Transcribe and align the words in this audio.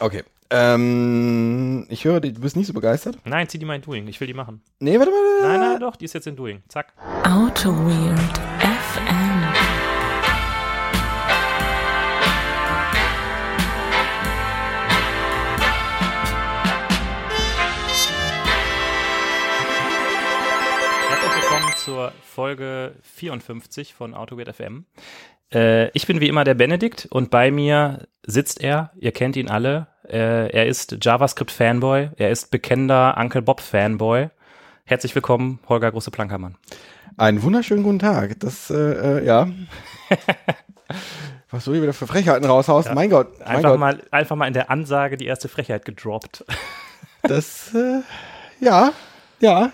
Okay. 0.00 0.24
Ähm, 0.48 1.86
ich 1.90 2.04
höre, 2.04 2.20
du 2.20 2.32
bist 2.32 2.56
nicht 2.56 2.66
so 2.66 2.72
begeistert. 2.72 3.18
Nein, 3.24 3.48
zieh 3.48 3.58
die 3.58 3.66
mal 3.66 3.76
in 3.76 3.82
Doing. 3.82 4.08
Ich 4.08 4.18
will 4.18 4.26
die 4.26 4.34
machen. 4.34 4.62
Nee, 4.80 4.98
warte 4.98 5.12
mal. 5.12 5.42
Nein, 5.42 5.60
nein, 5.60 5.80
doch, 5.80 5.94
die 5.94 6.06
ist 6.06 6.14
jetzt 6.14 6.26
in 6.26 6.36
Doing. 6.36 6.62
Zack. 6.68 6.94
Auto 7.22 7.70
Weird 7.70 8.38
FM. 8.58 9.40
Herzlich 21.10 21.42
willkommen 21.42 21.72
zur 21.76 22.12
Folge 22.24 22.94
54 23.02 23.94
von 23.94 24.14
AutoGate 24.14 24.54
FM. 24.54 24.86
Äh, 25.52 25.90
ich 25.90 26.06
bin 26.06 26.20
wie 26.20 26.28
immer 26.28 26.44
der 26.44 26.54
Benedikt 26.54 27.06
und 27.10 27.30
bei 27.30 27.50
mir 27.50 28.06
sitzt 28.24 28.60
er. 28.62 28.90
Ihr 28.96 29.12
kennt 29.12 29.36
ihn 29.36 29.48
alle. 29.48 29.88
Äh, 30.08 30.50
er 30.50 30.66
ist 30.66 30.96
JavaScript-Fanboy. 31.00 32.10
Er 32.16 32.30
ist 32.30 32.50
bekennender 32.50 33.16
Uncle 33.18 33.42
Bob-Fanboy. 33.42 34.30
Herzlich 34.84 35.14
willkommen, 35.14 35.60
Holger 35.68 35.90
Große-Plankermann. 35.90 36.56
Einen 37.16 37.42
wunderschönen 37.42 37.82
guten 37.82 37.98
Tag. 37.98 38.38
Das, 38.40 38.70
äh, 38.70 39.18
äh 39.20 39.24
ja. 39.24 39.48
Was 41.50 41.64
du 41.64 41.72
hier 41.72 41.82
wieder 41.82 41.92
für 41.92 42.06
Frechheiten 42.06 42.46
raushaust. 42.46 42.88
Ja. 42.88 42.94
Mein 42.94 43.10
Gott. 43.10 43.38
Mein 43.40 43.48
Einfach, 43.48 43.70
Gott. 43.70 43.80
mal, 43.80 44.02
einfach 44.10 44.36
mal 44.36 44.46
in 44.46 44.54
der 44.54 44.70
Ansage 44.70 45.16
die 45.16 45.26
erste 45.26 45.48
Frechheit 45.48 45.84
gedroppt. 45.84 46.44
Das, 47.22 47.74
äh, 47.74 48.00
ja. 48.60 48.92
Ja. 49.40 49.72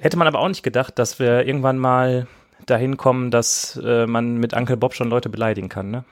Hätte 0.00 0.16
man 0.16 0.26
aber 0.26 0.40
auch 0.40 0.48
nicht 0.48 0.64
gedacht, 0.64 0.98
dass 0.98 1.20
wir 1.20 1.46
irgendwann 1.46 1.78
mal 1.78 2.26
dahin 2.70 2.96
kommen, 2.96 3.30
dass 3.30 3.80
äh, 3.82 4.06
man 4.06 4.38
mit 4.38 4.54
Uncle 4.54 4.76
Bob 4.76 4.94
schon 4.94 5.08
Leute 5.08 5.28
beleidigen 5.28 5.68
kann, 5.68 5.90
ne? 5.90 6.04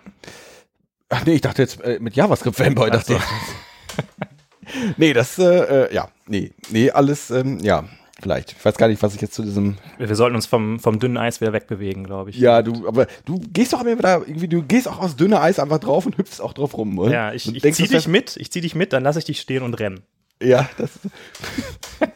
Ach 1.09 1.24
nee, 1.24 1.34
ich 1.34 1.41
dachte 1.41 1.62
jetzt 1.62 1.80
äh, 1.83 1.98
mit 2.01 2.16
JavaScript-Fanboy. 2.16 2.88
Ach 2.88 2.97
dachte 2.97 3.12
so. 3.12 3.19
ich. 3.19 4.87
nee, 4.97 5.12
das, 5.12 5.38
äh, 5.38 5.84
äh, 5.84 5.95
ja. 5.95 6.09
Nee, 6.27 6.52
nee, 6.70 6.91
alles, 6.91 7.30
ähm, 7.30 7.58
ja. 7.61 7.84
Vielleicht. 8.20 8.53
Ich 8.53 8.64
weiß 8.64 8.78
gar 8.78 8.89
nicht, 8.89 9.03
was 9.03 9.14
ich 9.14 9.20
jetzt 9.20 9.34
zu 9.34 9.42
diesem. 9.42 9.77
Wir 9.98 10.17
sollten 10.17 10.36
uns 10.36 10.47
vom, 10.47 10.80
vom 10.80 10.98
dünnen 10.98 11.19
Eis 11.19 11.42
wieder 11.42 11.53
wegbewegen, 11.53 12.05
glaube 12.05 12.30
ich. 12.30 12.39
Ja, 12.39 12.62
du, 12.62 12.89
aber 12.89 13.06
du 13.27 13.39
gehst 13.52 13.75
doch 13.75 13.83
immer 13.83 13.98
wieder 13.98 14.23
irgendwie, 14.27 14.48
du 14.48 14.62
gehst 14.62 14.89
auch 14.89 15.00
aus 15.00 15.17
dünner 15.17 15.42
Eis 15.42 15.58
einfach 15.58 15.78
drauf 15.78 16.06
und 16.06 16.17
hüpfst 16.17 16.41
auch 16.41 16.55
drauf 16.55 16.78
rum, 16.78 16.98
oder? 16.98 17.12
Ja, 17.12 17.33
ich, 17.34 17.55
ich 17.55 17.61
denkst, 17.61 17.77
zieh 17.77 17.89
dich 17.89 18.08
mit, 18.08 18.39
ich 18.39 18.50
zieh 18.50 18.62
dich 18.62 18.75
mit, 18.75 18.95
dann 18.95 19.02
lasse 19.02 19.19
ich 19.19 19.27
dich 19.27 19.39
stehen 19.39 19.62
und 19.62 19.75
rennen. 19.75 20.00
Ja, 20.42 20.67
das. 20.78 20.92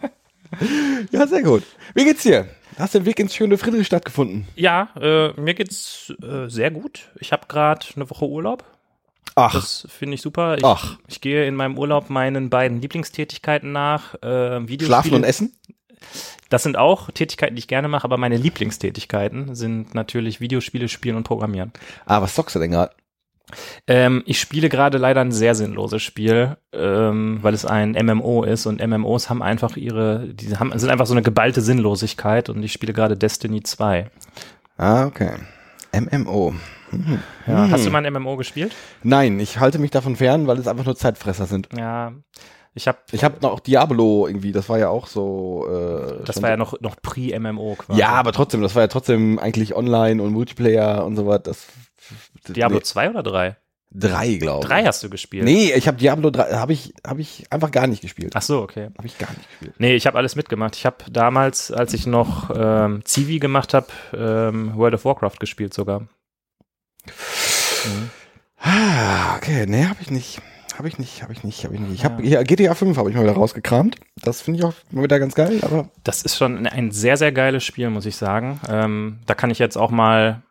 ja, 1.11 1.27
sehr 1.27 1.42
gut. 1.42 1.64
Wie 1.95 2.05
geht's 2.05 2.23
dir? 2.23 2.47
Hast 2.81 2.95
den 2.95 3.05
Weg 3.05 3.19
ins 3.19 3.34
schöne 3.34 3.59
Friedrichstadt 3.59 4.05
gefunden? 4.05 4.48
Ja, 4.56 4.89
äh, 5.00 5.39
mir 5.41 5.55
geht's 5.55 6.12
äh, 6.23 6.48
sehr 6.48 6.70
gut. 6.70 7.11
Ich 7.20 7.33
habe 7.33 7.47
gerade 7.47 7.86
eine 7.95 8.09
Woche 8.09 8.27
Urlaub. 8.27 8.64
Ach, 9.34 9.53
Das 9.53 9.86
finde 9.91 10.14
ich 10.14 10.23
super. 10.23 10.56
Ich, 10.59 10.64
Ach. 10.64 10.98
ich 11.06 11.20
gehe 11.20 11.47
in 11.47 11.55
meinem 11.55 11.78
Urlaub 11.78 12.11
meinen 12.11 12.51
beiden 12.51 12.81
Lieblingstätigkeiten 12.81 13.73
nach. 13.73 14.14
Äh, 14.23 14.67
schlafen 14.81 15.14
und 15.14 15.25
essen? 15.25 15.53
Das 16.48 16.62
sind 16.62 16.77
auch 16.77 17.11
Tätigkeiten, 17.11 17.55
die 17.55 17.61
ich 17.61 17.69
gerne 17.69 17.89
mache, 17.89 18.05
aber 18.05 18.17
meine 18.17 18.36
Lieblingstätigkeiten 18.36 19.55
sind 19.55 19.95
natürlich 19.95 20.41
Videospiele 20.41 20.89
spielen 20.89 21.17
und 21.17 21.25
programmieren. 21.25 21.73
Ah, 22.06 22.23
was 22.23 22.34
zockst 22.34 22.56
du 22.56 22.58
denn 22.58 22.73
gerade? 22.73 22.92
Ähm, 23.87 24.23
ich 24.27 24.41
spiele 24.41 24.69
gerade 24.69 24.98
leider 24.98 25.20
ein 25.20 25.33
sehr 25.33 25.55
sinnloses 25.55 26.03
Spiel, 26.03 26.56
ähm, 26.73 27.39
weil 27.43 27.55
es 27.55 27.65
ein 27.65 27.92
MMO 27.92 28.45
ist 28.45 28.67
und 28.67 28.84
MMOs 28.87 29.31
haben 29.31 29.42
einfach 29.42 29.77
ihre, 29.77 30.29
die 30.33 30.57
haben, 30.57 30.77
sind 30.79 30.91
einfach 30.91 31.07
so 31.07 31.15
eine 31.15 31.23
geballte 31.23 31.61
Sinnlosigkeit 31.61 32.48
und 32.48 32.62
ich 32.62 32.73
spiele 32.73 32.92
gerade 32.92 33.17
Destiny 33.17 33.62
2. 33.62 34.11
Ah, 34.77 35.07
okay. 35.07 35.33
MMO. 35.92 36.55
Ja, 37.47 37.65
Hm. 37.65 37.70
Hast 37.70 37.87
du 37.87 37.91
mal 37.91 38.05
ein 38.05 38.12
MMO 38.12 38.37
gespielt? 38.37 38.75
Nein, 39.03 39.39
ich 39.39 39.61
halte 39.61 39.79
mich 39.79 39.91
davon 39.91 40.17
fern, 40.17 40.47
weil 40.47 40.59
es 40.59 40.67
einfach 40.67 40.85
nur 40.85 40.97
Zeitfresser 40.97 41.47
sind. 41.47 41.69
Ja, 41.77 42.12
ich 42.73 42.87
habe, 42.87 42.98
Ich 43.11 43.25
habe 43.25 43.37
noch 43.42 43.59
Diablo 43.61 44.27
irgendwie, 44.29 44.53
das 44.53 44.69
war 44.69 44.79
ja 44.79 44.89
auch 44.89 45.07
so. 45.09 45.67
Äh, 45.69 46.25
das 46.25 46.41
war 46.41 46.51
ja 46.51 46.57
noch, 46.57 46.81
noch 46.81 46.97
Pre-MMO 47.03 47.77
quasi. 47.77 47.98
Ja, 47.98 48.11
aber 48.11 48.33
trotzdem, 48.33 48.62
das 48.62 48.75
war 48.75 48.83
ja 48.83 48.89
trotzdem 48.89 49.39
eigentlich 49.39 49.74
online 49.74 50.23
und 50.23 50.33
Multiplayer 50.33 51.05
und 51.05 51.17
so 51.17 51.27
was. 51.27 51.42
Das, 51.42 51.67
Diablo 52.48 52.79
nee, 52.79 52.85
2 52.85 53.11
oder 53.11 53.23
3? 53.23 53.57
drei, 53.93 54.35
glaube 54.35 54.61
ich. 54.63 54.69
Drei 54.69 54.85
hast 54.85 55.03
du 55.03 55.11
gespielt. 55.11 55.45
Nee, 55.45 55.73
ich 55.73 55.89
habe 55.89 55.98
Diablo 55.98 56.31
3, 56.31 56.53
habe 56.53 56.73
ich, 56.73 56.95
hab 57.05 57.19
ich 57.19 57.45
einfach 57.51 57.73
gar 57.73 57.89
nicht 57.89 58.03
gespielt. 58.03 58.33
Ach 58.37 58.43
so, 58.43 58.63
okay. 58.63 58.91
Habe 58.97 59.07
ich 59.07 59.19
gar 59.19 59.31
nicht 59.31 59.48
gespielt. 59.51 59.75
Nee, 59.79 59.97
ich 59.97 60.07
habe 60.07 60.17
alles 60.17 60.37
mitgemacht. 60.37 60.77
Ich 60.77 60.87
habe 60.87 60.98
damals, 61.11 61.73
als 61.73 61.93
ich 61.93 62.07
noch 62.07 62.51
ähm, 62.55 63.03
Civi 63.05 63.41
gemacht 63.41 63.75
habe, 63.75 63.89
ähm, 64.15 64.77
World 64.77 64.95
of 64.95 65.05
Warcraft 65.05 65.41
gespielt 65.41 65.75
sogar. 65.75 66.01
Mhm. 66.01 66.09
Ah, 68.59 69.37
okay, 69.37 69.65
nee, 69.67 69.87
habe 69.87 69.98
ich 70.01 70.11
nicht. 70.11 70.41
Habe 70.77 70.89
ich 70.89 70.98
nicht, 70.98 71.23
habe 71.23 71.33
ich 71.33 71.45
nicht, 71.45 71.65
habe 71.65 71.75
ich 71.75 71.81
nicht. 71.81 71.92
Ich 71.92 72.05
habe 72.05 72.25
Ja. 72.25 72.42
GTA 72.42 72.75
5 72.75 72.97
habe 72.97 73.11
ich 73.11 73.17
mal 73.17 73.25
wieder 73.25 73.35
rausgekramt. 73.35 73.97
Das 74.23 74.41
finde 74.41 74.61
ich 74.61 74.65
auch 74.65 74.75
mal 74.91 75.05
wieder 75.05 75.19
ganz 75.19 75.35
geil, 75.35 75.59
aber 75.63 75.89
Das 76.05 76.23
ist 76.23 76.37
schon 76.37 76.67
ein 76.67 76.91
sehr, 76.91 77.17
sehr 77.17 77.33
geiles 77.33 77.65
Spiel, 77.65 77.91
muss 77.91 78.07
ich 78.07 78.17
sagen. 78.17 78.61
Ähm, 78.69 79.19
da 79.27 79.35
kann 79.35 79.51
ich 79.51 79.59
jetzt 79.59 79.77
auch 79.77 79.91
mal 79.91 80.42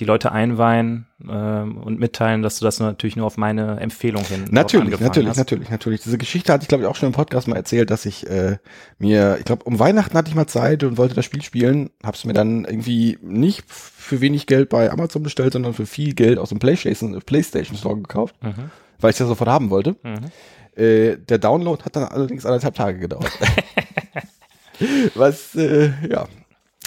die 0.00 0.04
Leute 0.06 0.32
einweihen 0.32 1.06
ähm, 1.28 1.76
und 1.76 2.00
mitteilen, 2.00 2.42
dass 2.42 2.58
du 2.58 2.64
das 2.64 2.80
natürlich 2.80 3.16
nur 3.16 3.26
auf 3.26 3.36
meine 3.36 3.78
Empfehlung 3.80 4.24
hin 4.24 4.46
natürlich, 4.50 4.98
natürlich, 4.98 5.28
hast. 5.28 5.36
natürlich, 5.36 5.70
natürlich. 5.70 6.00
Diese 6.02 6.18
Geschichte 6.18 6.52
hatte 6.52 6.62
ich 6.62 6.68
glaube 6.68 6.82
ich 6.84 6.88
auch 6.88 6.96
schon 6.96 7.08
im 7.08 7.12
Podcast 7.12 7.46
mal 7.46 7.56
erzählt, 7.56 7.90
dass 7.90 8.06
ich 8.06 8.28
äh, 8.28 8.56
mir, 8.98 9.36
ich 9.38 9.44
glaube 9.44 9.64
um 9.64 9.78
Weihnachten 9.78 10.16
hatte 10.16 10.28
ich 10.30 10.34
mal 10.34 10.46
Zeit 10.46 10.82
und 10.82 10.96
wollte 10.98 11.14
das 11.14 11.24
Spiel 11.26 11.42
spielen, 11.42 11.90
hab's 12.02 12.24
mir 12.24 12.32
dann 12.32 12.64
irgendwie 12.64 13.18
nicht 13.22 13.64
für 13.70 14.20
wenig 14.20 14.46
Geld 14.46 14.70
bei 14.70 14.90
Amazon 14.90 15.22
bestellt, 15.22 15.52
sondern 15.52 15.74
für 15.74 15.86
viel 15.86 16.14
Geld 16.14 16.38
aus 16.38 16.48
dem 16.48 16.58
PlayStation, 16.58 17.20
PlayStation 17.24 17.76
Store 17.76 17.96
gekauft, 17.96 18.34
Mhm. 18.42 18.70
weil 18.98 19.10
ich 19.10 19.18
das 19.18 19.28
sofort 19.28 19.50
haben 19.50 19.70
wollte. 19.70 19.94
Mhm. 20.02 20.82
Äh, 20.82 21.16
der 21.18 21.38
Download 21.38 21.84
hat 21.84 21.94
dann 21.94 22.04
allerdings 22.04 22.46
anderthalb 22.46 22.74
Tage 22.74 22.98
gedauert. 22.98 23.30
was, 25.14 25.54
äh, 25.54 25.90
ja, 26.08 26.26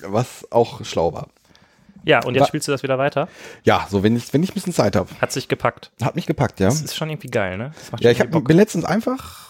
was 0.06 0.52
auch 0.52 0.84
schlau 0.84 1.14
war. 1.14 1.28
Ja, 2.04 2.24
und 2.26 2.36
jetzt 2.36 2.44
Wa- 2.44 2.48
spielst 2.48 2.68
du 2.68 2.72
das 2.72 2.84
wieder 2.84 2.98
weiter. 2.98 3.28
Ja, 3.64 3.88
so 3.90 4.04
wenn 4.04 4.16
ich, 4.16 4.34
wenn 4.34 4.44
ich 4.44 4.52
ein 4.52 4.54
bisschen 4.54 4.74
Zeit 4.74 4.96
habe. 4.96 5.10
Hat 5.22 5.32
sich 5.32 5.48
gepackt. 5.48 5.92
Hat 6.02 6.16
mich 6.16 6.26
gepackt, 6.26 6.60
ja. 6.60 6.68
Das 6.68 6.82
ist 6.82 6.96
schon 6.96 7.10
irgendwie 7.10 7.30
geil, 7.30 7.58
ne? 7.58 7.72
Ja, 8.00 8.12
ich 8.12 8.20
hab, 8.20 8.30
bin 8.32 8.58
letztens 8.58 8.86
einfach, 8.86 9.50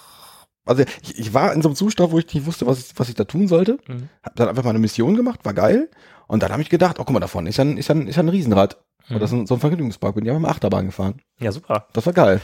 also 0.65 0.83
ich, 1.01 1.17
ich 1.19 1.33
war 1.33 1.53
in 1.53 1.61
so 1.61 1.69
einem 1.69 1.75
Zustand, 1.75 2.11
wo 2.11 2.19
ich 2.19 2.33
nicht 2.33 2.45
wusste, 2.45 2.65
was 2.67 2.79
ich, 2.79 2.93
was 2.97 3.09
ich 3.09 3.15
da 3.15 3.23
tun 3.23 3.47
sollte. 3.47 3.77
Mhm. 3.87 4.09
Hab 4.23 4.35
dann 4.35 4.49
einfach 4.49 4.63
mal 4.63 4.69
eine 4.71 4.79
Mission 4.79 5.15
gemacht, 5.15 5.41
war 5.43 5.53
geil. 5.53 5.89
Und 6.27 6.41
dann 6.41 6.51
habe 6.51 6.61
ich 6.61 6.69
gedacht, 6.69 6.99
oh 6.99 7.03
guck 7.03 7.13
mal, 7.13 7.19
davon 7.19 7.47
ist 7.47 7.57
ja 7.57 7.63
ein, 7.65 7.77
ist 7.77 7.89
ja 7.89 7.95
ein, 7.95 8.07
ist 8.07 8.15
ja 8.15 8.23
ein 8.23 8.29
Riesenrad. 8.29 8.77
Mhm. 9.09 9.15
Oder 9.17 9.27
so 9.27 9.35
ein, 9.35 9.45
so 9.47 9.55
ein 9.55 9.59
Vergnügungspark. 9.59 10.15
Bin 10.15 10.25
ja 10.25 10.33
mit 10.33 10.41
dem 10.41 10.45
Achterbahn 10.45 10.85
gefahren. 10.85 11.21
Ja, 11.39 11.51
super. 11.51 11.87
Das 11.93 12.05
war 12.05 12.13
geil. 12.13 12.39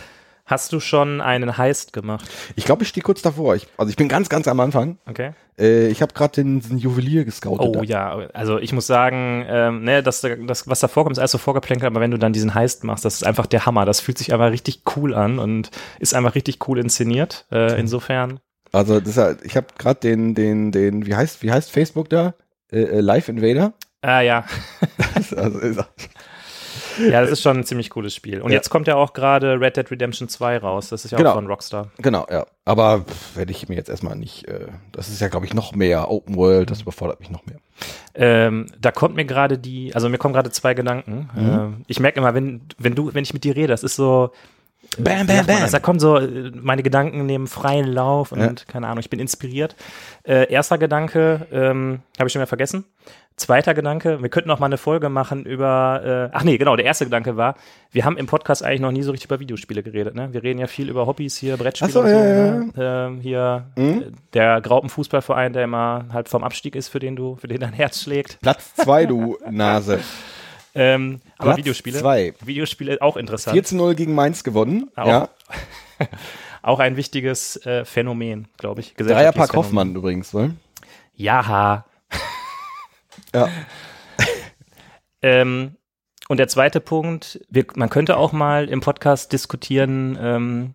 Hast 0.50 0.74
du 0.74 0.80
schon 0.80 1.22
einen 1.22 1.58
Heist 1.60 1.94
gemacht? 1.94 2.28
Ich 2.56 2.66
glaube, 2.66 2.82
ich 2.82 2.90
stehe 2.90 3.04
kurz 3.04 3.22
davor. 3.22 3.56
Ich, 3.56 3.68
also 3.78 3.92
ich 3.92 3.96
bin 3.98 4.08
ganz, 4.08 4.30
ganz 4.30 4.48
am 4.48 4.60
Anfang. 4.60 4.98
Okay. 5.08 5.34
Äh, 5.60 5.90
ich 5.90 6.02
habe 6.02 6.12
gerade 6.16 6.34
den, 6.42 6.60
den 6.60 6.80
Juwelier 6.80 7.24
gescoutet. 7.24 7.76
Oh 7.78 7.84
ja, 7.84 8.18
also 8.34 8.58
ich 8.58 8.74
muss 8.74 8.88
sagen, 8.88 9.46
ähm, 9.48 9.84
ne, 9.84 10.02
das, 10.02 10.22
das, 10.22 10.68
was 10.68 10.80
da 10.80 10.88
vorkommt, 10.88 11.18
ist 11.18 11.20
alles 11.20 11.34
so 11.34 11.38
vorgeplänkelt, 11.38 11.86
aber 11.92 12.02
wenn 12.02 12.10
du 12.10 12.18
dann 12.18 12.34
diesen 12.34 12.56
Heist 12.56 12.84
machst, 12.84 13.06
das 13.06 13.14
ist 13.14 13.24
einfach 13.28 13.46
der 13.46 13.68
Hammer. 13.68 13.86
Das 13.86 14.00
fühlt 14.00 14.18
sich 14.18 14.34
einfach 14.34 14.50
richtig 14.50 14.82
cool 14.96 15.14
an 15.14 15.38
und 15.38 15.70
ist 16.00 16.16
einfach 16.16 16.34
richtig 16.34 16.68
cool 16.68 16.80
inszeniert. 16.80 17.46
Äh, 17.52 17.80
insofern. 17.80 18.40
Also 18.72 19.00
das 19.00 19.18
ich 19.44 19.56
habe 19.56 19.68
gerade 19.78 20.00
den, 20.00 20.34
den, 20.34 20.72
den, 20.72 21.06
wie 21.06 21.14
heißt, 21.16 21.44
wie 21.44 21.52
heißt 21.52 21.70
Facebook 21.70 22.10
da? 22.10 22.34
Äh, 22.72 22.82
äh, 22.82 23.00
Live 23.02 23.30
Invader. 23.30 23.74
Ah 24.02 24.22
ja, 24.22 24.46
also, 25.36 25.60
ist- 25.60 25.80
ja, 27.00 27.22
das 27.22 27.32
ist 27.32 27.42
schon 27.42 27.58
ein 27.58 27.64
ziemlich 27.64 27.90
cooles 27.90 28.14
Spiel. 28.16 28.42
Und 28.42 28.52
Ja. 28.52 28.58
jetzt 28.58 28.70
kommt 28.70 28.88
ja 28.88 28.96
auch 28.96 29.14
gerade 29.14 29.60
Red 29.60 29.78
Dead 29.78 29.90
Redemption 29.92 30.28
2 30.30 30.58
raus. 30.58 30.90
Das 30.90 31.06
ist 31.06 31.12
ja 31.12 31.18
Genau. 31.18 31.32
auch 31.32 31.36
von 31.36 31.48
Rockstar. 31.48 31.92
Genau, 31.98 32.26
ja. 32.30 32.46
Aber 32.66 33.06
werde 33.36 33.52
ich 33.52 33.68
mir 33.70 33.76
jetzt 33.76 33.90
erstmal 33.90 34.16
nicht, 34.16 34.48
äh, 34.48 34.68
das 34.92 35.10
ist 35.10 35.22
ja, 35.22 35.28
glaube 35.28 35.46
ich, 35.46 35.54
noch 35.54 35.74
mehr 35.74 36.10
Open 36.12 36.36
World, 36.36 36.70
das 36.72 36.82
überfordert 36.82 37.20
mich 37.20 37.30
noch 37.30 37.46
mehr. 37.46 37.58
Ähm, 38.16 38.68
da 38.80 38.92
kommt 38.92 39.16
mir 39.16 39.26
gerade 39.26 39.58
die, 39.58 39.94
also 39.96 40.10
mir 40.10 40.18
kommen 40.18 40.34
gerade 40.34 40.52
zwei 40.52 40.74
Gedanken. 40.74 41.30
Mhm. 41.34 41.50
Ähm, 41.50 41.86
ich 41.88 42.00
merke 42.00 42.20
immer, 42.20 42.34
wenn, 42.34 42.62
wenn 42.78 42.96
du, 42.96 43.14
wenn 43.14 43.24
ich 43.24 43.34
mit 43.34 43.44
dir 43.44 43.56
rede, 43.56 43.68
das 43.70 43.84
ist 43.84 43.96
so, 43.96 44.32
Bam, 44.98 45.28
sagt 45.28 45.48
man 45.48 45.62
das? 45.62 45.72
Da 45.72 45.80
kommen 45.80 46.00
so, 46.00 46.18
äh, 46.18 46.52
meine 46.56 46.82
Gedanken 46.84 47.26
nehmen 47.26 47.48
freien 47.48 47.86
Lauf 47.88 48.32
und 48.32 48.40
Ja. 48.40 48.54
keine 48.68 48.88
Ahnung, 48.88 49.00
ich 49.00 49.10
bin 49.10 49.20
inspiriert. 49.20 49.76
Äh, 50.24 50.52
erster 50.52 50.78
Gedanke, 50.78 51.48
ähm, 51.52 52.00
habe 52.18 52.28
ich 52.28 52.34
schon 52.34 52.40
wieder 52.40 52.48
vergessen. 52.48 52.86
Zweiter 53.40 53.74
Gedanke, 53.74 54.22
wir 54.22 54.30
könnten 54.30 54.52
auch 54.52 54.60
mal 54.60 54.66
eine 54.68 54.78
Folge 54.78 55.08
machen 55.10 55.46
über, 55.46 56.30
äh, 56.32 56.36
ach 56.36 56.44
nee, 56.44 56.58
genau, 56.58 56.76
der 56.76 56.86
erste 56.86 57.06
Gedanke 57.06 57.38
war, 57.38 57.56
wir 57.92 58.04
haben 58.06 58.18
im 58.18 58.28
Podcast 58.28 58.64
eigentlich 58.64 58.82
noch 58.82 58.92
nie 58.92 59.02
so 59.02 59.12
richtig 59.12 59.30
über 59.30 59.40
Videospiele 59.40 59.82
geredet, 59.82 60.14
ne? 60.14 60.34
Wir 60.34 60.44
reden 60.44 60.60
ja 60.60 60.68
viel 60.68 60.90
über 60.90 61.08
Hobbys 61.08 61.38
hier, 61.38 61.56
Brettspiele 61.58 61.92
so, 61.92 62.02
und 62.02 62.08
so, 62.08 62.12
ja, 62.12 62.20
ne? 62.20 62.72
Ähm, 62.78 63.20
hier 63.22 63.66
Mhm. 63.76 64.02
äh, 64.02 64.12
der 64.34 64.60
Graupenfußballverein, 64.62 65.54
der 65.54 65.64
immer 65.64 66.06
halb 66.12 66.28
vom 66.28 66.44
Abstieg 66.44 66.76
ist, 66.76 66.90
für 66.90 67.00
den 67.00 67.16
du, 67.16 67.38
für 67.38 67.48
den 67.48 67.60
dein 67.62 67.74
Herz 67.74 68.02
schlägt. 68.04 68.40
Platz 68.42 68.76
zwei, 68.76 69.06
du 69.06 69.38
Nase. 69.50 70.00
Ähm, 70.76 71.20
aber 71.40 71.46
Platz 71.50 71.58
Videospiele. 71.58 71.98
zwei. 71.98 72.34
Videospiele 72.46 73.02
auch 73.02 73.18
interessant. 73.18 73.56
4 73.56 73.64
zu 73.64 73.76
0 73.76 73.96
gegen 73.96 74.14
Mainz 74.14 74.44
gewonnen. 74.44 74.92
Auch. 74.96 75.08
Ja. 75.08 75.30
Auch 76.62 76.80
ein 76.80 76.96
wichtiges 76.96 77.58
äh, 77.66 77.86
Phänomen, 77.86 78.48
glaube 78.58 78.82
ich. 78.82 78.94
Dreierpack. 78.94 79.56
Hoffmann 79.56 79.96
übrigens, 79.96 80.32
wohl. 80.34 80.52
Ja. 81.16 81.86
Ja. 83.34 83.50
Ähm, 85.22 85.76
und 86.30 86.38
der 86.38 86.48
zweite 86.48 86.80
Punkt, 86.80 87.42
wir, 87.50 87.66
man 87.76 87.90
könnte 87.90 88.18
auch 88.18 88.32
mal 88.32 88.70
im 88.70 88.80
Podcast 88.82 89.34
diskutieren, 89.34 90.18
ähm, 90.22 90.74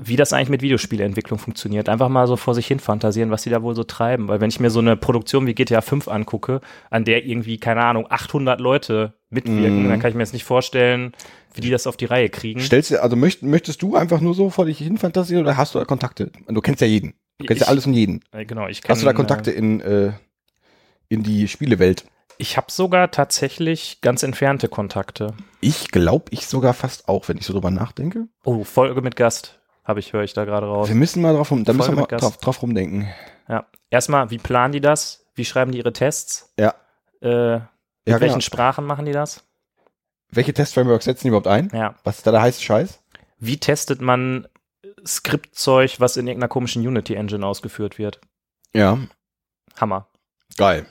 wie 0.00 0.16
das 0.16 0.32
eigentlich 0.32 0.48
mit 0.48 0.62
Videospieleentwicklung 0.62 1.38
funktioniert. 1.38 1.88
Einfach 1.88 2.08
mal 2.08 2.26
so 2.26 2.34
vor 2.34 2.54
sich 2.56 2.66
hin 2.66 2.80
fantasieren, 2.80 3.30
was 3.30 3.42
die 3.42 3.50
da 3.50 3.62
wohl 3.62 3.76
so 3.76 3.84
treiben. 3.84 4.26
Weil 4.26 4.40
wenn 4.40 4.48
ich 4.50 4.58
mir 4.58 4.70
so 4.70 4.80
eine 4.80 4.96
Produktion 4.96 5.46
wie 5.46 5.54
GTA 5.54 5.80
5 5.80 6.08
angucke, 6.08 6.60
an 6.90 7.04
der 7.04 7.24
irgendwie, 7.24 7.58
keine 7.58 7.84
Ahnung, 7.84 8.06
800 8.10 8.60
Leute 8.60 9.14
mitwirken, 9.30 9.84
Mhm. 9.84 9.88
dann 9.90 10.00
kann 10.00 10.10
ich 10.10 10.16
mir 10.16 10.22
jetzt 10.24 10.32
nicht 10.32 10.42
vorstellen, 10.44 11.12
wie 11.54 11.60
die 11.60 11.70
das 11.70 11.86
auf 11.86 11.96
die 11.96 12.06
Reihe 12.06 12.28
kriegen. 12.30 12.58
Stellst 12.60 12.90
du, 12.90 13.00
also 13.00 13.14
möcht, 13.14 13.44
möchtest 13.44 13.80
du 13.82 13.94
einfach 13.94 14.20
nur 14.20 14.34
so 14.34 14.50
vor 14.50 14.64
dich 14.64 14.78
hin 14.78 14.98
fantasieren 14.98 15.44
oder 15.44 15.56
hast 15.56 15.76
du 15.76 15.78
da 15.78 15.84
Kontakte? 15.84 16.32
Du 16.48 16.60
kennst 16.60 16.80
ja 16.80 16.88
jeden. 16.88 17.14
Du 17.38 17.46
kennst 17.46 17.60
ja 17.60 17.66
Ich- 17.66 17.70
alles 17.70 17.86
und 17.86 17.94
jeden. 17.94 18.24
Äh, 18.32 18.44
Genau, 18.44 18.66
ich 18.66 18.82
kenn, 18.82 18.90
Hast 18.90 19.02
du 19.02 19.06
da 19.06 19.12
Kontakte 19.12 19.52
in, 19.52 19.80
äh, 19.80 20.10
in 21.08 21.22
die 21.22 21.48
Spielewelt? 21.48 22.04
Ich 22.38 22.56
habe 22.56 22.70
sogar 22.70 23.10
tatsächlich 23.10 24.00
ganz 24.00 24.22
entfernte 24.22 24.68
Kontakte. 24.68 25.34
Ich 25.60 25.90
glaube 25.90 26.26
ich 26.30 26.46
sogar 26.46 26.72
fast 26.74 27.08
auch, 27.08 27.28
wenn 27.28 27.36
ich 27.38 27.44
so 27.46 27.52
drüber 27.52 27.70
nachdenke. 27.70 28.28
Oh, 28.44 28.62
Folge 28.64 29.00
mit 29.02 29.16
Gast, 29.16 29.58
habe 29.84 29.98
ich, 30.00 30.12
höre 30.12 30.22
ich 30.22 30.34
da 30.34 30.44
gerade 30.44 30.66
raus. 30.66 30.88
Wir 30.88 30.94
müssen 30.94 31.20
mal 31.20 31.34
drauf 31.34 31.50
rum, 31.50 31.64
da 31.64 31.72
müssen 31.72 31.96
wir 31.96 32.02
mal 32.02 32.06
drauf, 32.06 32.36
drauf 32.36 32.62
rumdenken. 32.62 33.08
Ja. 33.48 33.66
Erstmal, 33.90 34.30
wie 34.30 34.38
planen 34.38 34.72
die 34.72 34.80
das? 34.80 35.26
Wie 35.34 35.44
schreiben 35.44 35.72
die 35.72 35.78
ihre 35.78 35.92
Tests? 35.92 36.52
Ja. 36.58 36.74
Äh, 37.20 37.54
mit 37.54 37.62
Ja, 38.06 38.20
welchen 38.20 38.34
genau. 38.34 38.40
Sprachen 38.40 38.84
machen 38.84 39.06
die 39.06 39.12
das? 39.12 39.44
Welche 40.30 40.52
Testframeworks 40.52 41.06
setzen 41.06 41.22
die 41.24 41.28
überhaupt 41.28 41.46
ein? 41.48 41.70
Ja. 41.72 41.96
Was 42.04 42.18
ist 42.18 42.26
da 42.26 42.30
der 42.30 42.42
heiße 42.42 42.62
Scheiß? 42.62 43.02
Wie 43.38 43.58
testet 43.58 44.00
man 44.00 44.46
Skriptzeug, 45.06 46.00
was 46.00 46.16
in 46.16 46.26
irgendeiner 46.26 46.48
komischen 46.48 46.86
Unity-Engine 46.86 47.44
ausgeführt 47.46 47.98
wird? 47.98 48.20
Ja, 48.74 48.98
Hammer. 49.80 50.08
geil. 50.56 50.86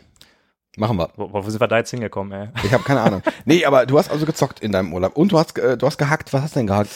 Machen 0.77 0.97
wir. 0.97 1.09
Wo, 1.15 1.33
wo 1.33 1.41
sind 1.49 1.59
wir 1.59 1.67
da 1.67 1.77
jetzt 1.77 1.89
hingekommen, 1.89 2.31
ey? 2.39 2.49
Ich 2.63 2.71
habe 2.71 2.83
keine 2.83 3.01
Ahnung. 3.01 3.23
Nee, 3.45 3.65
aber 3.65 3.87
du 3.87 3.97
hast 3.97 4.11
also 4.11 4.27
gezockt 4.27 4.59
in 4.59 4.71
deinem 4.71 4.93
Urlaub. 4.93 5.17
Und 5.17 5.31
du 5.31 5.39
hast, 5.39 5.57
äh, 5.57 5.75
du 5.75 5.87
hast 5.87 5.97
gehackt. 5.97 6.31
Was 6.33 6.43
hast 6.43 6.55
du 6.55 6.59
denn 6.59 6.67
gehackt? 6.67 6.91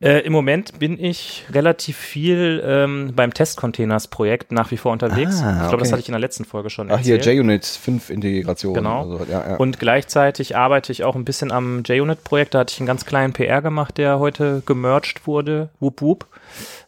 Äh, 0.00 0.20
Im 0.20 0.32
Moment 0.32 0.78
bin 0.78 1.02
ich 1.02 1.46
relativ 1.50 1.96
viel 1.96 2.62
ähm, 2.64 3.12
beim 3.16 3.32
Testcontainers-Projekt 3.32 4.52
nach 4.52 4.70
wie 4.70 4.76
vor 4.76 4.92
unterwegs. 4.92 5.40
Ah, 5.42 5.62
ich 5.62 5.68
glaube, 5.68 5.78
das 5.78 5.90
hatte 5.90 6.02
ich 6.02 6.08
in 6.08 6.12
der 6.12 6.20
letzten 6.20 6.44
Folge 6.44 6.68
schon 6.68 6.90
Ach, 6.90 6.98
hier 6.98 7.16
erzählt. 7.16 7.38
JUnit 7.38 7.64
5 7.64 8.10
Integration. 8.10 8.74
Genau. 8.74 9.10
Also, 9.10 9.24
ja, 9.30 9.50
ja. 9.50 9.56
Und 9.56 9.78
gleichzeitig 9.78 10.54
arbeite 10.54 10.92
ich 10.92 11.04
auch 11.04 11.16
ein 11.16 11.24
bisschen 11.24 11.50
am 11.50 11.82
JUnit-Projekt. 11.82 12.54
Da 12.54 12.60
hatte 12.60 12.72
ich 12.74 12.80
einen 12.80 12.86
ganz 12.86 13.06
kleinen 13.06 13.32
PR 13.32 13.62
gemacht, 13.62 13.96
der 13.96 14.18
heute 14.18 14.62
gemerged 14.66 15.26
wurde. 15.26 15.70
Wup, 15.80 16.02
wup. 16.02 16.26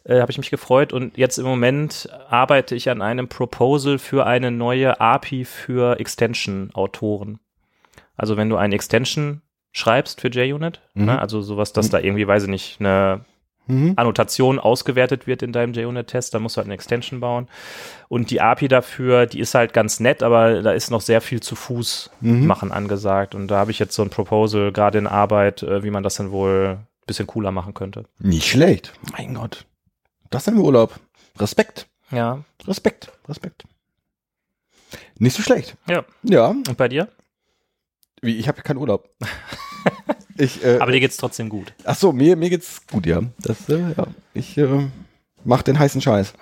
Äh, 0.03 0.21
Habe 0.21 0.31
ich 0.31 0.37
mich 0.37 0.51
gefreut. 0.51 0.93
Und 0.93 1.17
jetzt 1.17 1.39
im 1.39 1.45
Moment 1.45 2.09
arbeite 2.29 2.75
ich 2.75 2.89
an 2.91 3.01
einem 3.01 3.27
Proposal 3.27 3.97
für 3.97 4.27
eine 4.27 4.51
neue 4.51 5.01
API 5.01 5.45
für 5.45 5.99
Extension-Autoren. 5.99 7.39
Also 8.15 8.37
wenn 8.37 8.49
du 8.49 8.57
eine 8.57 8.75
Extension 8.75 9.41
schreibst 9.71 10.21
für 10.21 10.29
JUnit, 10.29 10.81
Mhm. 10.93 11.05
ne, 11.05 11.19
also 11.19 11.41
sowas, 11.41 11.73
dass 11.73 11.89
da 11.89 11.99
irgendwie, 11.99 12.27
weiß 12.27 12.43
ich 12.43 12.49
nicht, 12.49 12.77
eine 12.79 13.21
mhm. 13.67 13.93
Annotation 13.97 14.57
ausgewertet 14.59 15.27
wird 15.27 15.43
in 15.43 15.51
deinem 15.53 15.73
JUnit-Test, 15.73 16.33
dann 16.33 16.41
musst 16.41 16.55
du 16.55 16.57
halt 16.57 16.65
eine 16.67 16.73
Extension 16.73 17.19
bauen. 17.19 17.47
Und 18.07 18.31
die 18.31 18.41
API 18.41 18.67
dafür, 18.67 19.27
die 19.27 19.39
ist 19.39 19.53
halt 19.53 19.73
ganz 19.73 19.99
nett, 19.99 20.23
aber 20.23 20.61
da 20.63 20.71
ist 20.71 20.89
noch 20.89 21.01
sehr 21.01 21.21
viel 21.21 21.39
zu 21.41 21.55
Fuß 21.55 22.09
Mhm. 22.21 22.47
machen 22.47 22.71
angesagt. 22.71 23.35
Und 23.35 23.47
da 23.47 23.57
habe 23.57 23.69
ich 23.71 23.77
jetzt 23.79 23.93
so 23.93 24.01
ein 24.01 24.09
Proposal 24.09 24.71
gerade 24.71 24.97
in 24.97 25.05
Arbeit, 25.07 25.61
äh, 25.63 25.83
wie 25.83 25.91
man 25.91 26.01
das 26.03 26.15
dann 26.15 26.31
wohl 26.31 26.77
ein 26.79 27.05
bisschen 27.05 27.27
cooler 27.27 27.51
machen 27.51 27.73
könnte. 27.75 28.05
Nicht 28.17 28.47
schlecht. 28.49 28.91
Mein 29.17 29.35
Gott. 29.35 29.65
Das 30.31 30.45
sind 30.45 30.55
wir 30.55 30.63
Urlaub. 30.63 30.99
Respekt. 31.39 31.87
Ja. 32.11 32.43
Respekt. 32.67 33.11
Respekt. 33.27 33.65
Nicht 35.19 35.35
so 35.35 35.43
schlecht. 35.43 35.75
Ja. 35.87 36.03
Ja. 36.23 36.47
Und 36.47 36.75
bei 36.77 36.87
dir? 36.87 37.07
Wie, 38.21 38.37
ich 38.37 38.47
habe 38.47 38.57
ja 38.57 38.63
keinen 38.63 38.77
Urlaub. 38.77 39.09
ich, 40.37 40.63
äh, 40.63 40.77
Aber 40.79 40.91
dir 40.91 40.99
geht's 40.99 41.17
trotzdem 41.17 41.49
gut. 41.49 41.73
ach 41.83 41.95
so, 41.95 42.11
mir, 42.11 42.35
mir 42.35 42.49
geht's 42.49 42.85
gut, 42.87 43.05
ja. 43.05 43.21
Das, 43.39 43.69
äh, 43.69 43.79
ja. 43.97 44.07
Ich 44.33 44.57
äh, 44.57 44.87
mach 45.43 45.61
den 45.61 45.79
heißen 45.79 46.01
Scheiß. 46.01 46.33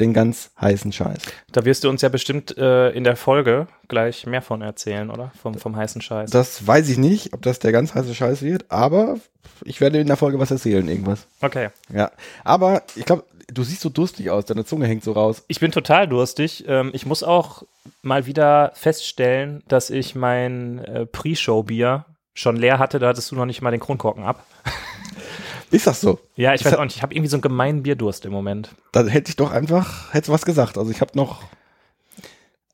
Den 0.00 0.14
ganz 0.14 0.50
heißen 0.58 0.90
Scheiß. 0.90 1.18
Da 1.52 1.66
wirst 1.66 1.84
du 1.84 1.90
uns 1.90 2.00
ja 2.00 2.08
bestimmt 2.08 2.56
äh, 2.56 2.90
in 2.90 3.04
der 3.04 3.14
Folge 3.14 3.66
gleich 3.88 4.24
mehr 4.26 4.40
von 4.40 4.62
erzählen, 4.62 5.10
oder? 5.10 5.32
Vom, 5.40 5.54
vom 5.54 5.76
heißen 5.76 6.00
Scheiß. 6.00 6.30
Das 6.30 6.66
weiß 6.66 6.88
ich 6.88 6.96
nicht, 6.96 7.34
ob 7.34 7.42
das 7.42 7.58
der 7.58 7.72
ganz 7.72 7.94
heiße 7.94 8.14
Scheiß 8.14 8.40
wird, 8.40 8.70
aber 8.70 9.18
ich 9.64 9.82
werde 9.82 10.00
in 10.00 10.06
der 10.06 10.16
Folge 10.16 10.38
was 10.38 10.50
erzählen, 10.50 10.88
irgendwas. 10.88 11.26
Okay. 11.42 11.68
Ja. 11.92 12.10
Aber 12.42 12.82
ich 12.96 13.04
glaube, 13.04 13.24
du 13.48 13.62
siehst 13.62 13.80
so 13.80 13.88
durstig 13.88 14.30
aus, 14.30 14.44
deine 14.44 14.64
Zunge 14.64 14.86
hängt 14.86 15.04
so 15.04 15.12
raus. 15.12 15.44
Ich 15.48 15.60
bin 15.60 15.72
total 15.72 16.08
durstig. 16.08 16.64
Ähm, 16.66 16.90
ich 16.92 17.06
muss 17.06 17.22
auch 17.22 17.64
mal 18.02 18.26
wieder 18.26 18.72
feststellen, 18.74 19.62
dass 19.68 19.90
ich 19.90 20.14
mein 20.14 20.78
äh, 20.84 21.06
Pre-Show-Bier 21.06 22.04
schon 22.34 22.56
leer 22.56 22.78
hatte. 22.78 22.98
Da 22.98 23.08
hattest 23.08 23.30
du 23.30 23.36
noch 23.36 23.46
nicht 23.46 23.62
mal 23.62 23.70
den 23.70 23.80
Kronkorken 23.80 24.24
ab. 24.24 24.44
Ist 25.70 25.86
das 25.86 26.00
so? 26.00 26.18
Ja, 26.36 26.52
ich 26.54 26.62
Das 26.62 26.72
weiß 26.72 26.78
auch 26.78 26.84
nicht. 26.84 26.96
Ich 26.96 27.02
habe 27.02 27.14
irgendwie 27.14 27.30
so 27.30 27.36
einen 27.36 27.42
gemeinen 27.42 27.82
Bierdurst 27.82 28.26
im 28.26 28.32
Moment. 28.32 28.70
Dann 28.92 29.08
hätte 29.08 29.30
ich 29.30 29.36
doch 29.36 29.50
einfach, 29.50 30.12
hätte 30.12 30.30
was 30.30 30.44
gesagt. 30.44 30.76
Also 30.76 30.90
ich 30.90 31.00
habe 31.00 31.12
noch, 31.14 31.42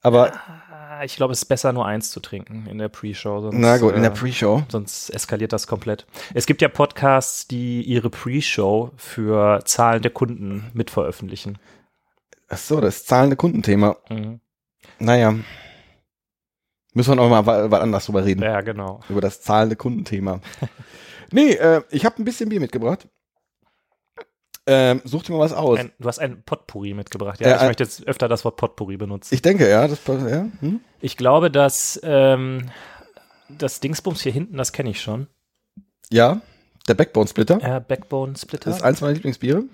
aber 0.02 0.32
Ah, 1.00 1.04
Ich 1.04 1.14
glaube, 1.16 1.32
es 1.32 1.40
ist 1.42 1.44
besser, 1.44 1.72
nur 1.72 1.86
eins 1.86 2.10
zu 2.10 2.18
trinken 2.20 2.66
in 2.68 2.78
der 2.78 2.88
Pre-Show. 2.88 3.40
sonst, 3.42 3.56
na 3.56 3.78
gut, 3.78 3.94
in 3.94 4.02
der 4.02 4.10
äh, 4.10 4.14
Pre-Show. 4.14 4.64
Sonst 4.68 5.10
eskaliert 5.10 5.52
das 5.52 5.66
komplett. 5.68 6.06
Es 6.34 6.46
gibt 6.46 6.60
ja 6.60 6.68
Podcasts, 6.68 7.46
die 7.46 7.82
ihre 7.82 8.10
Pre-Show 8.10 8.90
für 8.96 9.60
zahlende 9.64 10.10
Kunden 10.10 10.70
mitveröffentlichen. 10.74 11.58
Ach 12.48 12.58
so, 12.58 12.80
das 12.80 13.04
zahlende 13.04 13.36
Kundenthema. 13.36 13.96
Mhm. 14.08 14.40
Naja. 14.98 15.34
Müssen 16.94 17.10
wir 17.12 17.16
noch 17.16 17.28
mal 17.28 17.46
wa- 17.46 17.70
was 17.70 17.80
anders 17.80 18.06
drüber 18.06 18.24
reden. 18.24 18.42
Ja, 18.42 18.60
genau. 18.62 19.00
Über 19.08 19.20
das 19.20 19.40
zahlende 19.42 19.76
Kundenthema. 19.76 20.40
nee, 21.30 21.52
äh, 21.52 21.82
ich 21.90 22.04
habe 22.04 22.20
ein 22.20 22.24
bisschen 22.24 22.48
Bier 22.48 22.58
mitgebracht. 22.60 23.06
Ähm, 24.70 25.00
such 25.04 25.22
dir 25.24 25.32
mal 25.32 25.40
was 25.40 25.52
aus. 25.54 25.78
Ein, 25.78 25.92
du 25.98 26.06
hast 26.08 26.18
ein 26.18 26.42
Potpourri 26.44 26.92
mitgebracht. 26.94 27.40
Ja, 27.40 27.52
Äh, 27.52 27.56
ich 27.56 27.62
möchte 27.62 27.84
jetzt 27.84 28.06
öfter 28.06 28.28
das 28.28 28.44
Wort 28.44 28.56
Potpourri 28.56 28.96
benutzen. 28.98 29.34
ich 29.34 29.40
denke, 29.42 29.68
ja, 29.68 29.88
das 29.88 29.98
ja. 30.06 30.46
Hm? 30.60 30.80
Ich 31.00 31.16
glaube, 31.16 31.50
dass 31.50 31.98
ähm, 32.02 32.70
das 33.48 33.80
Dingsbums 33.80 34.20
hier 34.22 34.32
hinten, 34.32 34.56
das 34.58 34.72
kenne 34.72 34.90
ich 34.90 35.00
schon. 35.00 35.26
Ja, 36.10 36.40
der 36.86 36.94
Backbone 36.94 37.28
Splitter. 37.28 37.58
Äh, 37.62 37.80
Backbone 37.80 38.34
Splitter. 38.36 38.70
Das 38.70 38.78
ist 38.78 38.82
eins 38.84 39.00
meiner 39.00 39.14
Lieblingsbiere. 39.14 39.64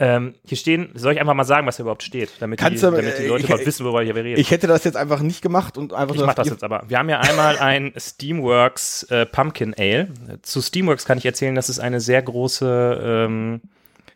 ähm, 0.00 0.34
hier 0.46 0.56
stehen, 0.56 0.90
soll 0.94 1.12
ich 1.12 1.20
einfach 1.20 1.34
mal 1.34 1.44
sagen, 1.44 1.66
was 1.66 1.76
hier 1.76 1.82
überhaupt 1.82 2.02
steht, 2.02 2.30
damit, 2.40 2.58
die, 2.60 2.64
du, 2.74 2.80
damit 2.80 3.18
die 3.18 3.24
äh, 3.24 3.26
Leute 3.28 3.40
ich- 3.44 3.50
überhaupt 3.50 3.66
wissen, 3.66 3.84
worüber 3.84 4.00
wir 4.00 4.06
hier 4.06 4.14
reden. 4.16 4.40
Ich 4.40 4.50
hätte 4.50 4.66
das 4.66 4.82
jetzt 4.84 4.96
einfach 4.96 5.20
nicht 5.20 5.42
gemacht 5.42 5.76
und 5.76 5.92
einfach 5.92 6.14
Ich 6.14 6.22
mach 6.22 6.34
das 6.34 6.48
jetzt 6.48 6.64
aber. 6.64 6.84
Wir 6.88 6.98
haben 6.98 7.08
ja 7.10 7.20
einmal 7.20 7.58
ein 7.58 7.92
Steamworks 7.96 9.02
äh, 9.04 9.26
Pumpkin 9.26 9.74
Ale. 9.78 10.08
Zu 10.42 10.62
Steamworks 10.62 11.04
kann 11.04 11.18
ich 11.18 11.26
erzählen, 11.26 11.54
dass 11.54 11.68
es 11.68 11.78
eine 11.80 12.00
sehr 12.00 12.22
große 12.22 13.00
ähm, 13.26 13.60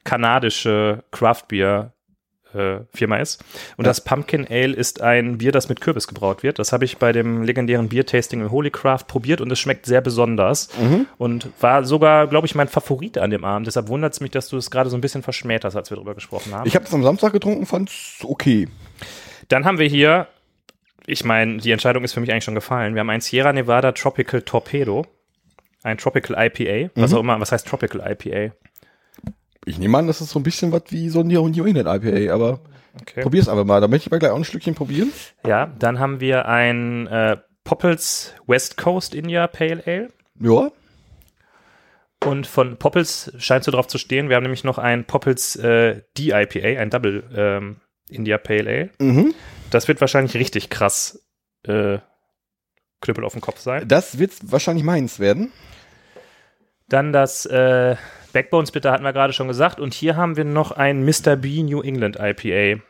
kanadische 0.09 1.05
Craft 1.11 1.43
Beer 1.49 1.93
äh, 2.55 2.79
Firma 2.95 3.19
ist. 3.19 3.45
Und 3.77 3.85
Ja. 3.85 3.91
das 3.91 4.03
Pumpkin 4.03 4.47
Ale 4.49 4.73
ist 4.73 5.03
ein 5.03 5.37
Bier, 5.37 5.53
das 5.53 5.69
mit 5.69 5.83
Kürbis 5.83 6.09
gebraut 6.09 6.43
wird. 6.43 6.59
Das 6.59 6.73
habe 6.73 6.87
ich 6.87 6.97
bei 6.97 7.13
dem 7.13 7.43
legendären 7.43 7.89
Biertasting 7.91 8.41
in 8.41 8.51
Holycraft 8.51 9.05
probiert 9.07 9.43
und 9.43 9.53
es 9.53 9.59
schmeckt 9.59 9.85
sehr 9.85 10.01
besonders. 10.01 10.71
Mhm. 10.79 11.07
Und 11.19 11.51
war 11.61 11.85
sogar, 11.85 12.27
glaube 12.27 12.47
ich, 12.47 12.55
mein 12.55 12.69
Favorit 12.69 13.19
an 13.19 13.31
dem 13.31 13.45
Abend. 13.45 13.67
Deshalb 13.67 13.89
wundert 13.89 14.15
es 14.15 14.21
mich, 14.21 14.31
dass 14.31 14.49
du 14.49 14.57
es 14.57 14.71
gerade 14.71 14.89
so 14.89 14.97
ein 14.97 15.03
bisschen 15.03 15.23
verschmäht 15.23 15.65
hast, 15.67 15.77
als 15.77 15.91
wir 15.91 15.97
darüber 15.97 16.15
gesprochen 16.15 16.55
haben. 16.55 16.67
Ich 16.67 16.75
habe 16.75 16.87
es 16.87 16.95
am 16.95 17.03
Samstag 17.03 17.35
getrunken, 17.35 17.67
fand's 17.67 18.21
okay. 18.25 18.67
Dann 19.49 19.67
haben 19.67 19.79
wir 19.79 19.87
hier, 19.89 20.27
ich 21.07 21.25
meine, 21.27 21.59
die 21.59 21.71
Entscheidung 21.71 22.03
ist 22.03 22.15
für 22.15 22.21
mich 22.21 22.33
eigentlich 22.33 22.45
schon 22.45 22.55
gefallen. 22.55 22.95
Wir 22.95 23.01
haben 23.01 23.11
ein 23.11 23.21
Sierra 23.21 23.53
Nevada 23.53 23.93
Tropical 23.93 24.41
Torpedo, 24.41 25.05
ein 25.83 25.99
Tropical 25.99 26.35
IPA, 26.39 26.91
was 26.95 27.13
auch 27.13 27.21
immer, 27.21 27.39
was 27.41 27.53
heißt 27.53 27.67
Tropical 27.69 28.01
IPA? 28.11 28.55
Ich 29.69 29.79
nehme 29.79 29.99
an, 29.99 30.07
das 30.07 30.21
ist 30.21 30.31
so 30.31 30.39
ein 30.39 30.43
bisschen 30.43 30.73
was 30.73 30.83
wie 30.89 31.09
so 31.11 31.21
ein 31.21 31.29
New 31.29 31.67
England 31.67 32.05
IPA, 32.05 32.33
aber 32.35 32.61
Okay. 33.03 33.21
probier's 33.23 33.49
einfach 33.49 33.65
mal. 33.65 33.81
Da 33.81 33.89
möchte 33.89 34.07
ich 34.07 34.11
mal 34.11 34.19
gleich 34.19 34.33
auch 34.33 34.37
ein 34.37 34.45
Stückchen 34.45 34.75
probieren. 34.75 35.13
Ja, 35.47 35.67
dann 35.79 35.99
haben 35.99 36.21
wir 36.21 36.47
ein 36.47 37.07
äh, 37.07 37.37
Poppels 37.65 38.35
West 38.47 38.77
Coast 38.77 39.15
India 39.15 39.47
Pale 39.47 39.83
Ale. 39.87 40.09
Ja. 40.41 40.71
Und 42.25 42.47
von 42.47 42.77
Poppels 42.77 43.33
scheint 43.39 43.63
so 43.65 43.71
drauf 43.71 43.87
zu 43.87 43.99
stehen. 43.99 44.29
Wir 44.29 44.37
haben 44.37 44.43
nämlich 44.43 44.65
noch 44.65 44.79
ein 44.79 45.05
Poppels 45.05 45.55
äh, 45.57 46.03
DIPA, 46.17 46.81
ein 46.81 46.91
Double 46.91 47.23
ähm, 47.35 47.77
India 48.09 48.39
Pale 48.39 48.69
Ale. 48.69 48.91
Mhm. 48.99 49.35
Das 49.71 49.87
wird 49.87 50.01
wahrscheinlich 50.01 50.35
richtig 50.35 50.71
krass 50.71 51.25
äh, 51.65 51.99
Knüppel 53.01 53.25
auf 53.25 53.33
dem 53.33 53.41
Kopf 53.43 53.61
sein. 53.61 53.87
Das 53.87 54.19
wird 54.19 54.33
wahrscheinlich 54.43 54.85
meins 54.85 55.21
werden. 55.21 55.53
Dann 56.89 57.13
das 57.13 57.47
äh, 57.47 57.95
Backbone 58.33 58.67
Splitter 58.67 58.93
hatten 58.93 59.05
wir 59.05 59.13
gerade 59.13 59.33
schon 59.33 59.49
gesagt. 59.49 59.81
Und 59.81 59.95
hier 59.95 60.17
haben 60.17 60.37
wir 60.37 60.45
noch 60.45 60.73
ein 60.73 61.05
Mr. 61.05 61.37
B 61.37 61.63
New 61.63 61.81
England 61.83 62.17
IPA. 62.21 62.81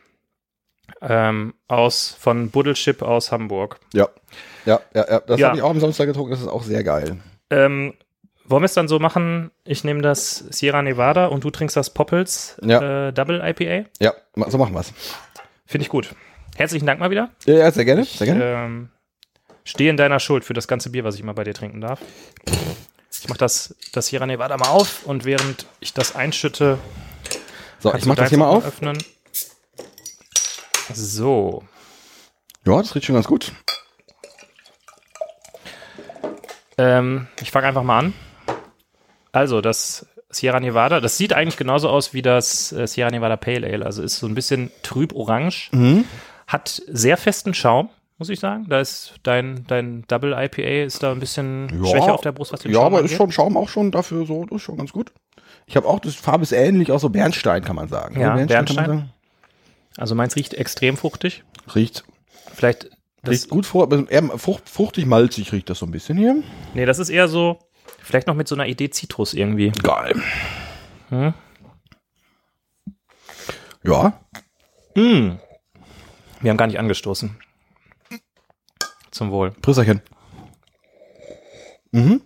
Ähm, 1.01 1.53
aus, 1.67 2.15
von 2.19 2.49
Buddelship 2.49 3.01
aus 3.03 3.31
Hamburg. 3.31 3.79
Ja. 3.93 4.09
Ja, 4.65 4.79
ja, 4.93 5.05
ja. 5.09 5.19
Das 5.21 5.39
Ja. 5.39 5.47
habe 5.49 5.57
ich 5.57 5.63
auch 5.63 5.69
am 5.69 5.79
Samstag 5.79 6.07
getrunken. 6.07 6.31
Das 6.31 6.41
ist 6.41 6.47
auch 6.47 6.63
sehr 6.63 6.83
geil. 6.83 7.17
Ähm, 7.51 7.93
wollen 8.45 8.63
wir 8.63 8.65
es 8.65 8.73
dann 8.73 8.87
so 8.87 8.97
machen? 8.99 9.51
Ich 9.63 9.83
nehme 9.83 10.01
das 10.01 10.37
Sierra 10.49 10.81
Nevada 10.81 11.27
und 11.27 11.43
du 11.43 11.51
trinkst 11.51 11.77
das 11.77 11.91
Poppels 11.93 12.57
Ja. 12.63 13.09
äh, 13.09 13.13
Double 13.13 13.39
IPA. 13.43 13.87
Ja, 13.99 14.13
so 14.47 14.57
machen 14.57 14.73
wir's. 14.73 14.91
Finde 15.67 15.83
ich 15.83 15.89
gut. 15.89 16.09
Herzlichen 16.57 16.87
Dank 16.87 16.99
mal 16.99 17.11
wieder. 17.11 17.29
Ja, 17.45 17.53
ja, 17.53 17.71
sehr 17.71 17.85
gerne. 17.85 18.03
Sehr 18.03 18.25
gerne. 18.27 18.43
ähm, 18.43 18.89
stehe 19.63 19.91
in 19.91 19.97
deiner 19.97 20.19
Schuld 20.19 20.43
für 20.43 20.53
das 20.53 20.67
ganze 20.67 20.89
Bier, 20.89 21.03
was 21.03 21.15
ich 21.15 21.21
immer 21.21 21.35
bei 21.35 21.43
dir 21.43 21.53
trinken 21.53 21.79
darf. 21.79 22.01
Ich 23.21 23.27
mache 23.29 23.37
das, 23.39 23.75
das 23.93 24.07
Sierra 24.07 24.25
Nevada 24.25 24.57
mal 24.57 24.69
auf 24.69 25.05
und 25.05 25.25
während 25.25 25.65
ich 25.79 25.93
das 25.93 26.15
einschütte, 26.15 26.77
So, 27.79 27.93
ich 27.93 28.05
mach 28.05 28.15
du 28.15 28.21
das 28.21 28.29
hier 28.29 28.37
mal 28.37 28.47
auf. 28.47 28.65
Öffnen. 28.65 28.97
So, 30.93 31.63
Ja, 32.65 32.77
das 32.81 32.95
riecht 32.95 33.05
schon 33.05 33.15
ganz 33.15 33.27
gut. 33.27 33.51
ähm, 36.77 37.27
ich 37.41 37.51
fange 37.51 37.67
einfach 37.67 37.83
mal 37.83 37.99
an. 37.99 38.13
Also, 39.31 39.61
das 39.61 40.05
Sierra 40.29 40.59
Nevada, 40.59 40.99
das 41.01 41.17
sieht 41.17 41.33
eigentlich 41.33 41.57
genauso 41.57 41.89
aus 41.89 42.13
wie 42.13 42.21
das 42.21 42.71
äh, 42.71 42.87
Sierra 42.87 43.09
Nevada 43.11 43.35
Pale 43.35 43.67
Ale. 43.67 43.85
Also 43.85 44.01
ist 44.03 44.17
so 44.17 44.27
ein 44.27 44.35
bisschen 44.35 44.71
trüb 44.83 45.13
orange, 45.13 45.69
Mhm. 45.71 46.05
hat 46.47 46.81
sehr 46.87 47.17
festen 47.17 47.53
Schaum, 47.53 47.89
muss 48.19 48.29
ich 48.29 48.39
sagen. 48.39 48.65
Da 48.69 48.79
ist 48.79 49.15
dein, 49.23 49.65
dein 49.67 50.03
Double 50.07 50.33
IPA 50.33 50.83
ist 50.85 51.01
da 51.01 51.11
ein 51.11 51.19
bisschen 51.19 51.69
Ja. 51.83 51.89
schwächer 51.89 52.13
auf 52.13 52.21
der 52.21 52.31
Brust, 52.33 52.53
was 52.53 52.59
den 52.61 52.71
Ja, 52.71 52.77
Schaum 52.79 52.85
aber 52.87 52.97
ist 52.99 53.03
angeht. 53.05 53.17
schon 53.17 53.31
Schaum 53.31 53.57
auch 53.57 53.69
schon 53.69 53.91
dafür 53.91 54.25
so, 54.25 54.45
das 54.45 54.57
ist 54.57 54.61
schon 54.63 54.77
ganz 54.77 54.91
gut. 54.91 55.11
Ich 55.65 55.75
habe 55.75 55.87
auch, 55.87 55.99
das 55.99 56.15
Farbe 56.15 56.43
ist 56.43 56.51
ähnlich, 56.51 56.91
auch 56.91 56.99
so 56.99 57.09
Bernstein 57.09 57.63
kann 57.63 57.75
man 57.75 57.87
sagen. 57.87 58.19
Ja, 58.19 58.35
Bernstein. 58.35 58.65
man 58.65 58.85
sagen. 58.85 59.13
Also 59.97 60.15
meins 60.15 60.35
riecht 60.35 60.53
extrem 60.53 60.97
fruchtig. 60.97 61.43
Riecht, 61.75 62.03
Vielleicht, 62.53 62.89
das, 63.23 63.31
riecht 63.33 63.49
gut 63.49 63.65
vor, 63.65 63.87
eher 64.09 64.23
frucht, 64.37 64.69
fruchtig 64.69 65.05
malzig 65.05 65.51
riecht 65.51 65.69
das 65.69 65.79
so 65.79 65.85
ein 65.85 65.91
bisschen 65.91 66.17
hier. 66.17 66.35
nee, 66.73 66.85
das 66.85 66.99
ist 66.99 67.09
eher 67.09 67.27
so, 67.27 67.59
vielleicht 68.01 68.27
noch 68.27 68.35
mit 68.35 68.47
so 68.47 68.55
einer 68.55 68.65
Idee 68.67 68.89
Zitrus 68.89 69.33
irgendwie. 69.33 69.71
Geil. 69.83 70.15
Hm? 71.09 71.33
Ja, 73.83 74.19
Mm. 74.95 75.37
Wir 76.41 76.49
haben 76.49 76.57
gar 76.57 76.67
nicht 76.67 76.79
angestoßen. 76.79 77.37
Zum 79.11 79.31
Wohl. 79.31 79.51
Prüsserchen. 79.51 80.01
Mhm. 81.91 82.21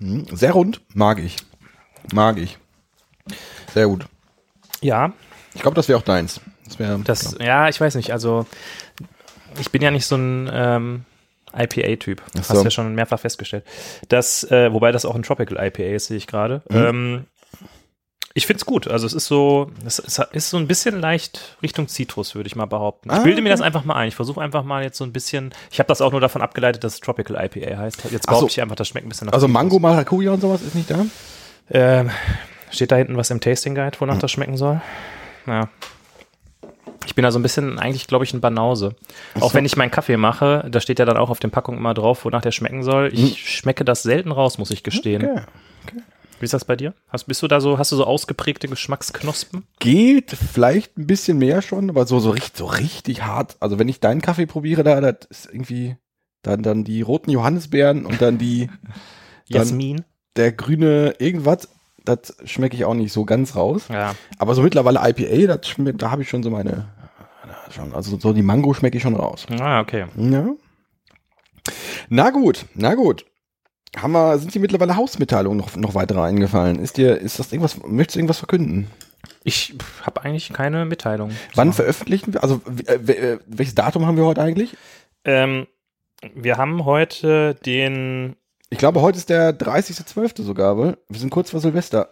Mhm, 0.00 0.26
Sehr 0.32 0.52
rund, 0.52 0.80
mag 0.94 1.18
ich. 1.18 1.36
Mag 2.12 2.38
ich. 2.38 2.58
Sehr 3.72 3.86
gut. 3.86 4.06
Ja, 4.80 5.12
Ich 5.54 5.62
glaube, 5.62 5.74
das 5.76 5.88
wäre 5.88 5.98
auch 5.98 6.02
deins. 6.04 6.40
Das 6.66 6.78
wäre 6.78 6.98
das, 7.00 7.36
ja, 7.40 7.68
ich 7.68 7.80
weiß 7.80 7.94
nicht, 7.94 8.12
also 8.12 8.46
ich 9.60 9.70
bin 9.70 9.82
ja 9.82 9.90
nicht 9.90 10.06
so 10.06 10.16
ein 10.16 10.50
ähm, 10.52 11.04
IPA-Typ. 11.54 12.22
Ach 12.30 12.38
Hast 12.38 12.48
so. 12.48 12.54
du 12.54 12.64
ja 12.64 12.70
schon 12.70 12.94
mehrfach 12.94 13.20
festgestellt. 13.20 13.64
Das, 14.08 14.44
äh, 14.50 14.72
wobei 14.72 14.90
das 14.92 15.04
auch 15.04 15.14
ein 15.14 15.22
Tropical 15.22 15.64
IPA 15.64 15.94
ist, 15.94 16.06
sehe 16.06 16.16
ich 16.16 16.26
gerade. 16.26 16.62
Mhm. 16.70 16.76
Ähm, 16.76 17.24
ich 18.34 18.46
finde 18.46 18.58
es 18.58 18.66
gut. 18.66 18.88
Also 18.88 19.06
es 19.06 19.12
ist 19.12 19.26
so, 19.26 19.70
es 19.84 19.98
ist, 19.98 20.50
so 20.50 20.56
ein 20.56 20.66
bisschen 20.66 21.00
leicht 21.00 21.56
Richtung 21.62 21.88
Zitrus, 21.88 22.34
würde 22.34 22.46
ich 22.46 22.56
mal 22.56 22.66
behaupten. 22.66 23.10
Ich 23.10 23.14
Ah, 23.16 23.22
bilde 23.22 23.42
mir 23.42 23.48
okay. 23.50 23.58
das 23.58 23.60
einfach 23.60 23.84
mal 23.84 23.94
ein. 23.94 24.08
Ich 24.08 24.14
versuche 24.16 24.40
einfach 24.40 24.64
mal 24.64 24.82
jetzt 24.82 24.98
so 24.98 25.04
ein 25.04 25.12
bisschen. 25.12 25.52
Ich 25.70 25.78
habe 25.78 25.88
das 25.88 26.00
auch 26.00 26.12
nur 26.12 26.20
davon 26.20 26.40
abgeleitet, 26.42 26.82
dass 26.84 26.94
es 26.94 27.00
Tropical 27.00 27.36
IPA 27.44 27.76
heißt. 27.78 28.04
Jetzt 28.10 28.26
behaupte 28.26 28.42
so. 28.44 28.46
ich 28.48 28.60
einfach, 28.62 28.76
das 28.76 28.88
schmeckt 28.88 29.06
ein 29.06 29.08
bisschen 29.10 29.26
nach 29.26 29.32
also 29.34 29.46
Zitrus. 29.46 29.54
Mango, 29.62 29.78
Maracuja 29.78 30.32
und 30.32 30.40
sowas 30.40 30.62
ist 30.62 30.74
nicht 30.74 30.90
da? 30.90 31.04
Ähm, 31.70 32.10
steht 32.70 32.90
da 32.92 32.96
hinten 32.96 33.16
was 33.16 33.30
im 33.30 33.40
Tasting 33.40 33.74
Guide, 33.74 33.92
Hm. 33.96 34.00
wonach 34.00 34.18
das 34.18 34.30
schmecken 34.30 34.56
soll? 34.56 34.80
Ja. 35.46 35.68
Ich 37.04 37.16
bin 37.16 37.24
da 37.24 37.32
so 37.32 37.38
ein 37.38 37.42
bisschen, 37.42 37.78
eigentlich 37.80 38.06
glaube 38.06 38.24
ich, 38.24 38.32
ein 38.32 38.40
Banause. 38.40 38.94
Auch 39.40 39.54
wenn 39.54 39.64
ich 39.64 39.76
meinen 39.76 39.90
Kaffee 39.90 40.16
mache, 40.16 40.64
da 40.70 40.80
steht 40.80 41.00
ja 41.00 41.04
dann 41.04 41.16
auch 41.16 41.30
auf 41.30 41.40
den 41.40 41.50
Packungen 41.50 41.78
immer 41.78 41.94
drauf, 41.94 42.24
wonach 42.24 42.42
der 42.42 42.52
schmecken 42.52 42.84
soll. 42.84 43.10
Ich 43.12 43.56
schmecke 43.56 43.84
das 43.84 44.02
selten 44.04 44.30
raus, 44.30 44.56
muss 44.56 44.70
ich 44.70 44.82
gestehen. 44.84 45.22
Hm. 45.22 45.30
Okay. 45.84 46.02
Wie 46.42 46.44
ist 46.46 46.54
das 46.54 46.64
bei 46.64 46.74
dir? 46.74 46.92
Hast, 47.08 47.26
bist 47.26 47.40
du 47.40 47.46
da 47.46 47.60
so, 47.60 47.78
hast 47.78 47.92
du 47.92 47.96
so 47.96 48.04
ausgeprägte 48.04 48.66
Geschmacksknospen? 48.66 49.62
Geht 49.78 50.32
vielleicht 50.32 50.98
ein 50.98 51.06
bisschen 51.06 51.38
mehr 51.38 51.62
schon, 51.62 51.88
aber 51.88 52.04
so, 52.04 52.18
so, 52.18 52.30
richtig, 52.30 52.56
so 52.56 52.66
richtig 52.66 53.22
hart. 53.22 53.54
Also 53.60 53.78
wenn 53.78 53.88
ich 53.88 54.00
deinen 54.00 54.20
Kaffee 54.20 54.46
probiere, 54.46 54.82
da, 54.82 55.00
das 55.00 55.24
ist 55.30 55.46
irgendwie 55.46 55.96
dann, 56.42 56.64
dann 56.64 56.82
die 56.82 57.00
roten 57.02 57.30
Johannisbeeren 57.30 58.04
und 58.06 58.20
dann 58.20 58.38
die, 58.38 58.66
Dann- 59.50 59.60
Jasmin? 59.62 60.04
der 60.34 60.50
grüne 60.50 61.14
irgendwas, 61.20 61.68
das 62.04 62.34
schmecke 62.44 62.74
ich 62.74 62.84
auch 62.86 62.94
nicht 62.94 63.12
so 63.12 63.24
ganz 63.24 63.54
raus. 63.54 63.84
Ja. 63.88 64.16
Aber 64.38 64.56
so 64.56 64.62
mittlerweile 64.62 64.98
IPA, 65.00 65.54
das 65.56 65.68
schmeckt, 65.68 66.02
da 66.02 66.10
habe 66.10 66.22
ich 66.22 66.28
schon 66.28 66.42
so 66.42 66.50
meine, 66.50 66.88
schon, 67.70 67.94
also 67.94 68.18
so 68.18 68.32
die 68.32 68.42
Mango 68.42 68.74
schmecke 68.74 68.96
ich 68.96 69.02
schon 69.04 69.14
raus. 69.14 69.46
Ah, 69.60 69.78
okay. 69.80 70.06
Ja. 70.16 70.48
Na 72.08 72.30
gut, 72.30 72.66
na 72.74 72.96
gut. 72.96 73.24
Haben 73.96 74.12
wir, 74.12 74.38
sind 74.38 74.54
dir 74.54 74.60
mittlerweile 74.60 74.96
Hausmitteilungen 74.96 75.58
noch, 75.58 75.76
noch 75.76 75.94
weitere 75.94 76.20
eingefallen? 76.20 76.78
Ist 76.78 76.96
dir, 76.96 77.18
ist 77.18 77.38
das 77.38 77.52
irgendwas, 77.52 77.76
möchtest 77.86 78.16
du 78.16 78.20
irgendwas 78.20 78.38
verkünden? 78.38 78.90
Ich 79.44 79.74
habe 80.02 80.22
eigentlich 80.22 80.52
keine 80.52 80.84
Mitteilung. 80.84 81.30
Wann 81.54 81.72
veröffentlichen 81.72 82.32
wir? 82.32 82.42
Also, 82.42 82.60
äh, 82.86 82.94
äh, 82.94 83.38
welches 83.46 83.74
Datum 83.74 84.06
haben 84.06 84.16
wir 84.16 84.24
heute 84.24 84.40
eigentlich? 84.40 84.76
Ähm, 85.24 85.66
wir 86.34 86.56
haben 86.56 86.84
heute 86.84 87.54
den. 87.66 88.36
Ich 88.70 88.78
glaube, 88.78 89.02
heute 89.02 89.18
ist 89.18 89.28
der 89.28 89.56
30.12. 89.58 90.42
sogar, 90.42 90.78
weil 90.78 90.96
wir 91.08 91.20
sind 91.20 91.30
kurz 91.30 91.50
vor 91.50 91.60
Silvester. 91.60 92.08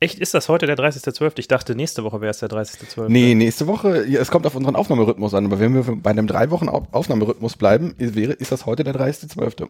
Echt, 0.00 0.18
ist 0.18 0.34
das 0.34 0.48
heute 0.48 0.66
der 0.66 0.76
30.12.? 0.76 1.34
Ich 1.38 1.46
dachte, 1.46 1.76
nächste 1.76 2.02
Woche 2.02 2.20
wäre 2.20 2.30
es 2.32 2.38
der 2.40 2.48
30.12. 2.48 3.08
Nee, 3.08 3.36
nächste 3.36 3.68
Woche, 3.68 4.04
ja, 4.08 4.20
es 4.20 4.32
kommt 4.32 4.46
auf 4.46 4.56
unseren 4.56 4.74
Aufnahmerhythmus 4.74 5.32
an, 5.34 5.44
aber 5.46 5.60
wenn 5.60 5.74
wir 5.74 5.84
bei 5.96 6.10
einem 6.10 6.26
drei 6.26 6.50
Wochen 6.50 6.68
Au- 6.68 6.88
Aufnahmerhythmus 6.90 7.56
bleiben, 7.56 7.94
ist, 7.98 8.16
wäre, 8.16 8.32
ist 8.32 8.50
das 8.50 8.66
heute 8.66 8.82
der 8.82 8.94
30.12. 8.96 9.68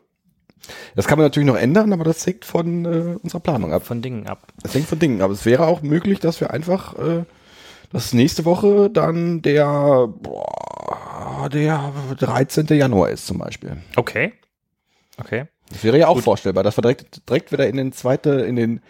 Das 0.94 1.06
kann 1.06 1.18
man 1.18 1.26
natürlich 1.26 1.46
noch 1.46 1.56
ändern, 1.56 1.92
aber 1.92 2.04
das 2.04 2.24
hängt 2.26 2.44
von 2.44 2.84
äh, 2.84 3.16
unserer 3.22 3.40
Planung 3.40 3.72
ab. 3.72 3.84
Von 3.84 4.02
Dingen 4.02 4.26
ab. 4.26 4.46
Das 4.62 4.74
hängt 4.74 4.86
von 4.86 4.98
Dingen. 4.98 5.22
Aber 5.22 5.32
es 5.32 5.44
wäre 5.44 5.66
auch 5.66 5.82
möglich, 5.82 6.20
dass 6.20 6.40
wir 6.40 6.50
einfach, 6.50 6.98
äh, 6.98 7.24
dass 7.90 8.12
nächste 8.12 8.44
Woche 8.44 8.90
dann 8.90 9.42
der, 9.42 10.08
boah, 10.08 11.48
der 11.52 11.92
13. 12.18 12.66
Januar 12.68 13.10
ist 13.10 13.26
zum 13.26 13.38
Beispiel. 13.38 13.78
Okay. 13.96 14.32
Okay. 15.18 15.46
Das 15.68 15.84
wäre 15.84 15.98
ja 15.98 16.08
auch 16.08 16.20
vorstellbar, 16.20 16.62
dass 16.62 16.76
wir 16.76 16.82
direkt, 16.82 17.28
direkt 17.28 17.52
wieder 17.52 17.66
in 17.66 17.76
den 17.76 17.92
zweite, 17.92 18.30
in 18.30 18.56
den, 18.56 18.80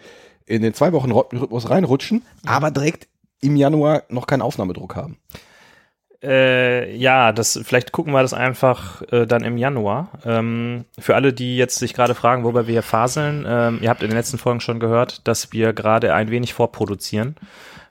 in 0.45 0.61
den 0.61 0.73
zwei 0.73 0.91
Wochen 0.91 1.11
Rhythmus 1.11 1.69
reinrutschen, 1.69 2.23
aber 2.45 2.71
direkt 2.71 3.07
im 3.41 3.55
Januar 3.55 4.03
noch 4.09 4.27
keinen 4.27 4.41
Aufnahmedruck 4.41 4.95
haben. 4.95 5.17
Äh, 6.23 6.95
ja, 6.95 7.33
das 7.33 7.59
vielleicht 7.63 7.91
gucken 7.91 8.13
wir 8.13 8.21
das 8.21 8.33
einfach 8.33 9.01
äh, 9.11 9.25
dann 9.25 9.43
im 9.43 9.57
Januar. 9.57 10.09
Ähm, 10.25 10.85
für 10.97 11.15
alle, 11.15 11.33
die 11.33 11.57
jetzt 11.57 11.77
sich 11.79 11.93
gerade 11.93 12.15
fragen, 12.15 12.45
wobei 12.45 12.65
wir 12.65 12.71
hier 12.71 12.81
faseln, 12.81 13.45
ähm, 13.47 13.79
ihr 13.81 13.89
habt 13.89 14.03
in 14.03 14.09
den 14.09 14.17
letzten 14.17 14.37
Folgen 14.37 14.61
schon 14.61 14.79
gehört, 14.79 15.27
dass 15.27 15.51
wir 15.51 15.73
gerade 15.73 16.13
ein 16.13 16.31
wenig 16.31 16.53
vorproduzieren, 16.53 17.35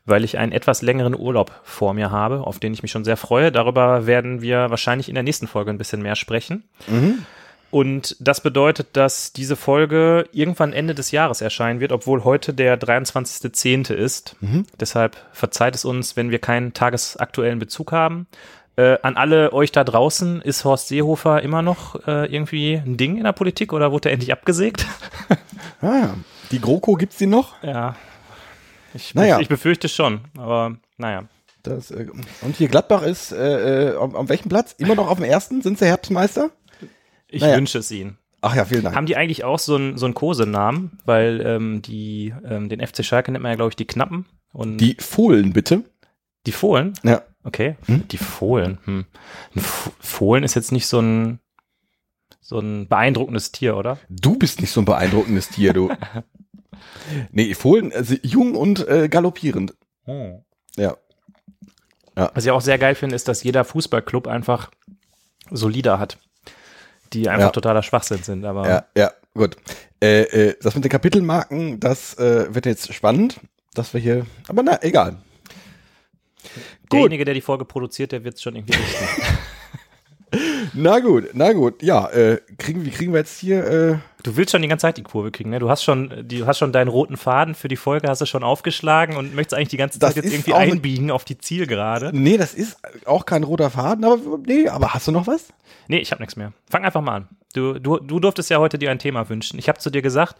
weil 0.07 0.25
ich 0.25 0.39
einen 0.39 0.53
etwas 0.53 0.81
längeren 0.81 1.15
Urlaub 1.15 1.53
vor 1.63 1.93
mir 1.93 2.11
habe, 2.11 2.47
auf 2.47 2.59
den 2.59 2.73
ich 2.73 2.83
mich 2.83 2.91
schon 2.91 3.05
sehr 3.05 3.19
freue. 3.19 3.53
Darüber 3.53 4.07
werden 4.07 4.41
wir 4.41 4.71
wahrscheinlich 4.71 5.09
in 5.11 5.15
der 5.15 5.25
nächsten 5.25 5.47
Folge 5.47 5.71
ein 5.71 5.79
bisschen 5.79 6.01
mehr 6.01 6.17
sprechen. 6.17 6.65
Und 7.73 8.17
das 8.21 8.43
bedeutet, 8.43 8.89
dass 8.93 9.33
diese 9.33 9.57
Folge 9.57 10.29
irgendwann 10.33 10.75
Ende 10.75 10.95
des 10.95 11.11
Jahres 11.11 11.41
erscheinen 11.41 11.81
wird, 11.81 11.91
obwohl 11.91 12.23
heute 12.23 12.53
der 12.53 12.79
23.10. 12.79 13.95
ist. 13.95 14.37
Deshalb 14.79 15.17
verzeiht 15.33 15.75
es 15.75 15.87
uns, 15.87 16.15
wenn 16.15 16.31
wir 16.31 16.39
keinen 16.39 16.75
tagesaktuellen 16.75 17.59
Bezug 17.59 17.91
haben. 17.91 18.27
Äh, 18.77 18.99
an 19.03 19.17
alle 19.17 19.55
euch 19.55 19.73
da 19.73 19.85
draußen, 19.85 20.43
ist 20.43 20.67
Horst 20.67 20.89
Seehofer 20.89 21.41
immer 21.43 21.63
noch 21.63 22.07
äh, 22.07 22.27
irgendwie 22.27 22.75
ein 22.75 22.99
Ding 22.99 23.17
in 23.17 23.25
der 23.25 23.33
Politik 23.33 23.73
oder 23.73 23.91
wurde 23.91 24.11
er 24.11 24.13
endlich 24.13 24.33
abgesägt? 24.33 24.87
Ah, 25.81 25.97
ja. 25.99 26.15
Die 26.51 26.61
GroKo 26.61 26.95
gibt's 26.97 27.17
die 27.17 27.27
noch? 27.27 27.63
ja. 27.63 27.97
Ich, 28.95 29.15
Naja. 29.15 29.41
ich 29.41 29.49
befürchte 29.49 29.89
schon, 29.89 30.21
aber 30.37 30.77
naja. 30.99 31.25
Das, 31.63 31.91
äh, 31.91 32.07
und 32.43 32.57
hier 32.57 32.69
Gladbach 32.69 33.03
ist 33.03 33.33
äh, 33.33 33.93
äh, 33.93 33.97
auf, 33.97 34.15
auf 34.15 34.29
welchem 34.29 34.51
Platz? 34.51 34.75
Immer 34.77 34.95
noch 34.95 35.09
auf 35.09 35.17
dem 35.17 35.25
ersten? 35.25 35.63
Sind 35.63 35.79
sie 35.79 35.87
Herbstmeister? 35.87 36.51
Ich 37.33 37.41
Naja. 37.43 37.57
wünsche 37.57 37.79
es 37.79 37.91
ihnen. 37.91 38.19
Ach 38.41 38.55
ja, 38.55 38.65
vielen 38.65 38.83
Dank. 38.83 38.95
Haben 38.97 39.07
die 39.07 39.17
eigentlich 39.17 39.45
auch 39.45 39.59
so 39.59 39.77
einen 39.77 39.97
so 39.99 40.05
einen 40.07 40.15
Kosenamen? 40.15 40.99
Weil 41.05 41.41
ähm, 41.41 41.81
die, 41.83 42.35
ähm, 42.45 42.69
den 42.69 42.87
FC 42.87 43.05
Schalke 43.05 43.31
nennt 43.33 43.43
man 43.43 43.51
ja, 43.53 43.57
glaube 43.57 43.71
ich, 43.71 43.77
die 43.77 43.87
Knappen. 43.87 44.27
Und 44.53 44.79
Die 44.79 44.97
Fohlen, 45.01 45.53
bitte. 45.53 45.85
die 46.47 46.53
Fohlen? 46.53 46.93
Ja. 47.05 47.23
Okay. 47.45 47.77
Hm? 47.87 48.07
Die 48.09 48.19
Fohlen. 48.19 48.79
Hm. 48.85 49.07
Ein 49.57 49.61
Fohlen 49.61 50.45
ist 50.45 50.55
jetzt 50.55 50.73
nicht 50.73 50.87
so 50.87 51.01
ein 51.01 51.39
so 52.41 52.59
ein 52.59 52.89
beeindruckendes 52.89 53.53
Tier, 53.53 53.77
oder? 53.77 53.99
Du 54.11 54.37
bist 54.37 54.61
nicht 54.61 54.73
so 54.73 54.81
ein 54.83 54.85
beeindruckendes 54.85 55.49
Tier, 55.49 55.73
du. 55.73 55.91
nee, 57.31 57.55
Fohlen, 57.55 57.93
also 57.93 58.17
jung 58.23 58.57
und 58.57 58.87
äh, 58.89 59.09
galoppierend. 59.09 59.75
Ja. 60.77 60.97
Was 62.35 62.45
ich 62.45 62.51
auch 62.51 62.61
sehr 62.61 62.79
geil 62.79 62.95
finde, 62.97 63.15
ist, 63.17 63.29
dass 63.29 63.43
jeder 63.43 63.65
Fußballclub 63.65 64.27
einfach 64.27 64.71
so 65.51 65.69
Lieder 65.69 65.99
hat, 65.99 66.19
die 67.13 67.29
einfach 67.29 67.47
Ja. 67.47 67.51
totaler 67.51 67.83
Schwachsinn 67.83 68.23
sind. 68.23 68.45
Aber 68.45 68.69
Ja, 68.69 68.85
ja, 68.97 69.11
gut. 69.35 69.57
Äh, 70.03 70.23
äh, 70.23 70.55
das 70.61 70.75
mit 70.75 70.85
den 70.85 70.91
Kapitelmarken, 70.91 71.79
das 71.81 72.15
äh, 72.19 72.55
wird 72.55 72.67
jetzt 72.67 72.93
spannend, 72.93 73.41
dass 73.75 73.95
wir 73.95 74.01
hier, 74.01 74.27
aber 74.49 74.63
na, 74.63 74.83
egal. 74.83 75.19
Gut. 76.89 76.93
derjenige, 76.93 77.25
der 77.25 77.35
die 77.35 77.41
Folge 77.41 77.65
produziert, 77.65 78.13
der 78.13 78.25
wird 78.25 78.35
es 78.35 78.43
schon 78.43 78.57
irgendwie 78.57 78.75
richten. 78.79 79.05
Na 80.75 81.01
gut, 81.01 81.31
na 81.35 81.53
gut. 81.53 81.83
Ja, 81.83 82.09
äh, 82.09 82.41
kriegen, 82.59 82.85
wie 82.85 82.91
kriegen 82.91 83.13
wir 83.13 83.21
jetzt 83.21 83.39
hier, 83.39 83.65
äh, 83.67 83.99
Du 84.23 84.37
willst 84.37 84.53
schon 84.53 84.63
die 84.63 84.69
ganze 84.69 84.83
Zeit 84.83 84.97
die 84.97 85.03
Kurve 85.03 85.33
kriegen, 85.33 85.51
ne? 85.51 85.59
Du 85.59 85.69
hast 85.69 85.83
schon, 85.83 86.25
du 86.29 86.47
hast 86.47 86.59
schon 86.59 86.73
deinen 86.73 86.89
roten 86.89 87.17
Faden 87.17 87.55
für 87.57 87.67
die 87.69 87.77
Folge, 87.77 88.09
hast 88.09 88.21
du 88.21 88.27
schon 88.27 88.45
aufgeschlagen 88.45 89.17
und 89.17 89.35
möchtest 89.35 89.55
eigentlich 89.55 89.69
die 89.69 89.77
ganze 89.77 89.99
Das 89.99 90.11
Zeit 90.11 90.17
jetzt 90.25 90.27
ist 90.27 90.33
irgendwie 90.47 90.55
einbiegen 90.55 91.11
auf 91.11 91.25
die 91.25 91.39
Zielgerade. 91.39 92.11
nee, 92.15 92.37
das 92.37 92.55
ist 92.55 92.79
auch 93.05 93.27
kein 93.27 93.43
roter 93.43 93.71
Faden, 93.71 94.05
aber 94.05 94.19
nee, 94.47 94.69
aber 94.69 94.95
hast 94.95 95.09
du 95.09 95.13
noch 95.13 95.27
was? 95.27 95.49
Nee, 95.89 95.99
ich 95.99 96.13
habe 96.13 96.23
nichts 96.23 96.37
mehr. 96.37 96.53
Fang 96.71 96.85
einfach 96.85 97.01
mal 97.01 97.17
an. 97.17 97.29
Du, 97.53 97.79
du, 97.81 97.99
du 97.99 98.21
durftest 98.21 98.49
ja 98.51 98.59
heute 98.59 98.79
dir 98.79 98.91
ein 98.93 99.01
Thema 99.01 99.29
wünschen. 99.29 99.59
Ich 99.59 99.69
habe 99.69 99.79
zu 99.81 99.91
dir 99.91 100.03
gesagt, 100.03 100.37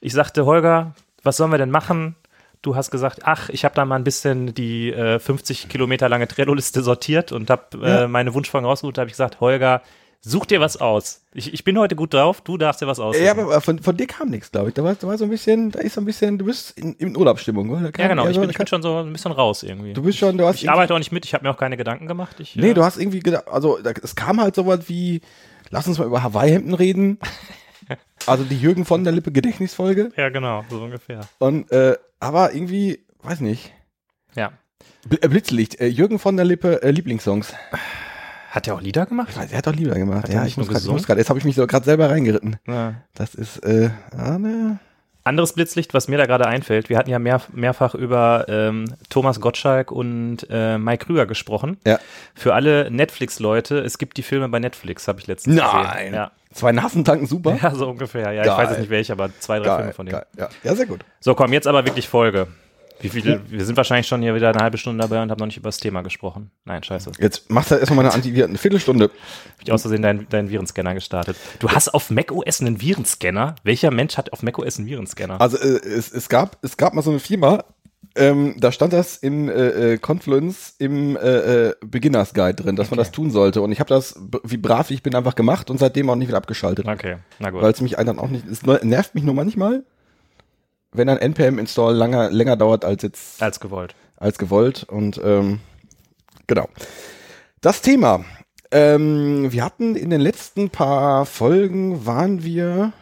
ich 0.00 0.12
sagte, 0.14 0.46
Holger, 0.46 0.94
was 1.22 1.36
sollen 1.36 1.50
wir 1.52 1.58
denn 1.58 1.70
machen? 1.70 2.16
Du 2.62 2.74
hast 2.74 2.90
gesagt, 2.90 3.20
ach, 3.24 3.48
ich 3.50 3.64
habe 3.64 3.74
da 3.74 3.84
mal 3.84 3.96
ein 3.96 4.04
bisschen 4.04 4.52
die 4.54 4.92
äh, 4.92 5.18
50 5.18 5.68
Kilometer 5.68 6.08
lange 6.08 6.26
Trello-Liste 6.26 6.82
sortiert 6.82 7.30
und 7.32 7.50
habe 7.50 7.62
äh, 7.82 7.88
Ja. 8.02 8.08
meine 8.08 8.34
Wunschfolgen 8.34 8.66
rausgesucht. 8.68 8.96
Da 8.98 9.02
habe 9.02 9.08
ich 9.08 9.12
gesagt, 9.14 9.40
Holger, 9.40 9.80
such 10.20 10.46
dir 10.46 10.60
was 10.60 10.76
aus. 10.78 11.22
Ich, 11.32 11.54
ich 11.54 11.62
bin 11.62 11.78
heute 11.78 11.94
gut 11.94 12.12
drauf, 12.14 12.40
du 12.40 12.58
darfst 12.58 12.82
dir 12.82 12.88
was 12.88 12.98
aussuchen. 12.98 13.24
Ja, 13.24 13.30
aber 13.30 13.60
von, 13.60 13.78
von 13.78 13.96
dir 13.96 14.08
kam 14.08 14.30
nichts, 14.30 14.50
glaube 14.50 14.68
ich. 14.70 14.74
Da 14.74 14.82
war, 14.82 14.96
da 14.96 15.06
war 15.06 15.16
so 15.16 15.22
ein 15.24 15.30
bisschen, 15.30 15.70
da 15.70 15.78
ist 15.78 15.94
so 15.94 16.00
ein 16.00 16.04
bisschen, 16.04 16.36
du 16.38 16.46
bist 16.46 16.76
in, 16.76 16.94
in 16.94 17.16
Urlaubsstimmung, 17.16 17.70
oder? 17.70 17.92
Ja, 17.96 18.08
genau. 18.08 18.26
Ich 18.26 18.34
so- 18.34 18.40
bin, 18.40 18.48
da 18.48 18.50
ich 18.50 18.58
bin 18.58 18.66
schon 18.66 18.82
so 18.82 18.96
ein 18.98 19.12
bisschen 19.12 19.30
raus 19.30 19.62
irgendwie. 19.62 19.92
Du 19.92 20.02
bist 20.02 20.18
schon, 20.18 20.36
du 20.36 20.44
hast 20.44 20.56
ich 20.56 20.68
arbeite 20.68 20.92
auch 20.94 20.98
nicht 20.98 21.12
mit, 21.12 21.24
ich 21.24 21.34
habe 21.34 21.44
mir 21.44 21.50
auch 21.52 21.58
keine 21.58 21.76
Gedanken 21.76 22.08
gemacht. 22.08 22.40
Ich, 22.40 22.56
Nee, 22.56 22.70
äh, 22.70 22.74
du 22.74 22.82
hast 22.84 22.98
irgendwie 22.98 23.20
gedacht, 23.20 23.44
also 23.46 23.78
es 24.02 24.16
kam 24.16 24.40
halt 24.40 24.56
sowas 24.56 24.80
wie, 24.88 25.20
lass 25.70 25.86
uns 25.86 25.98
mal 25.98 26.06
über 26.06 26.24
Hawaii-Hemden 26.24 26.74
reden. 26.74 27.18
also 28.28 28.44
die 28.44 28.58
Jürgen 28.58 28.84
von 28.84 29.04
der 29.04 29.12
Lippe 29.12 29.32
Gedächtnisfolge. 29.32 30.10
Ja, 30.16 30.28
genau, 30.28 30.64
so 30.70 30.82
ungefähr. 30.82 31.20
Und 31.38 31.70
äh, 31.72 31.96
aber 32.20 32.54
irgendwie, 32.54 33.04
weiß 33.22 33.40
nicht. 33.40 33.72
Ja. 34.34 34.52
Bl 35.08 35.18
äh, 35.22 35.28
Blitzlicht, 35.28 35.80
äh, 35.80 35.86
Jürgen 35.86 36.18
von 36.18 36.36
der 36.36 36.44
Lippe 36.44 36.82
äh, 36.82 36.90
Lieblingssongs. 36.90 37.54
Hat 38.50 38.66
er 38.66 38.74
auch 38.74 38.80
Lieder 38.80 39.06
gemacht? 39.06 39.28
Ich 39.30 39.36
weiß, 39.36 39.52
er 39.52 39.58
hat 39.58 39.66
doch 39.66 39.74
Lieder 39.74 39.94
gemacht. 39.94 40.24
Hat 40.24 40.32
ja, 40.32 40.42
nicht 40.42 40.52
ich 40.52 40.56
nur 40.56 40.66
muss 40.66 40.74
grad- 40.74 40.82
ich 40.82 40.90
muss 40.90 41.06
gerade, 41.06 41.20
jetzt 41.20 41.28
habe 41.28 41.38
ich 41.38 41.44
mich 41.44 41.54
so 41.54 41.66
gerade 41.66 41.84
selber 41.84 42.10
reingeritten. 42.10 42.56
Ja. 42.66 42.94
Das 43.14 43.34
ist 43.34 43.58
äh, 43.58 43.90
ah, 44.16 44.38
ne. 44.38 44.78
Anderes 45.24 45.52
Blitzlicht, 45.52 45.92
was 45.92 46.08
mir 46.08 46.16
da 46.16 46.24
gerade 46.24 46.46
einfällt, 46.46 46.88
wir 46.88 46.96
hatten 46.96 47.10
ja 47.10 47.18
mehr, 47.18 47.42
mehrfach 47.52 47.94
über 47.94 48.46
ähm, 48.48 48.86
Thomas 49.10 49.40
Gottschalk 49.42 49.92
und 49.92 50.46
äh, 50.48 50.78
Mike 50.78 51.04
Krüger 51.04 51.26
gesprochen. 51.26 51.76
Ja. 51.86 51.98
Für 52.34 52.54
alle 52.54 52.90
Netflix-Leute, 52.90 53.78
es 53.80 53.98
gibt 53.98 54.16
die 54.16 54.22
Filme 54.22 54.48
bei 54.48 54.58
Netflix, 54.58 55.06
habe 55.06 55.20
ich 55.20 55.26
letztens 55.26 55.56
Nein. 55.56 55.86
gesehen. 55.92 56.14
Ja. 56.14 56.30
Zwei 56.58 56.72
Nasentanken 56.72 57.28
super. 57.28 57.56
ja, 57.62 57.72
so 57.72 57.88
ungefähr. 57.88 58.32
Ja, 58.32 58.42
ich 58.42 58.48
Geil. 58.48 58.58
weiß 58.58 58.70
jetzt 58.70 58.80
nicht 58.80 58.90
welche, 58.90 59.12
aber 59.12 59.30
zwei, 59.38 59.60
drei 59.60 59.76
Filme 59.76 59.84
Geil, 59.84 59.92
von 59.92 60.06
denen. 60.06 60.22
Ja. 60.36 60.48
ja, 60.64 60.74
sehr 60.74 60.86
gut. 60.86 61.04
So, 61.20 61.36
komm, 61.36 61.52
jetzt 61.52 61.68
aber 61.68 61.84
wirklich 61.86 62.08
Folge. 62.08 62.48
Wie 63.00 63.08
viele, 63.10 63.40
wir 63.48 63.64
sind 63.64 63.76
wahrscheinlich 63.76 64.08
schon 64.08 64.22
hier 64.22 64.34
wieder 64.34 64.48
eine 64.48 64.58
halbe 64.58 64.76
Stunde 64.76 65.00
dabei 65.00 65.22
und 65.22 65.30
haben 65.30 65.38
noch 65.38 65.46
nicht 65.46 65.56
über 65.56 65.68
das 65.68 65.78
Thema 65.78 66.02
gesprochen. 66.02 66.50
Nein, 66.64 66.82
scheiße. 66.82 67.12
Jetzt 67.20 67.48
machst 67.48 67.70
du 67.70 67.76
erstmal 67.76 68.04
eine 68.04 68.12
Antiviren, 68.12 68.50
eine 68.50 68.58
Viertelstunde. 68.58 69.04
Hab 69.04 69.62
ich 69.62 69.70
aus 69.70 69.82
Versehen 69.82 70.02
deinen, 70.02 70.28
deinen 70.28 70.50
Virenscanner 70.50 70.94
gestartet. 70.94 71.36
Du 71.60 71.68
hast 71.68 71.94
auf 71.94 72.10
macOS 72.10 72.60
einen 72.60 72.80
Virenscanner? 72.80 73.54
Welcher 73.62 73.92
Mensch 73.92 74.16
hat 74.16 74.32
auf 74.32 74.42
macOS 74.42 74.78
einen 74.78 74.88
Virenscanner? 74.88 75.40
Also 75.40 75.58
äh, 75.58 75.78
es, 75.86 76.10
es, 76.10 76.28
gab, 76.28 76.58
es 76.62 76.76
gab 76.76 76.92
mal 76.92 77.02
so 77.02 77.10
eine 77.10 77.20
Firma, 77.20 77.64
ähm, 78.14 78.54
da 78.58 78.72
stand 78.72 78.92
das 78.92 79.16
in 79.16 79.48
äh, 79.48 79.92
äh, 79.94 79.98
Confluence 79.98 80.74
im 80.78 81.16
äh, 81.16 81.68
äh, 81.68 81.74
Beginners 81.84 82.34
Guide 82.34 82.54
drin, 82.62 82.76
dass 82.76 82.90
man 82.90 82.98
Okay. 82.98 83.06
das 83.08 83.12
tun 83.12 83.30
sollte. 83.30 83.60
Und 83.62 83.70
ich 83.72 83.80
habe 83.80 83.88
das, 83.88 84.18
wie 84.44 84.56
brav 84.56 84.90
ich 84.90 85.02
bin, 85.02 85.14
einfach 85.14 85.34
gemacht 85.34 85.70
und 85.70 85.78
seitdem 85.78 86.08
auch 86.10 86.16
nicht 86.16 86.28
wieder 86.28 86.38
abgeschaltet. 86.38 86.86
Okay, 86.86 87.16
na 87.38 87.50
gut. 87.50 87.62
Weil 87.62 87.72
es 87.72 87.80
mich 87.80 87.92
dann 87.96 88.18
auch 88.18 88.28
nicht, 88.28 88.46
es 88.46 88.62
nervt 88.64 89.14
mich 89.14 89.24
nur 89.24 89.34
manchmal, 89.34 89.84
wenn 90.92 91.08
ein 91.08 91.18
NPM-Install 91.18 91.94
länger, 91.94 92.30
länger 92.30 92.56
dauert 92.56 92.84
als 92.84 93.02
jetzt 93.02 93.42
Als 93.42 93.60
gewollt. 93.60 93.94
als 94.16 94.38
gewollt. 94.38 94.84
Und 94.84 95.20
ähm, 95.22 95.60
genau. 96.46 96.68
Das 97.60 97.82
Thema. 97.82 98.24
Ähm, 98.70 99.50
wir 99.50 99.64
hatten 99.64 99.96
in 99.96 100.10
den 100.10 100.20
letzten 100.20 100.70
paar 100.70 101.24
Folgen 101.24 102.04
waren 102.04 102.42
wir 102.44 102.92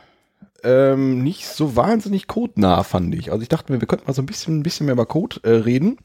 ähm, 0.67 1.23
nicht 1.23 1.47
so 1.47 1.77
wahnsinnig 1.77 2.27
codenah, 2.27 2.83
fand 2.83 3.15
ich. 3.15 3.31
Also 3.31 3.43
ich 3.43 3.49
dachte 3.49 3.73
mir, 3.73 3.81
wir 3.81 3.87
könnten 3.87 4.07
mal 4.07 4.13
so 4.13 4.23
ein 4.23 4.27
bisschen, 4.27 4.59
ein 4.59 4.63
bisschen 4.65 4.87
mehr 4.87 4.95
über 4.95 5.07
Code 5.07 5.41
äh, 5.45 5.51
reden. 5.51 5.99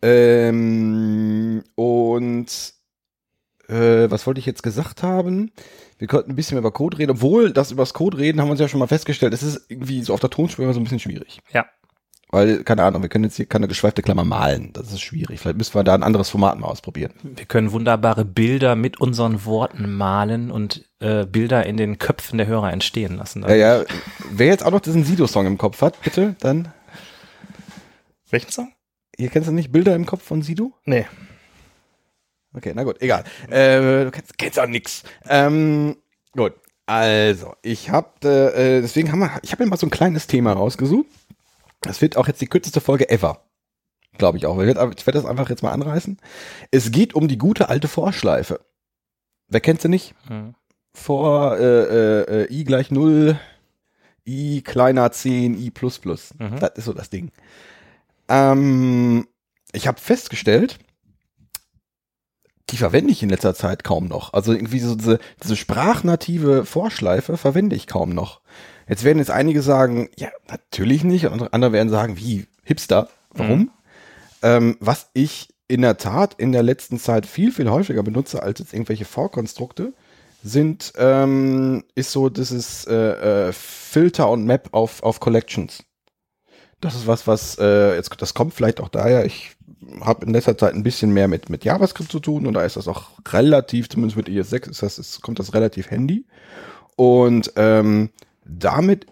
Ähm, 0.00 1.64
und 1.74 2.74
äh, 3.68 4.10
was 4.10 4.26
wollte 4.26 4.38
ich 4.38 4.46
jetzt 4.46 4.62
gesagt 4.62 5.02
haben? 5.02 5.50
Wir 5.98 6.06
könnten 6.06 6.32
ein 6.32 6.36
bisschen 6.36 6.54
mehr 6.54 6.60
über 6.60 6.72
Code 6.72 6.98
reden, 6.98 7.12
obwohl 7.12 7.52
das 7.52 7.72
über 7.72 7.82
das 7.82 7.94
Code 7.94 8.18
reden, 8.18 8.40
haben 8.40 8.48
wir 8.48 8.52
uns 8.52 8.60
ja 8.60 8.68
schon 8.68 8.80
mal 8.80 8.86
festgestellt, 8.86 9.34
es 9.34 9.42
ist 9.42 9.68
irgendwie 9.68 10.02
so 10.02 10.14
auf 10.14 10.20
der 10.20 10.30
Tonspur 10.30 10.64
immer 10.64 10.74
so 10.74 10.80
ein 10.80 10.84
bisschen 10.84 11.00
schwierig. 11.00 11.40
Ja. 11.52 11.66
Weil, 12.34 12.64
keine 12.64 12.82
Ahnung, 12.82 13.02
wir 13.02 13.08
können 13.08 13.22
jetzt 13.22 13.36
hier 13.36 13.46
keine 13.46 13.68
geschweifte 13.68 14.02
Klammer 14.02 14.24
malen. 14.24 14.72
Das 14.72 14.90
ist 14.90 15.02
schwierig. 15.02 15.38
Vielleicht 15.38 15.56
müssen 15.56 15.72
wir 15.72 15.84
da 15.84 15.94
ein 15.94 16.02
anderes 16.02 16.30
Format 16.30 16.58
mal 16.58 16.66
ausprobieren. 16.66 17.12
Wir 17.22 17.44
können 17.44 17.70
wunderbare 17.70 18.24
Bilder 18.24 18.74
mit 18.74 19.00
unseren 19.00 19.44
Worten 19.44 19.94
malen 19.94 20.50
und 20.50 20.84
äh, 20.98 21.26
Bilder 21.26 21.64
in 21.64 21.76
den 21.76 21.98
Köpfen 21.98 22.38
der 22.38 22.48
Hörer 22.48 22.72
entstehen 22.72 23.18
lassen. 23.18 23.44
Ja, 23.44 23.54
ja. 23.54 23.84
Wer 24.32 24.48
jetzt 24.48 24.66
auch 24.66 24.72
noch 24.72 24.80
diesen 24.80 25.04
Sido-Song 25.04 25.46
im 25.46 25.58
Kopf 25.58 25.80
hat, 25.80 26.02
bitte, 26.02 26.34
dann. 26.40 26.72
Welchen 28.30 28.50
Song? 28.50 28.72
Ihr 29.16 29.28
kennst 29.28 29.48
du 29.48 29.52
nicht 29.52 29.70
Bilder 29.70 29.94
im 29.94 30.04
Kopf 30.04 30.24
von 30.24 30.42
Sido? 30.42 30.72
Nee. 30.86 31.06
Okay, 32.52 32.72
na 32.74 32.82
gut, 32.82 33.00
egal. 33.00 33.22
Äh, 33.48 34.06
du 34.06 34.10
kennst, 34.10 34.36
kennst 34.38 34.58
auch 34.58 34.66
nix. 34.66 35.04
Ähm, 35.28 35.98
gut. 36.32 36.54
Also, 36.86 37.54
ich 37.62 37.90
hab, 37.90 38.24
äh, 38.24 38.80
deswegen 38.80 39.12
haben 39.12 39.20
wir, 39.20 39.30
ich 39.42 39.52
habe 39.52 39.62
mir 39.62 39.70
mal 39.70 39.76
so 39.76 39.86
ein 39.86 39.90
kleines 39.90 40.26
Thema 40.26 40.52
rausgesucht. 40.52 41.06
Das 41.84 42.00
wird 42.00 42.16
auch 42.16 42.26
jetzt 42.26 42.40
die 42.40 42.46
kürzeste 42.46 42.80
Folge 42.80 43.10
ever. 43.10 43.44
Glaube 44.16 44.38
ich 44.38 44.46
auch. 44.46 44.58
Ich 44.60 44.66
werde 44.66 44.80
werd 44.80 45.14
das 45.14 45.26
einfach 45.26 45.50
jetzt 45.50 45.62
mal 45.62 45.72
anreißen. 45.72 46.18
Es 46.70 46.90
geht 46.90 47.14
um 47.14 47.28
die 47.28 47.38
gute 47.38 47.68
alte 47.68 47.88
Vorschleife. 47.88 48.60
Wer 49.48 49.60
kennt 49.60 49.82
sie 49.82 49.88
nicht? 49.88 50.14
Hm. 50.26 50.54
vor 50.94 51.58
äh, 51.58 51.62
äh, 51.62 52.42
äh, 52.42 52.52
i 52.52 52.64
gleich 52.64 52.90
0, 52.90 53.38
i 54.26 54.62
kleiner 54.62 55.10
10, 55.10 55.58
i 55.58 55.70
plus 55.70 55.98
plus. 55.98 56.32
Mhm. 56.38 56.58
Das 56.60 56.72
ist 56.76 56.84
so 56.84 56.92
das 56.92 57.10
Ding. 57.10 57.32
Ähm, 58.28 59.26
ich 59.72 59.86
habe 59.88 60.00
festgestellt, 60.00 60.78
die 62.70 62.76
verwende 62.76 63.12
ich 63.12 63.22
in 63.22 63.28
letzter 63.28 63.54
Zeit 63.54 63.84
kaum 63.84 64.06
noch. 64.06 64.32
Also 64.32 64.52
irgendwie 64.52 64.78
so 64.80 64.94
diese, 64.94 65.18
diese 65.42 65.56
sprachnative 65.56 66.64
Vorschleife 66.64 67.36
verwende 67.36 67.76
ich 67.76 67.86
kaum 67.86 68.10
noch. 68.10 68.40
Jetzt 68.88 69.04
werden 69.04 69.18
jetzt 69.18 69.30
einige 69.30 69.62
sagen, 69.62 70.08
ja, 70.16 70.28
natürlich 70.48 71.04
nicht. 71.04 71.26
Und 71.26 71.52
andere 71.52 71.72
werden 71.72 71.88
sagen, 71.88 72.16
wie, 72.16 72.46
Hipster, 72.62 73.08
warum? 73.30 73.58
Mhm. 73.58 73.70
Ähm, 74.42 74.76
was 74.80 75.08
ich 75.14 75.48
in 75.68 75.82
der 75.82 75.96
Tat 75.96 76.34
in 76.36 76.52
der 76.52 76.62
letzten 76.62 76.98
Zeit 76.98 77.26
viel, 77.26 77.50
viel 77.50 77.70
häufiger 77.70 78.02
benutze 78.02 78.42
als 78.42 78.58
jetzt 78.58 78.74
irgendwelche 78.74 79.06
Vorkonstrukte, 79.06 79.94
sind, 80.42 80.92
ähm, 80.98 81.84
ist 81.94 82.12
so 82.12 82.28
dieses 82.28 82.86
äh, 82.86 83.48
äh, 83.48 83.52
Filter 83.52 84.28
und 84.28 84.44
Map 84.44 84.68
auf, 84.72 85.02
auf 85.02 85.18
Collections. 85.18 85.82
Das 86.82 86.94
ist 86.94 87.06
was, 87.06 87.26
was, 87.26 87.56
äh, 87.58 87.96
jetzt, 87.96 88.10
das 88.18 88.34
kommt 88.34 88.52
vielleicht 88.52 88.80
auch 88.80 88.90
daher, 88.90 89.24
ich 89.24 89.52
habe 90.02 90.26
in 90.26 90.32
letzter 90.34 90.58
Zeit 90.58 90.74
ein 90.74 90.82
bisschen 90.82 91.12
mehr 91.12 91.28
mit, 91.28 91.48
mit 91.48 91.64
JavaScript 91.64 92.12
zu 92.12 92.20
tun 92.20 92.46
und 92.46 92.52
da 92.52 92.62
ist 92.62 92.76
das 92.76 92.88
auch 92.88 93.12
relativ, 93.28 93.88
zumindest 93.88 94.18
mit 94.18 94.28
ES6 94.28 94.70
ist 94.70 94.82
das, 94.82 94.98
ist, 94.98 95.22
kommt 95.22 95.38
das 95.38 95.54
relativ 95.54 95.90
handy. 95.90 96.26
Und 96.96 97.52
ähm, 97.56 98.10
damit 98.44 99.06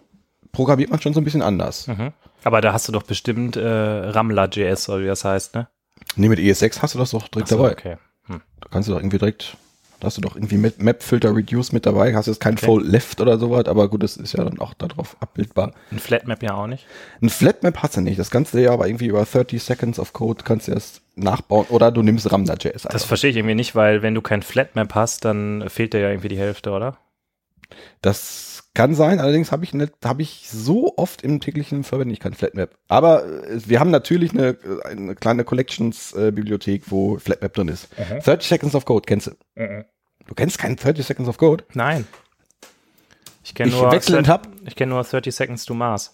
programmiert 0.52 0.90
man 0.90 1.00
schon 1.00 1.14
so 1.14 1.20
ein 1.20 1.24
bisschen 1.24 1.42
anders. 1.42 1.86
Mhm. 1.86 2.12
Aber 2.44 2.60
da 2.60 2.72
hast 2.72 2.88
du 2.88 2.92
doch 2.92 3.04
bestimmt 3.04 3.56
äh, 3.56 3.66
Ramla.js 3.68 4.88
oder 4.88 5.00
wie 5.02 5.06
das 5.06 5.24
heißt, 5.24 5.54
ne? 5.54 5.68
Nee, 6.16 6.28
mit 6.28 6.38
ES6 6.40 6.82
hast 6.82 6.94
du 6.94 6.98
das 6.98 7.10
doch 7.12 7.28
direkt 7.28 7.48
so, 7.48 7.56
dabei. 7.58 7.72
okay. 7.72 7.96
Hm. 8.26 8.40
Da 8.60 8.68
kannst 8.70 8.88
du 8.88 8.92
doch 8.92 8.98
irgendwie 9.00 9.18
direkt, 9.18 9.56
da 10.00 10.06
hast 10.06 10.16
du 10.16 10.20
doch 10.20 10.34
irgendwie 10.34 10.56
Map- 10.58 10.80
Map-Filter 10.82 11.34
Reduce 11.36 11.70
mit 11.72 11.86
dabei, 11.86 12.12
hast 12.16 12.26
jetzt 12.26 12.40
kein 12.40 12.54
Okay. 12.54 12.66
Fold 12.66 12.86
Left 12.86 13.20
oder 13.20 13.38
sowas, 13.38 13.66
aber 13.66 13.88
gut, 13.88 14.02
das 14.02 14.16
ist 14.16 14.32
ja 14.36 14.42
dann 14.42 14.58
auch 14.58 14.74
darauf 14.74 15.16
abbildbar. 15.20 15.72
Ein 15.92 16.00
Flatmap 16.00 16.42
ja 16.42 16.54
auch 16.54 16.66
nicht. 16.66 16.84
Ein 17.22 17.30
Flatmap 17.30 17.78
hast 17.84 17.96
du 17.96 18.00
nicht, 18.00 18.18
das 18.18 18.30
kannst 18.32 18.52
du 18.52 18.58
ja 18.58 18.72
aber 18.72 18.88
irgendwie 18.88 19.06
über 19.06 19.24
30 19.24 19.62
Seconds 19.62 20.00
of 20.00 20.12
Code 20.12 20.42
kannst 20.44 20.66
du 20.66 20.72
das 20.72 21.00
nachbauen 21.14 21.66
oder 21.68 21.92
du 21.92 22.02
nimmst 22.02 22.30
Ramda.js. 22.32 22.82
Das 22.90 23.04
verstehe 23.04 23.30
ich 23.30 23.36
irgendwie 23.36 23.54
nicht, 23.54 23.76
weil 23.76 24.02
wenn 24.02 24.14
du 24.16 24.20
kein 24.22 24.42
Flatmap 24.42 24.96
hast, 24.96 25.24
dann 25.24 25.64
fehlt 25.68 25.94
dir 25.94 26.00
ja 26.00 26.08
irgendwie 26.10 26.28
die 26.28 26.38
Hälfte, 26.38 26.70
oder? 26.72 26.96
Das 28.00 28.64
kann 28.74 28.94
sein, 28.94 29.20
allerdings 29.20 29.52
habe 29.52 29.64
ich, 29.64 29.74
nicht- 29.74 29.92
habe 30.04 30.22
ich 30.22 30.48
so 30.50 30.96
oft 30.96 31.22
im 31.22 31.40
täglichen 31.40 31.84
verwende 31.84 32.12
ich 32.14 32.20
kein 32.20 32.34
Flatmap. 32.34 32.70
Aber 32.88 33.24
äh, 33.26 33.60
wir 33.66 33.80
haben 33.80 33.90
natürlich 33.90 34.32
eine, 34.32 34.48
äh, 34.50 34.82
eine 34.84 35.14
kleine 35.14 35.44
Collections-Bibliothek, 35.44 36.84
wo 36.90 37.18
Flatmap 37.18 37.52
drin 37.54 37.68
ist. 37.68 37.88
30 38.24 38.48
Seconds 38.48 38.74
of 38.74 38.84
Code 38.84 39.04
kennst 39.06 39.26
du. 39.28 39.32
Du 40.26 40.34
kennst 40.34 40.58
keinen 40.58 40.76
30 40.76 41.04
Seconds 41.06 41.28
of 41.28 41.36
Code? 41.38 41.64
Nein. 41.74 42.06
Ich 43.44 43.54
kenne 43.54 43.72
nur, 43.72 43.90
kenn 44.76 44.88
nur 44.88 45.02
30 45.02 45.34
Seconds 45.34 45.64
to 45.64 45.74
Mars. 45.74 46.12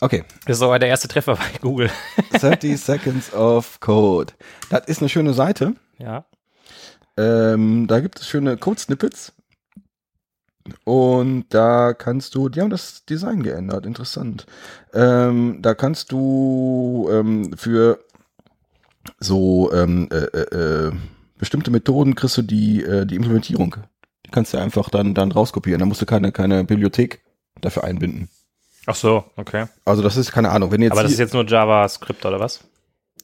Okay. 0.00 0.24
Das 0.46 0.54
ist 0.56 0.58
sogar 0.60 0.78
der 0.78 0.88
erste 0.88 1.08
Treffer 1.08 1.34
bei 1.36 1.58
Google. 1.60 1.90
30 2.32 2.80
Seconds 2.80 3.32
of 3.34 3.80
Code. 3.80 4.32
Das 4.70 4.86
ist 4.86 5.00
eine 5.00 5.08
schöne 5.08 5.34
Seite. 5.34 5.74
ja. 5.98 6.24
Ähm, 7.18 7.86
da 7.88 8.00
gibt 8.00 8.20
es 8.20 8.26
schöne 8.26 8.56
Code-Snippets. 8.56 9.34
Und 10.84 11.46
da 11.50 11.92
kannst 11.92 12.34
du, 12.34 12.48
die 12.48 12.60
haben 12.60 12.70
das 12.70 13.04
Design 13.04 13.42
geändert, 13.42 13.86
interessant. 13.86 14.46
Ähm, 14.94 15.58
da 15.60 15.74
kannst 15.74 16.12
du 16.12 17.08
ähm, 17.10 17.56
für 17.56 17.98
so 19.18 19.72
ähm, 19.72 20.08
äh, 20.12 20.16
äh, 20.16 20.88
äh, 20.88 20.92
bestimmte 21.38 21.70
Methoden 21.70 22.14
kriegst 22.14 22.36
du 22.36 22.42
die, 22.42 22.82
äh, 22.84 23.06
die 23.06 23.16
Implementierung. 23.16 23.76
Die 24.24 24.30
kannst 24.30 24.54
du 24.54 24.58
einfach 24.58 24.88
dann, 24.90 25.14
dann 25.14 25.32
rauskopieren. 25.32 25.80
Da 25.80 25.86
musst 25.86 26.00
du 26.00 26.06
keine, 26.06 26.30
keine 26.30 26.64
Bibliothek 26.64 27.22
dafür 27.60 27.84
einbinden. 27.84 28.28
Ach 28.86 28.94
so, 28.94 29.24
okay. 29.36 29.66
Also 29.84 30.02
das 30.02 30.16
ist 30.16 30.32
keine 30.32 30.50
Ahnung. 30.50 30.70
Wenn 30.70 30.82
jetzt 30.82 30.92
Aber 30.92 31.02
das 31.02 31.12
ist 31.12 31.18
jetzt 31.18 31.34
nur 31.34 31.46
JavaScript 31.46 32.24
oder 32.24 32.38
was? 32.38 32.60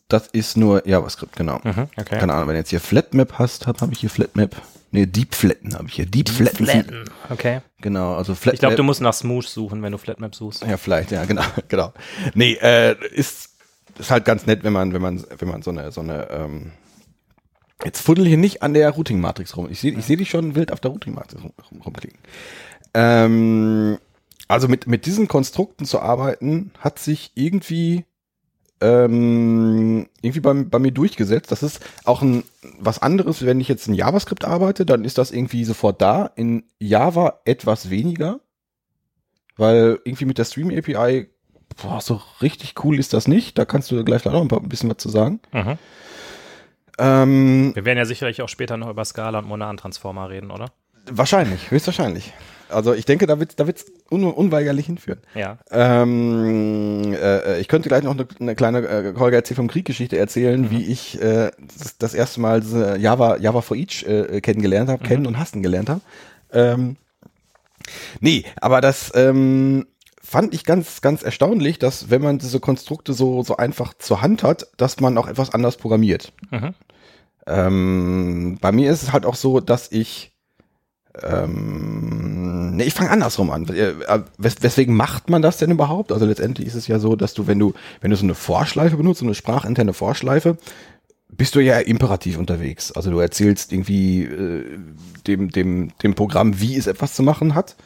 das 0.08 0.26
ist 0.28 0.56
nur 0.56 0.86
JavaScript, 0.88 1.36
genau. 1.36 1.60
Mhm, 1.62 1.88
okay. 1.96 2.18
Keine 2.18 2.32
Ahnung, 2.32 2.48
wenn 2.48 2.54
du 2.54 2.60
jetzt 2.60 2.70
hier 2.70 2.80
Flatmap 2.80 3.34
hast, 3.34 3.66
habe 3.66 3.78
hab 3.80 3.92
ich 3.92 4.00
hier 4.00 4.10
Flatmap. 4.10 4.56
Nee, 4.90 5.06
Deep 5.06 5.34
Flatten 5.34 5.74
habe 5.74 5.86
ich 5.88 5.94
hier. 5.94 6.06
Deep 6.06 6.28
Flatten. 6.30 6.64
sind- 6.66 6.92
Okay. 7.28 7.60
Genau, 7.80 8.14
also 8.16 8.34
Flatmap. 8.34 8.54
Ich 8.54 8.60
glaube, 8.60 8.76
du 8.76 8.82
musst 8.82 9.00
nach 9.02 9.12
Smoosh 9.14 9.46
suchen, 9.48 9.82
wenn 9.82 9.92
du 9.92 9.98
Flatmap 9.98 10.34
suchst. 10.34 10.62
Ja, 10.64 10.76
vielleicht, 10.78 11.10
ja, 11.10 11.24
genau, 11.26 11.42
genau. 11.68 11.92
Nee, 12.34 12.54
äh, 12.62 12.96
ist, 13.12 13.50
ist 13.98 14.10
halt 14.10 14.24
ganz 14.24 14.46
nett, 14.46 14.64
wenn 14.64 14.72
man, 14.72 14.92
wenn 14.94 15.02
man, 15.02 15.22
wenn 15.38 15.48
man 15.48 15.62
so 15.62 15.70
eine, 15.70 15.92
so 15.92 16.00
eine, 16.00 16.30
ähm, 16.30 16.72
jetzt 17.84 18.00
fuddel 18.00 18.26
hier 18.26 18.38
nicht 18.38 18.62
an 18.62 18.72
der 18.74 18.90
Routing-Matrix 18.90 19.56
rum. 19.56 19.68
Ich 19.70 19.78
sehe, 19.80 19.92
ich 19.92 20.04
sehe 20.06 20.16
dich 20.16 20.30
schon 20.30 20.54
wild 20.54 20.72
auf 20.72 20.80
der 20.80 20.90
Routing-Matrix 20.90 21.42
rum, 21.42 21.52
rum, 21.70 21.82
rumklicken. 21.82 22.18
Ähm, 22.94 23.98
also 24.48 24.66
mit, 24.68 24.86
mit 24.86 25.06
diesen 25.06 25.28
Konstrukten 25.28 25.84
zu 25.84 26.00
arbeiten, 26.00 26.72
hat 26.80 26.98
sich 26.98 27.32
irgendwie, 27.34 28.04
ähm, 28.80 30.08
irgendwie 30.20 30.40
bei, 30.40 30.52
bei 30.52 30.78
mir 30.78 30.92
durchgesetzt. 30.92 31.50
Das 31.50 31.62
ist 31.62 31.80
auch 32.04 32.22
ein, 32.22 32.44
was 32.78 33.00
anderes, 33.00 33.44
wenn 33.44 33.60
ich 33.60 33.68
jetzt 33.68 33.88
in 33.88 33.94
JavaScript 33.94 34.44
arbeite, 34.44 34.86
dann 34.86 35.04
ist 35.04 35.18
das 35.18 35.30
irgendwie 35.30 35.64
sofort 35.64 36.00
da. 36.00 36.30
In 36.36 36.64
Java 36.78 37.40
etwas 37.44 37.90
weniger. 37.90 38.40
Weil 39.56 39.98
irgendwie 40.04 40.24
mit 40.24 40.38
der 40.38 40.44
Stream 40.44 40.70
API, 40.70 41.28
boah, 41.82 42.00
so 42.00 42.20
richtig 42.40 42.74
cool 42.84 42.98
ist 42.98 43.12
das 43.12 43.26
nicht. 43.26 43.58
Da 43.58 43.64
kannst 43.64 43.90
du 43.90 44.04
gleich 44.04 44.24
noch 44.24 44.40
ein, 44.40 44.48
paar, 44.48 44.60
ein 44.60 44.68
bisschen 44.68 44.90
was 44.90 44.98
zu 44.98 45.08
sagen. 45.08 45.40
Mhm. 45.52 45.78
Ähm, 46.98 47.72
Wir 47.74 47.84
werden 47.84 47.98
ja 47.98 48.04
sicherlich 48.04 48.42
auch 48.42 48.48
später 48.48 48.76
noch 48.76 48.88
über 48.90 49.04
Scala 49.04 49.38
und 49.40 49.48
Monaden-Transformer 49.48 50.30
reden, 50.30 50.50
oder? 50.50 50.66
wahrscheinlich, 51.10 51.70
höchstwahrscheinlich. 51.70 52.32
Also 52.70 52.94
ich 52.94 53.04
denke, 53.04 53.26
da 53.26 53.40
wird 53.40 53.58
da 53.58 53.66
wird's 53.66 53.86
un 54.10 54.24
unweigerlich 54.24 54.86
hinführen. 54.86 55.20
Ja. 55.34 55.58
Ähm, 55.70 57.14
äh, 57.14 57.60
ich 57.60 57.68
könnte 57.68 57.88
gleich 57.88 58.02
noch 58.02 58.12
eine, 58.12 58.26
eine 58.40 58.54
kleine 58.54 58.78
äh, 58.80 59.14
Holger 59.16 59.38
erzähl 59.38 59.56
vom 59.56 59.68
Krieggeschichte 59.68 60.18
erzählen, 60.18 60.70
wie 60.70 60.84
ich 60.84 61.20
äh, 61.20 61.50
das, 61.78 61.98
das 61.98 62.14
erste 62.14 62.40
Mal 62.40 62.62
Java 62.98 63.38
Java 63.38 63.60
for 63.62 63.76
Each 63.76 64.04
äh, 64.04 64.40
kennengelernt 64.40 64.90
habe, 64.90 65.02
kennen 65.04 65.26
und 65.26 65.38
hassen 65.38 65.62
gelernt 65.62 65.88
habe. 65.88 66.00
Ähm, 66.52 66.96
nee, 68.20 68.44
aber 68.60 68.80
das 68.80 69.12
ähm, 69.14 69.86
fand 70.22 70.52
ich 70.54 70.64
ganz 70.64 71.00
ganz 71.00 71.22
erstaunlich, 71.22 71.78
dass 71.78 72.10
wenn 72.10 72.22
man 72.22 72.38
diese 72.38 72.60
Konstrukte 72.60 73.14
so 73.14 73.42
so 73.42 73.56
einfach 73.56 73.94
zur 73.94 74.20
Hand 74.20 74.42
hat, 74.42 74.68
dass 74.76 75.00
man 75.00 75.16
auch 75.16 75.28
etwas 75.28 75.54
anders 75.54 75.76
programmiert. 75.76 76.32
Mhm. 76.50 76.74
Ähm, 77.46 78.58
bei 78.60 78.72
mir 78.72 78.92
ist 78.92 79.02
es 79.02 79.12
halt 79.12 79.24
auch 79.24 79.34
so, 79.34 79.60
dass 79.60 79.90
ich 79.90 80.27
ähm, 81.22 82.76
ne, 82.76 82.84
ich 82.84 82.94
fange 82.94 83.10
andersrum 83.10 83.50
an. 83.50 83.66
Äh, 83.68 83.90
äh, 83.90 84.22
Wes 84.38 84.56
weswegen 84.60 84.94
macht 84.94 85.30
man 85.30 85.42
das 85.42 85.58
denn 85.58 85.70
überhaupt? 85.70 86.12
Also 86.12 86.26
letztendlich 86.26 86.66
ist 86.66 86.74
es 86.74 86.86
ja 86.86 86.98
so, 86.98 87.16
dass 87.16 87.34
du, 87.34 87.46
wenn 87.46 87.58
du, 87.58 87.74
wenn 88.00 88.10
du 88.10 88.16
so 88.16 88.24
eine 88.24 88.34
Vorschleife 88.34 88.96
benutzt, 88.96 89.20
so 89.20 89.26
eine 89.26 89.34
sprachinterne 89.34 89.92
Vorschleife, 89.92 90.58
bist 91.30 91.54
du 91.54 91.60
ja 91.60 91.78
imperativ 91.78 92.38
unterwegs. 92.38 92.92
Also 92.92 93.10
du 93.10 93.18
erzählst 93.18 93.72
irgendwie 93.72 94.24
äh, 94.24 94.78
dem, 95.26 95.50
dem, 95.50 95.92
dem 96.02 96.14
Programm, 96.14 96.60
wie 96.60 96.76
es 96.76 96.86
etwas 96.86 97.14
zu 97.14 97.22
machen 97.22 97.54
hat. 97.54 97.76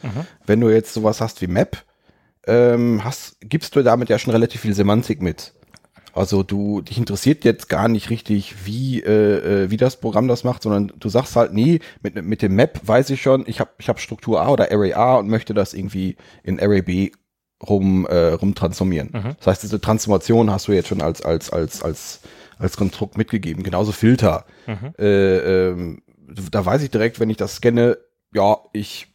Wenn 0.45 0.61
du 0.61 0.69
jetzt 0.69 0.93
sowas 0.93 1.19
hast 1.19 1.41
wie 1.41 1.47
Map, 1.47 1.83
ähm, 2.47 3.03
hast, 3.03 3.37
gibst 3.41 3.75
du 3.75 3.83
damit 3.83 4.09
ja 4.09 4.19
schon 4.19 4.33
relativ 4.33 4.61
viel 4.61 4.73
Semantik 4.73 5.21
mit. 5.21 5.53
Also 6.13 6.43
du, 6.43 6.81
dich 6.81 6.99
interessiert 6.99 7.43
jetzt 7.43 7.69
gar 7.69 7.87
nicht 7.87 8.11
richtig, 8.11 8.65
wie, 8.65 9.01
äh, 9.01 9.63
äh, 9.63 9.71
wie 9.71 9.77
das 9.77 9.99
Programm 9.99 10.27
das 10.27 10.43
macht, 10.43 10.61
sondern 10.61 10.91
du 10.99 11.09
sagst 11.09 11.35
halt, 11.35 11.53
nee, 11.53 11.79
mit, 12.03 12.23
mit 12.23 12.43
dem 12.43 12.55
Map 12.55 12.79
weiß 12.83 13.09
ich 13.09 13.21
schon, 13.21 13.45
ich 13.47 13.59
habe 13.59 13.71
ich 13.79 13.89
hab 13.89 13.99
Struktur 13.99 14.41
A 14.41 14.49
oder 14.49 14.71
Array 14.71 14.93
A 14.93 15.15
und 15.15 15.27
möchte 15.27 15.55
das 15.55 15.73
irgendwie 15.73 16.15
in 16.43 16.59
Array 16.59 16.83
B 16.83 17.11
rum, 17.67 18.05
äh, 18.05 18.33
rum 18.33 18.53
transformieren. 18.53 19.09
Das 19.39 19.47
heißt, 19.47 19.63
diese 19.63 19.81
Transformation 19.81 20.51
hast 20.51 20.67
du 20.67 20.73
jetzt 20.73 20.87
schon 20.87 21.01
als, 21.01 21.23
als, 21.23 21.49
als, 21.49 21.81
als, 21.81 22.19
als 22.59 22.77
Konstrukt 22.77 23.17
mitgegeben. 23.17 23.63
Genauso 23.63 23.91
Filter. 23.91 24.45
Äh, 24.99 25.37
ähm, 25.37 26.03
da 26.51 26.63
weiß 26.63 26.83
ich 26.83 26.91
direkt, 26.91 27.19
wenn 27.19 27.29
ich 27.29 27.37
das 27.37 27.55
scanne, 27.55 27.97
ja, 28.33 28.57
ich 28.71 29.07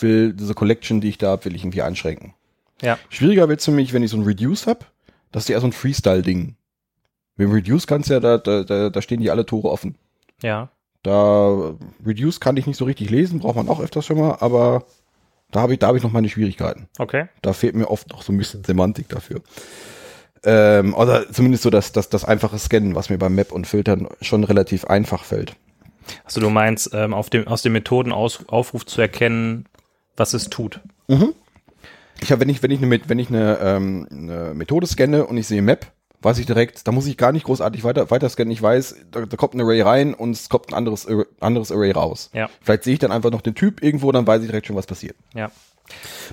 will 0.00 0.32
diese 0.32 0.54
Collection, 0.54 1.00
die 1.00 1.08
ich 1.08 1.18
da 1.18 1.28
habe, 1.28 1.44
will 1.44 1.54
ich 1.54 1.62
irgendwie 1.62 1.82
einschränken. 1.82 2.34
Ja. 2.80 2.98
Schwieriger 3.10 3.48
wird's 3.48 3.64
für 3.64 3.70
mich, 3.70 3.92
wenn 3.92 4.02
ich 4.02 4.10
so 4.10 4.16
ein 4.16 4.24
Reduce 4.24 4.66
hab. 4.66 4.91
Das 5.32 5.44
ist 5.44 5.48
ja 5.48 5.60
so 5.60 5.66
ein 5.66 5.72
Freestyle-Ding. 5.72 6.56
Mit 7.36 7.48
dem 7.48 7.52
Reduce 7.52 7.86
kannst 7.86 8.10
du 8.10 8.14
ja, 8.14 8.20
da, 8.20 8.38
da, 8.38 8.90
da, 8.90 9.02
stehen 9.02 9.20
die 9.20 9.30
alle 9.30 9.46
Tore 9.46 9.70
offen. 9.70 9.96
Ja. 10.42 10.70
Da 11.02 11.74
Reduce 12.04 12.38
kann 12.38 12.56
ich 12.56 12.66
nicht 12.66 12.76
so 12.76 12.84
richtig 12.84 13.10
lesen, 13.10 13.40
braucht 13.40 13.56
man 13.56 13.68
auch 13.68 13.80
öfters 13.80 14.06
schon 14.06 14.18
mal, 14.18 14.36
aber 14.40 14.84
da 15.50 15.60
habe 15.60 15.72
ich, 15.72 15.78
da 15.78 15.88
habe 15.88 15.96
ich 15.96 16.04
noch 16.04 16.12
meine 16.12 16.28
Schwierigkeiten. 16.28 16.88
Okay. 16.98 17.26
Da 17.40 17.52
fehlt 17.52 17.74
mir 17.74 17.90
oft 17.90 18.10
noch 18.10 18.22
so 18.22 18.32
ein 18.32 18.38
bisschen 18.38 18.62
Semantik 18.64 19.08
dafür. 19.08 19.40
Ähm, 20.44 20.94
oder 20.94 21.30
zumindest 21.32 21.62
so 21.62 21.70
das, 21.70 21.92
das, 21.92 22.08
das 22.08 22.24
einfache 22.24 22.58
Scannen, 22.58 22.94
was 22.94 23.10
mir 23.10 23.18
beim 23.18 23.34
Map 23.34 23.52
und 23.52 23.66
Filtern 23.66 24.08
schon 24.20 24.44
relativ 24.44 24.84
einfach 24.84 25.24
fällt. 25.24 25.54
Also 26.24 26.40
du 26.40 26.50
meinst, 26.50 26.90
ähm, 26.92 27.14
auf 27.14 27.30
dem, 27.30 27.46
aus 27.46 27.62
dem 27.62 27.72
Methodenaufruf 27.72 28.86
zu 28.86 29.00
erkennen, 29.00 29.66
was 30.16 30.34
es 30.34 30.50
tut. 30.50 30.80
Ich 32.22 32.32
habe, 32.32 32.40
wenn 32.40 32.48
ich, 32.48 32.62
wenn 32.62 32.70
ich 32.70 32.82
eine, 32.82 33.00
wenn 33.06 33.18
ich 33.18 33.28
eine, 33.28 33.58
ähm, 33.60 34.06
eine 34.10 34.54
Methode 34.54 34.86
scanne 34.86 35.26
und 35.26 35.36
ich 35.36 35.46
sehe 35.46 35.62
Map, 35.62 35.86
weiß 36.22 36.38
ich 36.38 36.46
direkt, 36.46 36.86
da 36.86 36.92
muss 36.92 37.06
ich 37.06 37.16
gar 37.16 37.32
nicht 37.32 37.44
großartig 37.46 37.82
weiter, 37.84 38.10
weiter 38.10 38.28
scannen. 38.28 38.52
Ich 38.52 38.62
weiß, 38.62 38.96
da, 39.10 39.26
da 39.26 39.36
kommt 39.36 39.54
ein 39.54 39.60
Array 39.60 39.82
rein 39.82 40.14
und 40.14 40.30
es 40.30 40.48
kommt 40.48 40.68
ein 40.68 40.74
anderes, 40.74 41.06
Array- 41.06 41.26
anderes 41.40 41.72
Array 41.72 41.90
raus. 41.90 42.30
Ja. 42.32 42.48
Vielleicht 42.62 42.84
sehe 42.84 42.94
ich 42.94 43.00
dann 43.00 43.10
einfach 43.12 43.30
noch 43.30 43.42
den 43.42 43.54
Typ 43.54 43.82
irgendwo, 43.82 44.12
dann 44.12 44.26
weiß 44.26 44.40
ich 44.42 44.48
direkt 44.48 44.68
schon, 44.68 44.76
was 44.76 44.86
passiert. 44.86 45.16
Ja. 45.34 45.50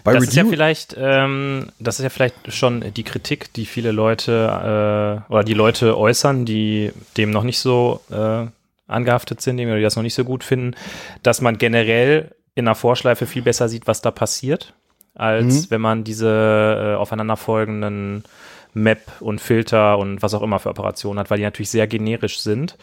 Bei 0.03 0.13
das 0.13 0.25
ist 0.25 0.35
ja 0.35 0.45
vielleicht, 0.45 0.95
ähm, 0.97 1.71
das 1.79 1.99
ist 1.99 2.03
ja 2.03 2.09
vielleicht 2.09 2.53
schon 2.53 2.93
die 2.93 3.03
Kritik, 3.03 3.51
die 3.53 3.65
viele 3.65 3.91
Leute 3.91 5.25
äh, 5.27 5.31
oder 5.33 5.43
die 5.43 5.55
Leute 5.55 5.97
äußern, 5.97 6.45
die 6.45 6.91
dem 7.17 7.31
noch 7.31 7.43
nicht 7.43 7.59
so 7.59 7.99
äh, 8.11 8.45
angehaftet 8.87 9.41
sind, 9.41 9.57
die 9.57 9.65
das 9.81 9.95
noch 9.95 10.03
nicht 10.03 10.13
so 10.13 10.23
gut 10.23 10.43
finden, 10.43 10.75
dass 11.23 11.41
man 11.41 11.57
generell 11.57 12.31
in 12.55 12.67
einer 12.67 12.75
Vorschleife 12.75 13.25
viel 13.25 13.41
besser 13.41 13.67
sieht, 13.69 13.87
was 13.87 14.01
da 14.01 14.11
passiert, 14.11 14.73
als 15.19 15.69
wenn 15.71 15.81
man 15.81 16.03
diese 16.03 16.93
äh, 16.93 16.95
aufeinanderfolgenden 16.95 18.23
Map 18.73 18.99
und 19.19 19.41
Filter 19.41 19.97
und 19.97 20.21
was 20.21 20.33
auch 20.33 20.41
immer 20.41 20.59
für 20.59 20.69
Operationen 20.69 21.19
hat, 21.19 21.29
weil 21.29 21.37
die 21.37 21.43
natürlich 21.43 21.69
sehr 21.69 21.87
generisch 21.87 22.39
sind. 22.39 22.77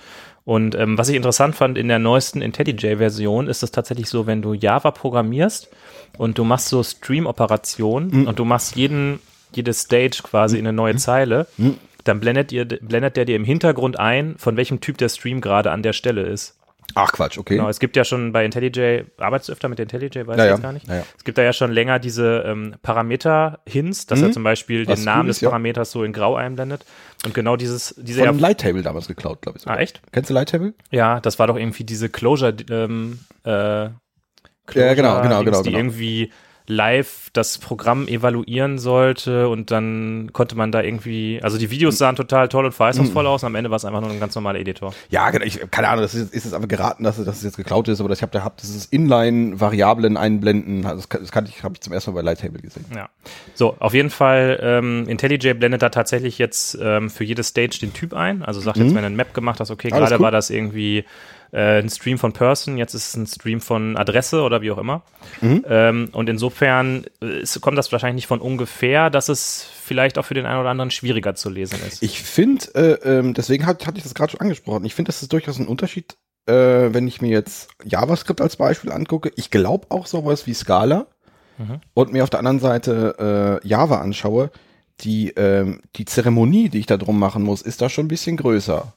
Und 0.44 0.74
ähm, 0.74 0.96
was 0.96 1.08
ich 1.08 1.16
interessant 1.16 1.56
fand 1.56 1.76
in 1.76 1.88
der 1.88 1.98
neuesten 1.98 2.40
IntelliJ-Version 2.40 3.48
ist 3.48 3.62
es 3.62 3.72
tatsächlich 3.72 4.08
so, 4.08 4.26
wenn 4.26 4.42
du 4.42 4.54
Java 4.54 4.92
programmierst 4.92 5.68
und 6.18 6.38
du 6.38 6.44
machst 6.44 6.68
so 6.68 6.82
Stream-Operationen 6.82 8.10
und 8.28 8.38
du 8.38 8.44
machst 8.44 8.76
jeden, 8.76 9.18
jede 9.52 9.72
Stage 9.72 10.20
quasi 10.22 10.58
in 10.58 10.66
eine 10.66 10.76
neue 10.76 10.96
Zeile, 10.96 11.46
dann 12.04 12.20
blendet, 12.20 12.52
ihr, 12.52 12.64
blendet 12.64 13.16
der 13.16 13.24
dir 13.24 13.36
im 13.36 13.44
Hintergrund 13.44 13.98
ein, 13.98 14.36
von 14.38 14.56
welchem 14.56 14.80
Typ 14.80 14.98
der 14.98 15.08
Stream 15.08 15.40
gerade 15.40 15.72
an 15.72 15.82
der 15.82 15.92
Stelle 15.92 16.22
ist. 16.22 16.55
Ach 16.98 17.12
Quatsch, 17.12 17.36
okay. 17.36 17.56
Genau, 17.56 17.68
es 17.68 17.78
gibt 17.78 17.94
ja 17.94 18.04
schon 18.04 18.32
bei 18.32 18.42
IntelliJ, 18.46 19.04
arbeitest 19.18 19.50
du 19.50 19.52
öfter 19.52 19.68
mit 19.68 19.78
IntelliJ, 19.78 20.26
weiß 20.26 20.38
Ja, 20.38 20.44
ich 20.46 20.50
jetzt 20.52 20.62
gar 20.62 20.72
nicht. 20.72 20.88
Ja, 20.88 20.94
ja. 20.96 21.04
Es 21.16 21.24
gibt 21.24 21.36
da 21.36 21.42
ja 21.42 21.52
schon 21.52 21.70
länger 21.70 21.98
diese 21.98 22.42
ähm, 22.46 22.74
Parameter-Hints, 22.82 24.06
dass 24.06 24.22
er 24.22 24.32
zum 24.32 24.42
Beispiel 24.42 24.86
Was 24.88 24.98
den 25.00 25.04
Namen 25.04 25.26
des 25.26 25.36
ist, 25.36 25.40
ja. 25.42 25.50
Parameters 25.50 25.90
so 25.90 26.04
in 26.04 26.12
Grau 26.14 26.36
einblendet. 26.36 26.86
Und 27.26 27.34
genau 27.34 27.56
dieses, 27.56 27.94
diese 27.98 28.24
Von 28.24 28.38
Lighttable 28.38 28.82
damals 28.82 29.08
geklaut, 29.08 29.42
glaube 29.42 29.58
ich. 29.58 29.62
sogar. 29.64 29.76
Ah, 29.76 29.80
echt? 29.80 30.00
Kennst 30.12 30.30
du 30.30 30.34
Lighttable? 30.34 30.72
Ja, 30.90 31.20
das 31.20 31.38
war 31.38 31.46
doch 31.46 31.56
irgendwie 31.56 31.84
diese 31.84 32.08
Closure, 32.08 32.54
ähm, 32.70 33.18
äh, 33.44 33.50
Ja, 33.50 33.92
genau, 34.72 34.94
genau, 34.94 35.20
Dings, 35.20 35.44
genau, 35.44 35.62
die 35.62 35.68
genau. 35.70 35.78
irgendwie 35.78 36.32
live 36.68 37.30
das 37.32 37.58
Programm 37.58 38.08
evaluieren 38.08 38.78
sollte 38.78 39.48
und 39.48 39.70
dann 39.70 40.30
konnte 40.32 40.56
man 40.56 40.72
da 40.72 40.82
irgendwie, 40.82 41.40
also 41.42 41.58
die 41.58 41.70
Videos 41.70 41.98
sahen 41.98 42.16
total 42.16 42.48
toll 42.48 42.64
und 42.64 42.72
verheißungsvoll 42.72 43.22
Mhm. 43.24 43.28
aus, 43.28 43.44
am 43.44 43.54
Ende 43.54 43.70
war 43.70 43.76
es 43.76 43.84
einfach 43.84 44.00
nur 44.00 44.10
ein 44.10 44.18
ganz 44.20 44.34
normaler 44.34 44.58
Editor. 44.58 44.92
Ja, 45.10 45.30
genau. 45.30 45.44
Ich, 45.44 45.60
keine 45.70 45.88
Ahnung, 45.88 46.02
das 46.02 46.14
ist, 46.14 46.34
ist 46.34 46.44
jetzt 46.44 46.54
einfach 46.54 46.68
geraten, 46.68 47.04
dass, 47.04 47.18
es- 47.18 47.24
dass 47.26 47.36
es 47.38 47.42
jetzt 47.44 47.56
geklaut 47.56 47.88
ist, 47.88 48.00
aber 48.00 48.08
das, 48.08 48.18
ich 48.18 48.22
habe 48.22 48.32
da 48.32 48.42
hab 48.42 48.56
dieses 48.56 48.86
Inline-Variablen 48.86 50.16
einblenden. 50.16 50.84
Also 50.86 50.96
das, 50.96 51.08
kann- 51.08 51.20
das 51.20 51.32
kann 51.32 51.46
ich, 51.46 51.62
habe 51.62 51.74
ich 51.74 51.80
zum 51.80 51.92
ersten 51.92 52.10
Mal 52.12 52.16
bei 52.22 52.22
Lighttable 52.22 52.60
gesehen. 52.60 52.84
Ja. 52.94 53.08
So, 53.54 53.76
auf 53.78 53.94
jeden 53.94 54.10
Fall, 54.10 54.58
ähm, 54.62 55.04
IntelliJ 55.08 55.54
blendet 55.54 55.82
da 55.82 55.88
tatsächlich 55.90 56.38
jetzt 56.38 56.76
ähm, 56.80 57.10
für 57.10 57.24
jede 57.24 57.42
Stage 57.44 57.78
den 57.80 57.92
Typ 57.92 58.14
ein. 58.14 58.42
Also 58.42 58.60
sagt 58.60 58.76
jetzt, 58.78 58.94
wenn 58.94 59.02
du 59.02 59.06
ein 59.06 59.16
Map 59.16 59.34
gemacht 59.34 59.60
hast, 59.60 59.70
okay, 59.70 59.88
Mhm. 59.88 59.96
Gerade 59.98 60.14
cool. 60.16 60.20
war 60.22 60.30
das 60.30 60.50
irgendwie 60.50 61.04
äh, 61.52 61.80
ein 61.80 61.88
Stream 61.88 62.18
von 62.18 62.32
Person, 62.32 62.76
jetzt 62.76 62.94
ist 62.94 63.08
es 63.08 63.16
ein 63.16 63.26
Stream 63.26 63.60
von 63.60 63.96
Adresse 63.96 64.42
oder 64.42 64.62
wie 64.62 64.70
auch 64.70 64.78
immer. 64.78 65.02
Mhm. 65.40 65.64
Ähm, 65.68 66.08
und 66.12 66.28
insofern 66.28 67.04
äh, 67.22 67.40
ist, 67.40 67.60
kommt 67.60 67.78
das 67.78 67.90
wahrscheinlich 67.92 68.22
nicht 68.22 68.26
von 68.26 68.40
ungefähr, 68.40 69.10
dass 69.10 69.28
es 69.28 69.66
vielleicht 69.82 70.18
auch 70.18 70.24
für 70.24 70.34
den 70.34 70.46
einen 70.46 70.60
oder 70.60 70.70
anderen 70.70 70.90
schwieriger 70.90 71.34
zu 71.34 71.50
lesen 71.50 71.78
ist. 71.86 72.02
Ich 72.02 72.22
finde, 72.22 72.66
äh, 72.74 73.18
ähm, 73.18 73.34
deswegen 73.34 73.66
hat, 73.66 73.86
hatte 73.86 73.98
ich 73.98 74.04
das 74.04 74.14
gerade 74.14 74.32
schon 74.32 74.40
angesprochen, 74.40 74.84
ich 74.84 74.94
finde, 74.94 75.08
das 75.10 75.22
ist 75.22 75.32
durchaus 75.32 75.58
ein 75.58 75.68
Unterschied, 75.68 76.16
äh, 76.46 76.52
wenn 76.52 77.06
ich 77.08 77.20
mir 77.20 77.30
jetzt 77.30 77.68
JavaScript 77.84 78.40
als 78.40 78.56
Beispiel 78.56 78.92
angucke. 78.92 79.32
Ich 79.36 79.50
glaube 79.50 79.86
auch 79.90 80.06
sowas 80.06 80.46
wie 80.46 80.54
Scala 80.54 81.06
und 81.94 82.12
mir 82.12 82.22
auf 82.22 82.30
der 82.30 82.40
anderen 82.40 82.60
Seite 82.60 83.60
äh, 83.64 83.66
Java 83.66 84.00
anschaue. 84.00 84.50
Die, 85.00 85.30
ähm, 85.30 85.80
die 85.96 86.04
Zeremonie, 86.04 86.68
die 86.68 86.78
ich 86.78 86.86
da 86.86 86.96
drum 86.96 87.18
machen 87.18 87.42
muss, 87.42 87.62
ist 87.62 87.82
da 87.82 87.88
schon 87.88 88.06
ein 88.06 88.08
bisschen 88.08 88.36
größer. 88.36 88.94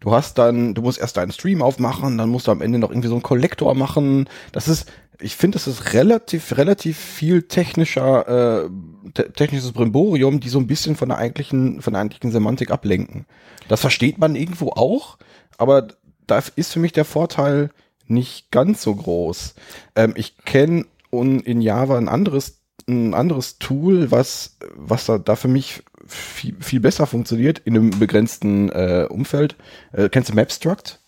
Du 0.00 0.12
hast 0.12 0.38
dann, 0.38 0.74
du 0.74 0.82
musst 0.82 0.98
erst 0.98 1.16
deinen 1.16 1.32
Stream 1.32 1.62
aufmachen, 1.62 2.18
dann 2.18 2.28
musst 2.28 2.46
du 2.46 2.52
am 2.52 2.62
Ende 2.62 2.78
noch 2.78 2.90
irgendwie 2.90 3.08
so 3.08 3.14
einen 3.14 3.22
Kollektor 3.22 3.74
machen. 3.74 4.28
Das 4.52 4.68
ist, 4.68 4.90
ich 5.20 5.36
finde, 5.36 5.56
das 5.56 5.66
ist 5.66 5.94
relativ, 5.94 6.56
relativ 6.56 6.98
viel 6.98 7.42
technischer, 7.42 8.64
äh, 8.64 8.70
te 9.14 9.32
technisches 9.32 9.72
Brimborium, 9.72 10.40
die 10.40 10.48
so 10.48 10.58
ein 10.58 10.66
bisschen 10.66 10.96
von 10.96 11.08
der 11.08 11.18
eigentlichen, 11.18 11.80
von 11.82 11.92
der 11.92 12.00
eigentlichen 12.02 12.32
Semantik 12.32 12.70
ablenken. 12.70 13.26
Das 13.68 13.80
versteht 13.80 14.18
man 14.18 14.36
irgendwo 14.36 14.70
auch, 14.70 15.18
aber 15.58 15.88
da 16.26 16.42
ist 16.56 16.72
für 16.72 16.80
mich 16.80 16.92
der 16.92 17.04
Vorteil 17.04 17.70
nicht 18.06 18.50
ganz 18.50 18.82
so 18.82 18.94
groß. 18.94 19.54
Ähm, 19.96 20.14
ich 20.16 20.36
kenne 20.44 20.86
in 21.10 21.60
Java 21.60 21.96
ein 21.96 22.08
anderes, 22.08 22.60
ein 22.88 23.14
anderes 23.14 23.58
Tool, 23.58 24.10
was, 24.10 24.56
was 24.74 25.06
da, 25.06 25.18
da 25.18 25.36
für 25.36 25.48
mich 25.48 25.82
viel, 26.06 26.56
viel 26.60 26.80
besser 26.80 27.06
funktioniert 27.06 27.60
in 27.60 27.76
einem 27.76 27.90
begrenzten 27.98 28.68
äh, 28.70 29.06
Umfeld. 29.08 29.56
Äh, 29.92 30.08
kennst 30.08 30.30
du 30.30 30.34
Mapstruct? 30.34 31.00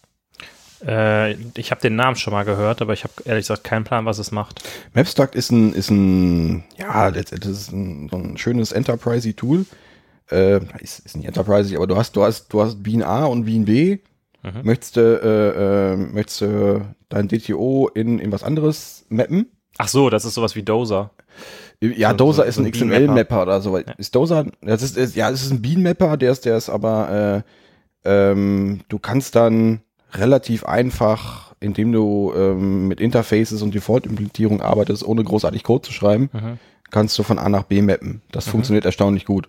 Äh, 0.84 1.34
ich 1.56 1.70
habe 1.70 1.80
den 1.80 1.96
Namen 1.96 2.16
schon 2.16 2.32
mal 2.32 2.44
gehört, 2.44 2.82
aber 2.82 2.92
ich 2.92 3.04
habe 3.04 3.14
ehrlich 3.24 3.44
gesagt 3.44 3.64
keinen 3.64 3.84
Plan, 3.84 4.04
was 4.04 4.18
es 4.18 4.30
macht. 4.30 4.62
Mapstruct 4.92 5.34
ist 5.34 5.50
ein, 5.50 5.72
ist 5.72 5.90
ein, 5.90 6.64
ja, 6.78 7.10
das, 7.10 7.26
das 7.26 7.46
ist 7.46 7.72
ein, 7.72 8.08
so 8.10 8.16
ein 8.16 8.36
schönes 8.36 8.72
Enterprise-Tool. 8.72 9.64
Äh, 10.30 10.60
ist, 10.80 11.00
ist 11.00 11.16
nicht 11.16 11.26
Enterprise, 11.26 11.74
aber 11.76 11.86
du 11.86 11.96
hast, 11.96 12.16
du 12.16 12.24
hast, 12.24 12.48
du 12.48 12.60
hast 12.60 12.82
Bean 12.82 13.02
A 13.02 13.26
und 13.26 13.44
Bean 13.44 13.64
B. 13.64 13.98
Mhm. 14.42 14.60
Möchtest 14.62 14.96
du, 14.96 15.00
äh, 15.00 15.92
äh, 15.92 15.96
möchtest 15.96 16.40
du 16.42 16.94
dein 17.08 17.28
DTO 17.28 17.88
in, 17.94 18.18
in 18.18 18.32
was 18.32 18.42
anderes 18.42 19.06
mappen? 19.08 19.46
Ach 19.78 19.88
so, 19.88 20.10
das 20.10 20.24
ist 20.24 20.34
sowas 20.34 20.56
wie 20.56 20.62
Dozer. 20.62 21.10
Ja, 21.80 22.10
so, 22.10 22.16
Dozer 22.16 22.42
so, 22.42 22.48
ist 22.48 22.58
ein, 22.58 22.66
ein 22.66 22.72
XML-Mapper 22.72 23.42
oder 23.42 23.60
so. 23.60 23.76
Ja. 23.76 23.84
Ist 23.98 24.14
Dozer, 24.14 24.46
das 24.62 24.82
ist, 24.82 24.96
ist, 24.96 25.16
ja, 25.16 25.30
das 25.30 25.42
ist 25.42 25.50
ein 25.50 25.62
Bean-Mapper, 25.62 26.16
der 26.16 26.32
ist, 26.32 26.44
der 26.44 26.56
ist 26.56 26.68
aber, 26.68 27.44
äh, 28.04 28.30
ähm, 28.32 28.80
du 28.88 28.98
kannst 28.98 29.34
dann 29.34 29.80
relativ 30.12 30.64
einfach, 30.64 31.54
indem 31.60 31.92
du 31.92 32.32
ähm, 32.36 32.88
mit 32.88 33.00
Interfaces 33.00 33.62
und 33.62 33.74
Default-Implementierung 33.74 34.62
arbeitest, 34.62 35.04
ohne 35.04 35.24
großartig 35.24 35.62
Code 35.62 35.82
zu 35.82 35.92
schreiben, 35.92 36.30
mhm. 36.32 36.58
kannst 36.90 37.18
du 37.18 37.22
von 37.22 37.38
A 37.38 37.48
nach 37.48 37.64
B 37.64 37.82
mappen. 37.82 38.22
Das 38.32 38.46
mhm. 38.46 38.52
funktioniert 38.52 38.84
erstaunlich 38.84 39.24
gut. 39.24 39.48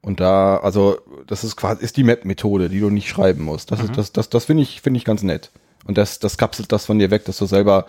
Und 0.00 0.18
da, 0.18 0.56
also, 0.56 0.98
das 1.28 1.44
ist 1.44 1.56
quasi, 1.56 1.84
ist 1.84 1.96
die 1.96 2.02
Map-Methode, 2.02 2.68
die 2.68 2.80
du 2.80 2.90
nicht 2.90 3.08
schreiben 3.08 3.44
musst. 3.44 3.70
Das 3.70 3.78
mhm. 3.78 3.84
ist, 3.84 3.98
das, 3.98 4.12
das, 4.12 4.28
das 4.30 4.44
finde 4.46 4.64
ich, 4.64 4.80
finde 4.80 4.98
ich 4.98 5.04
ganz 5.04 5.22
nett. 5.22 5.52
Und 5.84 5.98
das, 5.98 6.18
das 6.18 6.38
kapselt 6.38 6.72
das 6.72 6.86
von 6.86 6.98
dir 6.98 7.10
weg, 7.10 7.24
dass 7.24 7.38
du 7.38 7.46
selber 7.46 7.86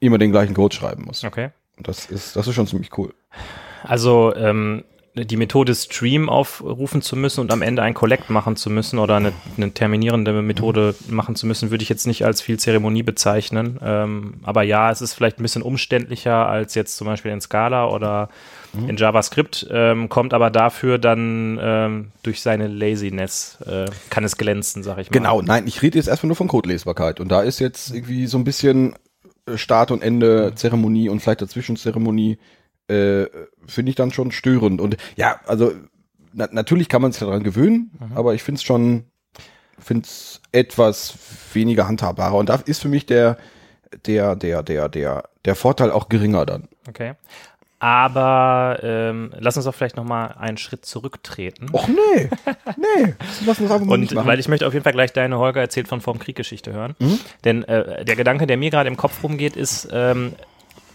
immer 0.00 0.18
den 0.18 0.32
gleichen 0.32 0.54
Code 0.54 0.74
schreiben 0.74 1.04
musst. 1.04 1.24
Okay. 1.24 1.50
Das 1.82 2.06
ist, 2.06 2.36
das 2.36 2.46
ist 2.46 2.54
schon 2.54 2.66
ziemlich 2.66 2.96
cool. 2.96 3.12
Also, 3.84 4.34
ähm, 4.36 4.84
die 5.14 5.36
Methode 5.36 5.74
Stream 5.74 6.30
aufrufen 6.30 7.02
zu 7.02 7.16
müssen 7.16 7.40
und 7.40 7.52
am 7.52 7.60
Ende 7.60 7.82
ein 7.82 7.92
Collect 7.92 8.30
machen 8.30 8.56
zu 8.56 8.70
müssen 8.70 8.98
oder 8.98 9.16
eine, 9.16 9.32
eine 9.58 9.70
terminierende 9.72 10.40
Methode 10.40 10.94
machen 11.08 11.36
zu 11.36 11.46
müssen, 11.46 11.70
würde 11.70 11.82
ich 11.82 11.90
jetzt 11.90 12.06
nicht 12.06 12.24
als 12.24 12.40
viel 12.40 12.58
Zeremonie 12.58 13.02
bezeichnen. 13.02 13.78
Ähm, 13.82 14.34
aber 14.42 14.62
ja, 14.62 14.90
es 14.90 15.02
ist 15.02 15.12
vielleicht 15.12 15.38
ein 15.38 15.42
bisschen 15.42 15.60
umständlicher 15.60 16.48
als 16.48 16.74
jetzt 16.74 16.96
zum 16.96 17.06
Beispiel 17.08 17.30
in 17.30 17.42
Scala 17.42 17.88
oder 17.88 18.30
mhm. 18.72 18.88
in 18.88 18.96
JavaScript, 18.96 19.66
ähm, 19.70 20.08
kommt 20.08 20.32
aber 20.32 20.48
dafür 20.48 20.96
dann 20.96 21.58
ähm, 21.60 22.12
durch 22.22 22.40
seine 22.40 22.68
Laziness, 22.68 23.58
äh, 23.66 23.90
kann 24.08 24.24
es 24.24 24.38
glänzen, 24.38 24.82
sag 24.82 24.96
ich 24.96 25.10
mal. 25.10 25.18
Genau, 25.18 25.42
nein, 25.42 25.66
ich 25.66 25.82
rede 25.82 25.98
jetzt 25.98 26.08
erstmal 26.08 26.28
nur 26.28 26.36
von 26.36 26.48
Codelesbarkeit 26.48 27.20
und 27.20 27.28
da 27.28 27.42
ist 27.42 27.58
jetzt 27.58 27.94
irgendwie 27.94 28.26
so 28.26 28.38
ein 28.38 28.44
bisschen 28.44 28.94
Start 29.56 29.90
und 29.90 30.02
Ende 30.02 30.54
Zeremonie 30.54 31.08
und 31.08 31.20
vielleicht 31.20 31.42
dazwischen 31.42 31.76
Zeremonie 31.76 32.38
äh, 32.88 33.26
finde 33.66 33.90
ich 33.90 33.96
dann 33.96 34.12
schon 34.12 34.32
störend. 34.32 34.80
Und 34.80 34.96
ja, 35.16 35.40
also 35.46 35.72
na, 36.32 36.48
natürlich 36.50 36.88
kann 36.88 37.02
man 37.02 37.12
sich 37.12 37.20
daran 37.20 37.42
gewöhnen, 37.42 37.90
mhm. 37.98 38.16
aber 38.16 38.34
ich 38.34 38.42
finde 38.42 38.58
es 38.58 38.62
schon, 38.62 39.04
finde 39.78 40.06
es 40.06 40.40
etwas 40.52 41.14
weniger 41.52 41.88
handhabbarer. 41.88 42.36
Und 42.36 42.48
da 42.48 42.56
ist 42.56 42.80
für 42.80 42.88
mich 42.88 43.06
der, 43.06 43.36
der, 44.06 44.36
der, 44.36 44.62
der, 44.62 44.88
der, 44.88 45.28
der 45.44 45.54
Vorteil 45.54 45.90
auch 45.90 46.08
geringer 46.08 46.46
dann. 46.46 46.68
Okay. 46.88 47.14
Aber 47.82 48.78
ähm, 48.84 49.32
lass 49.40 49.56
uns 49.56 49.66
doch 49.66 49.74
vielleicht 49.74 49.96
noch 49.96 50.04
mal 50.04 50.36
einen 50.38 50.56
Schritt 50.56 50.86
zurücktreten. 50.86 51.66
Och 51.72 51.88
nee, 51.88 52.30
nee, 52.76 53.14
lass 53.44 53.58
uns 53.58 53.72
einfach 53.72 53.84
mal 53.84 53.94
Und 53.94 54.14
weil 54.14 54.38
ich 54.38 54.46
möchte 54.46 54.68
auf 54.68 54.72
jeden 54.72 54.84
Fall 54.84 54.92
gleich 54.92 55.12
deine 55.12 55.36
Holger 55.38 55.60
erzählt 55.60 55.88
von 55.88 56.00
Vorm 56.00 56.20
Krieggeschichte 56.20 56.72
hören. 56.72 56.94
Mhm. 57.00 57.18
Denn 57.44 57.64
äh, 57.64 58.04
der 58.04 58.14
Gedanke, 58.14 58.46
der 58.46 58.56
mir 58.56 58.70
gerade 58.70 58.88
im 58.88 58.96
Kopf 58.96 59.24
rumgeht, 59.24 59.56
ist, 59.56 59.88
ähm, 59.90 60.34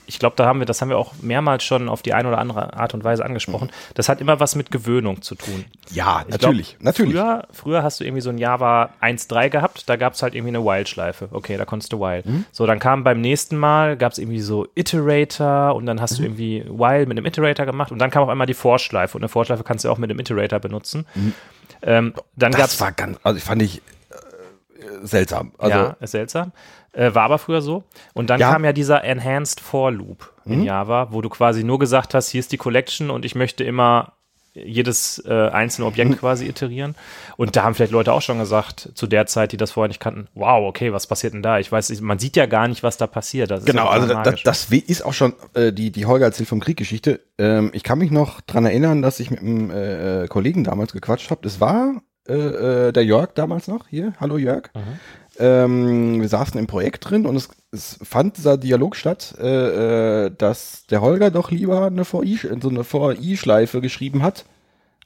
ich 0.08 0.20
glaube, 0.20 0.36
da 0.38 0.46
haben 0.46 0.60
wir, 0.60 0.66
das 0.66 0.82
haben 0.82 0.90
wir 0.90 0.98
auch 0.98 1.14
mehrmals 1.22 1.64
schon 1.64 1.90
auf 1.90 2.02
die 2.02 2.14
eine 2.14 2.30
oder 2.30 2.40
andere 2.40 2.74
Art 2.74 2.94
und 2.94 3.04
Weise 3.04 3.24
angesprochen. 3.24 3.70
Das 3.94 4.10
hat 4.10 4.22
immer 4.22 4.40
was 4.40 4.56
mit 4.56 4.72
Gewöhnung 4.72 5.22
zu 5.22 5.36
tun. 5.36 5.66
Ja, 5.92 6.24
ich 6.26 6.32
natürlich, 6.32 6.72
glaub, 6.72 6.84
natürlich. 6.84 7.14
Früher, 7.14 7.48
früher 7.52 7.84
hast 7.84 8.00
du 8.00 8.06
irgendwie 8.06 8.22
so 8.22 8.30
ein 8.30 8.38
Java 8.38 8.92
1.3 9.02 9.50
gehabt, 9.50 9.90
da 9.90 9.98
gab 9.98 10.14
es 10.14 10.24
halt 10.24 10.34
irgendwie 10.34 10.56
eine 10.56 10.66
While-Schleife. 10.66 11.28
Okay, 11.32 11.58
da 11.58 11.66
konntest 11.66 11.92
du 11.94 12.00
While. 12.00 12.24
Mhm. 12.26 12.46
So, 12.52 12.66
dann 12.66 12.80
kam 12.80 13.04
beim 13.04 13.22
nächsten 13.22 13.58
Mal, 13.58 13.98
gab 13.98 14.14
es 14.14 14.18
irgendwie 14.18 14.40
so 14.40 14.68
Iterator 14.76 15.76
und 15.76 15.86
dann 15.86 16.02
hast 16.02 16.14
mhm. 16.14 16.18
du 16.18 16.24
irgendwie 16.24 16.66
While 16.68 17.06
mit 17.06 17.18
einem 17.18 17.26
Iterator 17.26 17.66
gemacht 17.66 17.92
und 17.92 18.00
dann 18.00 18.10
kam 18.10 18.24
auf 18.24 18.30
einmal 18.30 18.48
die 18.48 18.54
Vorschleife 18.54 19.18
und 19.18 19.24
eine 19.24 19.30
Vorschleife 19.30 19.64
kannst 19.64 19.86
du 19.86 19.92
auch 19.92 19.98
mit 19.98 20.10
einem 20.10 20.20
Iterator 20.20 20.60
benutzen. 20.60 21.06
Mhm. 21.16 21.34
Ähm, 21.82 22.14
dann 22.36 22.52
das 22.54 22.80
war 22.80 22.92
ganz, 22.92 23.20
also 23.24 23.38
ich 23.38 23.44
fand 23.44 23.62
ich 23.62 23.82
äh, 24.10 25.06
seltsam. 25.06 25.52
Also, 25.58 25.78
ja, 25.78 25.98
ist 26.00 26.12
seltsam. 26.12 26.54
Äh, 26.98 27.14
war 27.14 27.24
aber 27.24 27.38
früher 27.38 27.62
so. 27.62 27.84
Und 28.14 28.32
dann 28.32 28.40
ja. 28.40 28.52
kam 28.52 28.66
ja 28.66 28.74
dieser 28.74 29.04
Enhanced 29.04 29.60
For 29.60 29.92
Loop 29.92 30.34
in 30.46 30.62
mhm. 30.62 30.66
Java, 30.66 31.10
wo 31.12 31.22
du 31.22 31.30
quasi 31.30 31.64
nur 31.64 31.78
gesagt 31.78 32.16
hast, 32.16 32.30
hier 32.30 32.40
ist 32.40 32.52
die 32.52 32.58
Collection 32.58 33.12
und 33.12 33.24
ich 33.24 33.36
möchte 33.36 33.64
immer 33.64 34.14
jedes 34.56 35.24
äh, 35.28 35.50
einzelne 35.50 35.86
Objekt 35.86 36.10
mhm. 36.10 36.18
quasi 36.18 36.48
iterieren. 36.48 36.96
Und 37.36 37.56
da 37.56 37.62
haben 37.62 37.76
vielleicht 37.76 37.92
Leute 37.92 38.12
auch 38.12 38.24
schon 38.24 38.40
gesagt, 38.40 38.90
zu 38.96 39.06
der 39.06 39.28
Zeit, 39.28 39.52
die 39.52 39.58
das 39.58 39.74
vorher 39.74 39.90
nicht 39.90 40.00
kannten, 40.00 40.28
wow, 40.34 40.68
okay, 40.68 40.92
was 40.92 41.06
passiert 41.06 41.36
denn 41.36 41.44
da? 41.44 41.60
Ich 41.60 41.72
weiß, 41.72 42.02
man 42.02 42.18
sieht 42.18 42.36
ja 42.36 42.48
gar 42.48 42.68
nicht, 42.68 42.82
was 42.82 42.98
da 42.98 43.06
passiert. 43.06 43.52
Das 43.52 43.64
genau, 43.64 43.86
also 43.86 44.08
das, 44.08 44.42
das, 44.42 44.72
ist 44.72 45.06
auch 45.06 45.14
schon 45.14 45.34
äh, 45.54 45.72
die, 45.72 45.92
die 45.92 46.08
Holger 46.08 46.26
erzählt 46.26 46.50
vom 46.50 46.60
Krieggeschichte. 46.60 47.20
Ähm, 47.38 47.70
ich 47.74 47.84
kann 47.84 48.00
mich 48.00 48.10
noch 48.10 48.42
dran 48.42 48.66
erinnern, 48.66 49.04
dass 49.04 49.20
ich 49.20 49.30
mit 49.30 49.42
einem 49.42 49.70
äh, 49.70 50.24
äh 50.24 50.28
Kollegen 50.28 50.64
damals 50.64 50.94
gequatscht 50.94 51.30
habe. 51.30 51.42
Das 51.44 51.62
war 51.62 52.02
äh, 52.28 52.88
äh, 52.88 52.92
der 52.92 53.06
Jörg 53.06 53.34
damals 53.36 53.68
noch 53.68 53.88
hier. 53.88 54.14
Hallo 54.20 54.38
Jörg. 54.38 54.70
Mhm. 54.74 55.00
Ähm, 55.40 56.20
wir 56.22 56.30
saßen 56.30 56.60
im 56.60 56.68
Projekt 56.68 57.10
drin 57.10 57.26
und 57.26 57.36
es, 57.36 57.50
es 57.72 58.00
fand 58.02 58.38
dieser 58.38 58.58
Dialog 58.58 58.96
statt, 58.96 59.36
äh, 59.40 60.26
äh, 60.26 60.32
dass 60.36 60.86
der 60.88 61.02
Holger 61.02 61.30
doch 61.32 61.52
lieber 61.52 61.88
eine 61.88 62.06
VI, 62.06 62.40
so 62.62 62.70
eine 62.70 62.84
VI-Schleife 62.84 63.82
geschrieben 63.82 64.24
hat, 64.24 64.46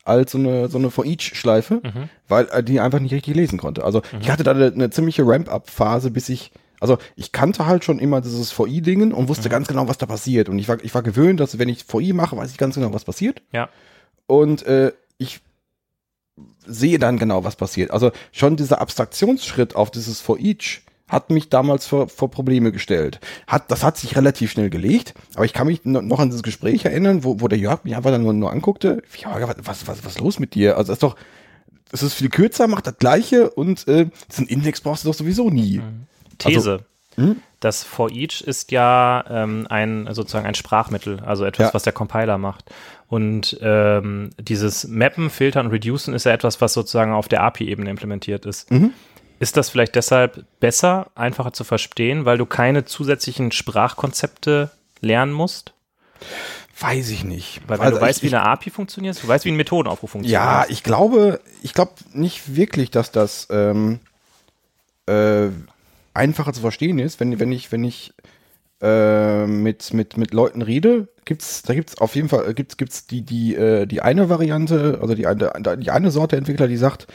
als 0.03 0.31
so 0.31 0.37
eine, 0.37 0.67
so 0.69 0.77
eine 0.77 0.89
For 0.89 1.05
Each-Schleife, 1.05 1.81
mhm. 1.83 2.09
weil 2.27 2.45
er 2.45 2.61
die 2.61 2.79
einfach 2.79 2.99
nicht 2.99 3.13
richtig 3.13 3.35
lesen 3.35 3.57
konnte. 3.57 3.83
Also 3.83 3.99
mhm. 4.11 4.21
ich 4.21 4.29
hatte 4.29 4.43
da 4.43 4.51
eine, 4.51 4.67
eine 4.67 4.89
ziemliche 4.89 5.23
Ramp-Up-Phase, 5.25 6.11
bis 6.11 6.29
ich, 6.29 6.51
also 6.79 6.97
ich 7.15 7.31
kannte 7.31 7.65
halt 7.65 7.83
schon 7.83 7.99
immer 7.99 8.21
dieses 8.21 8.57
VI-Dingen 8.57 9.13
und 9.13 9.27
wusste 9.27 9.49
mhm. 9.49 9.51
ganz 9.51 9.67
genau, 9.67 9.87
was 9.87 9.97
da 9.97 10.05
passiert. 10.05 10.49
Und 10.49 10.59
ich 10.59 10.67
war, 10.67 10.83
ich 10.83 10.95
war 10.95 11.03
gewöhnt, 11.03 11.39
dass 11.39 11.59
wenn 11.59 11.69
ich 11.69 11.85
VI 11.91 12.13
mache, 12.13 12.37
weiß 12.37 12.51
ich 12.51 12.57
ganz 12.57 12.75
genau, 12.75 12.93
was 12.93 13.05
passiert. 13.05 13.41
Ja. 13.51 13.69
Und 14.27 14.65
äh, 14.65 14.93
ich 15.17 15.41
sehe 16.65 16.99
dann 16.99 17.17
genau, 17.17 17.43
was 17.43 17.55
passiert. 17.55 17.91
Also 17.91 18.11
schon 18.31 18.55
dieser 18.55 18.81
Abstraktionsschritt 18.81 19.75
auf 19.75 19.91
dieses 19.91 20.21
For 20.21 20.39
Each 20.39 20.81
hat 21.07 21.29
mich 21.29 21.49
damals 21.49 21.85
vor, 21.85 22.07
vor 22.07 22.31
Probleme 22.31 22.71
gestellt. 22.71 23.19
Hat, 23.45 23.69
das 23.69 23.83
hat 23.83 23.97
sich 23.97 24.15
relativ 24.15 24.51
schnell 24.51 24.69
gelegt, 24.69 25.13
aber 25.35 25.43
ich 25.43 25.51
kann 25.51 25.67
mich 25.67 25.83
noch 25.83 26.19
an 26.19 26.29
dieses 26.29 26.43
Gespräch 26.43 26.85
erinnern, 26.85 27.23
wo, 27.23 27.41
wo 27.41 27.49
der 27.49 27.59
Jörg 27.59 27.83
mich 27.83 27.95
einfach 27.95 28.11
dann 28.11 28.23
nur, 28.23 28.33
nur 28.33 28.51
anguckte. 28.51 29.03
Ja, 29.17 29.53
was, 29.63 29.87
was, 29.87 30.05
was 30.05 30.13
ist 30.13 30.19
los 30.19 30.39
mit 30.39 30.55
dir? 30.55 30.77
Also 30.77 30.87
das 30.87 30.95
ist 30.95 31.03
doch, 31.03 31.17
es 31.91 32.01
ist 32.01 32.13
viel 32.13 32.29
kürzer, 32.29 32.67
macht 32.67 32.87
das 32.87 32.97
Gleiche 32.97 33.49
und 33.49 33.87
äh, 33.89 34.07
diesen 34.29 34.47
Index 34.47 34.79
brauchst 34.79 35.03
du 35.03 35.09
doch 35.09 35.15
sowieso 35.15 35.49
nie. 35.49 35.79
Mhm. 35.79 36.07
These. 36.37 36.55
Also, 36.55 36.83
hm? 37.15 37.41
Das 37.59 37.83
For 37.83 38.09
Each 38.09 38.41
ist 38.41 38.71
ja 38.71 39.23
ähm, 39.29 39.67
ein 39.69 40.07
sozusagen 40.11 40.47
ein 40.47 40.55
Sprachmittel, 40.55 41.19
also 41.19 41.45
etwas, 41.45 41.67
ja. 41.67 41.73
was 41.73 41.83
der 41.83 41.93
Compiler 41.93 42.37
macht. 42.37 42.71
Und 43.11 43.59
ähm, 43.61 44.29
dieses 44.39 44.87
Mappen, 44.87 45.29
Filtern 45.29 45.65
und 45.65 45.73
Reducen 45.73 46.13
ist 46.13 46.23
ja 46.23 46.31
etwas, 46.31 46.61
was 46.61 46.71
sozusagen 46.71 47.11
auf 47.11 47.27
der 47.27 47.43
API-Ebene 47.43 47.89
implementiert 47.89 48.45
ist. 48.45 48.71
Mhm. 48.71 48.93
Ist 49.37 49.57
das 49.57 49.69
vielleicht 49.69 49.95
deshalb 49.95 50.45
besser, 50.61 51.11
einfacher 51.13 51.51
zu 51.51 51.65
verstehen, 51.65 52.23
weil 52.23 52.37
du 52.37 52.45
keine 52.45 52.85
zusätzlichen 52.85 53.51
Sprachkonzepte 53.51 54.71
lernen 55.01 55.33
musst? 55.33 55.73
Weiß 56.79 57.09
ich 57.09 57.25
nicht. 57.25 57.59
Weil, 57.67 57.79
weil 57.79 57.87
also 57.87 57.99
du 57.99 58.05
weißt, 58.05 58.23
wie 58.23 58.27
eine 58.27 58.43
API 58.43 58.69
funktioniert, 58.69 59.21
du 59.21 59.27
weißt, 59.27 59.43
wie 59.43 59.51
ein 59.51 59.57
Methodenaufruf 59.57 60.11
funktioniert. 60.11 60.41
Ja, 60.41 60.65
ich 60.69 60.81
glaube, 60.81 61.41
ich 61.63 61.73
glaube 61.73 61.91
nicht 62.13 62.55
wirklich, 62.55 62.91
dass 62.91 63.11
das 63.11 63.47
ähm, 63.51 63.99
äh, 65.05 65.49
einfacher 66.13 66.53
zu 66.53 66.61
verstehen 66.61 66.97
ist, 66.97 67.19
wenn, 67.19 67.41
wenn 67.41 67.51
ich, 67.51 67.73
wenn 67.73 67.83
ich 67.83 68.13
äh, 68.81 69.45
mit, 69.45 69.93
mit, 69.93 70.17
mit 70.17 70.33
Leuten 70.33 70.61
rede, 70.61 71.07
gibt's, 71.25 71.61
da 71.61 71.73
gibt's 71.73 71.97
auf 71.99 72.15
jeden 72.15 72.29
Fall, 72.29 72.53
gibt's, 72.53 72.77
gibt's 72.77 73.05
die, 73.05 73.21
die, 73.21 73.55
äh, 73.55 73.85
die 73.85 74.01
eine 74.01 74.29
Variante, 74.29 74.99
also 75.01 75.13
die 75.15 75.27
eine, 75.27 75.51
die 75.77 75.91
eine 75.91 76.11
Sorte 76.11 76.37
Entwickler, 76.37 76.67
die 76.67 76.77
sagt, 76.77 77.07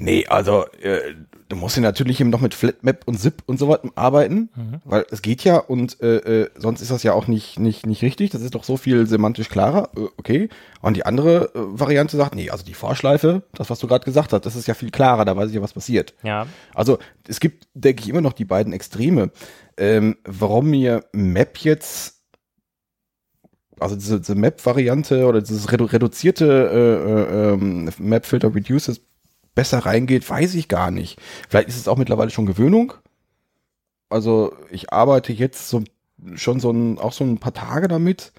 Nee, 0.00 0.26
also 0.28 0.64
äh, 0.80 1.14
du 1.48 1.56
musst 1.56 1.76
ja 1.76 1.82
natürlich 1.82 2.20
eben 2.20 2.30
noch 2.30 2.40
mit 2.40 2.54
Flatmap 2.54 3.02
und 3.06 3.18
Zip 3.18 3.42
und 3.46 3.58
so 3.58 3.68
weiter 3.68 3.90
arbeiten, 3.96 4.48
weil 4.84 5.04
es 5.10 5.22
geht 5.22 5.42
ja 5.42 5.56
und 5.56 6.00
äh, 6.00 6.42
äh, 6.42 6.50
sonst 6.56 6.80
ist 6.82 6.92
das 6.92 7.02
ja 7.02 7.14
auch 7.14 7.26
nicht, 7.26 7.58
nicht, 7.58 7.84
nicht 7.84 8.02
richtig. 8.02 8.30
Das 8.30 8.42
ist 8.42 8.54
doch 8.54 8.62
so 8.62 8.76
viel 8.76 9.08
semantisch 9.08 9.48
klarer. 9.48 9.90
Äh, 9.96 10.02
okay. 10.16 10.48
Und 10.82 10.96
die 10.96 11.04
andere 11.04 11.46
äh, 11.46 11.50
Variante 11.54 12.16
sagt, 12.16 12.36
nee, 12.36 12.48
also 12.48 12.64
die 12.64 12.74
Vorschleife, 12.74 13.42
das, 13.54 13.70
was 13.70 13.80
du 13.80 13.88
gerade 13.88 14.04
gesagt 14.04 14.32
hast, 14.32 14.46
das 14.46 14.54
ist 14.54 14.68
ja 14.68 14.74
viel 14.74 14.90
klarer, 14.90 15.24
da 15.24 15.36
weiß 15.36 15.48
ich 15.48 15.56
ja, 15.56 15.62
was 15.62 15.72
passiert. 15.72 16.14
Ja. 16.22 16.46
Also 16.74 16.98
es 17.26 17.40
gibt, 17.40 17.66
denke 17.74 18.04
ich, 18.04 18.08
immer 18.08 18.20
noch 18.20 18.34
die 18.34 18.44
beiden 18.44 18.72
Extreme. 18.72 19.32
Ähm, 19.76 20.16
warum 20.24 20.70
mir 20.70 21.06
Map 21.12 21.58
jetzt, 21.58 22.22
also 23.80 23.96
diese, 23.96 24.20
diese 24.20 24.36
Map-Variante 24.36 25.26
oder 25.26 25.40
dieses 25.40 25.72
redu 25.72 25.86
reduzierte 25.86 26.46
äh, 26.46 27.48
äh, 27.48 27.52
ähm, 27.54 27.90
Map-Filter 27.98 28.54
Reduces 28.54 29.00
besser 29.58 29.80
reingeht, 29.80 30.30
weiß 30.30 30.54
ich 30.54 30.68
gar 30.68 30.92
nicht. 30.92 31.18
Vielleicht 31.48 31.68
ist 31.68 31.78
es 31.78 31.88
auch 31.88 31.96
mittlerweile 31.96 32.30
schon 32.30 32.46
Gewöhnung. 32.46 32.94
Also 34.08 34.52
ich 34.70 34.92
arbeite 34.92 35.32
jetzt 35.32 35.68
so 35.68 35.82
schon 36.36 36.60
so 36.60 36.70
ein, 36.70 36.96
auch 37.00 37.12
so 37.12 37.24
ein 37.24 37.38
paar 37.38 37.54
Tage 37.54 37.88
damit. 37.88 38.30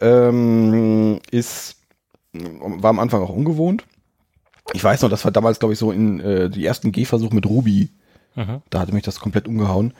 Ähm, 0.00 1.18
ist 1.32 1.78
war 2.32 2.90
am 2.90 3.00
Anfang 3.00 3.20
auch 3.20 3.30
ungewohnt. 3.30 3.84
Ich 4.74 4.84
weiß 4.84 5.02
noch, 5.02 5.10
das 5.10 5.24
war 5.24 5.32
damals, 5.32 5.58
glaube 5.58 5.72
ich, 5.72 5.78
so 5.80 5.90
in 5.90 6.20
äh, 6.20 6.48
die 6.48 6.64
ersten 6.64 6.92
Gehversuche 6.92 7.34
mit 7.34 7.46
Ruby. 7.46 7.90
Mhm. 8.36 8.62
Da 8.70 8.78
hatte 8.78 8.94
mich 8.94 9.02
das 9.02 9.18
komplett 9.18 9.48
umgehauen. 9.48 9.92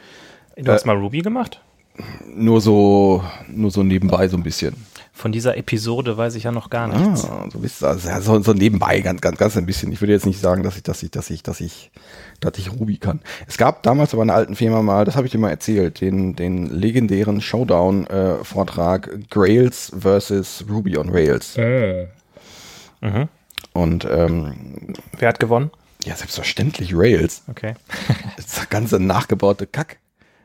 Du 0.54 0.70
hast 0.70 0.86
mal 0.86 0.96
Ruby 0.96 1.22
gemacht? 1.22 1.63
Nur 2.34 2.60
so, 2.60 3.22
nur 3.48 3.70
so 3.70 3.82
nebenbei 3.82 4.26
so 4.28 4.36
ein 4.36 4.42
bisschen. 4.42 4.74
Von 5.12 5.30
dieser 5.30 5.56
Episode 5.56 6.16
weiß 6.16 6.34
ich 6.34 6.42
ja 6.42 6.50
noch 6.50 6.68
gar 6.68 6.88
nichts. 6.88 7.24
Ah, 7.24 7.46
so, 7.52 7.60
bist, 7.60 7.84
also, 7.84 8.20
so, 8.20 8.42
so 8.42 8.52
nebenbei, 8.52 9.00
ganz, 9.00 9.20
ganz, 9.20 9.38
ganz 9.38 9.56
ein 9.56 9.64
bisschen. 9.64 9.92
Ich 9.92 10.00
würde 10.00 10.12
jetzt 10.12 10.26
nicht 10.26 10.40
sagen, 10.40 10.64
dass 10.64 10.76
ich, 10.76 10.82
dass 10.82 11.04
ich, 11.04 11.12
dass 11.12 11.30
ich, 11.30 11.44
dass 11.44 11.60
ich, 11.60 11.92
dass 12.40 12.58
ich 12.58 12.72
Ruby 12.72 12.96
kann. 12.96 13.20
Es 13.46 13.56
gab 13.56 13.84
damals 13.84 14.12
aber 14.12 14.24
in 14.24 14.30
einer 14.30 14.38
alten 14.38 14.56
Firma 14.56 14.82
mal, 14.82 15.04
das 15.04 15.14
habe 15.14 15.26
ich 15.26 15.32
dir 15.32 15.38
mal 15.38 15.50
erzählt, 15.50 16.00
den, 16.00 16.34
den 16.34 16.66
legendären 16.66 17.40
Showdown-Vortrag 17.40 19.30
Grails 19.30 19.92
versus 19.96 20.64
Ruby 20.68 20.98
on 20.98 21.10
Rails. 21.10 21.56
Mhm. 21.56 23.28
Und 23.72 24.04
ähm, 24.10 24.94
Wer 25.16 25.28
hat 25.28 25.38
gewonnen? 25.38 25.70
ja, 26.04 26.16
selbstverständlich 26.16 26.90
Rails. 26.92 27.42
Okay. 27.48 27.74
Das 28.36 28.68
ganze 28.68 28.98
nachgebaute 28.98 29.66
Kack. 29.66 29.98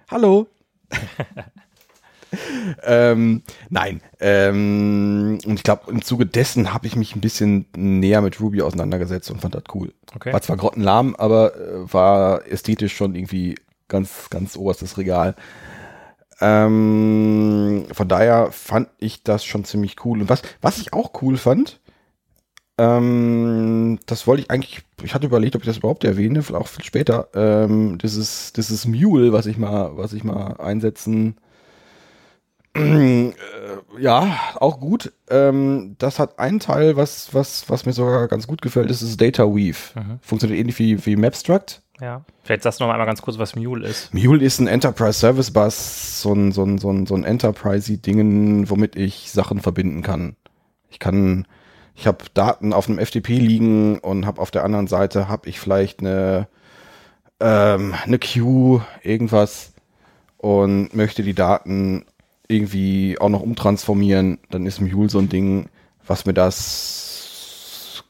Hallo. 0.10 0.48
ähm, 2.84 3.44
nein. 3.70 4.02
Ähm, 4.20 5.40
und 5.46 5.56
ich 5.56 5.64
glaube, 5.64 5.92
im 5.92 6.02
Zuge 6.02 6.26
dessen 6.26 6.74
habe 6.74 6.88
ich 6.88 6.96
mich 6.96 7.16
ein 7.16 7.22
bisschen 7.22 7.66
näher 7.76 8.22
mit 8.22 8.40
Ruby 8.40 8.62
auseinandergesetzt 8.62 9.32
und 9.32 9.42
fand 9.42 9.56
das 9.56 9.64
cool. 9.74 9.94
Okay. 10.16 10.34
War 10.34 10.42
zwar 10.42 10.58
grottenlahm, 10.58 11.16
aber 11.16 11.56
äh, 11.56 11.94
war 11.94 12.46
ästhetisch 12.48 12.96
schon 12.96 13.16
irgendwie 13.16 13.56
ganz, 13.88 14.30
ganz 14.30 14.56
oberstes 14.56 14.98
Regal. 14.98 15.36
Ähm, 16.42 17.86
von 17.92 18.08
daher 18.08 18.52
fand 18.52 18.90
ich 18.98 19.24
das 19.24 19.44
schon 19.44 19.66
ziemlich 19.66 20.06
cool. 20.06 20.22
Und 20.22 20.30
was, 20.30 20.42
was 20.62 20.78
ich 20.78 20.94
auch 20.94 21.22
cool 21.22 21.38
fand, 21.38 21.80
ähm, 22.80 24.00
das 24.06 24.26
wollte 24.26 24.44
ich 24.44 24.52
eigentlich, 24.52 24.82
ich 25.04 25.14
hatte 25.14 25.28
überlegt, 25.28 25.56
ob 25.56 25.62
ich 25.62 25.68
das 25.68 25.78
überhaupt 25.78 26.04
erwähne, 26.06 26.42
vielleicht 26.42 26.64
auch 26.64 26.68
viel 26.68 26.86
später, 26.86 27.28
ähm, 27.36 27.98
dieses, 27.98 28.54
dieses 28.54 28.88
Mule, 28.88 29.34
was 29.34 29.46
ich 29.46 29.58
mal, 29.58 29.98
was 29.98 30.14
ich 30.14 30.24
mal 30.24 30.54
einsetzen, 30.60 31.36
äh, 32.76 33.34
ja, 34.00 34.38
auch 34.56 34.80
gut. 34.80 35.12
Ähm, 35.30 35.96
das 35.98 36.20
hat 36.20 36.40
einen 36.40 36.60
Teil, 36.60 36.96
was, 36.96 37.34
was, 37.34 37.70
was 37.70 37.86
mir 37.86 37.94
sogar 37.94 38.28
ganz 38.28 38.48
gut 38.48 38.62
gefällt, 38.62 38.90
das 38.90 39.02
ist 39.02 39.20
Data 39.20 39.44
Weave. 39.44 40.20
Funktioniert 40.22 40.60
ähnlich 40.60 40.80
wie, 40.80 41.06
wie 41.06 41.16
Mapstruct. 41.16 41.82
Ja. 42.00 42.24
Vielleicht 42.44 42.64
sagst 42.64 42.80
du 42.80 42.86
noch 42.86 42.92
einmal 42.92 43.08
ganz 43.08 43.22
kurz, 43.22 43.38
was 43.38 43.56
Mule 43.56 43.86
ist. 43.86 44.14
Mule 44.14 44.44
ist 44.44 44.60
ein 44.60 44.68
Enterprise 44.68 45.20
Service 45.20 45.52
Bus, 45.52 46.22
so 46.22 46.34
ein, 46.34 46.54
so 46.54 46.64
ein, 46.64 46.78
so 46.78 46.90
ein, 46.92 47.06
so 47.06 47.16
ein 47.16 47.26
Enterprise-Dingen, 47.26 48.70
womit 48.70 48.96
ich 48.96 49.32
Sachen 49.32 49.60
verbinden 49.60 50.02
kann. 50.02 50.38
Ich 50.90 51.00
kann, 51.00 51.46
ich 52.00 52.08
habe 52.08 52.24
Daten 52.34 52.72
auf 52.72 52.88
einem 52.88 52.98
FTP 52.98 53.28
liegen 53.40 54.00
und 54.00 54.26
habe 54.26 54.42
auf 54.42 54.52
der 54.52 54.64
anderen 54.64 54.88
Seite 54.88 55.28
habe 55.28 55.50
ich 55.50 55.60
vielleicht 55.60 56.00
eine, 56.00 56.48
ähm, 57.42 57.94
eine 58.06 58.18
Queue, 58.20 58.86
irgendwas 59.04 59.74
und 60.38 60.96
möchte 60.96 61.24
die 61.24 61.34
Daten 61.34 62.06
irgendwie 62.48 63.18
auch 63.20 63.28
noch 63.28 63.42
umtransformieren, 63.42 64.40
dann 64.50 64.66
ist 64.66 64.80
Mule 64.80 65.10
so 65.10 65.20
ein 65.20 65.28
Ding, 65.28 65.68
was 66.08 66.26
mir 66.26 66.34
das 66.34 68.06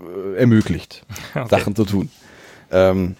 äh, 0.00 0.36
ermöglicht, 0.38 1.04
Okay. 1.34 1.48
Sachen 1.50 1.74
zu 1.74 1.84
tun. 1.84 2.10
Ähm, 2.70 3.16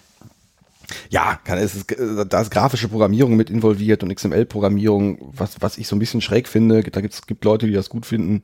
ja, 1.09 1.37
kann, 1.43 1.57
es 1.57 1.75
ist, 1.75 1.95
da 2.29 2.41
ist 2.41 2.51
grafische 2.51 2.87
Programmierung 2.87 3.35
mit 3.35 3.49
involviert 3.49 4.01
und 4.01 4.15
XML-Programmierung, 4.15 5.33
was, 5.35 5.57
was 5.59 5.77
ich 5.77 5.89
so 5.89 5.97
ein 5.97 5.99
bisschen 5.99 6.21
schräg 6.21 6.47
finde. 6.47 6.83
Da 6.83 7.01
gibt's, 7.01 7.27
gibt 7.27 7.43
Leute, 7.43 7.67
die 7.67 7.73
das 7.73 7.89
gut 7.89 8.05
finden. 8.05 8.43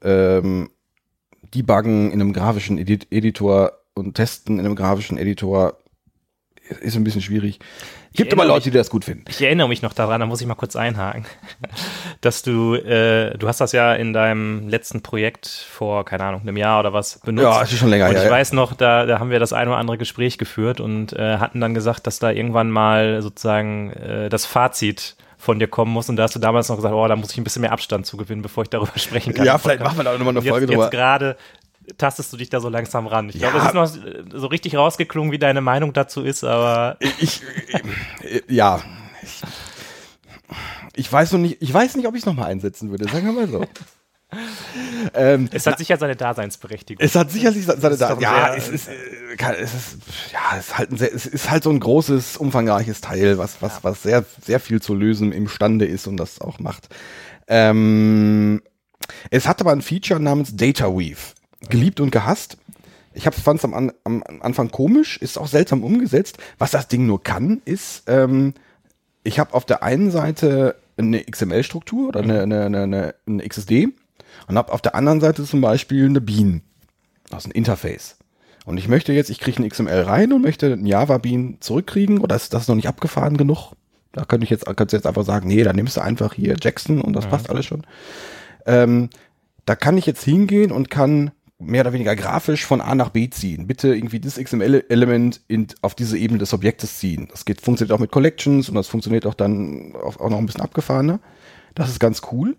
Ähm, 0.00 0.70
Debuggen 1.54 2.12
in 2.12 2.20
einem 2.20 2.32
grafischen 2.32 2.78
Edit 2.78 3.08
Editor 3.10 3.72
und 3.94 4.14
Testen 4.14 4.58
in 4.58 4.64
einem 4.64 4.76
grafischen 4.76 5.18
Editor 5.18 5.76
ist 6.80 6.96
ein 6.96 7.04
bisschen 7.04 7.22
schwierig. 7.22 7.58
Gibt 8.14 8.32
aber 8.32 8.42
erinnere 8.42 8.56
Leute, 8.56 8.70
die 8.70 8.76
das 8.76 8.90
gut 8.90 9.04
finden. 9.04 9.24
Ich 9.28 9.40
erinnere 9.40 9.68
mich 9.68 9.80
noch 9.80 9.94
daran, 9.94 10.20
da 10.20 10.26
muss 10.26 10.40
ich 10.40 10.46
mal 10.46 10.54
kurz 10.54 10.76
einhaken, 10.76 11.24
dass 12.20 12.42
du, 12.42 12.74
äh, 12.74 13.36
du 13.38 13.48
hast 13.48 13.60
das 13.60 13.72
ja 13.72 13.94
in 13.94 14.12
deinem 14.12 14.68
letzten 14.68 15.02
Projekt 15.02 15.46
vor, 15.46 16.04
keine 16.04 16.24
Ahnung, 16.24 16.42
einem 16.42 16.56
Jahr 16.56 16.80
oder 16.80 16.92
was 16.92 17.20
benutzt. 17.20 17.44
Ja, 17.44 17.62
ist 17.62 17.78
schon 17.78 17.88
länger 17.88 18.08
Und 18.08 18.16
ich 18.16 18.24
ja. 18.24 18.30
weiß 18.30 18.52
noch, 18.52 18.74
da, 18.74 19.06
da 19.06 19.18
haben 19.18 19.30
wir 19.30 19.40
das 19.40 19.52
ein 19.52 19.66
oder 19.68 19.78
andere 19.78 19.96
Gespräch 19.98 20.36
geführt 20.36 20.80
und 20.80 21.14
äh, 21.14 21.38
hatten 21.38 21.60
dann 21.60 21.74
gesagt, 21.74 22.06
dass 22.06 22.18
da 22.18 22.30
irgendwann 22.30 22.70
mal 22.70 23.22
sozusagen 23.22 23.90
äh, 23.92 24.28
das 24.28 24.44
Fazit 24.44 25.16
von 25.42 25.58
dir 25.58 25.66
kommen 25.66 25.92
muss. 25.92 26.08
Und 26.08 26.14
da 26.16 26.22
hast 26.22 26.36
du 26.36 26.38
damals 26.38 26.68
noch 26.68 26.76
gesagt, 26.76 26.94
oh, 26.94 27.06
da 27.08 27.16
muss 27.16 27.32
ich 27.32 27.38
ein 27.38 27.42
bisschen 27.44 27.62
mehr 27.62 27.72
Abstand 27.72 28.06
zu 28.06 28.16
gewinnen, 28.16 28.42
bevor 28.42 28.62
ich 28.62 28.70
darüber 28.70 28.96
sprechen 28.96 29.34
kann. 29.34 29.44
Ja, 29.44 29.58
vielleicht 29.58 29.80
machen 29.82 29.96
wir 29.98 30.04
da 30.04 30.12
nochmal 30.12 30.28
eine 30.28 30.38
Und 30.38 30.44
jetzt, 30.44 30.52
Folge 30.52 30.66
drüber. 30.66 30.84
Jetzt 30.84 30.92
gerade 30.92 31.36
tastest 31.98 32.32
du 32.32 32.36
dich 32.36 32.48
da 32.48 32.60
so 32.60 32.68
langsam 32.68 33.08
ran. 33.08 33.28
Ich 33.28 33.34
Ja. 33.34 33.50
glaube, 33.50 33.58
es 33.58 33.64
ist 33.66 33.74
noch 34.30 34.38
so 34.38 34.46
richtig 34.46 34.76
rausgeklungen, 34.76 35.32
wie 35.32 35.38
deine 35.40 35.60
Meinung 35.60 35.92
dazu 35.92 36.22
ist, 36.22 36.44
aber 36.44 36.96
Ich, 37.18 37.42
äh, 38.22 38.40
ja. 38.48 38.80
Ich, 39.24 39.42
ich 40.94 41.12
weiß 41.12 41.32
noch 41.32 41.40
nicht, 41.40 41.56
ich 41.60 41.74
weiß 41.74 41.96
nicht, 41.96 42.06
ob 42.06 42.14
ich 42.14 42.20
es 42.20 42.26
nochmal 42.26 42.46
einsetzen 42.50 42.90
würde, 42.90 43.04
sagen 43.10 43.26
wir 43.26 43.32
mal 43.32 43.48
so. 43.48 43.64
Ähm, 45.14 45.48
es 45.52 45.66
hat 45.66 45.78
sicher 45.78 45.96
seine 45.96 46.16
Daseinsberechtigung. 46.16 47.04
Es 47.04 47.14
hat 47.14 47.30
sicherlich 47.30 47.64
seine 47.66 47.94
ist 47.94 48.00
doch 48.02 48.18
da 48.18 48.20
Ja, 48.20 48.54
es 48.54 48.68
ist, 48.68 48.88
äh, 48.88 49.36
kann- 49.36 49.54
es 49.54 49.74
ist, 49.74 49.96
ja, 50.32 50.56
es 50.58 50.66
ist 50.68 50.78
halt 50.78 50.98
sehr, 50.98 51.14
es 51.14 51.26
ist 51.26 51.50
halt 51.50 51.62
so 51.64 51.70
ein 51.70 51.80
großes, 51.80 52.36
umfangreiches 52.36 53.00
Teil, 53.00 53.38
was, 53.38 53.60
was, 53.60 53.82
was 53.84 54.02
sehr, 54.02 54.24
sehr 54.44 54.60
viel 54.60 54.80
zu 54.80 54.94
lösen 54.94 55.32
imstande 55.32 55.84
ist 55.86 56.06
und 56.06 56.16
das 56.16 56.40
auch 56.40 56.58
macht. 56.58 56.88
Ähm, 57.48 58.62
es 59.30 59.46
hat 59.46 59.60
aber 59.60 59.72
ein 59.72 59.82
Feature 59.82 60.20
namens 60.20 60.56
Data 60.56 60.86
Weave. 60.86 61.18
Geliebt 61.68 62.00
und 62.00 62.10
gehasst. 62.10 62.56
Ich 63.14 63.24
fand 63.24 63.58
es 63.58 63.64
am, 63.64 63.92
am 64.04 64.22
Anfang 64.40 64.70
komisch, 64.70 65.18
ist 65.18 65.38
auch 65.38 65.46
seltsam 65.46 65.84
umgesetzt. 65.84 66.38
Was 66.58 66.70
das 66.70 66.88
Ding 66.88 67.06
nur 67.06 67.22
kann, 67.22 67.60
ist, 67.64 68.04
ähm, 68.06 68.54
ich 69.22 69.38
habe 69.38 69.54
auf 69.54 69.64
der 69.64 69.82
einen 69.82 70.10
Seite 70.10 70.76
eine 70.96 71.22
XML-Struktur 71.24 72.08
oder 72.08 72.20
eine, 72.20 72.42
eine, 72.42 72.64
eine, 72.64 72.82
eine, 72.82 73.14
eine 73.26 73.48
XSD 73.48 73.88
und 74.48 74.56
habe 74.56 74.72
auf 74.72 74.82
der 74.82 74.94
anderen 74.94 75.20
Seite 75.20 75.44
zum 75.44 75.60
Beispiel 75.60 76.06
eine 76.06 76.20
Bean. 76.20 76.62
Das 77.30 77.44
ist 77.44 77.50
ein 77.50 77.56
Interface. 77.56 78.16
Und 78.64 78.78
ich 78.78 78.88
möchte 78.88 79.12
jetzt, 79.12 79.30
ich 79.30 79.40
kriege 79.40 79.62
ein 79.62 79.68
XML 79.68 80.02
rein 80.02 80.32
und 80.32 80.42
möchte 80.42 80.72
ein 80.72 80.86
Java 80.86 81.18
Bean 81.18 81.56
zurückkriegen 81.60 82.18
oder 82.18 82.36
ist 82.36 82.54
das 82.54 82.68
noch 82.68 82.76
nicht 82.76 82.88
abgefahren 82.88 83.36
genug? 83.36 83.72
Da 84.12 84.24
könnte 84.24 84.44
ich 84.44 84.50
jetzt, 84.50 84.66
kannst 84.66 84.92
du 84.92 84.96
jetzt 84.96 85.06
einfach 85.06 85.24
sagen, 85.24 85.48
nee, 85.48 85.62
dann 85.62 85.74
nimmst 85.74 85.96
du 85.96 86.02
einfach 86.02 86.34
hier 86.34 86.56
Jackson 86.60 87.00
und 87.00 87.14
das 87.14 87.26
passt 87.26 87.50
alles 87.50 87.66
schon. 87.66 87.84
Ähm, 88.66 89.08
da 89.64 89.74
kann 89.74 89.96
ich 89.96 90.06
jetzt 90.06 90.22
hingehen 90.22 90.70
und 90.70 90.90
kann 90.90 91.30
mehr 91.58 91.82
oder 91.82 91.92
weniger 91.92 92.14
grafisch 92.16 92.66
von 92.66 92.80
A 92.80 92.94
nach 92.94 93.10
B 93.10 93.30
ziehen. 93.30 93.66
Bitte 93.66 93.94
irgendwie 93.94 94.20
das 94.20 94.36
XML-Element 94.36 95.40
auf 95.80 95.94
diese 95.94 96.18
Ebene 96.18 96.38
des 96.38 96.52
Objektes 96.52 96.98
ziehen. 96.98 97.28
Das 97.30 97.44
geht, 97.44 97.60
funktioniert 97.60 97.94
auch 97.94 98.00
mit 98.00 98.10
Collections 98.10 98.68
und 98.68 98.74
das 98.74 98.88
funktioniert 98.88 99.26
auch 99.26 99.34
dann 99.34 99.94
auch, 99.96 100.18
auch 100.18 100.30
noch 100.30 100.38
ein 100.38 100.46
bisschen 100.46 100.60
abgefahrener. 100.60 101.20
Das 101.74 101.88
ist 101.88 102.00
ganz 102.00 102.22
cool. 102.32 102.56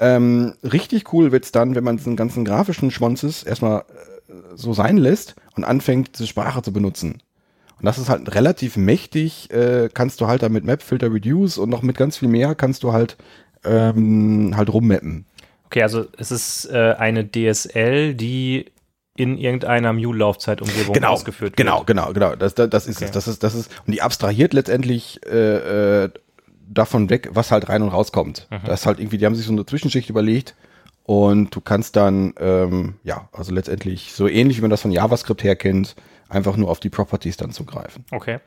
Ähm, 0.00 0.54
richtig 0.62 1.12
cool 1.12 1.32
wird's 1.32 1.52
dann, 1.52 1.74
wenn 1.74 1.84
man 1.84 1.96
diesen 1.96 2.16
ganzen 2.16 2.44
grafischen 2.44 2.90
Schmonzes 2.90 3.42
erstmal 3.42 3.80
äh, 3.80 4.32
so 4.54 4.72
sein 4.72 4.96
lässt 4.96 5.34
und 5.56 5.64
anfängt, 5.64 6.14
diese 6.14 6.26
Sprache 6.26 6.62
zu 6.62 6.72
benutzen. 6.72 7.22
Und 7.78 7.86
das 7.86 7.98
ist 7.98 8.08
halt 8.08 8.34
relativ 8.34 8.76
mächtig, 8.76 9.50
äh, 9.52 9.88
kannst 9.92 10.20
du 10.20 10.26
halt 10.26 10.42
da 10.42 10.48
mit 10.48 10.64
Map, 10.64 10.82
Filter, 10.82 11.12
Reduce 11.12 11.58
und 11.58 11.68
noch 11.68 11.82
mit 11.82 11.96
ganz 11.96 12.16
viel 12.16 12.28
mehr 12.28 12.54
kannst 12.54 12.82
du 12.84 12.92
halt 12.92 13.16
ähm, 13.64 14.54
halt 14.56 14.72
rummappen. 14.72 15.26
Okay, 15.66 15.82
also 15.82 16.06
es 16.18 16.30
ist 16.30 16.66
äh, 16.70 16.94
eine 16.98 17.28
DSL, 17.28 18.14
die 18.14 18.66
in 19.16 19.36
irgendeiner 19.36 19.92
Mule-Laufzeitumgebung 19.92 20.94
genau, 20.94 21.10
ausgeführt 21.10 21.56
genau, 21.56 21.78
wird. 21.78 21.88
genau, 21.88 22.12
genau. 22.12 22.34
Das, 22.34 22.54
das, 22.54 22.70
das 22.70 22.86
ist 22.86 22.96
Okay. 22.96 23.06
es. 23.06 23.10
Das 23.10 23.28
ist, 23.28 23.42
das 23.42 23.54
ist, 23.54 23.70
und 23.86 23.92
die 23.92 24.00
abstrahiert 24.02 24.54
letztendlich 24.54 25.20
äh, 25.26 26.04
äh, 26.04 26.10
davon 26.74 27.10
weg, 27.10 27.30
was 27.32 27.50
halt 27.50 27.68
rein 27.68 27.82
und 27.82 27.88
rauskommt. 27.90 28.48
Mhm. 28.50 28.60
Das 28.66 28.80
ist 28.80 28.86
halt 28.86 28.98
irgendwie, 28.98 29.18
die 29.18 29.26
haben 29.26 29.34
sich 29.34 29.46
so 29.46 29.52
eine 29.52 29.66
Zwischenschicht 29.66 30.10
überlegt 30.10 30.54
und 31.04 31.54
du 31.54 31.60
kannst 31.60 31.96
dann, 31.96 32.34
ähm, 32.38 32.94
ja, 33.02 33.28
also 33.32 33.52
letztendlich 33.52 34.12
so 34.12 34.28
ähnlich, 34.28 34.58
wie 34.58 34.62
man 34.62 34.70
das 34.70 34.82
von 34.82 34.92
JavaScript 34.92 35.42
her 35.42 35.56
kennt, 35.56 35.96
einfach 36.28 36.56
nur 36.56 36.70
auf 36.70 36.80
die 36.80 36.90
Properties 36.90 37.36
dann 37.36 37.50
zugreifen. 37.50 38.04
Okay. 38.10 38.38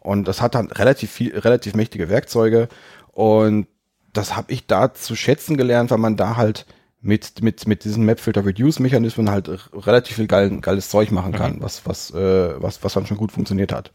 Und 0.00 0.28
das 0.28 0.42
hat 0.42 0.54
dann 0.54 0.70
relativ 0.70 1.10
viel, 1.10 1.36
relativ 1.36 1.74
mächtige 1.74 2.10
Werkzeuge. 2.10 2.68
Und 3.12 3.66
das 4.12 4.36
habe 4.36 4.52
ich 4.52 4.66
da 4.66 4.92
zu 4.92 5.16
schätzen 5.16 5.56
gelernt, 5.56 5.90
weil 5.90 5.98
man 5.98 6.16
da 6.16 6.36
halt 6.36 6.66
mit, 7.00 7.42
mit, 7.42 7.66
mit 7.66 7.84
diesen 7.84 8.04
Map-Filter-Reduce-Mechanismen 8.04 9.30
halt 9.30 9.50
relativ 9.74 10.16
viel 10.16 10.26
geil, 10.26 10.58
geiles 10.60 10.88
Zeug 10.88 11.10
machen 11.10 11.32
kann, 11.32 11.60
was, 11.60 11.86
was, 11.86 12.10
äh, 12.12 12.62
was, 12.62 12.84
was 12.84 12.94
dann 12.94 13.06
schon 13.06 13.16
gut 13.16 13.32
funktioniert 13.32 13.72
hat. 13.72 13.92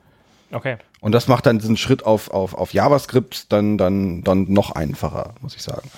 Okay. 0.51 0.77
Und 0.99 1.13
das 1.13 1.27
macht 1.27 1.45
dann 1.45 1.59
diesen 1.59 1.77
Schritt 1.77 2.05
auf, 2.05 2.31
auf, 2.31 2.53
auf 2.53 2.73
JavaScript 2.73 3.51
dann, 3.51 3.77
dann, 3.77 4.23
dann 4.23 4.51
noch 4.51 4.71
einfacher, 4.71 5.33
muss 5.41 5.55
ich 5.55 5.61
sagen. 5.61 5.89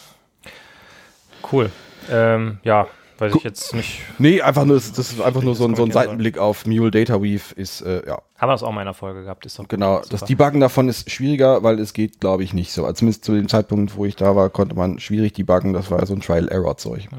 Cool. 1.52 1.72
Ähm, 2.10 2.60
ja, 2.64 2.88
weiß 3.18 3.36
ich 3.36 3.44
jetzt 3.44 3.74
nicht. 3.76 4.02
Nee, 4.18 4.42
einfach 4.42 4.66
nur, 4.66 4.76
das 4.76 4.90
ist 4.98 5.22
einfach 5.22 5.42
nur 5.42 5.56
so 5.56 5.66
ein, 5.66 5.76
so 5.76 5.84
ein 5.84 5.92
soll. 5.92 6.04
Seitenblick 6.04 6.38
auf 6.38 6.66
Mule 6.66 6.92
Data 6.92 7.22
Weave 7.22 7.54
ist, 7.56 7.82
äh, 7.82 8.06
ja, 8.06 8.22
Haben 8.38 8.50
wir 8.50 8.54
das 8.54 8.64
auch 8.64 8.72
mal 8.72 8.82
in 8.82 8.88
einer 8.88 8.94
Folge 8.94 9.24
gehabt, 9.24 9.46
ist 9.46 9.58
doch 9.60 9.68
genau. 9.68 9.98
super. 9.98 10.08
Das 10.10 10.26
Debuggen 10.26 10.60
davon 10.60 10.90
ist 10.90 11.10
schwieriger, 11.10 11.64
weil 11.64 11.80
es 11.80 11.94
geht, 11.94 12.20
glaube 12.20 12.44
ich, 12.44 12.54
nicht 12.54 12.74
so. 12.74 12.84
Also 12.84 12.96
zumindest 13.00 13.26
zu 13.26 13.34
dem 13.34 13.48
Zeitpunkt, 13.48 13.96
wo 13.96 14.06
ich 14.06 14.16
da 14.16 14.36
war, 14.36 14.50
konnte 14.50 14.76
man 14.76 15.00
schwierig 15.00 15.34
debuggen. 15.34 15.74
Das 15.74 15.92
war 15.92 16.00
ja 16.00 16.06
so 16.06 16.14
ein 16.14 16.22
Trial-Error-Zeug. 16.22 17.10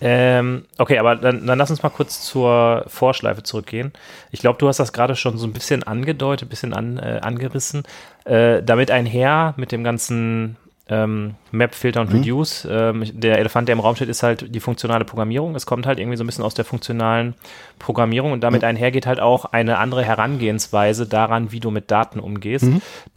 Ähm, 0.00 0.64
okay, 0.78 0.98
aber 0.98 1.16
dann, 1.16 1.46
dann 1.46 1.58
lass 1.58 1.70
uns 1.70 1.82
mal 1.82 1.88
kurz 1.88 2.22
zur 2.22 2.84
Vorschleife 2.86 3.42
zurückgehen. 3.42 3.92
Ich 4.30 4.40
glaube, 4.40 4.58
du 4.58 4.68
hast 4.68 4.78
das 4.78 4.92
gerade 4.92 5.16
schon 5.16 5.38
so 5.38 5.46
ein 5.46 5.52
bisschen 5.52 5.82
angedeutet, 5.82 6.46
ein 6.46 6.50
bisschen 6.50 6.72
an, 6.72 6.98
äh, 6.98 7.20
angerissen. 7.22 7.82
Äh, 8.24 8.62
damit 8.62 8.90
einher 8.90 9.54
mit 9.56 9.72
dem 9.72 9.82
ganzen 9.82 10.56
ähm, 10.88 11.34
Map, 11.50 11.74
Filter 11.74 12.00
und 12.00 12.12
Reduce. 12.12 12.66
Ähm, 12.70 13.04
der 13.12 13.38
Elefant, 13.38 13.68
der 13.68 13.74
im 13.74 13.80
Raum 13.80 13.96
steht, 13.96 14.08
ist 14.08 14.22
halt 14.22 14.54
die 14.54 14.60
funktionale 14.60 15.04
Programmierung. 15.04 15.54
Es 15.54 15.66
kommt 15.66 15.86
halt 15.86 15.98
irgendwie 15.98 16.16
so 16.16 16.24
ein 16.24 16.26
bisschen 16.26 16.44
aus 16.44 16.54
der 16.54 16.64
funktionalen 16.64 17.34
Programmierung 17.78 18.32
und 18.32 18.40
damit 18.42 18.64
einher 18.64 18.90
geht 18.90 19.06
halt 19.06 19.20
auch 19.20 19.46
eine 19.46 19.78
andere 19.78 20.04
Herangehensweise 20.04 21.06
daran, 21.06 21.52
wie 21.52 21.60
du 21.60 21.70
mit 21.70 21.90
Daten 21.90 22.20
umgehst. 22.20 22.64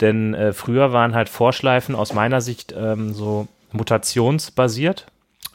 Denn 0.00 0.34
äh, 0.34 0.52
früher 0.52 0.92
waren 0.92 1.14
halt 1.14 1.28
Vorschleifen 1.28 1.94
aus 1.94 2.12
meiner 2.12 2.40
Sicht 2.40 2.74
ähm, 2.76 3.14
so 3.14 3.48
mutationsbasiert. 3.72 5.06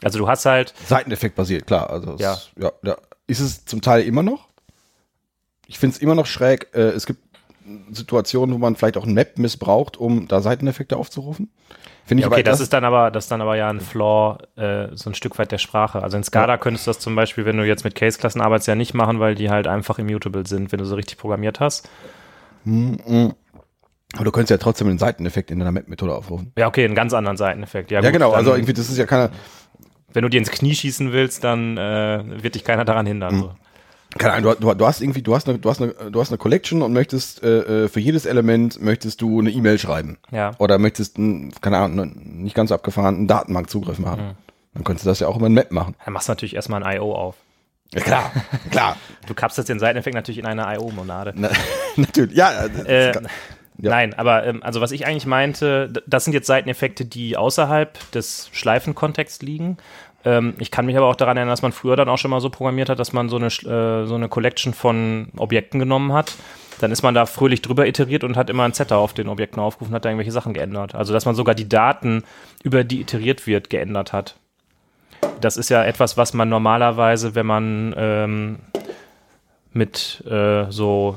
Also 0.02 0.18
du 0.18 0.28
hast 0.28 0.44
halt 0.46 0.74
Seiteneffekt 0.86 1.34
basiert, 1.34 1.66
klar. 1.66 1.90
Also 1.90 2.16
Ja. 2.18 2.36
ja. 2.58 2.72
Ja, 2.82 2.96
Ist 3.26 3.40
es 3.40 3.64
zum 3.64 3.80
Teil 3.82 4.02
immer 4.02 4.22
noch? 4.22 4.48
Ich 5.66 5.78
finde 5.78 5.96
es 5.96 6.02
immer 6.02 6.14
noch 6.14 6.26
schräg. 6.26 6.68
Äh, 6.74 6.90
es 6.90 7.06
gibt 7.06 7.20
Situationen, 7.90 8.54
wo 8.54 8.58
man 8.58 8.76
vielleicht 8.76 8.96
auch 8.96 9.04
ein 9.04 9.12
Map 9.12 9.38
missbraucht, 9.38 9.96
um 9.96 10.28
da 10.28 10.40
Seiteneffekte 10.40 10.96
aufzurufen. 10.96 11.50
Finde 12.06 12.22
ich 12.22 12.26
Okay, 12.26 12.36
aber 12.36 12.42
das 12.42 12.60
ist 12.60 12.72
dann 12.72 12.84
aber, 12.84 13.10
das 13.10 13.24
ist 13.24 13.30
dann 13.30 13.42
aber 13.42 13.56
ja 13.56 13.68
ein 13.68 13.80
Flaw, 13.80 14.38
äh, 14.56 14.88
so 14.96 15.10
ein 15.10 15.14
Stück 15.14 15.38
weit 15.38 15.52
der 15.52 15.58
Sprache. 15.58 16.02
Also 16.02 16.16
in 16.16 16.24
SCADA 16.24 16.56
könntest 16.56 16.86
du 16.86 16.90
das 16.90 16.98
zum 17.00 17.14
Beispiel, 17.14 17.44
wenn 17.44 17.58
du 17.58 17.66
jetzt 17.66 17.84
mit 17.84 17.94
Case-Klassen 17.94 18.40
arbeitest, 18.40 18.68
ja 18.68 18.74
nicht 18.74 18.94
machen, 18.94 19.20
weil 19.20 19.34
die 19.34 19.50
halt 19.50 19.66
einfach 19.66 19.98
immutable 19.98 20.46
sind, 20.46 20.72
wenn 20.72 20.78
du 20.78 20.86
so 20.86 20.94
richtig 20.94 21.18
programmiert 21.18 21.60
hast. 21.60 21.90
aber 22.64 24.24
du 24.24 24.30
könntest 24.30 24.50
ja 24.50 24.56
trotzdem 24.56 24.88
einen 24.88 24.98
Seiteneffekt 24.98 25.50
in 25.50 25.58
deiner 25.58 25.72
Map-Methode 25.72 26.14
aufrufen. 26.14 26.52
Ja, 26.56 26.68
okay, 26.68 26.86
einen 26.86 26.94
ganz 26.94 27.12
anderen 27.12 27.36
Seiteneffekt. 27.36 27.90
Ja, 27.90 28.00
Ja, 28.00 28.08
gut, 28.08 28.14
genau. 28.14 28.32
Also 28.32 28.54
irgendwie, 28.54 28.72
das 28.72 28.88
ist 28.88 28.96
ja 28.96 29.04
keine, 29.04 29.30
wenn 30.12 30.22
du 30.22 30.28
dir 30.28 30.38
ins 30.38 30.50
Knie 30.50 30.74
schießen 30.74 31.12
willst, 31.12 31.44
dann 31.44 31.76
äh, 31.76 32.42
wird 32.42 32.54
dich 32.54 32.64
keiner 32.64 32.84
daran 32.84 33.06
hindern. 33.06 33.38
So. 33.40 33.50
keine 34.18 34.34
Ahnung, 34.34 34.54
du, 34.58 34.74
du, 34.74 34.86
hast 34.86 35.00
irgendwie, 35.00 35.22
du 35.22 35.34
hast 35.34 35.48
eine, 35.48 35.58
du 35.58 35.68
hast 35.68 35.82
eine, 35.82 35.92
du 35.92 36.20
hast 36.20 36.30
eine 36.30 36.38
Collection 36.38 36.82
und 36.82 36.92
möchtest 36.92 37.42
äh, 37.42 37.84
äh, 37.84 37.88
für 37.88 38.00
jedes 38.00 38.26
Element 38.26 38.80
möchtest 38.82 39.20
du 39.20 39.40
eine 39.40 39.50
E-Mail 39.50 39.78
schreiben. 39.78 40.18
Ja. 40.30 40.52
Oder 40.58 40.78
möchtest, 40.78 41.18
ein, 41.18 41.52
keine 41.60 41.78
Ahnung, 41.78 42.00
einen 42.00 42.42
nicht 42.42 42.54
ganz 42.54 42.70
so 42.70 42.74
abgefahrenen 42.74 43.26
Datenbankzugriff 43.26 43.98
machen. 43.98 44.36
Dann 44.74 44.84
könntest 44.84 45.06
du 45.06 45.10
das 45.10 45.20
ja 45.20 45.28
auch 45.28 45.36
über 45.36 45.46
ein 45.46 45.54
Map 45.54 45.72
machen. 45.72 45.94
Dann 46.04 46.14
machst 46.14 46.28
du 46.28 46.32
natürlich 46.32 46.54
erstmal 46.54 46.82
ein 46.82 46.96
I.O. 46.96 47.12
auf. 47.12 47.36
Ja, 47.94 48.00
klar, 48.00 48.32
klar. 48.70 48.96
Du 49.26 49.34
kapselst 49.34 49.68
den 49.68 49.78
Seiteneffekt 49.78 50.14
natürlich 50.14 50.38
in 50.38 50.46
eine 50.46 50.62
I.O.-Monade. 50.62 51.32
Na, 51.34 51.50
natürlich, 51.96 52.36
ja. 52.36 52.68
das 52.68 52.84
Äh, 52.86 53.12
Ja. 53.80 53.90
Nein, 53.90 54.14
aber 54.14 54.44
ähm, 54.44 54.62
also 54.62 54.80
was 54.80 54.90
ich 54.90 55.06
eigentlich 55.06 55.26
meinte, 55.26 55.92
das 56.06 56.24
sind 56.24 56.32
jetzt 56.32 56.46
Seiteneffekte, 56.46 57.04
die 57.04 57.36
außerhalb 57.36 58.10
des 58.10 58.50
Schleifenkontexts 58.52 59.42
liegen. 59.42 59.76
Ähm, 60.24 60.54
ich 60.58 60.70
kann 60.70 60.86
mich 60.86 60.96
aber 60.96 61.06
auch 61.06 61.14
daran 61.14 61.36
erinnern, 61.36 61.52
dass 61.52 61.62
man 61.62 61.72
früher 61.72 61.94
dann 61.94 62.08
auch 62.08 62.18
schon 62.18 62.30
mal 62.30 62.40
so 62.40 62.50
programmiert 62.50 62.88
hat, 62.88 62.98
dass 62.98 63.12
man 63.12 63.28
so 63.28 63.36
eine, 63.36 63.46
äh, 63.46 64.06
so 64.06 64.14
eine 64.14 64.28
Collection 64.28 64.74
von 64.74 65.28
Objekten 65.36 65.78
genommen 65.78 66.12
hat. 66.12 66.34
Dann 66.80 66.90
ist 66.92 67.02
man 67.02 67.14
da 67.14 67.26
fröhlich 67.26 67.62
drüber 67.62 67.86
iteriert 67.86 68.24
und 68.24 68.36
hat 68.36 68.50
immer 68.50 68.64
ein 68.64 68.72
Setter 68.72 68.98
auf 68.98 69.12
den 69.12 69.28
Objekten 69.28 69.60
aufgerufen, 69.60 69.94
hat 69.94 70.04
da 70.04 70.08
irgendwelche 70.08 70.32
Sachen 70.32 70.54
geändert. 70.54 70.94
Also 70.94 71.12
dass 71.12 71.24
man 71.24 71.34
sogar 71.34 71.54
die 71.54 71.68
Daten, 71.68 72.24
über 72.62 72.82
die 72.84 73.00
iteriert 73.00 73.46
wird, 73.46 73.70
geändert 73.70 74.12
hat. 74.12 74.36
Das 75.40 75.56
ist 75.56 75.68
ja 75.68 75.84
etwas, 75.84 76.16
was 76.16 76.34
man 76.34 76.48
normalerweise, 76.48 77.34
wenn 77.34 77.46
man 77.46 77.94
ähm, 77.96 78.58
mit 79.72 80.24
äh, 80.28 80.66
so 80.70 81.16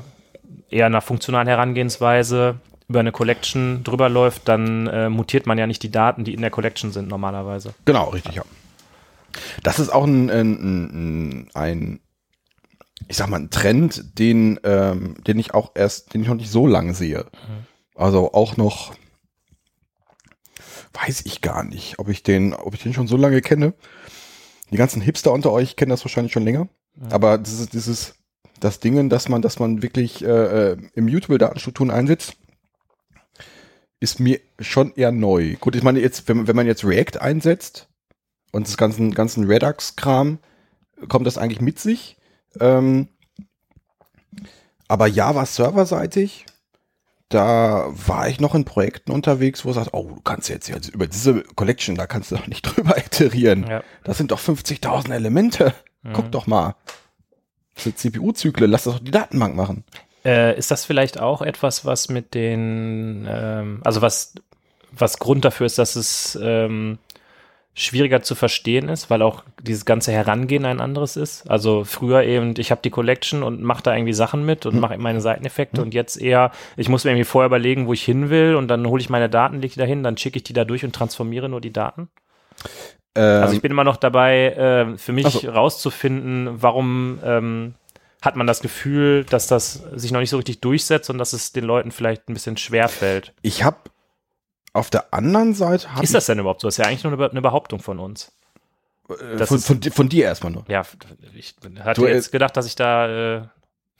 eher 0.72 0.86
einer 0.86 1.00
funktionalen 1.00 1.48
Herangehensweise 1.48 2.60
über 2.88 3.00
eine 3.00 3.12
Collection 3.12 3.84
drüber 3.84 4.08
läuft, 4.08 4.48
dann 4.48 4.86
äh, 4.86 5.08
mutiert 5.08 5.46
man 5.46 5.58
ja 5.58 5.66
nicht 5.66 5.82
die 5.82 5.90
Daten, 5.90 6.24
die 6.24 6.34
in 6.34 6.40
der 6.40 6.50
Collection 6.50 6.92
sind 6.92 7.08
normalerweise. 7.08 7.74
Genau, 7.84 8.10
richtig, 8.10 8.34
ja. 8.34 8.42
Das 9.62 9.78
ist 9.78 9.90
auch 9.90 10.04
ein, 10.04 10.28
ein, 10.28 11.48
ein, 11.54 12.00
ich 13.08 13.16
sag 13.16 13.28
mal, 13.28 13.40
ein 13.40 13.50
Trend, 13.50 14.18
den, 14.18 14.60
ähm, 14.64 15.14
den 15.26 15.38
ich 15.38 15.54
auch 15.54 15.72
erst, 15.74 16.12
den 16.12 16.22
ich 16.22 16.28
noch 16.28 16.34
nicht 16.34 16.50
so 16.50 16.66
lange 16.66 16.92
sehe. 16.94 17.26
Also 17.94 18.32
auch 18.34 18.56
noch, 18.56 18.94
weiß 20.92 21.22
ich 21.24 21.40
gar 21.40 21.64
nicht, 21.64 21.98
ob 21.98 22.08
ich 22.08 22.22
den, 22.22 22.52
ob 22.52 22.74
ich 22.74 22.82
den 22.82 22.92
schon 22.92 23.08
so 23.08 23.16
lange 23.16 23.40
kenne. 23.40 23.74
Die 24.70 24.76
ganzen 24.76 25.00
Hipster 25.00 25.32
unter 25.32 25.50
euch 25.52 25.76
kennen 25.76 25.90
das 25.90 26.04
wahrscheinlich 26.04 26.32
schon 26.32 26.44
länger. 26.44 26.68
Aber 27.10 27.38
dieses, 27.38 27.68
dieses, 27.68 28.14
das 28.64 28.80
Dingen, 28.80 29.08
dass 29.08 29.28
man, 29.28 29.42
dass 29.42 29.58
man 29.58 29.82
wirklich 29.82 30.24
äh, 30.24 30.72
äh, 30.72 30.76
immutable 30.94 31.38
Datenstrukturen 31.38 31.90
einsetzt, 31.90 32.36
ist 34.00 34.20
mir 34.20 34.40
schon 34.58 34.94
eher 34.94 35.12
neu. 35.12 35.56
Gut, 35.60 35.76
ich 35.76 35.82
meine 35.82 36.00
jetzt, 36.00 36.28
wenn, 36.28 36.46
wenn 36.46 36.56
man 36.56 36.66
jetzt 36.66 36.84
React 36.84 37.20
einsetzt 37.20 37.88
und 38.50 38.66
das 38.66 38.76
ganzen, 38.76 39.12
ganzen 39.12 39.44
Redux-Kram, 39.44 40.38
kommt 41.08 41.26
das 41.26 41.38
eigentlich 41.38 41.60
mit 41.60 41.78
sich. 41.78 42.16
Ähm, 42.60 43.08
aber 44.88 45.06
Java 45.06 45.46
serverseitig, 45.46 46.46
da 47.28 47.86
war 47.92 48.28
ich 48.28 48.40
noch 48.40 48.54
in 48.54 48.64
Projekten 48.64 49.10
unterwegs, 49.10 49.64
wo 49.64 49.70
es 49.70 49.76
sagt, 49.76 49.94
oh, 49.94 50.10
du 50.16 50.20
kannst 50.20 50.48
jetzt, 50.48 50.68
jetzt 50.68 50.88
über 50.88 51.06
diese 51.06 51.42
Collection, 51.42 51.94
da 51.96 52.06
kannst 52.06 52.30
du 52.30 52.36
doch 52.36 52.46
nicht 52.46 52.62
drüber 52.76 52.98
iterieren. 52.98 53.66
Ja. 53.68 53.82
Das 54.04 54.18
sind 54.18 54.30
doch 54.30 54.40
50.000 54.40 55.12
Elemente. 55.12 55.74
Guck 56.12 56.32
doch 56.32 56.48
mal. 56.48 56.74
CPU-Zyklen, 57.76 58.70
lass 58.70 58.84
das 58.84 58.94
doch 58.94 59.04
die 59.04 59.10
Datenbank 59.10 59.56
machen. 59.56 59.84
Äh, 60.24 60.56
ist 60.56 60.70
das 60.70 60.84
vielleicht 60.84 61.18
auch 61.18 61.42
etwas, 61.42 61.84
was 61.84 62.08
mit 62.08 62.34
den, 62.34 63.26
ähm, 63.28 63.80
also 63.84 64.02
was, 64.02 64.34
was 64.92 65.18
Grund 65.18 65.44
dafür 65.44 65.66
ist, 65.66 65.78
dass 65.78 65.96
es 65.96 66.38
ähm, 66.40 66.98
schwieriger 67.74 68.22
zu 68.22 68.34
verstehen 68.34 68.88
ist, 68.88 69.08
weil 69.08 69.22
auch 69.22 69.44
dieses 69.60 69.84
ganze 69.84 70.12
Herangehen 70.12 70.66
ein 70.66 70.80
anderes 70.80 71.16
ist. 71.16 71.50
Also 71.50 71.84
früher 71.84 72.22
eben, 72.22 72.54
ich 72.58 72.70
habe 72.70 72.82
die 72.84 72.90
Collection 72.90 73.42
und 73.42 73.62
mache 73.62 73.82
da 73.82 73.94
irgendwie 73.94 74.12
Sachen 74.12 74.44
mit 74.44 74.66
und 74.66 74.78
mache 74.78 74.98
meine 74.98 75.22
Seiteneffekte 75.22 75.80
und 75.80 75.94
jetzt 75.94 76.20
eher, 76.20 76.52
ich 76.76 76.90
muss 76.90 77.04
mir 77.04 77.12
irgendwie 77.12 77.24
vorher 77.24 77.46
überlegen, 77.46 77.86
wo 77.86 77.94
ich 77.94 78.04
hin 78.04 78.28
will 78.28 78.56
und 78.56 78.68
dann 78.68 78.86
hole 78.86 79.00
ich 79.00 79.08
meine 79.08 79.30
Daten, 79.30 79.60
lege 79.60 79.74
die 79.74 79.80
dahin, 79.80 80.02
dann 80.02 80.18
schicke 80.18 80.36
ich 80.36 80.44
die 80.44 80.52
da 80.52 80.64
durch 80.64 80.84
und 80.84 80.94
transformiere 80.94 81.48
nur 81.48 81.62
die 81.62 81.72
Daten. 81.72 82.10
Ähm, 83.14 83.42
Also 83.42 83.54
ich 83.54 83.62
bin 83.62 83.70
immer 83.70 83.84
noch 83.84 83.96
dabei, 83.96 84.52
äh, 84.94 84.98
für 84.98 85.12
mich 85.12 85.26
so. 85.28 85.50
rauszufinden, 85.50 86.62
warum 86.62 87.18
ähm, 87.24 87.74
hat 88.20 88.36
man 88.36 88.46
das 88.46 88.60
Gefühl, 88.60 89.24
dass 89.24 89.46
das 89.48 89.82
sich 89.94 90.12
noch 90.12 90.20
nicht 90.20 90.30
so 90.30 90.36
richtig 90.36 90.60
durchsetzt 90.60 91.10
und 91.10 91.18
dass 91.18 91.32
es 91.32 91.52
den 91.52 91.64
Leuten 91.64 91.90
vielleicht 91.90 92.28
ein 92.28 92.34
bisschen 92.34 92.56
schwer 92.56 92.88
fällt. 92.88 93.32
ich 93.42 93.64
habe 93.64 93.78
auf 94.74 94.88
der 94.88 95.12
anderen 95.12 95.52
Seite 95.54 95.86
Ist 96.00 96.14
das 96.14 96.26
denn 96.26 96.38
überhaupt 96.38 96.62
so? 96.62 96.68
Das 96.68 96.74
ist 96.74 96.78
ja 96.78 96.86
eigentlich 96.86 97.04
nur 97.04 97.12
eine, 97.12 97.18
Be- 97.18 97.30
eine 97.30 97.42
Behauptung 97.42 97.80
von 97.80 97.98
uns. 97.98 98.32
äh, 99.10 99.44
von, 99.44 99.58
von, 99.58 99.82
von 99.82 100.08
dir 100.08 100.24
erstmal 100.24 100.52
nur. 100.52 100.64
Ja, 100.68 100.82
ich 101.34 101.54
hatte 101.80 102.00
Du, 102.00 102.06
äh, 102.06 102.14
jetzt 102.14 102.32
gedacht, 102.32 102.56
dass 102.56 102.64
ich 102.66 102.74
da 102.76 103.36
äh, 103.38 103.42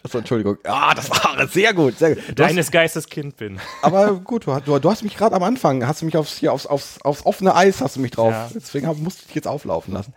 Achso, 0.05 0.19
Entschuldigung. 0.19 0.59
Ah, 0.65 0.95
das 0.95 1.09
war 1.11 1.47
sehr 1.53 1.73
gut, 1.75 1.99
sehr 1.99 2.15
gut. 2.17 2.25
Du 2.35 2.43
hast, 2.43 2.51
deines 2.51 2.71
Geistes 2.71 3.07
Kind 3.09 3.37
bin. 3.37 3.59
aber 3.83 4.15
gut, 4.15 4.47
du, 4.47 4.53
hast- 4.53 4.67
du, 4.67 4.79
du 4.79 4.91
hast 4.91 5.03
mich 5.05 5.17
gerade 5.17 5.37
am 5.37 5.43
Anfang, 5.43 5.87
hast 5.87 6.03
du 6.03 6.07
mich 6.07 6.17
aufs, 6.17 6.37
hier 6.39 6.53
aufs, 6.53 6.67
aufs, 6.67 7.01
aufs 7.03 7.25
offene 7.25 7.55
Eis, 7.55 7.81
hast 7.81 7.97
du 7.97 8.01
mich 8.01 8.11
drauf. 8.11 8.33
Ja. 8.33 8.49
Deswegen 8.55 8.87
hab, 8.89 8.97
musste 8.99 9.21
ich 9.23 9.27
dich 9.29 9.37
jetzt 9.37 9.49
auflaufen 9.49 9.95
lassen. 9.95 10.13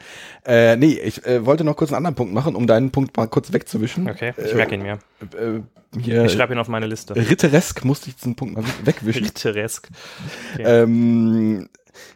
Äh, 0.45 0.75
nee, 0.77 0.93
ich 0.99 1.23
äh, 1.25 1.45
wollte 1.45 1.63
noch 1.63 1.75
kurz 1.75 1.91
einen 1.91 1.97
anderen 1.97 2.15
Punkt 2.15 2.33
machen, 2.33 2.55
um 2.55 2.65
deinen 2.67 2.91
Punkt 2.91 3.15
mal 3.15 3.27
kurz 3.27 3.53
wegzuwischen. 3.53 4.09
Okay, 4.09 4.33
ich 4.37 4.51
Äh, 4.53 4.55
merke 4.55 4.75
ihn 4.75 4.81
mir. 4.81 4.99
Äh, 5.37 5.61
hier, 5.99 6.25
Ich 6.25 6.33
schreibe 6.33 6.53
ihn 6.53 6.59
auf 6.59 6.67
meine 6.67 6.87
Liste. 6.87 7.15
Ritteresk 7.15 7.85
musste 7.85 8.09
ich 8.09 8.15
diesen 8.15 8.35
Punkt 8.35 8.55
mal 8.55 8.63
wegwischen. 8.83 9.23
Ritteresk. 9.23 9.87
Ähm, 10.59 11.69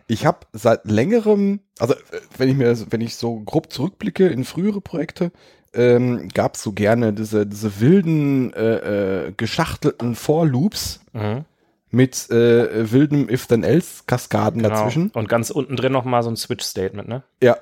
ich 0.08 0.26
habe 0.26 0.40
seit 0.54 0.86
längerem, 0.86 1.60
also 1.78 1.94
äh, 1.94 1.98
wenn 2.38 2.50
ich 2.50 2.56
mir, 2.58 2.76
wenn 2.92 3.02
ich 3.02 3.16
so 3.16 3.40
grob 3.40 3.72
zurückblicke 3.72 4.28
in 4.28 4.44
frühere 4.44 4.82
Projekte, 4.82 5.32
ähm, 5.74 6.30
gab 6.30 6.56
es 6.56 6.64
so 6.64 6.72
gerne 6.74 7.14
diese, 7.14 7.46
diese 7.46 7.80
wilden, 7.80 8.54
äh, 8.54 9.28
äh, 9.28 9.32
geschachtelten 9.36 10.16
For-Loops 10.16 11.02
Mhm, 11.14 11.46
mit 11.92 12.30
äh, 12.30 12.92
wilden 12.92 13.30
If-Then-Else-Kaskaden 13.30 14.62
genau. 14.62 14.76
dazwischen. 14.76 15.10
Und 15.10 15.28
ganz 15.28 15.50
unten 15.50 15.76
drin 15.76 15.92
nochmal 15.92 16.22
so 16.24 16.30
ein 16.30 16.36
Switch-Statement, 16.36 17.08
ne? 17.08 17.24
Ja, 17.42 17.58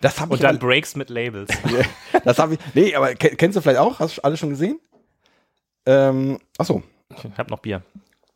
das 0.00 0.20
habe 0.20 0.32
Und 0.32 0.36
ich. 0.38 0.42
dann 0.42 0.58
Breaks 0.58 0.96
mit 0.96 1.10
Labels. 1.10 1.50
das 2.24 2.38
habe 2.38 2.54
ich. 2.54 2.60
Nee, 2.74 2.94
aber 2.94 3.14
ke- 3.14 3.36
kennst 3.36 3.56
du 3.56 3.60
vielleicht 3.60 3.78
auch? 3.80 3.98
Hast 4.00 4.16
du 4.18 4.22
alle 4.24 4.36
schon 4.36 4.50
gesehen? 4.50 4.78
Ähm, 5.86 6.38
achso, 6.58 6.82
Ich 7.16 7.24
habe 7.38 7.50
noch 7.50 7.58
Bier. 7.60 7.82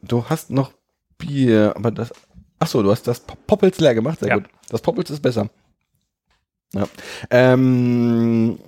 du 0.02 0.24
hast 0.28 0.50
noch 0.50 0.72
Bier, 1.18 1.72
aber 1.76 1.90
das. 1.90 2.12
Achso, 2.58 2.82
du 2.82 2.90
hast 2.90 3.06
das 3.06 3.20
Pop- 3.20 3.46
Poppels 3.46 3.78
leer 3.80 3.94
gemacht, 3.94 4.20
sehr 4.20 4.28
Ja. 4.28 4.34
gut. 4.36 4.44
Das 4.68 4.80
Poppels 4.82 5.10
ist 5.10 5.20
besser. 5.20 5.48
Ja. 6.74 6.84
Ähm, 7.30 8.58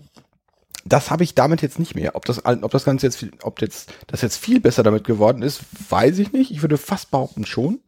das 0.85 1.11
habe 1.11 1.25
ich 1.25 1.35
damit 1.35 1.63
jetzt 1.63 1.79
nicht 1.79 1.95
mehr. 1.95 2.15
Ob 2.15 2.25
das, 2.27 2.45
ob 2.45 2.71
das 2.71 2.85
Ganze 2.85 3.07
jetzt, 3.07 3.17
viel, 3.17 3.33
ob 3.43 3.61
jetzt, 3.61 3.93
das 4.07 4.21
jetzt 4.23 4.37
viel 4.37 4.61
besser 4.61 4.83
damit 4.83 5.05
geworden 5.05 5.43
ist, 5.43 5.63
weiß 5.89 6.19
ich 6.19 6.33
nicht. 6.33 6.51
Ich 6.51 6.63
würde 6.63 6.77
fast 6.79 7.11
behaupten 7.11 7.47
schon. 7.47 7.81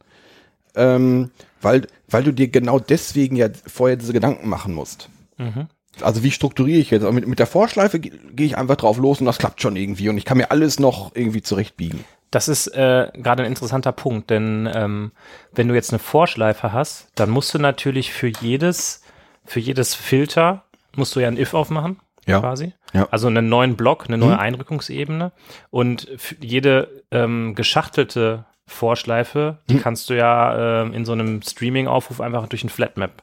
Ähm, 0.75 1.31
weil, 1.63 1.87
weil 2.09 2.23
du 2.23 2.33
dir 2.33 2.49
genau 2.49 2.79
deswegen 2.79 3.37
ja 3.37 3.49
vorher 3.67 3.97
diese 3.97 4.13
Gedanken 4.13 4.49
machen 4.49 4.75
musst. 4.75 5.09
Mhm. 5.39 5.69
Also 6.03 6.23
wie 6.23 6.31
strukturiere 6.31 6.79
ich 6.79 6.91
jetzt? 6.91 7.03
Aber 7.03 7.13
Mit, 7.13 7.27
mit 7.27 7.39
der 7.39 7.47
Vorschleife 7.47 7.99
ge- 7.99 8.13
gehe 8.35 8.47
ich 8.47 8.59
einfach 8.59 8.77
drauf 8.77 8.99
los 8.99 9.21
und 9.21 9.27
das 9.27 9.39
klappt 9.39 9.63
schon 9.63 9.77
irgendwie 9.77 10.11
und 10.11 10.19
ich 10.19 10.27
kann 10.27 10.37
mir 10.37 10.51
alles 10.51 10.79
noch 10.79 11.13
irgendwie 11.15 11.41
zurechtbiegen. 11.41 12.05
Das 12.31 12.49
ist 12.49 12.67
äh, 12.69 13.09
gerade 13.15 13.43
ein 13.45 13.49
interessanter 13.49 13.93
Punkt, 13.93 14.29
denn 14.29 14.69
ähm, 14.75 15.13
wenn 15.53 15.69
du 15.69 15.75
jetzt 15.75 15.91
eine 15.93 15.99
Vorschleife 15.99 16.73
hast, 16.75 17.09
dann 17.15 17.31
musst 17.31 17.55
du 17.55 17.59
natürlich 17.59 18.13
für 18.13 18.27
jedes, 18.29 19.01
für 19.47 19.61
jedes 19.61 19.95
Filter 19.95 20.65
musst 20.95 21.17
du 21.17 21.21
ja 21.21 21.29
ein 21.29 21.39
if 21.39 21.55
aufmachen, 21.55 21.99
Ja. 22.27 22.41
quasi. 22.41 22.75
Ja. 22.97 23.09
Also 23.11 23.27
einen 23.29 23.49
neuen 23.49 23.77
Block, 23.77 24.05
eine 24.09 24.19
neue 24.19 24.35
Mhm. 24.35 24.41
Einrückungsebene. 24.41 25.33
Und 25.71 26.09
jede 26.41 27.03
ähm, 27.11 27.55
geschachtelte 27.55 28.45
Vorschleife, 28.67 29.59
die 29.71 29.75
Mhm. 29.75 29.81
kannst 29.81 30.11
du 30.11 30.15
ja 30.15 30.83
ähm, 30.83 30.93
in 30.93 31.05
so 31.05 31.13
einem 31.13 31.41
Streaming-Aufruf 31.43 32.21
einfach 32.21 32.49
durch 32.49 32.65
ein 32.65 32.69
Flatmap 32.69 33.23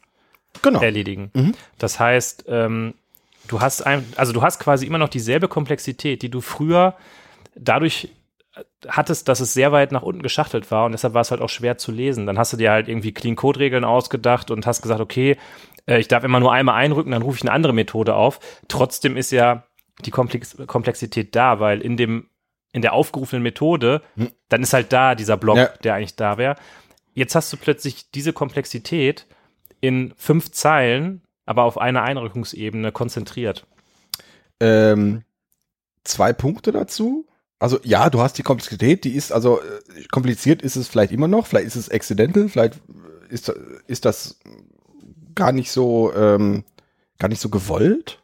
Genau. 0.62 0.82
erledigen. 0.82 1.32
Mhm. 1.34 1.54
Das 1.80 2.00
heißt, 2.00 2.46
ähm, 2.48 2.94
du 3.48 3.60
hast 3.62 3.82
ein, 3.86 4.06
also 4.16 4.32
du 4.34 4.42
hast 4.42 4.60
quasi 4.60 4.86
immer 4.86 4.98
noch 5.00 5.10
dieselbe 5.10 5.48
Komplexität, 5.48 6.22
die 6.22 6.30
du 6.30 6.40
früher 6.42 6.96
dadurch 7.56 8.10
äh, 8.56 8.62
hattest, 8.88 9.28
dass 9.28 9.40
es 9.42 9.54
sehr 9.54 9.72
weit 9.72 9.92
nach 9.92 10.04
unten 10.04 10.22
geschachtelt 10.22 10.70
war 10.72 10.86
und 10.86 10.92
deshalb 10.94 11.14
war 11.14 11.22
es 11.22 11.32
halt 11.32 11.42
auch 11.42 11.50
schwer 11.50 11.78
zu 11.78 11.92
lesen. 11.92 12.26
Dann 12.26 12.38
hast 12.38 12.54
du 12.54 12.58
dir 12.58 12.72
halt 12.72 12.88
irgendwie 12.88 13.12
Clean-Code-Regeln 13.12 13.84
ausgedacht 13.84 14.50
und 14.52 14.66
hast 14.66 14.82
gesagt, 14.82 15.02
okay, 15.02 15.38
äh, 15.88 16.00
ich 16.00 16.08
darf 16.08 16.24
immer 16.24 16.40
nur 16.40 16.52
einmal 16.54 16.76
einrücken, 16.76 17.12
dann 17.12 17.22
rufe 17.22 17.38
ich 17.38 17.44
eine 17.44 17.52
andere 17.52 17.74
Methode 17.74 18.16
auf. 18.16 18.40
Trotzdem 18.68 19.18
ist 19.18 19.32
ja 19.32 19.66
die 20.06 20.12
Komplex 20.12 20.58
Komplexität 20.68 21.36
da, 21.36 21.60
weil 21.60 21.82
in 21.82 21.98
dem 21.98 22.28
in 22.72 22.82
der 22.82 22.94
aufgerufenen 22.94 23.44
Methode, 23.44 24.02
Hm. 24.16 24.32
dann 24.50 24.64
ist 24.64 24.74
halt 24.74 24.92
da 24.92 25.14
dieser 25.14 25.38
Block, 25.38 25.58
Ja. 25.58 25.68
der 25.84 25.94
eigentlich 25.94 26.16
da 26.16 26.38
wäre. 26.40 26.56
Jetzt 27.14 27.36
hast 27.36 27.54
du 27.54 27.58
plötzlich 27.58 28.10
diese 28.10 28.34
Komplexität 28.34 29.28
in 29.80 30.14
fünf 30.18 30.52
Zeilen, 30.52 31.22
aber 31.46 31.64
auf 31.64 31.78
einer 31.78 32.02
Einrückungsebene 32.02 32.92
konzentriert. 32.92 33.68
Ähm, 34.60 35.24
zwei 36.04 36.34
Punkte 36.34 36.72
dazu. 36.72 37.28
Also 37.60 37.80
ja, 37.84 38.10
du 38.10 38.22
hast 38.22 38.38
die 38.40 38.44
Komplexität, 38.44 39.04
die 39.04 39.14
ist, 39.16 39.32
also 39.32 39.62
äh, 39.62 40.04
kompliziert 40.12 40.62
ist 40.64 40.76
es 40.76 40.88
vielleicht 40.88 41.12
immer 41.12 41.28
noch, 41.28 41.46
vielleicht 41.48 41.68
ist 41.68 41.76
es 41.76 41.90
accidental, 41.92 42.50
vielleicht 42.50 42.80
ist, 43.30 43.50
ist 43.88 44.06
das 44.06 44.40
gar 45.36 45.52
nicht 45.52 45.72
so, 45.72 46.14
ähm, 46.14 46.64
gar 47.20 47.28
nicht 47.28 47.42
so 47.42 47.50
gewollt. 47.50 48.22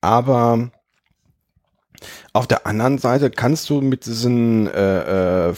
Aber 0.00 0.70
auf 2.32 2.46
der 2.46 2.66
anderen 2.66 2.98
Seite 2.98 3.30
kannst 3.30 3.70
du 3.70 3.80
mit 3.80 4.06
diesen 4.06 4.66
äh, 4.66 5.50
äh, 5.50 5.54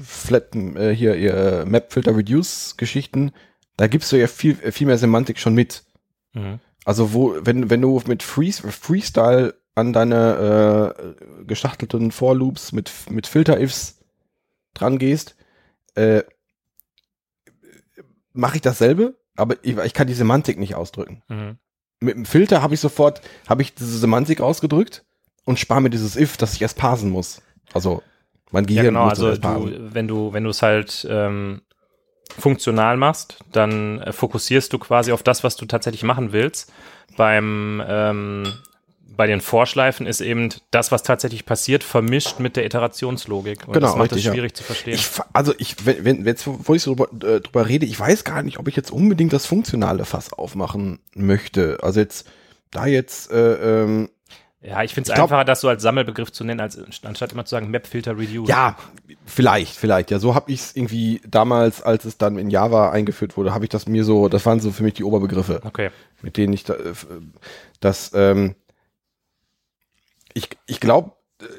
Flat, 0.00 0.54
äh, 0.54 0.90
hier, 0.94 1.16
ihr 1.16 1.64
Map 1.66 1.92
Filter 1.92 2.16
Reduce 2.16 2.76
Geschichten, 2.76 3.32
da 3.76 3.86
gibst 3.86 4.12
du 4.12 4.16
ja 4.16 4.26
viel, 4.26 4.54
viel 4.54 4.86
mehr 4.86 4.98
Semantik 4.98 5.38
schon 5.38 5.54
mit. 5.54 5.84
Mhm. 6.32 6.60
Also 6.84 7.12
wo, 7.12 7.36
wenn, 7.40 7.70
wenn 7.70 7.80
du 7.80 8.00
mit 8.06 8.22
Free, 8.22 8.52
Freestyle 8.52 9.54
an 9.74 9.92
deine 9.92 10.94
äh, 10.96 11.44
geschachtelten 11.44 12.12
For-Loops 12.12 12.72
mit, 12.72 12.92
mit 13.10 13.26
Filter-Ifs 13.26 13.98
dran 14.72 14.98
gehst, 14.98 15.36
äh, 15.94 16.22
mache 18.32 18.56
ich 18.56 18.62
dasselbe, 18.62 19.16
aber 19.36 19.56
ich, 19.62 19.76
ich 19.76 19.94
kann 19.94 20.06
die 20.06 20.14
Semantik 20.14 20.58
nicht 20.58 20.74
ausdrücken. 20.74 21.22
Mhm. 21.28 21.58
Mit 22.00 22.16
dem 22.16 22.26
Filter 22.26 22.62
habe 22.62 22.74
ich 22.74 22.80
sofort, 22.80 23.20
habe 23.48 23.62
ich 23.62 23.74
diese 23.74 23.98
Semantik 23.98 24.40
ausgedrückt 24.40 25.04
und 25.44 25.58
spare 25.58 25.80
mir 25.80 25.90
dieses 25.90 26.16
If, 26.16 26.36
das 26.36 26.54
ich 26.54 26.62
erst 26.62 26.76
parsen 26.76 27.10
muss. 27.10 27.40
Also 27.72 28.02
mein 28.50 28.64
Ja, 28.64 28.68
Gehirn 28.68 28.86
genau. 28.86 29.04
muss 29.04 29.10
Also 29.10 29.36
du, 29.36 29.94
wenn 29.94 30.08
du, 30.08 30.32
wenn 30.32 30.44
du 30.44 30.50
es 30.50 30.62
halt 30.62 31.06
ähm, 31.08 31.62
funktional 32.38 32.96
machst, 32.96 33.38
dann 33.52 34.00
äh, 34.00 34.12
fokussierst 34.12 34.72
du 34.72 34.78
quasi 34.78 35.12
auf 35.12 35.22
das, 35.22 35.44
was 35.44 35.56
du 35.56 35.66
tatsächlich 35.66 36.02
machen 36.02 36.32
willst. 36.32 36.72
Beim 37.16 37.82
ähm, 37.86 38.52
bei 39.16 39.26
den 39.26 39.40
Vorschleifen 39.40 40.06
ist 40.06 40.20
eben 40.20 40.48
das, 40.70 40.90
was 40.90 41.02
tatsächlich 41.02 41.46
passiert, 41.46 41.84
vermischt 41.84 42.40
mit 42.40 42.56
der 42.56 42.64
Iterationslogik. 42.66 43.66
Und 43.68 43.74
Genau, 43.74 43.86
das 43.86 43.96
macht 43.96 44.04
richtig, 44.06 44.18
es 44.18 44.24
ja. 44.24 44.32
schwierig 44.32 44.54
zu 44.56 44.64
verstehen. 44.64 44.94
Ich, 44.94 45.08
also 45.32 45.54
ich, 45.58 45.86
wenn, 45.86 46.04
wenn 46.04 46.24
jetzt, 46.26 46.46
wo 46.46 46.74
ich 46.74 46.82
so 46.82 46.94
drüber, 46.94 47.26
äh, 47.26 47.40
drüber 47.40 47.68
rede, 47.68 47.86
ich 47.86 47.98
weiß 47.98 48.24
gar 48.24 48.42
nicht, 48.42 48.58
ob 48.58 48.68
ich 48.68 48.76
jetzt 48.76 48.90
unbedingt 48.90 49.32
das 49.32 49.46
funktionale 49.46 50.04
Fass 50.04 50.32
aufmachen 50.32 50.98
möchte. 51.14 51.78
Also 51.82 52.00
jetzt, 52.00 52.26
da 52.70 52.86
jetzt, 52.86 53.30
äh, 53.30 53.82
ähm, 53.84 54.08
ja, 54.60 54.82
ich 54.82 54.94
finde 54.94 55.12
es 55.12 55.18
einfacher, 55.18 55.44
das 55.44 55.60
so 55.60 55.68
als 55.68 55.82
Sammelbegriff 55.82 56.32
zu 56.32 56.42
nennen, 56.42 56.60
als 56.60 56.80
anstatt 57.04 57.32
immer 57.32 57.44
zu 57.44 57.50
sagen 57.50 57.70
Map 57.70 57.86
Filter 57.86 58.18
Reduce. 58.18 58.48
ja, 58.48 58.76
vielleicht, 59.26 59.76
vielleicht, 59.76 60.10
ja, 60.10 60.18
so 60.18 60.34
habe 60.34 60.50
ich 60.50 60.60
es 60.60 60.74
irgendwie 60.74 61.20
damals, 61.28 61.82
als 61.82 62.06
es 62.06 62.16
dann 62.16 62.38
in 62.38 62.48
Java 62.48 62.90
eingeführt 62.90 63.36
wurde, 63.36 63.52
habe 63.52 63.66
ich 63.66 63.68
das 63.68 63.86
mir 63.86 64.04
so, 64.04 64.30
das 64.30 64.46
waren 64.46 64.60
so 64.60 64.70
für 64.70 64.82
mich 64.82 64.94
die 64.94 65.04
Oberbegriffe, 65.04 65.60
Okay. 65.64 65.90
mit 66.22 66.38
denen 66.38 66.54
ich 66.54 66.64
da, 66.64 66.74
äh, 66.74 66.94
das, 67.80 68.10
ähm, 68.14 68.54
ich, 70.34 70.50
ich 70.66 70.80
glaube, 70.80 71.12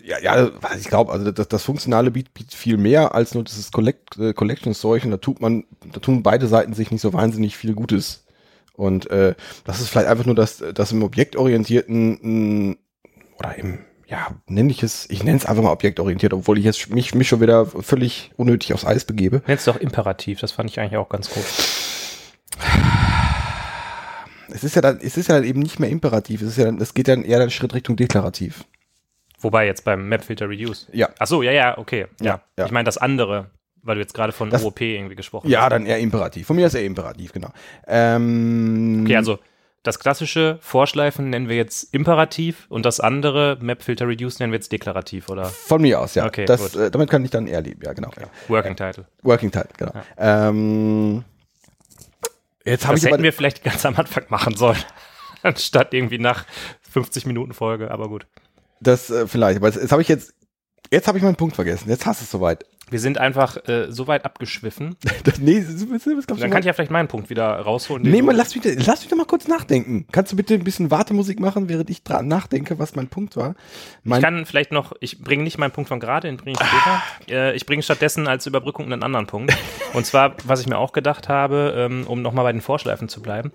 ja, 0.04 0.20
ja, 0.20 0.52
was 0.62 0.80
ich 0.80 0.88
glaube, 0.88 1.12
also 1.12 1.32
das, 1.32 1.48
das 1.48 1.64
Funktionale 1.64 2.12
bietet, 2.12 2.34
bietet 2.34 2.54
viel 2.54 2.78
mehr 2.78 3.14
als 3.14 3.34
nur 3.34 3.44
dieses 3.44 3.72
Collect, 3.72 4.18
äh, 4.18 4.34
Collection-Zeug 4.34 5.06
und 5.06 5.12
da 5.12 5.18
tut 5.18 5.42
man, 5.42 5.66
da 5.92 6.00
tun 6.00 6.24
beide 6.24 6.48
Seiten 6.48 6.74
sich 6.74 6.92
nicht 6.92 7.02
so 7.02 7.14
wahnsinnig 7.14 7.58
viel 7.58 7.74
Gutes. 7.74 8.26
Und 8.74 9.10
äh, 9.10 9.36
das 9.64 9.80
ist 9.80 9.90
vielleicht 9.90 10.08
einfach 10.08 10.26
nur 10.26 10.36
das, 10.36 10.64
das 10.74 10.92
im 10.92 11.04
objektorientierten 11.04 12.70
mh, 12.70 12.76
oder 13.40 13.56
im, 13.58 13.80
ja, 14.08 14.28
nenne 14.48 14.72
ich 14.72 14.84
es, 14.84 15.10
ich 15.10 15.24
nenne 15.24 15.38
es 15.38 15.46
einfach 15.46 15.64
mal 15.64 15.72
objektorientiert, 15.72 16.34
obwohl 16.34 16.58
ich 16.58 16.66
jetzt 16.66 16.90
mich, 16.90 17.16
mich 17.16 17.28
schon 17.28 17.42
wieder 17.42 17.66
völlig 17.66 18.32
unnötig 18.36 18.74
aufs 18.74 18.86
Eis 18.86 19.06
begebe. 19.06 19.42
Nennst 19.48 19.68
doch 19.68 19.78
Imperativ, 19.78 20.40
das 20.40 20.52
fand 20.52 20.70
ich 20.70 20.80
eigentlich 20.80 20.98
auch 20.98 21.10
ganz 21.10 21.30
gut. 21.30 21.46
Es 24.50 24.64
ist 24.64 24.76
ja 24.76 24.82
dann, 24.82 25.00
es 25.02 25.18
ist 25.18 25.28
ja 25.30 25.36
dann 25.36 25.44
eben 25.44 25.60
nicht 25.60 25.80
mehr 25.80 25.90
imperativ, 25.90 26.42
es 26.42 26.50
ist 26.50 26.58
ja 26.58 26.66
dann, 26.66 26.80
es 26.82 26.94
geht 26.94 27.08
dann 27.08 27.24
eher 27.24 27.40
einen 27.42 27.52
Schritt 27.52 27.74
Richtung 27.74 27.96
deklarativ. 27.96 28.64
Wobei 29.40 29.66
jetzt 29.66 29.84
beim 29.86 30.08
Map 30.10 30.24
Filter 30.24 30.50
Reduce. 30.50 30.88
Ja. 30.92 31.10
Ach 31.20 31.28
so, 31.28 31.44
ja, 31.44 31.52
ja, 31.52 31.78
okay. 31.78 32.08
Ja. 32.22 32.26
Ja, 32.26 32.42
ja. 32.58 32.66
Ich 32.66 32.72
meine 32.72 32.86
das 32.86 32.98
andere, 32.98 33.50
weil 33.84 33.96
du 33.96 34.02
jetzt 34.02 34.14
gerade 34.14 34.32
von 34.32 34.50
Das- 34.50 34.64
OOP 34.64 34.82
irgendwie 34.82 35.16
gesprochen 35.16 35.50
Ja, 35.50 35.64
hast. 35.64 35.70
dann 35.72 35.86
eher 35.86 36.00
imperativ. 36.00 36.48
Von 36.48 36.56
mir 36.56 36.68
ist 36.68 36.74
er 36.74 36.84
imperativ, 36.84 37.32
genau. 37.34 37.50
Ähm, 37.88 39.02
Okay, 39.04 39.16
also 39.18 39.38
das 39.84 40.00
klassische 40.00 40.58
Vorschleifen 40.62 41.30
nennen 41.30 41.48
wir 41.48 41.56
jetzt 41.58 41.94
Imperativ 41.94 42.66
und 42.70 42.86
das 42.88 43.00
andere 43.00 43.58
Map 43.62 43.84
Filter 43.84 44.08
Reduce 44.08 44.40
nennen 44.40 44.52
wir 44.52 44.58
jetzt 44.58 44.72
deklarativ 44.72 45.30
oder 45.30 45.46
Von 45.46 45.82
mir 45.84 46.00
aus, 46.02 46.16
ja. 46.16 46.26
Okay, 46.26 46.46
das, 46.46 46.76
äh, 46.76 46.90
damit 46.90 47.10
kann 47.12 47.24
ich 47.24 47.30
dann 47.30 47.46
eher 47.46 47.62
leben, 47.62 47.82
ja, 47.84 47.94
genau. 47.94 48.10
Ja. 48.20 48.26
Working 48.48 48.76
Title. 48.76 49.06
Working 49.22 49.52
Title, 49.52 49.70
genau. 49.78 49.92
Ähm, 50.18 51.24
jetzt 52.66 52.86
Das 52.86 52.98
ich 52.98 53.06
hätten 53.06 53.14
aber, 53.16 53.24
wir 53.24 53.34
vielleicht 53.34 53.64
ganz 53.64 53.86
am 53.86 53.96
Anfang 53.96 54.26
machen 54.30 54.56
sollen, 54.56 54.78
anstatt 55.44 55.94
irgendwie 55.94 56.18
nach 56.18 56.46
50 56.92 57.26
Minuten 57.26 57.54
Folge, 57.54 57.92
aber 57.92 58.10
gut. 58.10 58.28
das 58.80 59.10
äh, 59.10 59.28
vielleicht, 59.28 59.58
aber 59.58 59.68
jetzt, 59.68 59.82
jetzt 59.82 59.92
habe 59.92 60.02
ich 60.02 60.08
jetzt, 60.08 60.34
jetzt 60.92 61.08
habe 61.08 61.18
ich 61.18 61.24
meinen 61.24 61.36
Punkt 61.36 61.56
vergessen. 61.56 61.90
Jetzt 61.90 62.06
hast 62.06 62.22
du 62.22 62.24
es 62.26 62.32
soweit. 62.32 62.66
Wir 62.92 63.00
sind 63.00 63.18
einfach 63.18 63.58
äh, 63.68 63.88
so 63.90 64.08
weit 64.08 64.26
abgeschwiffen. 64.26 64.96
Das, 65.24 65.40
nee, 65.40 65.60
das, 65.60 65.88
das, 65.88 66.26
das, 66.28 66.40
Dann 66.40 66.52
kann 66.52 66.60
ich 66.60 66.66
ja 66.66 66.74
vielleicht 66.74 66.92
meinen 66.92 67.08
Punkt 67.08 67.32
wieder 67.32 67.48
rausholen. 67.48 68.04
Nee, 68.04 68.22
mal, 68.22 68.36
lass 68.36 68.54
mich, 68.56 68.64
lass 68.86 69.02
mich 69.02 69.10
doch 69.10 69.18
mal 69.18 69.26
kurz 69.26 69.48
nachdenken. 69.48 70.06
Kannst 70.12 70.32
du 70.32 70.36
bitte 70.36 70.54
ein 70.54 70.64
bisschen 70.64 70.92
Wartemusik 70.92 71.40
machen, 71.40 71.68
während 71.68 71.90
ich 71.90 72.04
dran 72.04 72.28
nachdenke, 72.28 72.78
was 72.78 72.96
mein 72.96 73.08
Punkt 73.08 73.36
war? 73.38 73.56
Mein, 74.04 74.20
Ich 74.20 74.24
kann 74.24 74.46
vielleicht 74.46 74.72
noch, 74.72 74.94
ich 75.00 75.22
bringe 75.22 75.44
nicht 75.44 75.58
meinen 75.58 75.72
Punkt 75.72 75.88
von 75.88 76.00
gerade, 76.00 76.28
den 76.28 76.38
bringe 76.38 76.58
ich 76.60 76.68
später. 76.68 77.02
Äh, 77.28 77.56
ich 77.56 77.66
bringe 77.66 77.82
stattdessen 77.82 78.28
als 78.28 78.46
Überbrückung 78.46 78.86
einen 78.86 79.02
anderen 79.02 79.26
Punkt. 79.26 79.56
Und 79.94 80.06
zwar, 80.06 80.36
was 80.44 80.62
ich 80.62 80.68
mir 80.68 80.78
auch 80.78 80.92
gedacht 80.92 81.28
habe, 81.28 81.74
ähm, 81.76 82.06
um 82.06 82.22
nochmal 82.22 82.44
bei 82.44 82.52
den 82.52 82.62
Vorschleifen 82.62 83.10
zu 83.10 83.22
bleiben, 83.22 83.52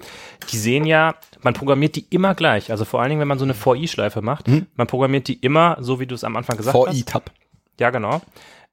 die 0.51 0.57
sehen 0.57 0.85
ja, 0.87 1.15
man 1.43 1.55
programmiert 1.55 1.95
die 1.95 2.07
immer 2.11 2.35
gleich. 2.35 2.73
Also 2.73 2.85
vor 2.85 3.01
allen 3.01 3.11
Dingen, 3.11 3.21
wenn 3.21 3.29
man 3.29 3.39
so 3.39 3.45
eine 3.45 3.55
For-I-Schleife 3.55 4.23
macht, 4.23 4.47
man 4.75 4.87
programmiert 4.89 5.29
die 5.29 5.35
immer 5.35 5.77
so, 5.81 6.01
wie 6.01 6.07
du 6.07 6.17
es 6.17 6.25
am 6.25 6.37
Anfang 6.37 6.57
gesagt 6.57 6.77
hast. 6.77 6.97
VI-Tab. 6.97 7.31
Ja, 7.79 7.91
genau. 7.91 8.21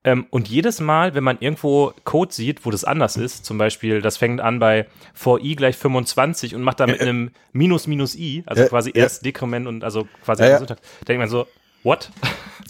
Ähm, 0.04 0.28
und 0.30 0.48
jedes 0.48 0.80
Mal, 0.80 1.16
wenn 1.16 1.24
man 1.24 1.38
irgendwo 1.40 1.94
Code 2.04 2.34
sieht, 2.34 2.66
wo 2.66 2.72
das 2.72 2.84
anders 2.84 3.18
ist, 3.18 3.46
zum 3.46 3.58
Beispiel, 3.58 4.02
das 4.02 4.18
fängt 4.18 4.42
an 4.42 4.60
bei 4.60 4.88
for 5.14 5.42
i 5.42 5.56
gleich 5.56 5.76
25 5.76 6.56
und 6.56 6.62
macht 6.62 6.80
da 6.80 6.88
mit 6.88 7.02
einem 7.02 7.32
Minus 7.52 7.88
minus 7.88 8.16
i, 8.16 8.44
also 8.46 8.66
quasi 8.66 8.92
erst 8.94 9.26
Dekrement 9.26 9.68
und 9.68 9.84
also 9.84 10.08
quasi 10.24 10.44
Ja, 10.44 10.60
ja. 10.62 10.76
Denkt 11.08 11.20
man 11.20 11.30
so, 11.30 11.48
what? 11.84 12.12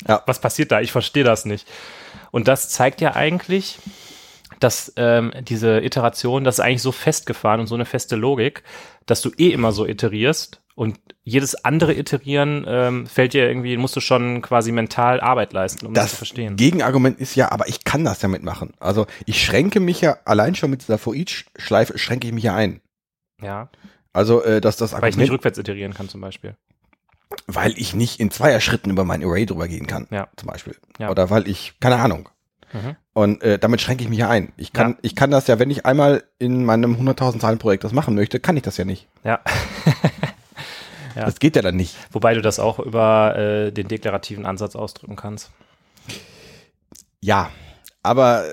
Ja. 0.07 0.23
Was 0.25 0.39
passiert 0.39 0.71
da? 0.71 0.82
Ich 0.82 0.91
verstehe 0.91 1.23
das 1.23 1.45
nicht. 1.45 1.67
Und 2.32 2.47
das 2.47 2.69
zeigt 2.69 3.01
ja 3.01 3.15
eigentlich, 3.15 3.80
dass 4.59 4.93
ähm, 4.95 5.32
diese 5.41 5.84
Iteration, 5.84 6.43
das 6.43 6.55
ist 6.55 6.65
eigentlich 6.65 6.82
so 6.82 6.91
festgefahren 6.91 7.59
und 7.59 7.67
so 7.67 7.75
eine 7.75 7.86
feste 7.86 8.15
Logik, 8.15 8.63
dass 9.05 9.21
du 9.21 9.32
eh 9.38 9.49
immer 9.49 9.71
so 9.71 9.86
iterierst 9.86 10.61
und 10.75 10.97
jedes 11.30 11.55
andere 11.65 11.93
Iterieren 11.93 12.63
ähm, 12.67 13.05
fällt 13.05 13.34
dir 13.34 13.47
irgendwie, 13.49 13.75
musst 13.75 13.95
du 13.95 13.99
schon 13.99 14.41
quasi 14.41 14.71
mental 14.71 15.19
Arbeit 15.19 15.51
leisten, 15.51 15.86
um 15.86 15.93
das, 15.93 16.05
Das 16.05 16.11
zu 16.11 16.17
verstehen. 16.17 16.55
Gegenargument 16.55 17.19
ist 17.19 17.36
ja, 17.36 17.51
aber 17.51 17.67
ich 17.67 17.84
kann 17.84 18.05
das 18.05 18.21
ja 18.21 18.30
mitmachen. 18.30 18.71
Also 18.80 19.07
ich 19.25 19.43
schränke 19.43 19.82
mich 19.82 19.99
ja 19.99 20.17
allein 20.23 20.55
schon 20.55 20.69
mit 20.69 20.82
dieser 20.82 20.97
For 20.97 21.13
Each 21.13 21.45
Schleife 21.57 21.97
schränke 21.97 22.28
ich 22.28 22.34
mich 22.34 22.45
ja 22.45 22.55
ein. 22.55 22.80
Ja, 23.41 23.69
Also 24.13 24.41
äh, 24.43 24.61
dass 24.61 24.78
das 24.78 24.93
weil 24.93 24.99
ich 24.99 25.03
nicht 25.03 25.15
Argument, 25.15 25.32
rückwärts 25.32 25.57
iterieren 25.57 25.93
kann 25.93 26.07
zum 26.07 26.21
Beispiel. 26.21 26.55
weil 27.45 27.73
ich 27.78 27.93
nicht 27.93 28.19
in 28.21 28.32
Zweier-Schritten 28.32 28.89
über 28.89 29.03
mein 29.03 29.21
Array 29.23 29.45
drüber 29.45 29.67
gehen 29.67 29.86
kann, 29.86 30.07
Ja. 30.11 30.30
zum 30.38 30.47
Beispiel. 30.47 30.78
Ja. 30.97 31.09
Oder 31.09 31.30
weil 31.30 31.45
ich 31.49 31.73
keine 31.82 31.97
Ahnung. 31.97 32.30
Mhm. 32.71 32.95
Und 33.13 33.43
äh, 33.43 33.59
damit 33.59 33.82
schränke 33.82 34.03
ich 34.03 34.09
mich 34.09 34.19
ja 34.19 34.30
ein. 34.30 34.53
Ich 34.55 34.71
kann, 34.71 34.91
Ja. 34.91 34.97
ich 35.01 35.15
kann 35.15 35.30
das 35.32 35.47
ja, 35.47 35.59
wenn 35.59 35.69
ich 35.71 35.86
einmal 35.86 36.23
in 36.39 36.63
meinem 36.63 36.95
100.000 36.95 37.39
Zahlen 37.39 37.57
Projekt 37.59 37.84
das 37.84 37.91
machen 37.91 38.15
möchte, 38.15 38.39
kann 38.39 38.55
ich 38.55 38.63
das 38.63 38.78
ja 38.78 38.86
nicht. 38.86 39.07
Ja. 39.25 39.41
Ja. 41.18 41.26
Das 41.26 41.39
geht 41.39 41.55
ja 41.55 41.61
dann 41.61 41.76
nicht. 41.76 41.95
Wobei 42.11 42.34
du 42.36 42.41
das 42.41 42.59
auch 42.59 42.80
über 42.80 43.36
äh, 43.36 43.72
den 43.72 43.88
deklarativen 43.88 44.45
Ansatz 44.45 44.76
ausdrücken 44.76 45.15
kannst. 45.15 45.51
Ja, 47.22 47.49
aber 48.03 48.45
äh, 48.45 48.49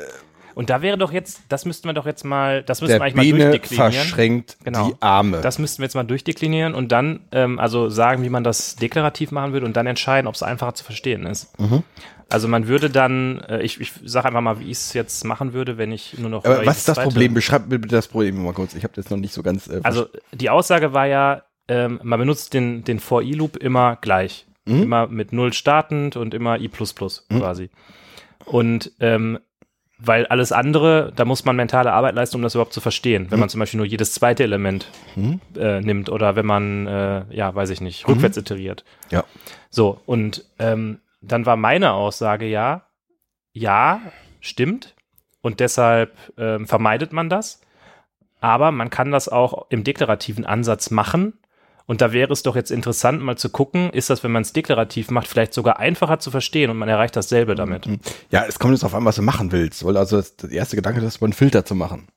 Und 0.55 0.71
da 0.71 0.81
wäre 0.83 0.97
doch 0.97 1.13
jetzt, 1.13 1.43
das 1.49 1.65
müssten 1.65 1.87
wir 1.89 1.93
doch 1.93 2.07
jetzt 2.07 2.25
mal, 2.25 2.63
das 2.63 2.81
müssten 2.81 2.99
wir 2.99 3.03
eigentlich 3.03 3.15
mal 3.15 3.23
Biene 3.23 3.51
durchdeklinieren. 3.51 3.93
verschränkt 3.93 4.57
Genau. 4.65 4.89
die 4.89 4.95
Arme. 5.01 5.41
Das 5.41 5.59
müssten 5.59 5.79
wir 5.83 5.85
jetzt 5.85 5.95
mal 5.95 6.05
durchdeklinieren 6.05 6.75
und 6.75 6.91
dann 6.93 7.21
ähm, 7.33 7.59
also 7.59 7.89
sagen, 7.91 8.23
wie 8.23 8.31
man 8.31 8.45
das 8.45 8.77
deklarativ 8.77 9.31
machen 9.33 9.53
würde 9.53 9.67
und 9.67 9.77
dann 9.77 9.87
entscheiden, 9.87 10.27
ob 10.27 10.35
es 10.35 10.43
einfacher 10.43 10.75
zu 10.75 10.85
verstehen 10.85 11.27
ist. 11.27 11.59
Mhm. 11.61 11.83
Also 12.31 12.49
man 12.49 12.67
würde 12.67 12.89
dann, 12.89 13.41
äh, 13.49 13.61
ich, 13.61 13.81
ich 13.81 13.93
sage 14.05 14.29
einfach 14.29 14.41
mal, 14.41 14.59
wie 14.59 14.65
ich 14.65 14.79
es 14.79 14.93
jetzt 14.95 15.25
machen 15.25 15.53
würde, 15.53 15.77
wenn 15.77 15.93
ich 15.93 16.19
nur 16.19 16.31
noch. 16.31 16.45
aber 16.45 16.65
was 16.65 16.79
ist 16.79 16.89
das 16.89 16.99
Problem? 16.99 17.35
Beschreib 17.35 17.69
mir 17.69 17.79
bitte 17.79 17.95
das 17.95 18.09
Problem 18.09 18.43
mal 18.43 18.55
kurz. 18.55 18.75
Ich 18.75 18.83
habe 18.83 18.95
das 18.95 19.11
noch 19.11 19.19
nicht 19.19 19.35
so 19.35 19.43
ganz. 19.43 19.69
Äh, 19.69 19.81
Also 19.83 20.07
die 20.33 20.49
Aussage 20.49 20.95
war 20.95 21.07
ja, 21.07 21.43
ähm, 21.69 22.01
man 22.03 22.19
benutzt 22.19 22.55
den, 22.55 22.85
den 22.85 22.99
For-I-Loop 23.01 23.57
immer 23.57 23.97
gleich. 23.97 24.47
Mhm. 24.67 24.83
Immer 24.83 25.07
mit 25.09 25.33
Null 25.33 25.53
startend 25.53 26.17
und 26.17 26.33
immer 26.35 26.59
I 26.59 26.69
quasi. 26.69 27.71
Und 28.47 28.93
ähm, 29.01 29.39
weil 29.99 30.27
alles 30.27 30.53
andere, 30.53 31.13
da 31.15 31.25
muss 31.25 31.45
man 31.45 31.57
mentale 31.57 31.93
Arbeit 31.93 32.15
leisten, 32.15 32.37
um 32.37 32.43
das 32.43 32.55
überhaupt 32.55 32.73
zu 32.73 32.81
verstehen. 32.81 33.31
Wenn 33.31 33.39
man 33.41 33.49
zum 33.49 33.61
Beispiel 33.61 33.79
nur 33.79 33.87
jedes 33.87 34.13
zweite 34.13 34.43
Element 34.43 34.91
Mhm. 35.17 35.41
äh, 35.57 35.81
nimmt 35.81 36.11
oder 36.11 36.37
wenn 36.37 36.47
man, 36.47 36.87
äh, 36.87 37.25
ja, 37.31 37.55
weiß 37.55 37.71
ich 37.71 37.81
nicht, 37.81 38.09
rückwärts 38.09 38.37
iteriert. 38.37 38.85
Ja. 39.11 39.25
So, 39.71 40.01
und 40.07 40.45
ähm, 40.59 41.01
dann 41.21 41.47
war 41.47 41.57
meine 41.57 41.93
Aussage 41.93 42.47
ja, 42.47 42.87
ja, 43.53 44.01
stimmt. 44.41 44.95
Und 45.41 45.61
deshalb 45.61 46.13
ähm, 46.39 46.67
vermeidet 46.67 47.13
man 47.13 47.29
das. 47.29 47.61
Aber 48.41 48.73
man 48.73 48.91
kann 48.91 49.11
das 49.11 49.29
auch 49.29 49.67
im 49.71 49.85
deklarativen 49.85 50.45
Ansatz 50.45 50.91
machen. 50.91 51.35
Und 51.87 52.01
da 52.01 52.13
wäre 52.13 52.33
es 52.33 52.43
doch 52.43 52.57
jetzt 52.57 52.71
interessant, 52.71 53.21
mal 53.21 53.37
zu 53.37 53.51
gucken, 53.51 53.91
ist 53.91 54.09
das, 54.09 54.25
wenn 54.25 54.33
man 54.33 54.43
es 54.43 54.53
deklarativ 54.53 55.11
macht, 55.11 55.29
vielleicht 55.29 55.53
sogar 55.53 55.79
einfacher 55.79 56.19
zu 56.19 56.31
verstehen 56.31 56.71
und 56.71 56.79
man 56.79 56.89
erreicht 56.89 57.15
dasselbe 57.15 57.55
damit. 57.55 57.87
Ja, 58.31 58.45
es 58.47 58.59
kommt 58.59 58.73
jetzt 58.73 58.85
auf 58.85 58.95
an, 58.95 59.05
was 59.05 59.17
du 59.17 59.23
machen 59.23 59.53
willst. 59.53 59.85
Weil 59.85 59.97
also 59.97 60.23
der 60.43 60.51
erste 60.51 60.77
Gedanke 60.77 61.01
ist, 61.01 61.23
einen 61.23 61.33
Filter 61.35 61.65
zu 61.65 61.75
machen. 61.75 62.09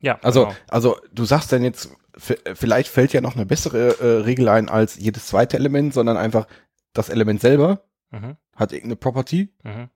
Ja, 0.00 0.18
Also, 0.22 0.46
genau. 0.46 0.56
also 0.68 0.96
du 1.12 1.24
sagst 1.24 1.52
dann 1.52 1.62
jetzt, 1.62 1.90
vielleicht 2.16 2.88
fällt 2.88 3.12
ja 3.12 3.20
noch 3.20 3.36
eine 3.36 3.46
bessere 3.46 4.00
äh, 4.00 4.22
Regel 4.22 4.48
ein 4.48 4.68
als 4.68 4.96
jedes 4.96 5.26
zweite 5.26 5.56
Element, 5.56 5.94
sondern 5.94 6.16
einfach 6.16 6.46
das 6.92 7.08
Element 7.08 7.40
selber 7.40 7.84
Mhm, 8.12 8.36
hat 8.56 8.72
irgendeine 8.72 8.96
Property. 8.96 9.54
mhm. 9.62 9.88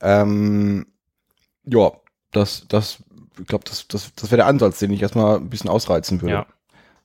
Ähm, 0.00 0.86
ja, 1.64 1.92
das, 2.32 2.66
das, 2.68 3.02
ich 3.38 3.46
glaube, 3.46 3.64
das, 3.68 3.86
das, 3.88 4.12
das 4.14 4.30
wäre 4.30 4.38
der 4.38 4.46
Ansatz, 4.46 4.78
den 4.78 4.90
ich 4.90 5.02
erstmal 5.02 5.36
ein 5.36 5.50
bisschen 5.50 5.68
ausreizen 5.70 6.22
würde. 6.22 6.34
Ja. 6.34 6.46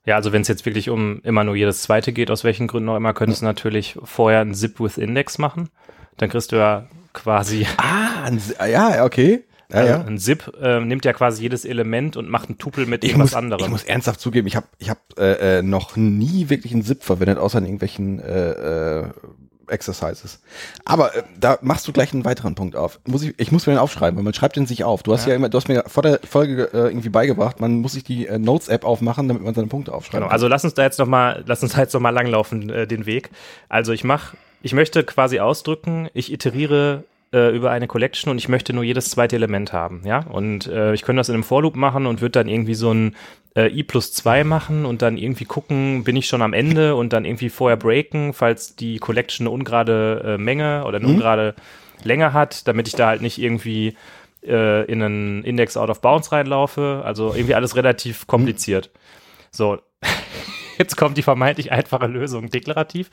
Ja, 0.08 0.16
also 0.16 0.32
wenn 0.32 0.42
es 0.42 0.48
jetzt 0.48 0.66
wirklich 0.66 0.90
um 0.90 1.20
immer 1.24 1.44
nur 1.44 1.58
jedes 1.58 1.82
zweite 1.82 2.14
geht, 2.14 2.32
aus 2.32 2.46
welchen 2.46 2.68
Gründen 2.68 2.88
auch 2.88 2.96
immer, 2.96 3.14
könntest 3.14 3.42
du 3.42 3.46
natürlich 3.46 3.98
vorher 4.02 4.40
einen 4.40 4.54
Zip 4.54 4.80
with 4.80 4.98
Index 4.98 5.38
machen. 5.38 5.68
Dann 6.16 6.30
kriegst 6.30 6.54
du 6.54 6.56
ja 6.56 6.88
quasi, 7.12 7.68
Ah, 7.78 8.24
ein, 8.24 8.42
ah, 8.58 8.68
ja, 8.68 9.04
okay. 9.04 9.44
Ja, 9.70 9.76
also 9.80 9.92
ja. 9.92 10.02
ein 10.06 10.18
Zip 10.18 10.50
äh, 10.62 10.80
nimmt 10.80 11.04
ja 11.04 11.12
quasi 11.12 11.42
jedes 11.42 11.66
Element 11.66 12.16
und 12.16 12.30
macht 12.30 12.48
einen 12.48 12.58
Tupel 12.58 12.86
mit 12.86 13.04
Ich 13.04 13.10
irgendwas 13.10 13.32
muss, 13.32 13.38
anderem. 13.38 13.66
ich 13.66 13.70
muss 13.70 13.84
ernsthaft 13.84 14.22
zugeben, 14.22 14.48
ich 14.48 14.56
habe 14.56 14.68
ich 14.78 14.90
hab, 14.90 15.00
äh, 15.20 15.58
äh, 15.58 15.62
noch 15.62 15.98
nie 15.98 16.50
wirklich 16.50 16.72
einen 16.72 16.84
Zip 16.84 17.04
verwendet, 17.04 17.38
außer 17.38 17.58
in 17.58 17.66
irgendwelchen 17.66 18.22
äh, 18.22 18.52
äh, 18.52 19.08
Exercises. 19.68 20.40
Aber 20.86 21.16
äh, 21.16 21.24
da 21.40 21.58
machst 21.62 21.88
du 21.88 21.92
gleich 21.92 22.14
einen 22.14 22.26
weiteren 22.26 22.56
Punkt 22.56 22.76
auf. 22.76 23.00
Muss 23.06 23.24
ich, 23.24 23.34
ich 23.38 23.52
muss 23.52 23.68
mir 23.68 23.74
den 23.74 23.80
aufschreiben, 23.80 24.18
weil 24.18 24.24
man 24.24 24.34
schreibt 24.34 24.56
den 24.56 24.66
sich 24.66 24.84
auf. 24.84 25.04
Du 25.04 25.14
hast 25.14 25.26
ja, 25.26 25.36
immer, 25.36 25.50
du 25.50 25.58
hast 25.58 25.68
mir 25.68 25.84
vor 25.88 26.04
der 26.04 26.20
Folge 26.28 26.70
äh, 26.74 26.88
irgendwie 26.88 27.10
beigebracht, 27.10 27.60
man 27.60 27.80
muss 27.82 27.94
sich 27.94 28.04
die 28.04 28.28
äh, 28.28 28.38
Notes-App 28.38 28.86
aufmachen, 28.86 29.28
damit 29.28 29.44
man 29.44 29.54
seine 29.54 29.68
Punkte 29.68 29.94
aufschreibt. 29.94 30.24
Genau, 30.24 30.32
also 30.32 30.48
lass 30.48 30.64
uns 30.64 30.74
da 30.74 30.84
jetzt 30.84 31.00
noch 31.00 31.08
mal, 31.08 31.44
lass 31.46 31.64
uns 31.64 31.74
da 31.74 31.82
jetzt 31.82 31.94
noch 31.94 32.02
mal 32.02 32.12
langlaufen, 32.12 32.70
äh, 32.70 32.88
den 32.88 33.06
Weg. 33.06 33.30
Also 33.70 33.92
ich 33.92 34.04
mach, 34.04 34.34
ich 34.62 34.74
möchte 34.74 35.04
quasi 35.04 35.40
ausdrücken, 35.40 36.10
ich 36.14 36.32
iteriere 36.32 37.04
äh, 37.34 37.56
über 37.56 37.72
eine 37.72 37.88
Collection 37.88 38.32
und 38.32 38.38
ich 38.38 38.50
möchte 38.50 38.74
nur 38.74 38.84
jedes 38.84 39.10
zweite 39.10 39.36
Element 39.36 39.74
haben, 39.74 40.02
ja. 40.06 40.20
Und 40.20 40.68
äh, 40.68 40.94
ich 40.94 41.02
könnte 41.02 41.20
das 41.20 41.30
in 41.30 41.36
einem 41.36 41.44
For 41.44 41.62
Loop 41.62 41.76
machen 41.76 42.06
und 42.06 42.22
würde 42.22 42.40
dann 42.40 42.48
irgendwie 42.48 42.76
so 42.76 42.92
ein 42.94 43.16
äh, 43.56 43.68
i 43.72 43.84
plus 43.84 44.14
2 44.14 44.44
machen 44.44 44.86
und 44.86 45.02
dann 45.02 45.18
irgendwie 45.18 45.46
gucken, 45.46 46.04
bin 46.04 46.16
ich 46.16 46.28
schon 46.28 46.42
am 46.42 46.54
Ende 46.54 46.96
und 46.96 47.14
dann 47.14 47.26
irgendwie 47.26 47.50
vorher 47.50 47.78
breaken, 47.78 48.34
falls 48.34 48.76
die 48.76 49.00
Collection 49.00 49.48
eine 49.48 49.54
ungerade 49.54 50.24
äh, 50.26 50.38
Menge 50.38 50.84
oder 50.86 50.98
eine 50.98 51.08
ungerade 51.08 51.56
Länge 52.04 52.34
hat, 52.34 52.68
damit 52.68 52.88
ich 52.88 52.96
da 52.96 53.08
halt 53.08 53.22
nicht 53.22 53.40
irgendwie 53.40 53.96
äh, 54.46 54.86
in 54.86 55.02
einen 55.02 55.44
Index 55.44 55.76
out 55.78 55.90
of 55.90 56.02
bounds 56.02 56.32
reinlaufe. 56.32 57.02
Also 57.04 57.34
irgendwie 57.34 57.56
alles 57.56 57.76
relativ 57.76 58.28
kompliziert. 58.28 58.92
So, 59.52 59.80
jetzt 60.78 60.96
kommt 60.96 61.18
die 61.18 61.24
vermeintlich 61.24 61.72
einfache 61.72 62.08
Lösung, 62.08 62.50
deklarativ. 62.50 63.10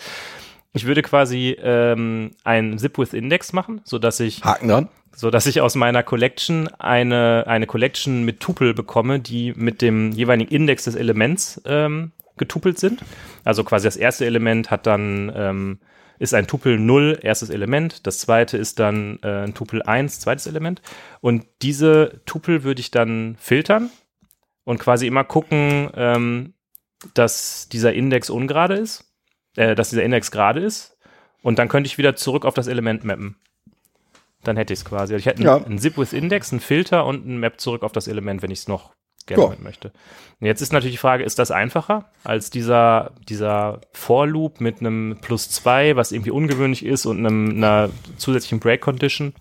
Ich 0.74 0.86
würde 0.86 1.02
quasi 1.02 1.56
ähm, 1.62 2.32
ein 2.42 2.78
Zip 2.78 2.98
with 2.98 3.14
Index 3.14 3.52
machen, 3.52 3.80
so 3.84 3.98
dass 3.98 4.18
ich, 4.20 4.44
Haken 4.44 4.68
dran. 4.68 4.88
so 5.14 5.30
dass 5.30 5.46
ich 5.46 5.60
aus 5.60 5.76
meiner 5.76 6.02
Collection 6.02 6.68
eine 6.78 7.44
eine 7.46 7.66
Collection 7.66 8.24
mit 8.24 8.40
Tupel 8.40 8.74
bekomme, 8.74 9.20
die 9.20 9.54
mit 9.54 9.80
dem 9.80 10.10
jeweiligen 10.10 10.50
Index 10.50 10.84
des 10.84 10.96
Elements 10.96 11.62
ähm, 11.64 12.10
getupelt 12.36 12.80
sind. 12.80 13.04
Also 13.44 13.62
quasi 13.62 13.86
das 13.86 13.96
erste 13.96 14.26
Element 14.26 14.72
hat 14.72 14.86
dann 14.86 15.32
ähm, 15.34 15.78
ist 16.18 16.34
ein 16.34 16.46
Tupel 16.46 16.78
0, 16.78 17.20
erstes 17.22 17.50
Element. 17.50 18.06
Das 18.06 18.18
zweite 18.18 18.56
ist 18.56 18.78
dann 18.78 19.18
äh, 19.22 19.44
ein 19.44 19.54
Tupel 19.54 19.82
1, 19.82 20.20
zweites 20.20 20.46
Element. 20.46 20.82
Und 21.20 21.46
diese 21.62 22.20
Tupel 22.26 22.64
würde 22.64 22.80
ich 22.80 22.90
dann 22.90 23.36
filtern 23.38 23.90
und 24.64 24.78
quasi 24.78 25.06
immer 25.06 25.24
gucken, 25.24 25.90
ähm, 25.94 26.54
dass 27.14 27.68
dieser 27.68 27.92
Index 27.92 28.30
ungerade 28.30 28.74
ist, 28.74 29.13
äh, 29.56 29.74
dass 29.74 29.90
dieser 29.90 30.02
Index 30.02 30.30
gerade 30.30 30.60
ist. 30.60 30.96
Und 31.42 31.58
dann 31.58 31.68
könnte 31.68 31.86
ich 31.88 31.98
wieder 31.98 32.16
zurück 32.16 32.44
auf 32.44 32.54
das 32.54 32.66
Element 32.66 33.04
mappen. 33.04 33.36
Dann 34.42 34.56
hätte 34.56 34.72
ich 34.72 34.80
es 34.80 34.84
quasi. 34.84 35.14
Also 35.14 35.16
ich 35.16 35.26
hätte 35.26 35.42
Ja. 35.42 35.56
einen, 35.56 35.64
einen 35.66 35.78
Zip 35.78 35.96
with 35.98 36.12
Index, 36.12 36.52
einen 36.52 36.60
Filter 36.60 37.06
und 37.06 37.24
einen 37.24 37.38
Map 37.38 37.60
zurück 37.60 37.82
auf 37.82 37.92
das 37.92 38.08
Element, 38.08 38.42
wenn 38.42 38.50
ich 38.50 38.60
es 38.60 38.68
noch 38.68 38.92
gerne 39.26 39.42
Ja. 39.54 39.62
möchte. 39.62 39.92
Und 40.40 40.46
jetzt 40.46 40.60
ist 40.60 40.72
natürlich 40.72 40.94
die 40.94 40.98
Frage, 40.98 41.24
ist 41.24 41.38
das 41.38 41.50
einfacher 41.50 42.10
als 42.24 42.50
dieser, 42.50 43.12
dieser 43.28 43.80
For-Loop 43.92 44.60
mit 44.60 44.80
einem 44.80 45.16
Plus 45.22 45.48
2, 45.50 45.96
was 45.96 46.12
irgendwie 46.12 46.30
ungewöhnlich 46.30 46.84
ist 46.84 47.06
und 47.06 47.18
einem, 47.24 47.50
einer 47.56 47.90
zusätzlichen 48.18 48.60
Break-Condition? 48.60 49.32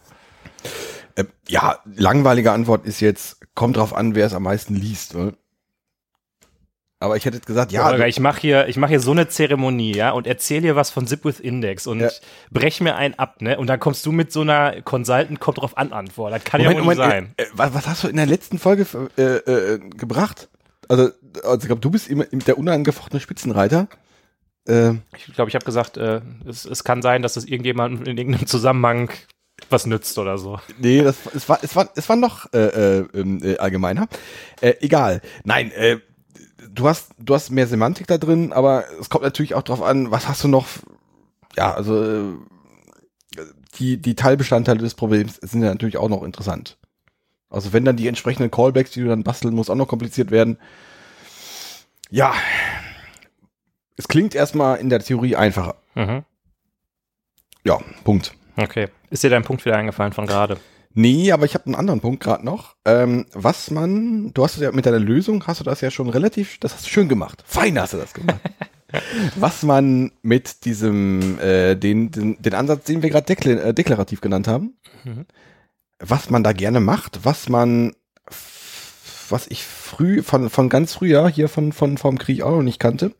Äh, 1.15 1.25
ja, 1.47 1.79
langweilige 1.85 2.51
Antwort 2.53 2.85
ist 2.85 2.99
jetzt, 3.01 3.39
kommt 3.55 3.75
drauf 3.77 3.93
an, 3.93 4.15
wer 4.15 4.25
es 4.25 4.33
am 4.33 4.43
meisten 4.43 4.75
liest. 4.75 5.15
Ne? 5.15 5.33
Aber 7.03 7.17
ich 7.17 7.25
hätte 7.25 7.39
gesagt, 7.41 7.73
ja, 7.73 7.83
Holger, 7.83 8.07
ich 8.07 8.21
mache 8.21 8.39
hier, 8.39 8.67
ich 8.69 8.77
mache 8.77 8.91
hier 8.91 9.01
so 9.01 9.11
eine 9.11 9.27
Zeremonie, 9.27 9.93
ja, 9.93 10.11
und 10.11 10.25
erzähl 10.25 10.61
dir 10.61 10.77
was 10.77 10.89
von 10.89 11.05
Zip 11.05 11.25
with 11.25 11.41
Index 11.41 11.85
und 11.85 11.99
Ja. 11.99 12.09
brech 12.49 12.79
mir 12.79 12.95
einen 12.95 13.15
ab, 13.15 13.41
ne? 13.41 13.57
Und 13.59 13.67
dann 13.67 13.79
kommst 13.81 14.05
du 14.05 14.13
mit 14.13 14.31
so 14.31 14.39
einer 14.39 14.81
Consultant 14.83 15.41
kommt 15.41 15.57
drauf 15.57 15.77
an 15.77 15.91
Antwort. 15.91 16.31
Das 16.33 16.45
kann 16.45 16.61
ja 16.61 16.71
wohl 16.73 16.81
nicht 16.81 16.95
sein. 16.95 17.33
Äh, 17.35 17.43
äh, 17.43 17.47
was, 17.53 17.73
was 17.73 17.87
hast 17.87 18.03
du 18.05 18.07
in 18.07 18.15
der 18.15 18.25
letzten 18.25 18.57
Folge 18.57 18.87
äh, 19.17 19.21
äh, 19.21 19.79
gebracht? 19.79 20.47
Also, 20.87 21.09
also 21.43 21.57
ich 21.57 21.65
glaube, 21.65 21.81
du 21.81 21.89
bist 21.89 22.09
immer 22.09 22.23
der 22.23 22.57
unangefochtene 22.57 23.19
Spitzenreiter. 23.19 23.89
Äh, 24.65 24.93
Ich 25.17 25.33
glaube, 25.35 25.49
ich 25.49 25.55
habe 25.55 25.65
gesagt, 25.65 25.97
äh, 25.97 26.21
es, 26.47 26.63
es 26.63 26.85
kann 26.85 27.01
sein, 27.01 27.21
dass 27.21 27.35
es 27.35 27.43
irgendjemandem 27.45 28.05
in 28.05 28.17
irgendeinem 28.17 28.47
Zusammenhang 28.47 29.09
was 29.69 29.85
nützt 29.85 30.17
oder 30.17 30.37
so. 30.37 30.57
nee, 30.79 31.01
das, 31.01 31.17
es 31.35 31.49
war, 31.49 31.59
es 31.61 31.75
war, 31.75 31.89
es 31.95 32.07
war 32.07 32.15
noch 32.15 32.51
äh, 32.53 32.59
äh, 32.99 33.05
ähm, 33.13 33.39
äh, 33.43 33.57
allgemeiner. 33.57 34.07
Äh, 34.61 34.75
egal. 34.79 35.21
Nein, 35.43 35.71
äh, 35.71 35.99
du 36.73 36.87
hast, 36.87 37.11
du 37.19 37.33
hast 37.35 37.51
mehr 37.51 37.67
Semantik 37.67 38.07
da 38.07 38.17
drin, 38.17 38.51
aber 38.53 38.85
es 38.99 39.09
kommt 39.09 39.23
natürlich 39.23 39.55
auch 39.55 39.63
drauf 39.63 39.81
an, 39.81 40.11
was 40.11 40.27
hast 40.27 40.43
du 40.43 40.47
noch. 40.47 40.67
Ja, 41.55 41.73
also 41.73 42.03
äh, 42.03 43.41
die 43.77 43.97
die 44.01 44.15
Teilbestandteile 44.15 44.79
des 44.79 44.95
Problems 44.95 45.35
sind 45.35 45.61
ja 45.61 45.69
natürlich 45.69 45.97
auch 45.97 46.09
noch 46.09 46.23
interessant. 46.23 46.77
Also 47.49 47.71
wenn 47.73 47.85
dann 47.85 47.97
die 47.97 48.07
entsprechenden 48.07 48.49
Callbacks, 48.49 48.91
die 48.91 49.01
du 49.01 49.07
dann 49.07 49.23
basteln 49.23 49.53
musst, 49.53 49.69
auch 49.69 49.75
noch 49.75 49.87
kompliziert 49.87 50.31
werden. 50.31 50.57
Ja, 52.09 52.33
es 53.95 54.07
klingt 54.07 54.35
erstmal 54.35 54.77
in 54.77 54.89
der 54.89 54.99
Theorie 54.99 55.35
einfacher. 55.35 55.75
Mhm. 55.95 56.23
Ja, 57.63 57.79
Punkt. 58.03 58.33
Okay. 58.57 58.87
Ist 59.09 59.23
dir 59.23 59.29
dein 59.29 59.43
Punkt 59.43 59.65
wieder 59.65 59.77
eingefallen 59.77 60.13
von 60.13 60.25
gerade? 60.25 60.57
Nee, 60.93 61.31
aber 61.31 61.45
ich 61.45 61.55
habe 61.55 61.65
einen 61.65 61.75
anderen 61.75 62.01
Punkt 62.01 62.23
gerade 62.23 62.45
noch. 62.45 62.75
Ähm, 62.85 63.25
was 63.33 63.71
man, 63.71 64.31
du 64.33 64.43
hast 64.43 64.55
es 64.55 64.61
ja 64.61 64.71
mit 64.71 64.85
deiner 64.85 64.99
Lösung, 64.99 65.45
hast 65.47 65.59
du 65.59 65.63
das 65.63 65.81
ja 65.81 65.89
schon 65.91 66.09
relativ, 66.09 66.59
das 66.59 66.73
hast 66.73 66.85
du 66.85 66.89
schön 66.89 67.09
gemacht. 67.09 67.43
Fein 67.45 67.79
hast 67.79 67.93
du 67.93 67.97
das 67.97 68.13
gemacht. 68.13 68.39
was 69.35 69.63
man 69.63 70.11
mit 70.21 70.65
diesem, 70.65 71.39
äh, 71.39 71.75
den, 71.75 72.11
den, 72.11 72.41
den 72.41 72.53
Ansatz, 72.53 72.85
den 72.85 73.01
wir 73.01 73.09
gerade 73.09 73.25
dekla 73.25 73.51
äh, 73.53 73.73
deklarativ 73.73 74.21
genannt 74.21 74.47
haben, 74.47 74.75
Mhm. 75.05 75.25
was 75.99 76.29
man 76.29 76.43
da 76.43 76.53
gerne 76.53 76.79
macht, 76.79 77.25
was 77.25 77.49
man, 77.49 77.93
was 79.29 79.47
ich 79.47 79.63
früh, 79.63 80.21
von, 80.23 80.49
von 80.49 80.69
ganz 80.69 80.93
früher 80.93 81.27
hier 81.27 81.49
von, 81.49 81.73
von, 81.73 81.97
vom 81.97 82.17
Krieg 82.17 82.41
auch 82.41 82.51
noch 82.51 82.61
nicht 82.61 82.79
kannte, 82.79 83.13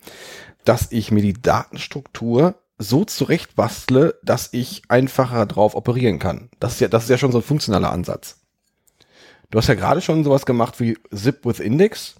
dass 0.63 0.91
ich 0.91 1.11
mir 1.11 1.21
die 1.21 1.33
Datenstruktur 1.33 2.55
so 2.77 3.05
zurecht 3.05 3.55
bastle, 3.55 4.19
dass 4.23 4.49
ich 4.51 4.83
einfacher 4.89 5.45
drauf 5.45 5.75
operieren 5.75 6.19
kann. 6.19 6.49
Das 6.59 6.73
ist 6.73 6.79
ja, 6.81 6.87
das 6.87 7.03
ist 7.03 7.09
ja 7.09 7.17
schon 7.17 7.31
so 7.31 7.39
ein 7.39 7.43
funktionaler 7.43 7.91
Ansatz. 7.91 8.39
Du 9.51 9.57
hast 9.59 9.67
ja 9.67 9.75
gerade 9.75 10.01
schon 10.01 10.23
sowas 10.23 10.45
gemacht 10.45 10.79
wie 10.79 10.97
Zip 11.13 11.45
with 11.45 11.59
Index. 11.59 12.15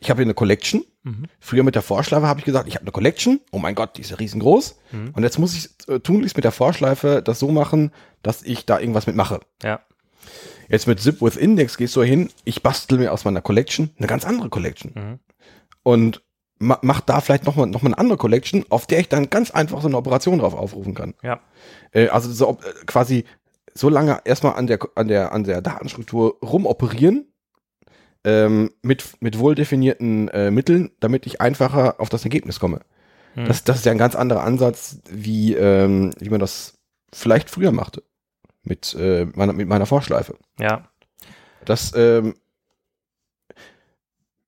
Ich 0.00 0.10
habe 0.10 0.18
hier 0.18 0.26
eine 0.26 0.34
Collection. 0.34 0.84
Mhm. 1.02 1.26
Früher 1.38 1.62
mit 1.62 1.74
der 1.74 1.82
Vorschleife 1.82 2.26
habe 2.26 2.40
ich 2.40 2.46
gesagt, 2.46 2.66
ich 2.68 2.74
habe 2.74 2.84
eine 2.84 2.92
Collection. 2.92 3.40
Oh 3.50 3.58
mein 3.58 3.74
Gott, 3.74 3.96
die 3.96 4.00
ist 4.00 4.10
ja 4.10 4.16
riesengroß. 4.16 4.76
Mhm. 4.92 5.10
Und 5.12 5.22
jetzt 5.22 5.38
muss 5.38 5.54
ich 5.54 5.68
äh, 5.88 6.00
tunlichst 6.00 6.36
mit 6.36 6.44
der 6.44 6.52
Vorschleife 6.52 7.22
das 7.22 7.38
so 7.38 7.50
machen, 7.50 7.92
dass 8.22 8.42
ich 8.42 8.64
da 8.64 8.80
irgendwas 8.80 9.06
mitmache. 9.06 9.40
Ja. 9.62 9.80
Jetzt 10.68 10.86
mit 10.86 11.00
Zip 11.00 11.20
with 11.20 11.36
Index 11.36 11.76
gehst 11.76 11.94
du 11.96 12.02
hin, 12.02 12.30
ich 12.44 12.62
bastel 12.62 12.98
mir 12.98 13.12
aus 13.12 13.24
meiner 13.24 13.42
Collection 13.42 13.90
eine 13.98 14.06
ganz 14.06 14.24
andere 14.24 14.48
Collection. 14.48 14.92
Mhm. 14.94 15.18
Und 15.82 16.22
ma 16.62 16.78
mach 16.82 17.00
da 17.00 17.20
vielleicht 17.20 17.44
nochmal 17.44 17.66
noch 17.66 17.82
mal 17.82 17.88
eine 17.88 17.98
andere 17.98 18.18
Collection, 18.18 18.64
auf 18.70 18.86
der 18.86 19.00
ich 19.00 19.08
dann 19.08 19.30
ganz 19.30 19.50
einfach 19.50 19.82
so 19.82 19.88
eine 19.88 19.96
Operation 19.96 20.38
drauf 20.38 20.54
aufrufen 20.54 20.94
kann. 20.94 21.14
Ja. 21.22 21.40
Äh, 21.92 22.08
also 22.08 22.30
so 22.32 22.58
äh, 22.62 22.84
quasi 22.86 23.24
so 23.74 23.88
lange 23.88 24.20
erstmal 24.24 24.54
an 24.54 24.66
der, 24.66 24.78
an 24.94 25.08
der, 25.08 25.32
an 25.32 25.44
der 25.44 25.62
Datenstruktur 25.62 26.38
rumoperieren, 26.42 27.32
ähm, 28.24 28.70
mit, 28.82 29.04
mit 29.20 29.38
wohl 29.38 29.54
definierten 29.54 30.28
äh, 30.28 30.50
Mitteln, 30.50 30.90
damit 31.00 31.26
ich 31.26 31.40
einfacher 31.40 31.98
auf 31.98 32.08
das 32.08 32.24
Ergebnis 32.24 32.60
komme. 32.60 32.80
Mhm. 33.34 33.46
Das, 33.46 33.64
das 33.64 33.78
ist 33.78 33.86
ja 33.86 33.92
ein 33.92 33.98
ganz 33.98 34.14
anderer 34.14 34.44
Ansatz, 34.44 34.98
wie, 35.08 35.54
ähm, 35.54 36.12
wie 36.18 36.30
man 36.30 36.40
das 36.40 36.74
vielleicht 37.12 37.50
früher 37.50 37.72
machte. 37.72 38.02
Mit, 38.62 38.94
äh, 38.94 39.26
meiner, 39.34 39.52
mit 39.52 39.66
meiner 39.66 39.86
Vorschleife. 39.86 40.36
Ja. 40.58 40.88
Das, 41.64 41.92
ähm, 41.96 42.34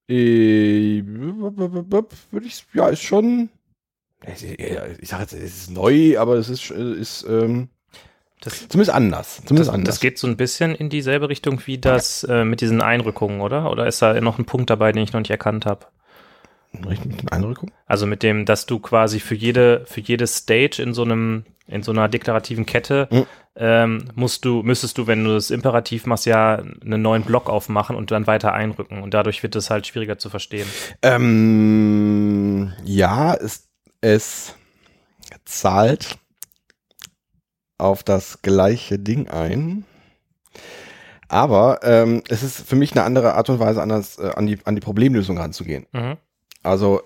äh, 0.07 1.03
würde 1.05 2.45
ich, 2.45 2.65
ja, 2.73 2.87
ist 2.89 3.01
schon, 3.03 3.49
ich 4.25 5.09
sage 5.09 5.23
jetzt, 5.23 5.33
es 5.33 5.57
ist 5.57 5.71
neu, 5.71 6.17
aber 6.19 6.35
es 6.35 6.49
ist, 6.49 6.71
ist 6.71 7.25
ähm, 7.29 7.69
Das, 8.41 8.67
zumindest 8.67 8.95
anders. 8.95 9.41
Zumindest 9.45 9.69
das, 9.69 9.73
anders. 9.75 9.95
das 9.95 9.99
geht 9.99 10.17
so 10.17 10.27
ein 10.27 10.37
bisschen 10.37 10.75
in 10.75 10.89
dieselbe 10.89 11.29
Richtung 11.29 11.61
wie 11.65 11.77
das 11.77 12.23
äh, 12.23 12.43
mit 12.45 12.61
diesen 12.61 12.81
Einrückungen, 12.81 13.41
oder? 13.41 13.71
Oder 13.71 13.87
ist 13.87 14.01
da 14.01 14.19
noch 14.21 14.39
ein 14.39 14.45
Punkt 14.45 14.69
dabei, 14.69 14.91
den 14.91 15.03
ich 15.03 15.13
noch 15.13 15.19
nicht 15.19 15.31
erkannt 15.31 15.65
habe? 15.65 15.85
Richtig 16.85 17.05
mit 17.05 17.21
den 17.21 17.29
Einrückungen? 17.29 17.73
Also 17.85 18.05
mit 18.05 18.21
dem, 18.23 18.45
dass 18.45 18.65
du 18.65 18.79
quasi 18.79 19.19
für 19.19 19.35
jede, 19.35 19.85
für 19.85 20.01
jede 20.01 20.27
Stage 20.27 20.81
in 20.81 20.93
so 20.93 21.03
einem, 21.03 21.45
in 21.67 21.83
so 21.83 21.91
einer 21.91 22.09
deklarativen 22.09 22.65
Kette 22.65 23.07
Mhm. 23.11 23.25
Ähm, 23.57 24.09
musst 24.15 24.43
du, 24.43 24.63
müsstest 24.63 24.97
du, 24.97 25.07
wenn 25.07 25.23
du 25.23 25.33
das 25.33 25.49
Imperativ 25.49 26.05
machst, 26.05 26.25
ja 26.25 26.55
einen 26.55 27.01
neuen 27.01 27.23
Block 27.23 27.49
aufmachen 27.49 27.95
und 27.95 28.11
dann 28.11 28.27
weiter 28.27 28.53
einrücken. 28.53 29.01
Und 29.01 29.13
dadurch 29.13 29.43
wird 29.43 29.55
es 29.55 29.69
halt 29.69 29.87
schwieriger 29.87 30.17
zu 30.17 30.29
verstehen. 30.29 30.67
Ähm, 31.01 32.73
ja, 32.83 33.33
es, 33.33 33.67
es 34.01 34.55
zahlt 35.45 36.17
auf 37.77 38.03
das 38.03 38.41
gleiche 38.41 38.99
Ding 38.99 39.29
ein. 39.29 39.85
Aber 41.27 41.79
ähm, 41.83 42.23
es 42.29 42.43
ist 42.43 42.67
für 42.67 42.75
mich 42.75 42.91
eine 42.91 43.03
andere 43.03 43.35
Art 43.35 43.49
und 43.49 43.59
Weise, 43.59 43.81
anders 43.81 44.19
äh, 44.19 44.31
an, 44.35 44.47
die, 44.47 44.59
an 44.65 44.75
die 44.75 44.81
Problemlösung 44.81 45.37
ranzugehen. 45.37 45.85
Mhm. 45.91 46.17
Also 46.61 47.01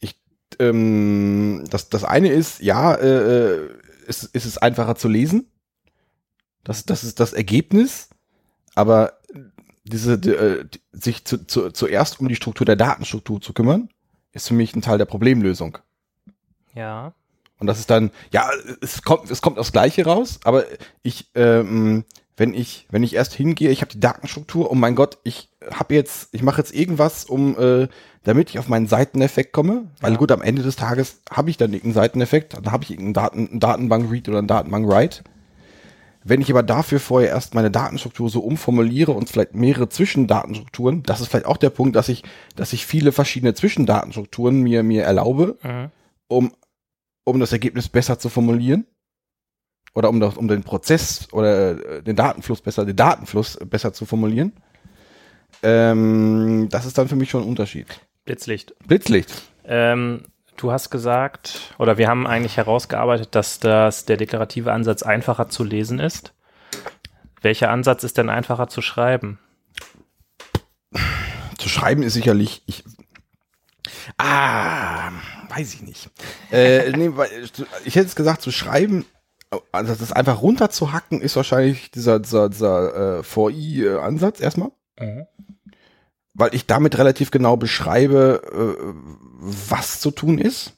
ich, 0.00 0.20
ähm, 0.58 1.64
das, 1.70 1.88
das 1.88 2.04
eine 2.04 2.28
ist, 2.30 2.60
ja, 2.60 2.94
äh, 2.94 3.52
äh, 3.52 3.68
ist, 4.06 4.24
ist 4.24 4.44
es 4.44 4.58
einfacher 4.58 4.96
zu 4.96 5.08
lesen. 5.08 5.46
Das, 6.68 6.84
das 6.84 7.02
ist 7.02 7.18
das 7.18 7.32
Ergebnis. 7.32 8.10
Aber 8.74 9.14
diese, 9.84 10.18
die, 10.18 10.30
äh, 10.30 10.64
sich 10.92 11.24
zu, 11.24 11.46
zu, 11.46 11.70
zuerst 11.70 12.20
um 12.20 12.28
die 12.28 12.36
Struktur 12.36 12.66
der 12.66 12.76
Datenstruktur 12.76 13.40
zu 13.40 13.52
kümmern, 13.54 13.88
ist 14.32 14.48
für 14.48 14.54
mich 14.54 14.76
ein 14.76 14.82
Teil 14.82 14.98
der 14.98 15.06
Problemlösung. 15.06 15.78
Ja. 16.74 17.14
Und 17.58 17.66
das 17.66 17.80
ist 17.80 17.90
dann, 17.90 18.10
ja, 18.32 18.48
es 18.80 19.02
kommt, 19.02 19.30
es 19.30 19.42
kommt 19.42 19.58
aufs 19.58 19.72
Gleiche 19.72 20.04
raus, 20.04 20.38
aber 20.44 20.64
ich, 21.02 21.30
ähm, 21.34 22.04
wenn 22.36 22.54
ich, 22.54 22.86
wenn 22.90 23.02
ich 23.02 23.14
erst 23.14 23.32
hingehe, 23.32 23.70
ich 23.70 23.80
habe 23.80 23.90
die 23.90 23.98
Datenstruktur, 23.98 24.70
oh 24.70 24.76
mein 24.76 24.94
Gott, 24.94 25.18
ich 25.24 25.48
habe 25.72 25.94
jetzt, 25.94 26.28
ich 26.32 26.42
mache 26.42 26.60
jetzt 26.60 26.72
irgendwas, 26.72 27.24
um, 27.24 27.58
äh, 27.58 27.88
damit 28.22 28.50
ich 28.50 28.58
auf 28.58 28.68
meinen 28.68 28.86
Seiteneffekt 28.86 29.52
komme, 29.52 29.90
weil 30.00 30.12
Ja. 30.12 30.18
gut, 30.18 30.30
am 30.30 30.42
Ende 30.42 30.62
des 30.62 30.76
Tages 30.76 31.22
habe 31.30 31.50
ich 31.50 31.56
dann 31.56 31.72
irgendeinen 31.72 31.94
Seiteneffekt, 31.94 32.54
dann 32.54 32.70
habe 32.70 32.84
ich 32.84 32.90
irgendeinen 32.90 33.14
Daten, 33.14 33.58
Datenbank-Read 33.58 34.28
oder 34.28 34.38
einen 34.38 34.46
Datenbank-Write. 34.46 35.24
Wenn 36.28 36.40
ich 36.40 36.50
aber 36.50 36.62
dafür 36.62 37.00
vorher 37.00 37.30
erst 37.30 37.54
meine 37.54 37.70
Datenstruktur 37.70 38.28
so 38.28 38.40
umformuliere 38.40 39.12
und 39.12 39.28
vielleicht 39.30 39.54
mehrere 39.54 39.88
Zwischendatenstrukturen, 39.88 41.02
das 41.02 41.20
ist 41.20 41.28
vielleicht 41.28 41.46
auch 41.46 41.56
der 41.56 41.70
Punkt, 41.70 41.96
dass 41.96 42.08
ich, 42.08 42.22
dass 42.56 42.72
ich 42.72 42.84
viele 42.86 43.12
verschiedene 43.12 43.54
Zwischendatenstrukturen 43.54 44.60
mir, 44.60 44.82
mir 44.82 45.04
erlaube, 45.04 45.56
Mhm. 45.62 45.90
um, 46.28 46.52
um 47.24 47.40
das 47.40 47.52
Ergebnis 47.52 47.88
besser 47.88 48.18
zu 48.18 48.28
formulieren 48.28 48.86
oder 49.94 50.08
um, 50.10 50.20
das, 50.20 50.36
um 50.36 50.48
den 50.48 50.62
Prozess 50.62 51.28
oder 51.32 51.70
äh, 51.98 52.02
den 52.02 52.16
Datenfluss 52.16 52.60
besser, 52.60 52.84
den 52.84 52.96
Datenfluss 52.96 53.58
besser 53.64 53.92
zu 53.92 54.04
formulieren. 54.04 54.52
Ähm, 55.62 56.68
das 56.70 56.86
ist 56.86 56.98
dann 56.98 57.08
für 57.08 57.16
mich 57.16 57.30
schon 57.30 57.42
ein 57.42 57.48
Unterschied. 57.48 57.86
Blitzlicht. 58.24 58.74
Blitzlicht. 58.86 59.32
Ähm, 59.64 60.22
du 60.58 60.72
hast 60.72 60.90
gesagt, 60.90 61.74
oder 61.78 61.98
wir 61.98 62.08
haben 62.08 62.26
eigentlich 62.26 62.56
herausgearbeitet, 62.56 63.34
dass 63.34 63.60
das 63.60 64.04
der 64.04 64.16
deklarative 64.16 64.72
Ansatz 64.72 65.02
einfacher 65.02 65.48
zu 65.48 65.64
lesen 65.64 65.98
ist. 65.98 66.34
Welcher 67.40 67.70
Ansatz 67.70 68.04
ist 68.04 68.18
denn 68.18 68.28
einfacher 68.28 68.68
zu 68.68 68.82
schreiben? 68.82 69.38
Zu 71.56 71.68
schreiben 71.68 72.02
ist 72.02 72.14
sicherlich, 72.14 72.62
ich, 72.66 72.84
ah, 74.18 75.10
weiß 75.48 75.74
ich 75.74 75.82
nicht. 75.82 76.10
Äh, 76.50 76.90
nee, 76.96 77.10
ich 77.84 77.94
hätte 77.94 78.06
jetzt 78.06 78.16
gesagt, 78.16 78.42
zu 78.42 78.50
schreiben, 78.50 79.04
also 79.72 79.94
das 79.94 80.12
einfach 80.12 80.42
runterzuhacken, 80.42 81.20
ist 81.20 81.36
wahrscheinlich 81.36 81.90
dieser, 81.90 82.18
dieser, 82.18 82.48
dieser 82.48 83.18
äh, 83.18 83.22
VI-Ansatz 83.22 84.40
erstmal. 84.40 84.72
Weil 86.38 86.54
ich 86.54 86.66
damit 86.66 86.96
relativ 86.96 87.30
genau 87.30 87.56
beschreibe, 87.58 88.42
äh, 88.78 88.82
was 89.40 90.00
zu 90.00 90.10
tun 90.10 90.38
ist. 90.38 90.72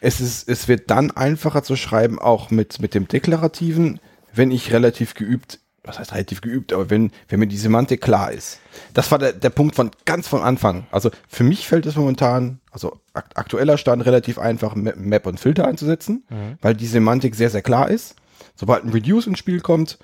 Es 0.00 0.20
ist, 0.20 0.48
es 0.48 0.68
wird 0.68 0.90
dann 0.90 1.10
einfacher 1.10 1.62
zu 1.62 1.76
schreiben, 1.76 2.18
auch 2.18 2.50
mit, 2.50 2.80
mit 2.80 2.94
dem 2.94 3.08
Deklarativen, 3.08 4.00
wenn 4.34 4.50
ich 4.50 4.72
relativ 4.72 5.14
geübt, 5.14 5.58
was 5.84 5.98
heißt 5.98 6.12
relativ 6.12 6.40
geübt, 6.42 6.72
aber 6.72 6.90
wenn, 6.90 7.12
wenn 7.28 7.40
mir 7.40 7.46
die 7.46 7.56
Semantik 7.56 8.00
klar 8.00 8.30
ist. 8.32 8.60
Das 8.94 9.10
war 9.10 9.18
der, 9.18 9.32
der 9.32 9.50
Punkt 9.50 9.74
von 9.74 9.90
ganz 10.04 10.28
von 10.28 10.42
Anfang. 10.42 10.86
Also 10.90 11.10
für 11.28 11.44
mich 11.44 11.66
fällt 11.66 11.86
es 11.86 11.96
momentan, 11.96 12.60
also 12.70 13.00
ak 13.14 13.30
aktueller 13.34 13.78
Stand 13.78 14.04
relativ 14.04 14.38
einfach, 14.38 14.74
Ma- 14.74 14.92
Map 14.96 15.26
und 15.26 15.40
Filter 15.40 15.66
einzusetzen, 15.66 16.24
weil 16.60 16.74
die 16.74 16.86
Semantik 16.86 17.34
sehr, 17.34 17.50
sehr 17.50 17.62
klar 17.62 17.90
ist. 17.90 18.16
Sobald 18.54 18.84
ein 18.84 18.90
Reduce 18.90 19.26
ins 19.28 19.38
Spiel 19.38 19.60
kommt, 19.60 19.98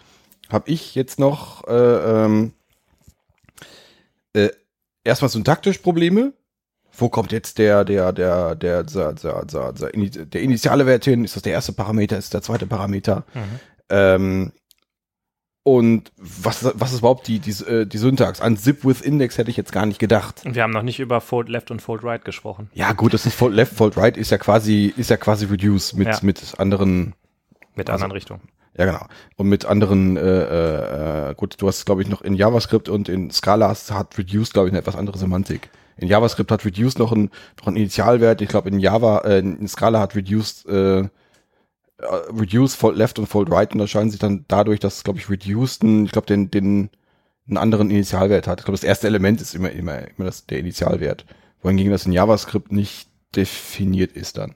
habe 0.50 0.70
ich 0.70 0.94
jetzt 0.94 1.18
noch 1.18 1.66
äh, 1.68 1.72
ähm, 2.24 2.52
äh, 4.34 4.48
erstmal 5.04 5.28
syntaktisch 5.30 5.78
Probleme. 5.78 6.32
Wo 6.96 7.08
kommt 7.08 7.32
jetzt 7.32 7.58
der, 7.58 7.84
der, 7.84 8.12
der, 8.12 8.54
der, 8.54 8.84
der, 8.84 9.12
der, 9.14 9.44
der, 9.44 9.72
der, 9.72 9.92
der 10.26 10.40
initiale 10.42 10.86
Wert 10.86 11.04
hin? 11.04 11.24
Ist 11.24 11.34
das 11.34 11.42
der 11.42 11.52
erste 11.52 11.72
Parameter? 11.72 12.16
Ist 12.16 12.26
das 12.26 12.30
der 12.30 12.42
zweite 12.42 12.66
Parameter? 12.66 13.24
Ähm, 13.88 14.52
und 15.66 16.12
was, 16.18 16.62
was 16.78 16.92
ist 16.92 16.98
überhaupt 16.98 17.26
die, 17.26 17.38
die, 17.40 17.50
äh, 17.64 17.86
die 17.86 17.98
Syntax? 17.98 18.40
An 18.40 18.56
Zip 18.58 18.84
with 18.84 19.00
Index 19.00 19.38
hätte 19.38 19.50
ich 19.50 19.56
jetzt 19.56 19.72
gar 19.72 19.86
nicht 19.86 19.98
gedacht. 19.98 20.42
Und 20.44 20.54
wir 20.54 20.62
haben 20.62 20.72
noch 20.72 20.82
nicht 20.82 21.00
über 21.00 21.20
Fold 21.22 21.48
Left 21.48 21.70
und 21.70 21.80
Fold 21.80 22.04
Right 22.04 22.24
gesprochen. 22.24 22.70
Ja, 22.74 22.92
gut, 22.92 23.14
das 23.14 23.24
ist 23.26 23.34
Fold 23.34 23.54
Left, 23.54 23.74
Fold 23.74 23.96
Right 23.96 24.16
ist 24.16 24.30
ja 24.30 24.36
quasi, 24.38 24.92
ist 24.96 25.08
ja 25.10 25.16
quasi 25.16 25.46
Reduce 25.46 25.94
mit, 25.94 26.06
Ja. 26.08 26.18
mit 26.22 26.58
anderen, 26.58 27.14
Mit 27.74 27.88
Also- 27.90 28.04
anderen 28.04 28.12
Richtungen. 28.12 28.40
ja 28.76 28.84
genau. 28.86 29.06
Und 29.36 29.48
mit 29.48 29.64
anderen, 29.64 30.16
äh, 30.16 31.30
äh, 31.30 31.34
gut, 31.34 31.54
du 31.58 31.68
hast, 31.68 31.84
glaube 31.86 32.02
ich, 32.02 32.08
noch 32.08 32.22
in 32.22 32.34
JavaScript 32.34 32.88
und 32.88 33.08
in 33.08 33.30
Scala 33.30 33.68
hast- 33.68 33.90
hat 33.92 34.16
Reduce, 34.18 34.52
glaube 34.52 34.68
ich, 34.68 34.72
eine 34.72 34.80
etwas 34.80 34.96
andere 34.96 35.18
Semantik. 35.18 35.70
In 35.96 36.08
JavaScript 36.08 36.50
hat 36.50 36.64
Reduce 36.64 36.98
noch 36.98 37.12
einen, 37.12 37.30
noch 37.60 37.68
einen 37.68 37.76
Initialwert. 37.76 38.40
Ich 38.40 38.48
glaube, 38.48 38.68
in 38.68 38.80
Java, 38.80 39.18
äh, 39.18 39.38
in 39.38 39.68
Scala 39.68 40.00
hat 40.00 40.16
Reduce, 40.16 40.64
äh, 40.66 40.98
äh, 41.00 41.08
Reduce, 42.36 42.74
Fold 42.74 42.96
Left 42.96 43.18
und 43.20 43.26
Fold 43.28 43.50
Right 43.50 43.72
unterscheiden 43.72 44.10
sich 44.10 44.18
dann 44.18 44.44
dadurch, 44.48 44.80
dass, 44.80 45.04
glaube 45.04 45.20
ich, 45.20 45.30
Reduced, 45.30 45.82
einen, 45.82 46.04
ich 46.06 46.10
glaube, 46.12 46.26
den, 46.26 46.50
den, 46.50 46.90
einen 47.46 47.58
anderen 47.58 47.90
Initialwert 47.90 48.48
hat. 48.48 48.58
Ich 48.60 48.64
glaube, 48.64 48.76
das 48.76 48.84
erste 48.84 49.06
Element 49.06 49.40
ist 49.40 49.54
immer, 49.54 49.70
immer, 49.70 49.98
immer 49.98 50.24
das, 50.26 50.46
der 50.46 50.58
Initialwert. 50.58 51.24
Wohingegen 51.62 51.92
das 51.92 52.06
in 52.06 52.12
JavaScript 52.12 52.72
nicht 52.72 53.08
definiert 53.36 54.12
ist 54.12 54.36
dann. 54.38 54.54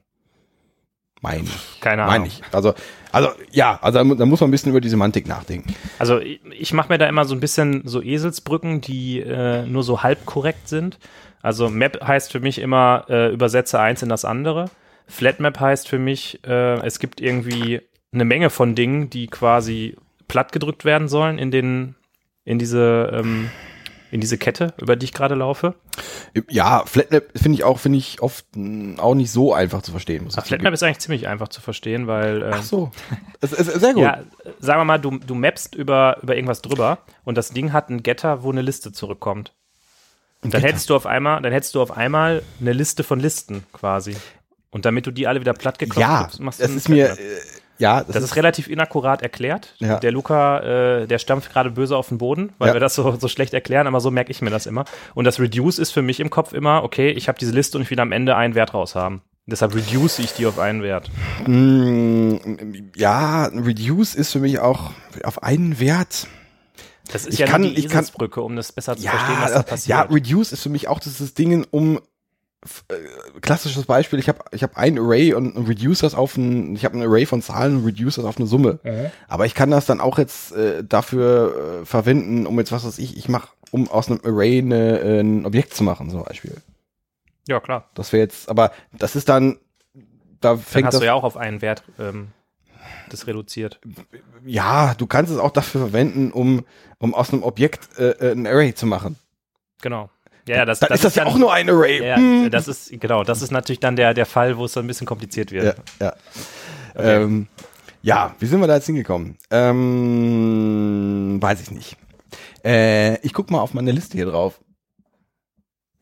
Meine 1.20 1.44
ich. 1.44 1.80
Keine 1.80 2.02
Meine 2.02 2.12
Ahnung. 2.14 2.26
ich. 2.28 2.40
Also, 2.52 2.74
also, 3.10 3.28
ja, 3.50 3.78
also 3.82 3.98
da 3.98 4.04
mu- 4.04 4.14
da 4.14 4.24
muss 4.26 4.40
man 4.40 4.48
ein 4.48 4.50
bisschen 4.52 4.70
über 4.70 4.80
die 4.80 4.88
Semantik 4.88 5.26
nachdenken. 5.26 5.74
Also 5.98 6.18
ich, 6.20 6.40
ich 6.56 6.72
mache 6.72 6.88
mir 6.90 6.98
da 6.98 7.06
immer 7.08 7.24
so 7.24 7.34
ein 7.34 7.40
bisschen 7.40 7.82
so 7.86 8.00
Eselsbrücken, 8.02 8.80
die 8.80 9.20
äh, 9.20 9.64
nur 9.66 9.82
so 9.82 10.02
halb 10.02 10.26
korrekt 10.26 10.68
sind. 10.68 10.98
Also 11.42 11.68
Map 11.70 12.00
heißt 12.06 12.30
für 12.32 12.40
mich 12.40 12.58
immer, 12.60 13.04
äh, 13.08 13.32
übersetze 13.32 13.80
eins 13.80 14.02
in 14.02 14.08
das 14.08 14.24
andere. 14.24 14.66
Flatmap 15.08 15.58
heißt 15.58 15.88
für 15.88 15.98
mich, 15.98 16.40
äh, 16.46 16.84
es 16.86 16.98
gibt 16.98 17.20
irgendwie 17.20 17.80
eine 18.12 18.24
Menge 18.24 18.50
von 18.50 18.74
Dingen, 18.74 19.10
die 19.10 19.26
quasi 19.26 19.96
platt 20.28 20.52
gedrückt 20.52 20.84
werden 20.84 21.08
sollen 21.08 21.38
in 21.38 21.50
den, 21.50 21.94
in 22.44 22.58
diese, 22.58 23.10
ähm, 23.12 23.50
in 24.10 24.20
diese 24.20 24.38
Kette, 24.38 24.72
über 24.80 24.96
die 24.96 25.04
ich 25.04 25.12
gerade 25.12 25.34
laufe. 25.34 25.74
Ja, 26.48 26.84
Flatmap 26.86 27.24
finde 27.36 27.56
ich 27.56 27.64
auch, 27.64 27.78
finde 27.78 27.98
ich 27.98 28.22
oft 28.22 28.44
mh, 28.56 29.02
auch 29.02 29.14
nicht 29.14 29.30
so 29.30 29.52
einfach 29.52 29.82
zu 29.82 29.90
verstehen. 29.90 30.24
Muss 30.24 30.36
Ach, 30.38 30.42
ich 30.42 30.48
Flatmap 30.48 30.72
ist 30.72 30.82
eigentlich 30.82 31.00
ziemlich 31.00 31.28
einfach 31.28 31.48
zu 31.48 31.60
verstehen, 31.60 32.06
weil 32.06 32.42
äh, 32.42 32.50
Ach 32.54 32.62
so. 32.62 32.90
Es 33.40 33.52
ist 33.52 33.80
sehr 33.80 33.92
gut. 33.94 34.02
ja, 34.02 34.22
sagen 34.60 34.80
wir 34.80 34.84
mal, 34.84 34.98
du, 34.98 35.18
du 35.18 35.34
mappst 35.34 35.74
über, 35.74 36.18
über 36.22 36.34
irgendwas 36.36 36.62
drüber 36.62 36.98
und 37.24 37.36
das 37.36 37.50
Ding 37.50 37.72
hat 37.72 37.88
einen 37.90 38.02
Getter, 38.02 38.42
wo 38.42 38.50
eine 38.50 38.62
Liste 38.62 38.92
zurückkommt. 38.92 39.52
Und 40.42 40.54
dann 40.54 40.60
Getter. 40.62 40.72
hättest 40.72 40.90
du 40.90 40.96
auf 40.96 41.06
einmal, 41.06 41.42
dann 41.42 41.52
hättest 41.52 41.74
du 41.74 41.82
auf 41.82 41.96
einmal 41.96 42.42
eine 42.60 42.72
Liste 42.72 43.02
von 43.04 43.20
Listen 43.20 43.64
quasi. 43.72 44.16
Und 44.70 44.84
damit 44.84 45.06
du 45.06 45.10
die 45.10 45.26
alle 45.26 45.40
wieder 45.40 45.52
platt 45.54 45.78
geklopft 45.78 46.00
ja, 46.00 46.30
machst 46.40 46.60
du 46.60 46.62
das 46.62 46.70
einen 46.70 46.78
ist 46.78 46.88
mir, 46.88 47.06
Flatmap. 47.06 47.26
äh, 47.26 47.40
ja, 47.78 48.02
das, 48.02 48.14
Das 48.14 48.22
ist 48.24 48.36
relativ 48.36 48.68
inakkurat 48.68 49.22
erklärt. 49.22 49.74
Ja. 49.78 49.98
Der 49.98 50.12
Luca, 50.12 50.60
äh, 50.60 51.06
der 51.06 51.18
stampft 51.18 51.52
gerade 51.52 51.70
böse 51.70 51.96
auf 51.96 52.08
den 52.08 52.18
Boden, 52.18 52.52
weil 52.58 52.68
Ja. 52.68 52.74
wir 52.74 52.80
das 52.80 52.94
so, 52.94 53.16
so 53.18 53.28
schlecht 53.28 53.54
erklären, 53.54 53.86
aber 53.86 54.00
so 54.00 54.10
merke 54.10 54.30
ich 54.30 54.42
mir 54.42 54.50
das 54.50 54.66
immer. 54.66 54.84
Und 55.14 55.24
das 55.24 55.38
Reduce 55.40 55.78
ist 55.78 55.92
für 55.92 56.02
mich 56.02 56.20
im 56.20 56.30
Kopf 56.30 56.52
immer, 56.52 56.82
okay, 56.84 57.10
ich 57.10 57.28
habe 57.28 57.38
diese 57.38 57.52
Liste 57.52 57.78
und 57.78 57.82
ich 57.82 57.90
will 57.90 58.00
am 58.00 58.12
Ende 58.12 58.36
einen 58.36 58.54
Wert 58.54 58.74
raus 58.74 58.94
haben. 58.94 59.22
Deshalb 59.46 59.74
reduce 59.74 60.18
ich 60.18 60.32
die 60.34 60.44
auf 60.46 60.58
einen 60.58 60.82
Wert. 60.82 61.10
mh, 61.46 62.38
ja, 62.96 63.46
Reduce 63.46 64.14
ist 64.14 64.32
für 64.32 64.40
mich 64.40 64.58
auch 64.58 64.90
auf 65.22 65.42
einen 65.42 65.80
Wert. 65.80 66.26
Das 67.10 67.24
ist 67.24 67.32
Ich 67.34 67.38
ja 67.40 67.46
kann- 67.46 67.62
die 67.62 67.74
Eselsbrücke, 67.82 68.42
um 68.42 68.56
das 68.56 68.72
besser 68.72 68.96
zu 68.96 69.04
Ja, 69.04 69.12
verstehen, 69.12 69.36
was 69.40 69.52
da 69.54 69.62
passiert. 69.62 69.88
ja, 69.88 70.02
Reduce 70.02 70.52
ist 70.52 70.62
für 70.62 70.68
mich 70.68 70.88
auch 70.88 71.00
dieses 71.00 71.32
Ding, 71.32 71.66
um 71.70 72.00
klassisches 73.40 73.84
Beispiel, 73.86 74.18
ich 74.18 74.28
habe 74.28 74.40
ich 74.52 74.62
hab 74.62 74.76
ein 74.76 74.98
Array 74.98 75.34
und 75.34 75.56
reduce 75.68 76.00
das 76.00 76.14
auf 76.14 76.36
ein, 76.36 76.74
ich 76.74 76.84
habe 76.84 76.96
ein 76.98 77.02
Array 77.02 77.26
von 77.26 77.42
Zahlen 77.42 77.76
und 77.78 77.84
reduce 77.86 78.16
das 78.16 78.24
auf 78.24 78.38
eine 78.38 78.46
Summe. 78.46 78.78
Aber 79.28 79.46
ich 79.46 79.54
kann 79.54 79.70
das 79.70 79.86
dann 79.86 80.00
auch 80.00 80.18
jetzt 80.18 80.52
äh, 80.52 80.82
dafür 80.84 81.80
äh, 81.82 81.86
verwenden, 81.86 82.46
um 82.46 82.58
jetzt 82.58 82.72
was 82.72 82.84
weiß 82.84 82.98
ich, 82.98 83.16
ich 83.16 83.28
mache, 83.28 83.48
um 83.70 83.88
aus 83.88 84.08
einem 84.10 84.20
Array 84.24 84.58
eine, 84.58 85.00
äh, 85.00 85.20
ein 85.20 85.46
Objekt 85.46 85.74
zu 85.74 85.84
machen, 85.84 86.10
zum 86.10 86.24
Beispiel. 86.24 86.56
ja, 87.46 87.60
klar. 87.60 87.88
Das 87.94 88.12
wäre 88.12 88.22
jetzt, 88.22 88.48
aber 88.48 88.72
das 88.92 89.16
ist 89.16 89.28
dann, 89.28 89.58
da 90.40 90.50
Dann 90.50 90.58
fängt 90.60 90.86
hast 90.86 90.94
das, 90.94 91.00
du 91.00 91.06
ja 91.06 91.14
auch 91.14 91.24
auf 91.24 91.36
einen 91.36 91.60
Wert 91.62 91.82
ähm, 91.98 92.28
das 93.10 93.26
reduziert. 93.26 93.80
ja, 94.44 94.94
du 94.94 95.06
kannst 95.06 95.32
es 95.32 95.38
auch 95.38 95.50
dafür 95.50 95.80
verwenden, 95.80 96.30
um, 96.30 96.64
um 96.98 97.14
aus 97.14 97.32
einem 97.32 97.42
Objekt 97.42 97.98
äh, 97.98 98.10
äh, 98.10 98.32
ein 98.32 98.46
Array 98.46 98.74
zu 98.74 98.86
machen. 98.86 99.16
Genau. 99.80 100.10
Ja, 100.56 100.64
das, 100.64 100.80
Dann 100.80 100.90
ist 100.92 101.04
das 101.04 101.14
ja 101.14 101.24
dann- 101.24 101.32
auch 101.32 101.38
nur 101.38 101.52
ein 101.52 101.68
Array. 101.70 102.04
Ja, 102.06 102.16
Hm. 102.16 102.50
das 102.50 102.68
ist, 102.68 102.90
genau, 103.00 103.22
das 103.24 103.42
ist 103.42 103.50
natürlich 103.50 103.80
dann 103.80 103.96
der, 103.96 104.14
der 104.14 104.26
Fall, 104.26 104.56
wo 104.56 104.64
es 104.64 104.72
so 104.72 104.80
ein 104.80 104.86
bisschen 104.86 105.06
kompliziert 105.06 105.52
wird. 105.52 105.76
Ja, 106.00 106.06
ja. 106.06 106.12
Okay. 106.94 107.22
Ähm, 107.22 107.46
ja, 108.02 108.34
wie 108.38 108.46
sind 108.46 108.60
wir 108.60 108.66
da 108.66 108.76
jetzt 108.76 108.86
hingekommen? 108.86 109.36
Ähm, 109.50 111.38
weiß 111.40 111.60
ich 111.62 111.70
nicht. 111.70 111.96
Äh, 112.64 113.16
ich 113.20 113.32
guck 113.32 113.50
mal 113.50 113.60
auf 113.60 113.74
meine 113.74 113.92
Liste 113.92 114.16
hier 114.16 114.26
drauf. 114.26 114.60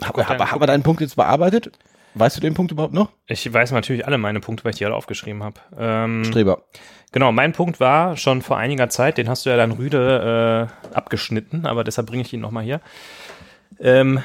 Haben 0.03 0.27
hab, 0.29 0.53
hab 0.53 0.61
wir 0.61 0.67
deinen 0.67 0.83
Punkt 0.83 1.01
jetzt 1.01 1.17
bearbeitet? 1.17 1.71
Weißt 2.15 2.37
du 2.37 2.41
den 2.41 2.55
Punkt 2.55 2.73
überhaupt 2.73 2.95
noch? 2.95 3.11
Ich 3.27 3.51
weiß 3.53 3.73
natürlich 3.73 4.07
alle 4.07 4.17
meine 4.19 4.41
Punkte, 4.41 4.65
weil 4.65 4.71
ich 4.73 4.79
die 4.79 4.87
alle 4.87 4.95
aufgeschrieben 4.95 5.43
habe. 5.43 5.61
Ähm, 5.79 6.25
Streber. 6.25 6.63
Genau, 7.13 7.31
mein 7.33 7.53
Punkt 7.53 7.79
war 7.79 8.17
schon 8.17 8.41
vor 8.43 8.57
einiger 8.57 8.89
Zeit, 8.89 9.19
den 9.19 9.29
hast 9.29 9.45
du 9.47 9.51
ja 9.51 9.57
dann 9.57 9.73
rüde 9.73 10.69
äh, 10.93 10.95
abgeschnitten, 10.97 11.67
aber 11.67 11.85
deshalb 11.85 12.07
bringe 12.09 12.23
ich 12.23 12.33
ihn 12.33 12.41
nochmal 12.41 12.65
hier. 12.65 12.81
Ähm, 13.81 14.23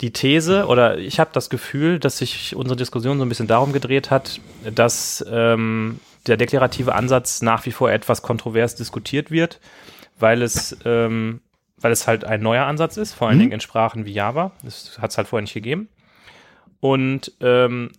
die 0.00 0.12
These, 0.12 0.66
oder 0.66 0.98
ich 0.98 1.20
habe 1.20 1.30
das 1.32 1.50
Gefühl, 1.50 1.98
dass 1.98 2.18
sich 2.18 2.56
unsere 2.56 2.76
Diskussion 2.76 3.18
so 3.18 3.24
ein 3.24 3.28
bisschen 3.28 3.46
darum 3.46 3.72
gedreht 3.72 4.10
hat, 4.10 4.40
dass 4.74 5.24
ähm, 5.30 6.00
der 6.26 6.36
deklarative 6.36 6.94
Ansatz 6.94 7.42
nach 7.42 7.66
wie 7.66 7.72
vor 7.72 7.90
etwas 7.90 8.22
kontrovers 8.22 8.76
diskutiert 8.76 9.30
wird, 9.30 9.60
weil 10.18 10.42
es, 10.42 10.76
ähm, 10.84 11.40
weil 11.76 11.92
es 11.92 12.06
halt 12.06 12.24
ein 12.24 12.42
neuer 12.42 12.64
Ansatz 12.64 12.96
ist, 12.96 13.12
vor 13.12 13.28
allen 13.28 13.36
Mhm. 13.36 13.40
Dingen 13.42 13.52
in 13.52 13.60
Sprachen 13.60 14.06
wie 14.06 14.12
Java. 14.12 14.52
Das 14.62 14.98
hat 15.00 15.10
es 15.10 15.18
halt 15.18 15.28
vorher 15.28 15.42
nicht 15.42 15.54
gegeben. 15.54 15.88
Und 16.80 17.32
ähm, 17.40 17.90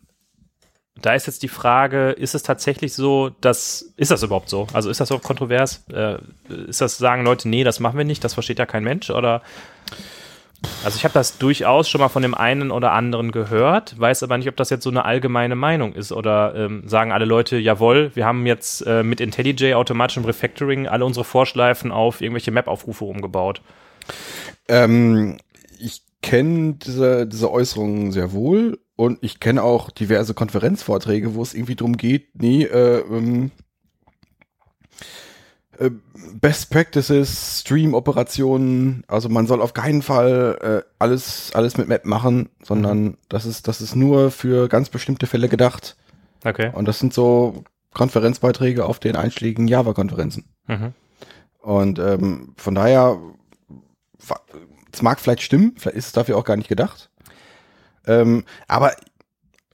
da 1.00 1.14
ist 1.14 1.28
jetzt 1.28 1.44
die 1.44 1.48
Frage, 1.48 2.12
ist 2.12 2.36
es 2.36 2.44
tatsächlich 2.44 2.94
so, 2.94 3.30
dass, 3.42 3.94
ist 3.96 4.12
das 4.12 4.24
überhaupt 4.24 4.50
so? 4.50 4.68
Also 4.74 4.90
ist 4.90 5.00
das 5.00 5.10
überhaupt 5.10 5.26
kontrovers? 5.26 5.84
Äh, 5.92 6.18
ist 6.68 6.82
das, 6.82 6.98
sagen 6.98 7.24
Leute, 7.24 7.48
nee, 7.48 7.64
das 7.64 7.80
machen 7.80 7.98
wir 7.98 8.06
nicht, 8.06 8.24
das 8.24 8.34
versteht 8.34 8.60
ja 8.60 8.66
kein 8.66 8.84
Mensch? 8.84 9.10
Oder, 9.10 9.42
also 10.84 10.96
ich 10.96 11.04
habe 11.04 11.14
das 11.14 11.38
durchaus 11.38 11.90
schon 11.90 12.02
mal 12.02 12.10
von 12.10 12.22
dem 12.22 12.34
einen 12.34 12.72
oder 12.72 12.92
anderen 12.92 13.32
gehört, 13.32 14.00
weiß 14.00 14.24
aber 14.24 14.38
nicht, 14.38 14.48
ob 14.48 14.56
das 14.56 14.70
jetzt 14.70 14.84
so 14.84 14.90
eine 14.90 15.06
allgemeine 15.06 15.56
Meinung 15.56 15.94
ist 15.94 16.12
oder 16.12 16.56
ähm, 16.56 16.84
sagen 16.88 17.12
alle 17.12 17.26
Leute, 17.26 17.58
jawohl, 17.58 18.12
wir 18.16 18.26
haben 18.26 18.46
jetzt 18.46 18.86
äh, 18.86 19.04
mit 19.04 19.22
IntelliJ 19.22 19.74
automatischem 19.74 20.26
Refactoring 20.26 20.88
alle 20.88 21.06
unsere 21.06 21.24
Vorschleifen 21.24 21.92
auf 21.92 22.22
irgendwelche 22.22 22.52
Map-Aufrufe 22.52 23.06
umgebaut. 23.06 23.62
Ähm, 24.68 25.38
ich 25.80 26.04
kenne 26.22 26.74
diese, 26.74 27.28
diese 27.28 27.52
Äußerungen 27.52 28.12
sehr 28.12 28.32
wohl 28.32 28.80
und 28.96 29.20
ich 29.22 29.40
kenne 29.40 29.64
auch 29.64 29.90
diverse 29.90 30.34
Konferenzvorträge, 30.34 31.34
wo 31.36 31.42
es 31.42 31.54
irgendwie 31.54 31.76
drum 31.76 31.98
geht, 31.98 32.36
nee, 32.40 32.64
äh, 32.64 33.00
ähm, 33.00 33.46
äh, 33.46 33.50
Best 35.90 36.70
Practices, 36.70 37.62
Stream-Operationen, 37.62 39.04
also 39.08 39.30
man 39.30 39.48
soll 39.48 39.62
auf 39.62 39.74
keinen 39.74 40.02
Fall 40.02 40.84
äh, 40.86 40.90
alles, 41.00 41.52
alles 41.54 41.78
mit 41.78 41.88
Map 41.88 42.06
machen, 42.06 42.50
sondern 42.62 43.18
das 43.30 43.46
ist, 43.46 43.68
das 43.68 43.82
ist 43.82 43.96
nur 43.96 44.32
für 44.32 44.68
ganz 44.68 44.90
bestimmte 44.90 45.26
Fälle 45.26 45.50
gedacht. 45.50 45.98
Okay. 46.44 46.72
Und 46.74 46.88
das 46.88 47.00
sind 47.00 47.14
so 47.14 47.64
Konferenzbeiträge 47.94 48.86
auf 48.86 49.00
den 49.00 49.16
einschlägigen 49.16 49.68
Java-Konferenzen. 49.68 50.46
Mhm. 50.68 50.94
Und 51.60 52.00
ähm, 52.00 52.54
von 52.58 52.76
daher, 52.76 53.20
es 54.92 55.02
mag 55.02 55.20
vielleicht 55.20 55.42
stimmen, 55.42 55.74
vielleicht 55.78 55.98
ist 55.98 56.06
es 56.08 56.12
dafür 56.12 56.38
auch 56.38 56.46
gar 56.46 56.58
nicht 56.58 56.70
gedacht. 56.70 57.10
Ähm, 58.06 58.46
aber 58.68 58.94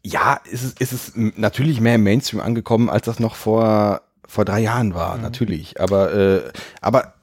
ja, 0.04 0.40
ist 0.50 0.64
es, 0.64 0.74
ist 0.74 0.94
es 0.94 1.12
natürlich 1.16 1.82
mehr 1.82 1.96
im 1.96 2.04
Mainstream 2.04 2.42
angekommen, 2.42 2.90
als 2.90 3.06
das 3.06 3.20
noch 3.20 3.36
vor, 3.36 4.02
vor 4.28 4.46
drei 4.46 4.60
Jahren 4.60 4.94
war, 4.94 5.18
natürlich. 5.18 5.80
Aber, 5.80 6.14
äh, 6.14 6.42
aber 6.82 7.14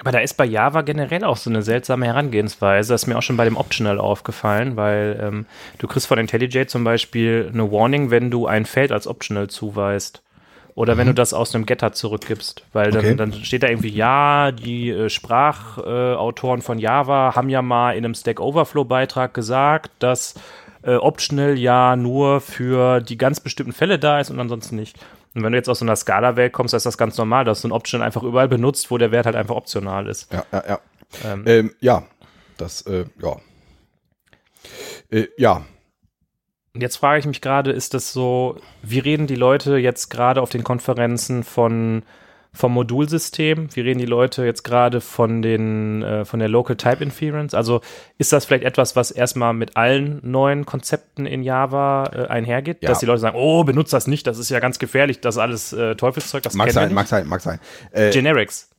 Aber 0.00 0.12
da 0.12 0.18
ist 0.18 0.36
bei 0.36 0.44
Java 0.44 0.82
generell 0.82 1.24
auch 1.24 1.36
so 1.36 1.48
eine 1.50 1.62
seltsame 1.62 2.06
Herangehensweise. 2.06 2.92
Das 2.92 3.02
ist 3.02 3.06
mir 3.06 3.16
auch 3.16 3.22
schon 3.22 3.36
bei 3.36 3.44
dem 3.44 3.56
Optional 3.56 3.98
aufgefallen, 3.98 4.76
weil 4.76 5.18
ähm, 5.22 5.46
du 5.78 5.86
kriegst 5.86 6.06
von 6.08 6.18
IntelliJ 6.18 6.66
zum 6.66 6.84
Beispiel 6.84 7.50
eine 7.52 7.70
Warning, 7.70 8.10
wenn 8.10 8.30
du 8.30 8.46
ein 8.46 8.66
Feld 8.66 8.92
als 8.92 9.06
Optional 9.06 9.48
zuweist. 9.48 10.20
Oder 10.76 10.96
wenn 10.98 11.06
du 11.06 11.14
das 11.14 11.32
aus 11.32 11.54
einem 11.54 11.66
Getter 11.66 11.92
zurückgibst, 11.92 12.64
weil 12.72 12.90
dann, 12.90 13.04
Okay. 13.04 13.14
dann 13.14 13.32
steht 13.32 13.62
da 13.62 13.68
irgendwie, 13.68 13.90
ja, 13.94 14.50
die 14.50 14.90
äh, 14.90 15.08
Sprachautoren 15.08 16.58
äh, 16.60 16.62
von 16.62 16.78
Java 16.80 17.36
haben 17.36 17.48
ja 17.48 17.62
mal 17.62 17.92
in 17.92 18.04
einem 18.04 18.14
Stack 18.14 18.40
Overflow 18.40 18.84
Beitrag 18.84 19.34
gesagt, 19.34 19.92
dass 20.00 20.34
äh, 20.82 20.96
Optional 20.96 21.56
ja 21.56 21.94
nur 21.94 22.40
für 22.40 23.00
die 23.00 23.16
ganz 23.16 23.38
bestimmten 23.38 23.72
Fälle 23.72 24.00
da 24.00 24.18
ist 24.18 24.30
und 24.30 24.40
ansonsten 24.40 24.74
nicht. 24.74 24.98
Und 25.34 25.42
wenn 25.42 25.52
du 25.52 25.58
jetzt 25.58 25.68
aus 25.68 25.80
so 25.80 25.84
einer 25.84 25.96
Skala-Welt 25.96 26.52
kommst, 26.52 26.74
ist 26.74 26.86
das 26.86 26.96
ganz 26.96 27.16
normal, 27.18 27.44
dass 27.44 27.62
du 27.62 27.68
ein 27.68 27.72
Optional 27.72 28.06
einfach 28.06 28.22
überall 28.22 28.48
benutzt, 28.48 28.90
wo 28.90 28.98
der 28.98 29.10
Wert 29.10 29.26
halt 29.26 29.36
einfach 29.36 29.56
optional 29.56 30.08
ist. 30.08 30.32
ja, 30.32 30.44
ja, 30.52 30.64
ja. 30.68 30.80
Ähm, 31.24 31.44
Ähm, 31.46 31.74
ja, 31.80 32.04
das, 32.56 32.82
äh, 32.82 33.04
ja. 33.20 33.36
Äh, 35.10 35.26
ja, 35.36 35.64
Und 36.74 36.80
jetzt 36.80 36.96
frage 36.96 37.20
ich 37.20 37.26
mich 37.26 37.40
gerade, 37.40 37.70
ist 37.72 37.94
das 37.94 38.12
so, 38.12 38.56
wie 38.82 38.98
reden 38.98 39.26
die 39.26 39.34
Leute 39.36 39.76
jetzt 39.76 40.08
gerade 40.08 40.40
auf 40.40 40.50
den 40.50 40.64
Konferenzen 40.64 41.44
von 41.44 42.02
vom 42.54 42.72
Modulsystem? 42.72 43.68
Wie 43.74 43.80
reden 43.80 43.98
die 43.98 44.06
Leute 44.06 44.44
jetzt 44.44 44.62
gerade 44.62 45.00
von 45.00 45.42
den 45.42 46.02
äh, 46.02 46.24
von 46.24 46.38
der 46.40 46.48
Local 46.48 46.76
Type 46.76 47.02
Inference? 47.02 47.52
Also 47.54 47.80
ist 48.16 48.32
das 48.32 48.44
vielleicht 48.46 48.64
etwas, 48.64 48.96
was 48.96 49.10
erstmal 49.10 49.52
mit 49.52 49.76
allen 49.76 50.20
neuen 50.22 50.64
Konzepten 50.64 51.26
in 51.26 51.42
Java 51.42 52.04
äh, 52.14 52.26
einhergeht, 52.28 52.78
Ja. 52.82 52.88
dass 52.90 53.00
die 53.00 53.06
Leute 53.06 53.18
sagen, 53.20 53.36
oh, 53.36 53.64
benutzt 53.64 53.92
das 53.92 54.06
nicht, 54.06 54.26
das 54.26 54.38
ist 54.38 54.48
ja 54.50 54.60
ganz 54.60 54.78
gefährlich, 54.78 55.20
das 55.20 55.34
ist 55.34 55.40
alles 55.40 55.72
äh, 55.72 55.96
Teufelszeug, 55.96 56.42
das 56.44 56.54
mag 56.54 56.66
kennen 56.68 56.76
wir 56.76 56.80
sein, 56.80 56.88
nicht. 56.88 56.94
mag 56.94 57.06
sein, 57.08 57.26
mag 57.26 57.40
sein. 57.40 57.58
Äh, 57.90 58.10
Generics. 58.10 58.70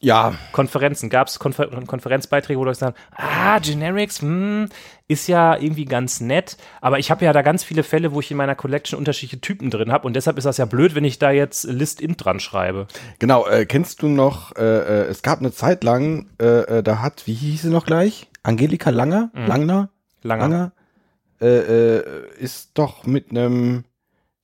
ja, 0.00 0.34
Konferenzen, 0.50 1.08
gab 1.08 1.28
es 1.28 1.38
Konfer 1.38 1.68
Konferenzbeiträge, 1.86 2.58
wo 2.58 2.64
Leute 2.64 2.78
sagen, 2.80 2.96
ah, 3.16 3.58
Generics, 3.60 4.20
hm, 4.20 4.68
ist 5.12 5.28
ja 5.28 5.56
irgendwie 5.56 5.84
ganz 5.84 6.20
nett, 6.20 6.56
aber 6.80 6.98
ich 6.98 7.10
habe 7.10 7.24
ja 7.24 7.32
da 7.32 7.42
ganz 7.42 7.62
viele 7.62 7.82
Fälle, 7.82 8.12
wo 8.12 8.20
ich 8.20 8.30
in 8.30 8.36
meiner 8.36 8.54
Collection 8.54 8.98
unterschiedliche 8.98 9.40
Typen 9.40 9.70
drin 9.70 9.92
habe 9.92 10.06
und 10.06 10.14
deshalb 10.14 10.38
ist 10.38 10.44
das 10.44 10.56
ja 10.56 10.64
blöd, 10.64 10.94
wenn 10.94 11.04
ich 11.04 11.18
da 11.18 11.30
jetzt 11.30 11.64
List-int 11.64 12.24
dran 12.24 12.40
schreibe. 12.40 12.86
Genau, 13.18 13.46
äh, 13.46 13.66
kennst 13.66 14.02
du 14.02 14.08
noch, 14.08 14.56
äh, 14.56 14.62
äh, 14.62 15.06
es 15.06 15.22
gab 15.22 15.40
eine 15.40 15.52
Zeit 15.52 15.84
lang, 15.84 16.26
äh, 16.40 16.78
äh, 16.78 16.82
da 16.82 17.00
hat, 17.00 17.26
wie 17.26 17.34
hieß 17.34 17.62
sie 17.62 17.70
noch 17.70 17.86
gleich? 17.86 18.28
Angelika 18.42 18.90
Langer? 18.90 19.30
Langner? 19.34 19.90
Langer. 20.22 20.48
Langer? 20.48 20.72
Äh, 21.40 22.38
ist 22.38 22.70
doch 22.74 23.04
mit 23.04 23.30
einem 23.30 23.84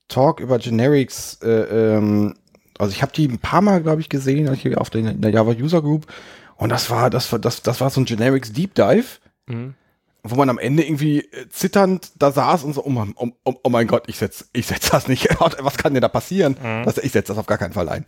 Talk 0.09 0.39
über 0.39 0.57
Generics, 0.57 1.39
äh, 1.41 1.95
ähm, 1.97 2.35
also 2.77 2.91
ich 2.91 3.01
habe 3.01 3.11
die 3.11 3.27
ein 3.27 3.39
paar 3.39 3.61
Mal, 3.61 3.81
glaube 3.81 4.01
ich, 4.01 4.09
gesehen, 4.09 4.53
hier 4.53 4.79
auf 4.79 4.93
in 4.95 5.21
der 5.21 5.31
Java 5.31 5.51
User 5.51 5.81
Group 5.81 6.07
und 6.55 6.69
das 6.69 6.89
war, 6.89 7.09
das 7.09 7.31
war, 7.31 7.39
das, 7.39 7.61
das 7.61 7.79
war 7.79 7.89
so 7.89 8.01
ein 8.01 8.05
Generics 8.05 8.51
Deep 8.51 8.75
Dive. 8.75 9.19
Mhm. 9.47 9.75
Wo 10.23 10.35
man 10.35 10.49
am 10.49 10.59
Ende 10.59 10.83
irgendwie 10.83 11.21
äh, 11.21 11.49
zitternd 11.49 12.11
da 12.19 12.31
saß 12.31 12.63
und 12.63 12.73
so, 12.73 12.83
oh 12.83 12.89
mein, 12.89 13.13
oh, 13.15 13.29
oh, 13.45 13.55
oh 13.63 13.69
mein 13.69 13.87
Gott, 13.87 14.03
ich 14.07 14.17
setz, 14.17 14.49
ich 14.53 14.67
setz 14.67 14.89
das 14.89 15.07
nicht. 15.07 15.27
Was 15.39 15.77
kann 15.77 15.93
denn 15.93 16.01
da 16.01 16.07
passieren? 16.09 16.57
Mhm. 16.61 16.83
Das, 16.83 16.97
ich 16.97 17.11
setz 17.11 17.27
das 17.27 17.37
auf 17.37 17.45
gar 17.45 17.57
keinen 17.57 17.73
Fall 17.73 17.89
ein. 17.89 18.05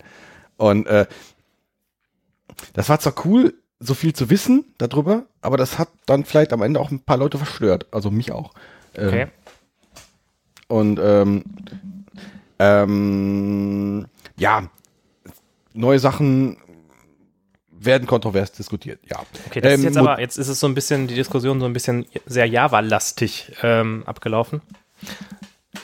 Und 0.56 0.86
äh, 0.86 1.06
das 2.74 2.88
war 2.88 3.00
zwar 3.00 3.14
cool, 3.24 3.54
so 3.80 3.94
viel 3.94 4.12
zu 4.12 4.30
wissen 4.30 4.64
darüber, 4.78 5.24
aber 5.40 5.56
das 5.56 5.78
hat 5.78 5.88
dann 6.06 6.24
vielleicht 6.24 6.52
am 6.52 6.62
Ende 6.62 6.78
auch 6.80 6.90
ein 6.90 7.00
paar 7.00 7.16
Leute 7.16 7.38
verstört. 7.38 7.86
Also 7.90 8.10
mich 8.10 8.30
auch. 8.32 8.52
Ähm, 8.94 9.08
Okay. 9.08 9.26
Und 10.68 10.98
ähm, 11.02 11.44
ähm, 12.58 14.06
ja, 14.36 14.70
neue 15.74 15.98
Sachen 15.98 16.56
werden 17.84 18.06
kontrovers 18.06 18.52
diskutiert, 18.52 19.00
ja. 19.10 19.18
Okay, 19.46 19.60
das 19.60 19.72
ist 19.74 19.78
Ähm, 19.78 19.84
jetzt 19.84 19.94
Mo- 19.94 20.08
aber, 20.08 20.20
jetzt 20.20 20.36
ist 20.38 20.48
es 20.48 20.60
so 20.60 20.66
ein 20.66 20.74
bisschen, 20.74 21.06
die 21.08 21.14
Diskussion 21.14 21.60
so 21.60 21.66
ein 21.66 21.72
bisschen 21.72 22.06
sehr 22.26 22.46
Java-lastig 22.46 23.52
ähm, 23.62 24.02
abgelaufen. 24.06 24.60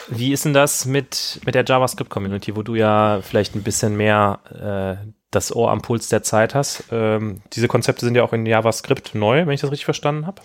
Wie 0.09 0.33
ist 0.33 0.45
denn 0.45 0.55
das 0.55 0.85
mit, 0.87 1.41
mit 1.45 1.55
der 1.55 1.65
JavaScript-Community, 1.67 2.57
wo 2.57 2.63
du 2.63 2.75
ja 2.75 3.21
vielleicht 3.23 3.55
ein 3.55 3.63
bisschen 3.63 3.97
mehr 3.97 4.99
äh, 5.03 5.07
das 5.31 5.55
Ohr 5.55 5.71
am 5.71 5.83
Puls 5.83 6.09
der 6.09 6.23
Zeit 6.23 6.55
hast? 6.55 6.85
Ähm, 6.91 7.43
diese 7.53 7.69
Konzepte 7.69 8.05
sind 8.05 8.15
ja 8.15 8.23
auch 8.23 8.33
in 8.33 8.47
JavaScript 8.47 9.15
neu, 9.15 9.47
wenn 9.47 9.53
ich 9.55 9.61
das 9.61 9.71
richtig 9.71 9.85
verstanden 9.87 10.27
habe. 10.27 10.41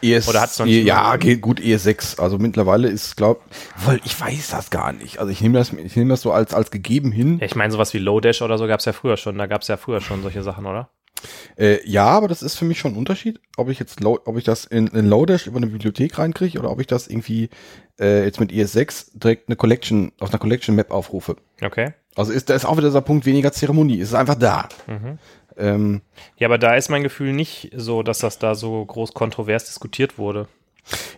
ES, 0.00 0.28
Oder 0.28 0.40
hat's 0.42 0.58
noch 0.60 0.66
nicht 0.66 0.84
Ja, 0.86 1.16
geht 1.16 1.40
gut 1.40 1.58
ES6. 1.58 2.20
Also 2.20 2.38
mittlerweile 2.38 2.86
ist, 2.86 3.16
glaub, 3.16 3.42
weil 3.84 4.00
ich 4.04 4.20
weiß 4.20 4.50
das 4.50 4.70
gar 4.70 4.92
nicht. 4.92 5.18
Also 5.18 5.32
ich 5.32 5.40
nehme 5.40 5.58
das, 5.58 5.72
ich 5.72 5.96
nehme 5.96 6.10
das 6.10 6.20
so 6.22 6.30
als 6.30 6.54
als 6.54 6.70
gegeben 6.70 7.10
hin. 7.10 7.38
Ja, 7.40 7.46
ich 7.46 7.56
meine, 7.56 7.72
sowas 7.72 7.92
wie 7.94 7.98
Lodash 7.98 8.42
oder 8.42 8.58
so 8.58 8.68
gab 8.68 8.78
es 8.78 8.86
ja 8.86 8.92
früher 8.92 9.16
schon. 9.16 9.36
Da 9.38 9.46
gab 9.46 9.62
es 9.62 9.68
ja 9.68 9.76
früher 9.76 10.00
schon 10.00 10.22
solche 10.22 10.44
Sachen, 10.44 10.66
oder? 10.66 10.88
Äh, 11.56 11.86
ja, 11.88 12.06
aber 12.06 12.28
das 12.28 12.42
ist 12.42 12.56
für 12.56 12.64
mich 12.64 12.78
schon 12.78 12.92
ein 12.92 12.98
Unterschied, 12.98 13.40
ob 13.56 13.68
ich 13.68 13.78
jetzt, 13.78 14.04
ob 14.04 14.36
ich 14.36 14.44
das 14.44 14.64
in, 14.64 14.86
in 14.88 15.08
Lodash 15.08 15.46
über 15.46 15.56
eine 15.56 15.66
Bibliothek 15.66 16.18
reinkriege 16.18 16.58
oder 16.58 16.70
ob 16.70 16.80
ich 16.80 16.86
das 16.86 17.08
irgendwie 17.08 17.50
äh, 17.98 18.24
jetzt 18.24 18.40
mit 18.40 18.52
ES6 18.52 19.18
direkt 19.18 19.48
eine 19.48 19.56
Collection 19.56 20.12
auf 20.20 20.30
einer 20.30 20.38
Collection 20.38 20.74
Map 20.74 20.90
aufrufe. 20.90 21.36
Okay. 21.62 21.92
Also 22.14 22.32
ist 22.32 22.50
da 22.50 22.54
ist 22.54 22.64
auch 22.64 22.76
wieder 22.76 22.88
dieser 22.88 23.02
Punkt 23.02 23.26
weniger 23.26 23.52
Zeremonie. 23.52 24.00
Es 24.00 24.08
ist 24.08 24.14
einfach 24.14 24.36
da. 24.36 24.68
Mhm. 24.86 25.18
Ähm, 25.56 26.00
Ja, 26.36 26.48
aber 26.48 26.58
da 26.58 26.74
ist 26.74 26.88
mein 26.88 27.02
Gefühl 27.02 27.32
nicht 27.32 27.70
so, 27.74 28.02
dass 28.02 28.18
das 28.18 28.38
da 28.38 28.54
so 28.54 28.84
groß 28.84 29.12
kontrovers 29.14 29.64
diskutiert 29.66 30.18
wurde. 30.18 30.48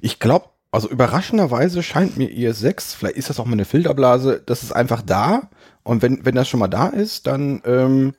Ich 0.00 0.18
glaube, 0.18 0.46
also 0.72 0.88
überraschenderweise 0.88 1.82
scheint 1.82 2.16
mir 2.16 2.28
ES6, 2.28 2.96
vielleicht 2.96 3.16
ist 3.16 3.28
das 3.28 3.40
auch 3.40 3.44
mal 3.44 3.52
eine 3.52 3.64
Filterblase, 3.64 4.42
das 4.44 4.62
ist 4.62 4.72
einfach 4.72 5.02
da. 5.02 5.50
Und 5.82 6.02
wenn, 6.02 6.24
wenn 6.24 6.34
das 6.34 6.48
schon 6.48 6.60
mal 6.60 6.68
da 6.68 6.88
ist, 6.88 7.26
dann 7.26 7.62
ähm, 7.64 8.14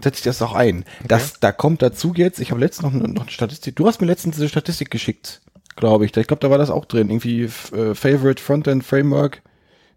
setze 0.00 0.18
ich 0.18 0.24
das 0.24 0.42
auch 0.42 0.54
ein. 0.54 0.84
Das, 1.06 1.40
da 1.40 1.52
kommt 1.52 1.82
dazu 1.82 2.12
jetzt, 2.16 2.38
ich 2.40 2.50
habe 2.50 2.60
letztens 2.60 2.92
noch, 2.92 3.00
eine- 3.00 3.12
noch 3.12 3.22
eine 3.22 3.30
Statistik, 3.30 3.76
du 3.76 3.86
hast 3.86 4.00
mir 4.00 4.06
letztens 4.06 4.36
diese 4.36 4.48
Statistik 4.48 4.90
geschickt, 4.90 5.40
glaube 5.76 6.04
ich. 6.04 6.16
Ich 6.16 6.26
glaube, 6.26 6.40
da 6.40 6.50
war 6.50 6.58
das 6.58 6.70
auch 6.70 6.84
drin. 6.84 7.08
Irgendwie 7.10 7.44
äh, 7.44 7.94
Favorite 7.94 8.42
Frontend 8.42 8.84
Framework. 8.84 9.42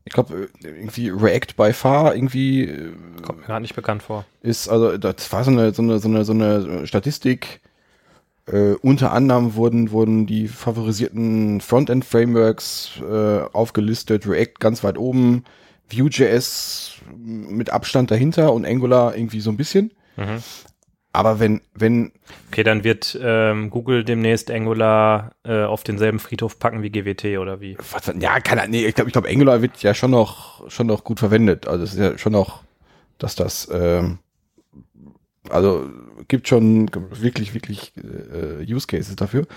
Ich 0.06 0.14
glaube, 0.14 0.50
äh, 0.64 0.68
irgendwie 0.68 1.10
React 1.10 1.56
by 1.58 1.74
far, 1.74 2.16
irgendwie 2.16 2.64
äh, 2.64 2.92
Kommt 3.22 3.40
mir 3.40 3.46
gerade 3.46 3.62
nicht 3.62 3.76
bekannt 3.76 4.02
vor. 4.04 4.26
ist, 4.42 4.70
also 4.70 4.98
das 4.98 5.32
war 5.32 5.44
so 5.44 5.52
eine, 5.52 5.74
so 5.74 5.82
eine, 5.82 6.00
so 6.00 6.08
eine, 6.08 6.24
so 6.26 6.32
eine 6.34 6.88
Statistik. 6.88 7.60
Äh, 8.48 8.74
unter 8.82 9.12
anderem 9.12 9.54
wurden, 9.54 9.92
wurden 9.92 10.26
die 10.26 10.48
favorisierten 10.48 11.62
Frontend-Frameworks 11.62 12.92
äh, 13.08 13.42
aufgelistet, 13.54 14.26
React 14.28 14.56
ganz 14.60 14.84
weit 14.84 14.98
oben, 14.98 15.44
Vue.js 15.92 16.94
mit 17.16 17.72
Abstand 17.72 18.12
dahinter 18.12 18.54
und 18.54 18.66
Angular 18.66 19.16
irgendwie 19.16 19.42
so 19.42 19.50
ein 19.50 19.58
bisschen. 19.58 19.94
Mhm. 20.18 20.44
Aber 21.12 21.40
wenn, 21.40 21.62
wenn, 21.74 22.12
Okay, 22.52 22.64
dann 22.64 22.84
wird 22.84 23.18
ähm, 23.22 23.72
Google 23.72 24.04
demnächst 24.04 24.52
Angular 24.52 25.32
äh, 25.44 25.64
auf 25.64 25.84
denselben 25.84 26.20
Friedhof 26.20 26.60
packen 26.60 26.84
wie 26.84 26.92
GWT 26.92 27.40
oder 27.40 27.60
wie? 27.62 27.78
was, 27.92 28.12
ja, 28.20 28.40
keine 28.40 28.62
Ahnung, 28.62 28.72
nee, 28.72 28.86
ich 28.86 28.94
glaube, 28.94 29.10
ich 29.10 29.14
glaube, 29.14 29.30
Angular 29.30 29.62
wird 29.62 29.82
ja 29.82 29.94
schon 29.96 30.12
noch, 30.12 30.70
schon 30.70 30.88
noch 30.88 31.04
gut 31.04 31.20
verwendet. 31.20 31.68
Also 31.68 31.84
es 31.84 31.94
ist 31.94 32.00
ja 32.00 32.18
schon 32.18 32.34
noch, 32.34 32.64
dass 33.18 33.36
das, 33.36 33.68
ähm, 33.72 34.20
also 35.50 35.90
gibt 36.28 36.48
schon 36.48 36.92
wirklich, 36.94 37.56
wirklich 37.56 37.94
äh, 37.98 38.72
Use 38.72 38.86
Cases 38.86 39.16
dafür. 39.16 39.48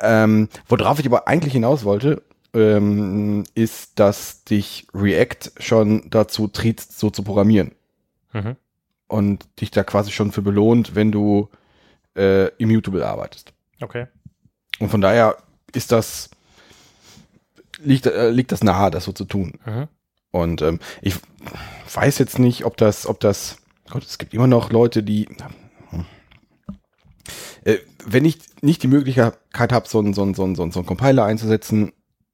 Ähm, 0.00 0.48
worauf 0.68 0.98
ich 0.98 1.06
aber 1.06 1.28
eigentlich 1.28 1.54
hinaus 1.54 1.84
wollte, 1.84 2.22
ähm, 2.54 3.44
ist, 3.54 3.98
dass 3.98 4.44
dich 4.44 4.86
React 4.94 5.52
schon 5.58 6.08
dazu 6.10 6.48
triezt, 6.48 6.98
so 6.98 7.10
zu 7.10 7.22
programmieren 7.22 7.72
Mhm. 8.32 8.56
und 9.08 9.46
dich 9.60 9.70
da 9.70 9.82
quasi 9.84 10.10
schon 10.12 10.32
für 10.32 10.42
belohnt, 10.42 10.94
wenn 10.94 11.12
du 11.12 11.48
äh, 12.16 12.48
immutable 12.58 13.06
arbeitest. 13.06 13.52
Okay. 13.80 14.06
Und 14.80 14.88
von 14.90 15.00
daher 15.00 15.36
ist 15.74 15.92
das, 15.92 16.30
liegt, 17.78 18.06
äh, 18.06 18.30
liegt 18.30 18.50
das 18.52 18.62
nahe, 18.64 18.90
das 18.90 19.04
so 19.04 19.12
zu 19.12 19.24
tun. 19.24 19.58
Mhm. 19.64 19.88
Und 20.32 20.62
ähm, 20.62 20.78
ich 21.02 21.14
weiß 21.94 22.18
jetzt 22.18 22.38
nicht, 22.38 22.64
ob 22.64 22.76
das, 22.76 23.06
ob 23.06 23.20
das, 23.20 23.58
Gott, 23.90 24.04
es 24.04 24.18
gibt 24.18 24.34
immer 24.34 24.46
noch 24.46 24.70
Leute, 24.70 25.02
die, 25.02 25.28
äh, 27.64 27.78
wenn 28.04 28.24
ich 28.24 28.38
nicht 28.62 28.82
die 28.82 28.88
Möglichkeit 28.88 29.72
habe, 29.72 29.88
so 29.88 29.98
einen 29.98 30.14
so 30.14 30.22
einen- 30.22 30.34
so 30.34 30.44
einen- 30.44 30.54
so 30.54 30.62
einen- 30.62 30.72
so 30.72 30.80
einen 30.80 30.86
Compiler 30.86 31.24
einzusetzen, 31.24 31.92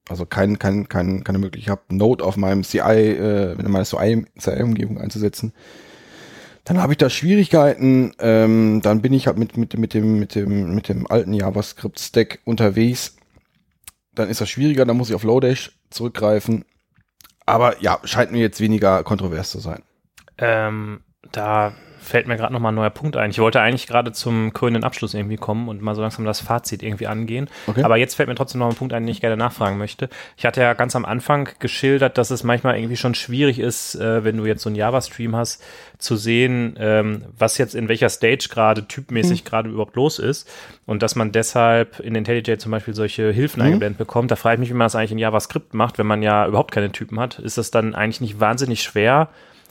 also 0.08 0.26
kein, 0.26 0.58
kein, 0.58 0.88
kein, 0.88 1.24
keine 1.24 1.38
Möglichkeit 1.38 1.72
habe, 1.72 1.96
Node 1.96 2.24
auf 2.24 2.36
meinem 2.36 2.62
CI, 2.62 2.78
äh, 2.78 3.52
in 3.52 3.70
meiner 3.70 3.84
CI-Umgebung 3.84 5.00
einzusetzen, 5.00 5.52
dann 6.66 6.82
habe 6.82 6.92
ich 6.92 6.98
da 6.98 7.08
Schwierigkeiten, 7.08 8.12
ähm, 8.18 8.80
dann 8.82 9.00
bin 9.00 9.12
ich 9.12 9.28
halt 9.28 9.38
mit, 9.38 9.56
mit, 9.56 9.78
mit 9.78 9.94
dem, 9.94 10.18
mit 10.18 10.34
dem, 10.34 10.74
mit 10.74 10.88
dem 10.88 11.06
alten 11.06 11.32
JavaScript-Stack 11.32 12.40
unterwegs. 12.44 13.16
Dann 14.14 14.28
ist 14.28 14.40
das 14.40 14.50
schwieriger, 14.50 14.84
dann 14.84 14.96
muss 14.96 15.08
ich 15.08 15.14
auf 15.14 15.22
Lodash 15.22 15.78
zurückgreifen. 15.90 16.64
Aber 17.44 17.80
ja, 17.80 18.00
scheint 18.02 18.32
mir 18.32 18.40
jetzt 18.40 18.60
weniger 18.60 19.04
kontrovers 19.04 19.50
zu 19.50 19.60
sein. 19.60 19.84
Ähm, 20.38 21.02
da 21.30 21.72
fällt 22.06 22.28
mir 22.28 22.36
gerade 22.36 22.52
noch 22.52 22.60
mal 22.60 22.68
ein 22.68 22.74
neuer 22.74 22.90
Punkt 22.90 23.16
ein. 23.16 23.30
Ich 23.30 23.38
wollte 23.38 23.60
eigentlich 23.60 23.86
gerade 23.86 24.12
zum 24.12 24.52
krönenden 24.52 24.84
Abschluss 24.84 25.12
irgendwie 25.12 25.36
kommen 25.36 25.68
und 25.68 25.82
mal 25.82 25.94
so 25.94 26.02
langsam 26.02 26.24
das 26.24 26.40
Fazit 26.40 26.82
irgendwie 26.82 27.06
angehen. 27.06 27.48
Okay. 27.66 27.82
Aber 27.82 27.96
jetzt 27.96 28.14
fällt 28.14 28.28
mir 28.28 28.34
trotzdem 28.34 28.60
noch 28.60 28.68
ein 28.68 28.76
Punkt 28.76 28.94
ein, 28.94 29.02
den 29.02 29.08
ich 29.10 29.20
gerne 29.20 29.36
nachfragen 29.36 29.76
möchte. 29.76 30.08
Ich 30.36 30.46
hatte 30.46 30.60
ja 30.60 30.74
ganz 30.74 30.94
am 30.94 31.04
Anfang 31.04 31.48
geschildert, 31.58 32.16
dass 32.16 32.30
es 32.30 32.44
manchmal 32.44 32.78
irgendwie 32.78 32.96
schon 32.96 33.14
schwierig 33.14 33.58
ist, 33.58 33.96
äh, 33.96 34.24
wenn 34.24 34.36
du 34.36 34.46
jetzt 34.46 34.62
so 34.62 34.68
einen 34.68 34.76
Java-Stream 34.76 35.34
hast, 35.34 35.62
zu 35.98 36.16
sehen, 36.16 36.76
ähm, 36.78 37.24
was 37.36 37.58
jetzt 37.58 37.74
in 37.74 37.88
welcher 37.88 38.08
Stage 38.08 38.48
gerade 38.50 38.86
typmäßig 38.86 39.44
gerade 39.44 39.68
überhaupt 39.70 39.96
los 39.96 40.18
ist. 40.18 40.48
Und 40.84 41.02
dass 41.02 41.16
man 41.16 41.32
deshalb 41.32 41.98
in 42.00 42.14
IntelliJ 42.14 42.58
zum 42.58 42.70
Beispiel 42.70 42.94
solche 42.94 43.32
Hilfen 43.32 43.62
eingeblendet 43.62 43.98
bekommt. 43.98 44.30
Da 44.30 44.36
frage 44.36 44.54
ich 44.54 44.60
mich, 44.60 44.70
wie 44.70 44.74
man 44.74 44.84
das 44.84 44.94
eigentlich 44.94 45.12
in 45.12 45.18
JavaScript 45.18 45.74
macht, 45.74 45.98
wenn 45.98 46.06
man 46.06 46.22
ja 46.22 46.46
überhaupt 46.46 46.72
keine 46.72 46.92
Typen 46.92 47.18
hat. 47.18 47.38
Ist 47.40 47.58
das 47.58 47.70
dann 47.70 47.94
eigentlich 47.94 48.20
nicht 48.20 48.38
wahnsinnig 48.38 48.82
schwer, 48.82 49.28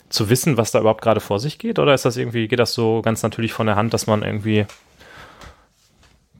zu 0.10 0.30
wissen, 0.30 0.58
was 0.58 0.72
da 0.72 0.80
überhaupt 0.80 1.02
gerade 1.02 1.20
vor 1.20 1.40
sich 1.40 1.58
geht? 1.60 1.80
Oder 1.80 1.94
ist 1.94 2.06
das 2.06 2.18
irgendwie, 2.18 2.48
geht 2.48 2.60
das 2.60 2.74
so 2.74 3.02
ganz 3.02 3.24
natürlich 3.24 3.54
von 3.54 3.68
der 3.68 3.76
Hand, 3.76 3.94
dass 3.94 4.08
man 4.08 4.24
irgendwie, 4.24 4.66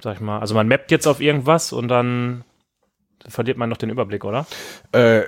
sag 0.02 0.16
ich 0.16 0.22
mal, 0.22 0.40
also 0.40 0.54
man 0.56 0.68
mappt 0.68 0.92
jetzt 0.92 1.08
auf 1.08 1.20
irgendwas 1.22 1.74
und 1.74 1.88
dann 1.88 2.44
verliert 3.28 3.58
man 3.58 3.70
noch 3.70 3.78
den 3.78 3.90
Überblick, 3.90 4.24
oder? 4.24 4.46
Äh, 4.92 5.24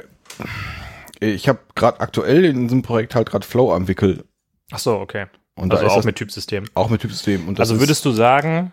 ich 1.19 1.49
habe 1.49 1.59
gerade 1.75 1.99
aktuell 1.99 2.45
in 2.45 2.63
diesem 2.63 2.83
Projekt 2.83 3.15
halt 3.15 3.29
gerade 3.29 3.45
Flow 3.45 3.73
am 3.73 3.87
Wickel. 3.87 4.23
Ach 4.71 4.79
so, 4.79 4.99
okay. 4.99 5.25
Und 5.55 5.73
Also 5.73 5.87
auch 5.87 6.03
mit 6.03 6.17
Typsystem. 6.17 6.65
auch 6.75 6.89
mit 6.89 7.01
Typsystem. 7.01 7.55
Also 7.57 7.79
würdest 7.79 8.05
du 8.05 8.11
sagen, 8.11 8.71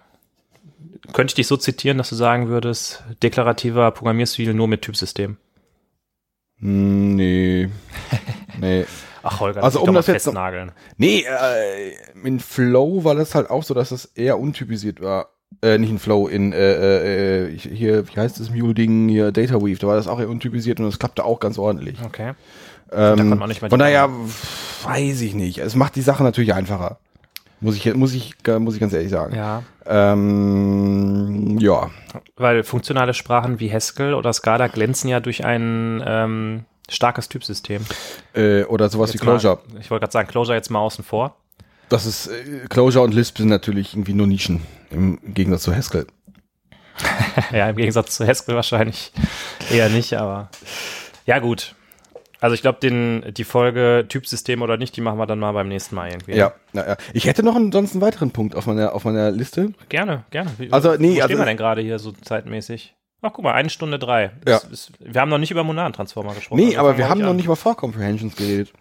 könnte 1.12 1.30
ich 1.30 1.34
dich 1.34 1.46
so 1.46 1.56
zitieren, 1.56 1.96
dass 1.96 2.10
du 2.10 2.14
sagen 2.14 2.48
würdest, 2.48 3.02
deklarativer 3.22 3.90
Programmierstil 3.90 4.52
nur 4.52 4.68
mit 4.68 4.82
Typsystem? 4.82 5.38
Hm, 6.58 7.14
nee. 7.16 7.70
nee. 8.60 8.84
Ach, 9.24 9.40
Holger, 9.40 9.62
Also, 9.64 9.80
um 9.80 9.94
das 9.94 10.06
jetzt 10.06 10.26
noch- 10.26 10.32
festnageln. 10.32 10.72
Nee, 10.98 11.24
äh, 11.26 11.92
in 12.26 12.38
Flow 12.40 13.04
war 13.04 13.14
das 13.14 13.34
halt 13.34 13.50
auch 13.50 13.62
so, 13.62 13.72
dass 13.74 13.90
es 13.90 14.04
eher 14.04 14.38
untypisiert 14.38 15.00
war. 15.00 15.30
Äh, 15.62 15.78
nicht 15.78 15.90
in 15.90 15.98
Flow, 15.98 16.26
in 16.28 16.52
äh, 16.52 17.46
äh, 17.46 17.58
hier, 17.58 18.06
wie 18.08 18.20
heißt 18.20 18.38
das 18.40 18.50
Mule-Ding, 18.50 19.08
hier 19.08 19.32
Data 19.32 19.54
Weave, 19.54 19.78
da 19.78 19.86
war 19.86 19.96
das 19.96 20.08
auch 20.08 20.20
eher 20.20 20.28
untypisiert 20.28 20.78
und 20.80 20.86
das 20.86 20.98
klappte 20.98 21.24
auch 21.24 21.40
ganz 21.40 21.58
ordentlich. 21.58 21.96
Okay. 22.04 22.32
Ähm, 22.92 23.16
konnte 23.16 23.36
man 23.36 23.48
nicht 23.48 23.62
mal 23.62 23.70
von 23.70 23.78
daher 23.78 24.10
weiß 24.82 25.20
ich 25.22 25.34
nicht. 25.34 25.58
Es 25.58 25.74
macht 25.74 25.96
die 25.96 26.02
Sache 26.02 26.22
natürlich 26.22 26.52
einfacher. 26.54 26.98
Muss 27.60 27.76
ich, 27.76 27.94
muss 27.94 28.12
ich, 28.12 28.34
muss 28.58 28.74
ich 28.74 28.80
ganz 28.80 28.92
ehrlich 28.92 29.10
sagen. 29.10 29.34
Ja. 29.34 29.62
Ähm, 29.86 31.58
ja. 31.60 31.90
Weil 32.36 32.62
funktionale 32.64 33.14
Sprachen 33.14 33.60
wie 33.60 33.72
Haskell 33.72 34.14
oder 34.14 34.32
Scala 34.32 34.66
glänzen 34.66 35.08
ja 35.08 35.20
durch 35.20 35.44
ein 35.44 36.02
ähm, 36.06 36.64
starkes 36.90 37.28
Typsystem. 37.28 37.84
Äh, 38.34 38.64
oder 38.64 38.88
sowas 38.88 39.12
Jetzt 39.12 39.22
wie 39.22 39.24
Clojure. 39.24 39.60
Mal, 39.72 39.80
ich 39.80 39.90
wollte 39.90 40.02
gerade 40.02 40.12
sagen, 40.12 40.28
Clojure 40.28 40.54
jetzt 40.54 40.70
mal 40.70 40.80
außen 40.80 41.04
vor. 41.04 41.36
Das 41.88 42.06
ist, 42.06 42.28
äh, 42.28 42.66
Clojure 42.68 43.02
und 43.04 43.14
Lisp 43.14 43.38
sind 43.38 43.48
natürlich 43.48 43.94
irgendwie 43.94 44.14
nur 44.14 44.26
Nischen. 44.26 44.62
Im 44.90 45.18
Gegensatz 45.34 45.62
zu 45.62 45.74
Haskell. 45.74 46.06
ja, 47.52 47.68
im 47.68 47.76
Gegensatz 47.76 48.16
zu 48.16 48.26
Haskell 48.26 48.54
wahrscheinlich 48.54 49.12
eher 49.70 49.88
nicht, 49.88 50.14
aber 50.14 50.50
ja 51.26 51.38
gut. 51.40 51.74
Also 52.40 52.54
ich 52.54 52.60
glaube, 52.60 52.78
die 53.32 53.44
Folge 53.44 54.04
Typsystem 54.06 54.60
oder 54.60 54.76
nicht, 54.76 54.94
die 54.96 55.00
machen 55.00 55.18
wir 55.18 55.24
dann 55.26 55.38
mal 55.38 55.52
beim 55.52 55.68
nächsten 55.68 55.94
Mal 55.94 56.10
irgendwie. 56.10 56.32
Ja, 56.32 56.52
ja, 56.74 56.88
ja. 56.88 56.96
Ich 57.14 57.24
hätte 57.24 57.42
noch 57.42 57.56
einen, 57.56 57.72
sonst 57.72 57.92
einen 57.92 58.02
weiteren 58.02 58.32
Punkt 58.32 58.54
auf 58.54 58.66
meiner, 58.66 58.92
auf 58.94 59.04
meiner 59.04 59.30
Liste. 59.30 59.72
Gerne, 59.88 60.24
gerne. 60.30 60.50
Wie, 60.58 60.70
Also, 60.70 60.94
nee, 60.98 61.08
wo 61.08 61.14
also- 61.14 61.24
stehen 61.24 61.38
wir 61.38 61.46
denn 61.46 61.56
gerade 61.56 61.80
hier 61.80 61.98
so 61.98 62.12
zeitmäßig? 62.12 62.94
Ach, 63.24 63.32
guck 63.32 63.42
mal, 63.44 63.52
eine 63.54 63.70
Stunde 63.70 63.98
drei. 63.98 64.32
Das 64.44 64.64
ist, 64.64 64.92
wir 65.00 65.20
haben 65.20 65.30
noch 65.30 65.38
nicht 65.38 65.50
über 65.50 65.64
Monadentransformer 65.64 66.34
gesprochen. 66.34 66.60
Nee, 66.60 66.76
also 66.76 66.80
aber 66.80 66.98
wir 66.98 67.08
haben 67.08 67.20
noch 67.20 67.30
an. 67.30 67.36
nicht 67.36 67.46
über 67.46 67.56
For 67.56 67.74
Comprehensions 67.76 68.36
geredet. 68.36 68.72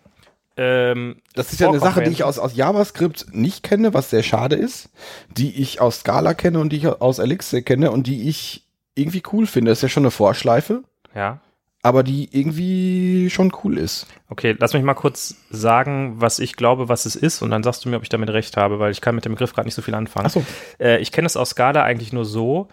Ähm, 0.56 1.16
Das 1.34 1.52
ist 1.52 1.60
ja 1.60 1.70
eine 1.70 1.80
Sache, 1.80 2.04
die 2.04 2.12
ich 2.12 2.24
aus, 2.24 2.38
aus 2.40 2.56
JavaScript 2.56 3.28
nicht 3.34 3.64
kenne, 3.64 3.94
was 3.94 4.10
sehr 4.10 4.22
schade 4.22 4.56
ist, 4.56 4.90
die 5.36 5.62
ich 5.62 5.82
aus 5.82 6.02
Scala 6.02 6.34
kenne 6.34 6.60
und 6.60 6.70
die 6.72 6.78
ich 6.78 6.88
aus 6.88 7.20
Elixir 7.20 7.62
kenne 7.64 7.90
und 7.92 8.06
die 8.06 8.30
ich 8.30 8.64
irgendwie 8.96 9.24
cool 9.32 9.48
finde. 9.48 9.72
Das 9.72 9.80
ist 9.80 9.84
ja 9.84 9.90
schon 9.90 10.04
eine 10.04 10.12
Vorschleife, 10.12 10.84
Ja. 11.16 11.40
aber 11.82 12.04
die 12.04 12.30
irgendwie 12.38 13.32
schon 13.32 13.52
cool 13.64 13.80
ist. 13.80 14.06
Okay, 14.30 14.56
lass 14.60 14.74
mich 14.74 14.84
mal 14.84 14.94
kurz 14.94 15.38
sagen, 15.50 16.16
was 16.18 16.38
ich 16.38 16.56
glaube, 16.56 16.88
was 16.88 17.08
es 17.08 17.16
ist, 17.16 17.42
und 17.42 17.50
dann 17.50 17.64
sagst 17.64 17.84
du 17.86 17.90
mir, 17.90 17.96
ob 17.98 18.04
ich 18.04 18.10
damit 18.10 18.30
recht 18.30 18.56
habe, 18.56 18.78
weil 18.78 18.92
ich 18.92 19.02
kann 19.02 19.16
mit 19.16 19.26
dem 19.26 19.32
Begriff 19.32 19.54
gerade 19.54 19.68
nicht 19.68 19.76
so 19.76 19.82
viel 19.82 19.96
anfangen. 19.96 20.28
Ach 20.28 20.32
so. 20.32 20.46
Äh, 20.80 21.00
ich 21.00 21.12
kenne 21.12 21.26
es 21.26 21.36
aus 21.36 21.50
Scala 21.52 21.82
eigentlich 21.82 22.14
nur 22.14 22.26
so, 22.26 22.68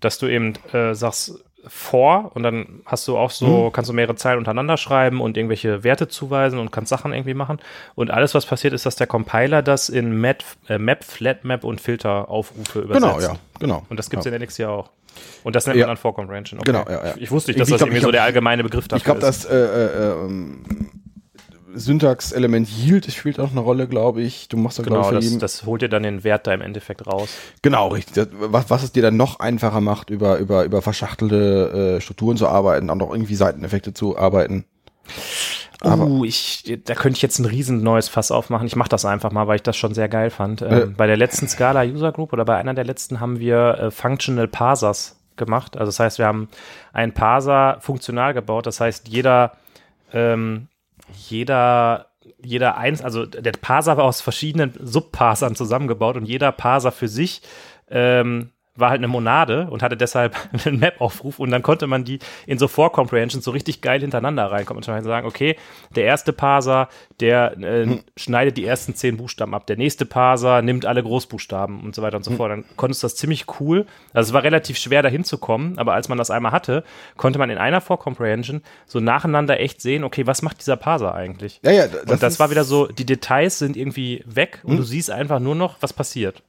dass 0.00 0.18
du 0.18 0.26
eben 0.26 0.54
äh, 0.72 0.94
sagst 0.94 1.42
for 1.68 2.30
und 2.34 2.44
dann 2.44 2.80
hast 2.86 3.08
du 3.08 3.18
auch 3.18 3.30
so, 3.30 3.70
kannst 3.70 3.90
du 3.90 3.94
mehrere 3.94 4.14
Zeilen 4.14 4.38
untereinander 4.38 4.76
schreiben 4.76 5.20
und 5.20 5.36
irgendwelche 5.36 5.82
Werte 5.82 6.06
zuweisen 6.06 6.60
und 6.60 6.70
kannst 6.70 6.90
Sachen 6.90 7.12
irgendwie 7.12 7.34
machen. 7.34 7.58
Und 7.96 8.12
alles, 8.12 8.34
was 8.34 8.46
passiert, 8.46 8.72
ist, 8.72 8.86
dass 8.86 8.94
der 8.94 9.08
Compiler 9.08 9.62
das 9.62 9.88
in 9.88 10.20
Map, 10.20 10.44
äh, 10.68 10.78
Map 10.78 11.02
Flatmap 11.02 11.64
und 11.64 11.80
Filteraufrufe 11.80 12.80
übersetzt. 12.80 13.04
Genau, 13.04 13.20
ja, 13.20 13.36
genau. 13.58 13.84
Und 13.88 13.98
das 13.98 14.10
gibt's 14.10 14.26
ja. 14.26 14.30
in 14.30 14.36
Elixir 14.36 14.70
auch. 14.70 14.90
Und 15.42 15.56
das 15.56 15.66
nennt 15.66 15.78
Ja. 15.78 15.86
man 15.86 15.96
dann 15.96 15.96
For 15.96 16.14
Comprehension. 16.14 16.60
Okay. 16.60 16.70
Genau, 16.70 16.84
ja, 16.88 17.04
ja. 17.04 17.14
Ich, 17.16 17.22
ich 17.22 17.30
wusste 17.32 17.50
nicht, 17.50 17.58
dass 17.60 17.68
Ich 17.68 17.72
das 17.72 17.78
glaub, 17.78 17.88
irgendwie 17.88 17.96
ich 17.98 18.02
so 18.02 18.08
glaub, 18.08 18.12
der 18.12 18.22
allgemeine 18.22 18.62
Begriff 18.62 18.86
dafür 18.86 18.98
Ich 18.98 19.04
glaube, 19.04 19.26
ist. 19.26 19.44
das 19.44 19.50
äh, 19.50 19.56
äh, 19.56 20.24
ähm, 20.24 20.62
Syntax-Element 21.74 22.68
Yield 22.68 23.10
spielt 23.12 23.40
auch 23.40 23.50
eine 23.50 23.60
Rolle, 23.60 23.86
glaube 23.88 24.22
ich. 24.22 24.48
Du 24.48 24.56
machst 24.56 24.78
da, 24.78 24.82
Genau, 24.82 25.12
ich, 25.12 25.30
das, 25.30 25.38
das 25.38 25.66
holt 25.66 25.82
dir 25.82 25.88
dann 25.88 26.02
den 26.02 26.24
Wert 26.24 26.46
da 26.46 26.54
im 26.54 26.60
Endeffekt 26.60 27.06
raus. 27.06 27.28
genau, 27.62 27.88
richtig. 27.88 28.14
Das, 28.14 28.28
was, 28.32 28.70
was 28.70 28.82
es 28.84 28.92
dir 28.92 29.02
dann 29.02 29.16
noch 29.16 29.40
einfacher 29.40 29.80
macht, 29.80 30.10
über, 30.10 30.38
über, 30.38 30.64
über 30.64 30.82
verschachtelte 30.82 31.96
äh, 31.96 32.00
Strukturen 32.00 32.36
zu 32.36 32.48
arbeiten, 32.48 32.88
auch 32.90 32.94
noch 32.94 33.10
irgendwie 33.12 33.34
Seiteneffekte 33.34 33.92
zu 33.94 34.16
arbeiten. 34.18 34.64
Aber- 35.80 36.06
uh, 36.06 36.24
ich, 36.24 36.78
da 36.84 36.94
könnte 36.94 37.16
ich 37.16 37.22
jetzt 37.22 37.38
ein 37.38 37.44
riesen 37.44 37.82
neues 37.82 38.08
Fass 38.08 38.30
aufmachen. 38.30 38.66
Ich 38.66 38.76
mache 38.76 38.88
das 38.88 39.04
einfach 39.04 39.30
mal, 39.30 39.46
weil 39.46 39.56
ich 39.56 39.62
das 39.62 39.76
schon 39.76 39.94
sehr 39.94 40.08
geil 40.08 40.30
fand. 40.30 40.62
Ähm, 40.62 40.68
Äh. 40.70 40.86
Bei 40.86 41.06
der 41.06 41.16
letzten 41.16 41.48
Scala 41.48 41.82
User 41.82 42.12
Group 42.12 42.32
oder 42.32 42.44
bei 42.44 42.56
einer 42.56 42.74
der 42.74 42.84
letzten 42.84 43.20
haben 43.20 43.38
wir 43.38 43.78
äh, 43.78 43.90
Functional 43.90 44.48
Parsers 44.48 45.20
gemacht. 45.36 45.76
Also 45.76 45.90
das 45.90 46.00
heißt, 46.00 46.18
wir 46.18 46.26
haben 46.26 46.48
einen 46.94 47.12
Parser 47.12 47.76
funktional 47.80 48.32
gebaut. 48.32 48.66
Das 48.66 48.80
heißt, 48.80 49.08
jeder, 49.08 49.52
ähm, 50.14 50.68
jeder, 51.12 52.12
jeder 52.42 52.76
eins, 52.76 53.02
also 53.02 53.26
der 53.26 53.52
Parser 53.52 53.96
war 53.96 54.04
aus 54.04 54.20
verschiedenen 54.20 54.72
Subparsern 54.80 55.54
zusammengebaut 55.54 56.16
und 56.16 56.26
jeder 56.26 56.52
Parser 56.52 56.92
für 56.92 57.08
sich 57.08 57.42
ähm, 57.88 58.52
war 58.76 58.90
halt 58.90 58.98
eine 58.98 59.08
Monade 59.08 59.68
und 59.70 59.82
hatte 59.82 59.96
deshalb 59.96 60.36
einen 60.64 60.78
Map-Aufruf 60.78 61.38
und 61.38 61.50
dann 61.50 61.62
konnte 61.62 61.86
man 61.86 62.04
die 62.04 62.18
in 62.46 62.58
so 62.58 62.68
For-Comprehensions 62.68 63.44
so 63.44 63.50
richtig 63.50 63.80
geil 63.80 64.00
hintereinander 64.00 64.50
reinkommen 64.50 64.82
und 64.82 64.86
Beispiel 64.86 65.04
sagen, 65.04 65.26
okay, 65.26 65.56
der 65.94 66.04
erste 66.04 66.32
Parser, 66.32 66.88
der 67.20 67.56
äh, 67.58 67.98
schneidet 68.16 68.56
die 68.56 68.64
ersten 68.64 68.94
zehn 68.94 69.16
Buchstaben 69.16 69.54
ab, 69.54 69.66
der 69.66 69.76
nächste 69.76 70.06
Parser 70.06 70.62
nimmt 70.62 70.86
alle 70.86 71.02
Großbuchstaben 71.02 71.80
und 71.80 71.94
so 71.94 72.02
weiter 72.02 72.16
und 72.16 72.24
so 72.24 72.32
fort. 72.32 72.50
Dann 72.50 72.64
konntest 72.76 73.02
du 73.02 73.06
das 73.06 73.16
ziemlich 73.16 73.46
cool. 73.60 73.86
Also 74.12 74.30
es 74.30 74.34
war 74.34 74.42
relativ 74.42 74.78
schwer 74.78 75.02
dahin 75.02 75.24
zu 75.24 75.38
kommen, 75.38 75.78
aber 75.78 75.94
als 75.94 76.08
man 76.08 76.18
das 76.18 76.30
einmal 76.30 76.52
hatte, 76.52 76.84
konnte 77.16 77.38
man 77.38 77.50
in 77.50 77.58
einer 77.58 77.80
For-Comprehension 77.80 78.62
so 78.86 79.00
nacheinander 79.00 79.60
echt 79.60 79.80
sehen, 79.80 80.04
okay, 80.04 80.26
was 80.26 80.42
macht 80.42 80.60
dieser 80.60 80.76
Parser 80.76 81.14
eigentlich? 81.14 81.60
Ja, 81.62 81.72
ja, 81.72 81.84
und 82.08 82.22
das 82.22 82.38
war 82.38 82.50
wieder 82.50 82.64
so, 82.64 82.86
die 82.86 83.06
Details 83.06 83.58
sind 83.58 83.76
irgendwie 83.76 84.22
weg 84.26 84.60
und 84.62 84.76
du 84.76 84.82
siehst 84.82 85.10
einfach 85.10 85.40
nur 85.40 85.54
noch, 85.54 85.76
was 85.80 85.92
passiert. 85.92 86.42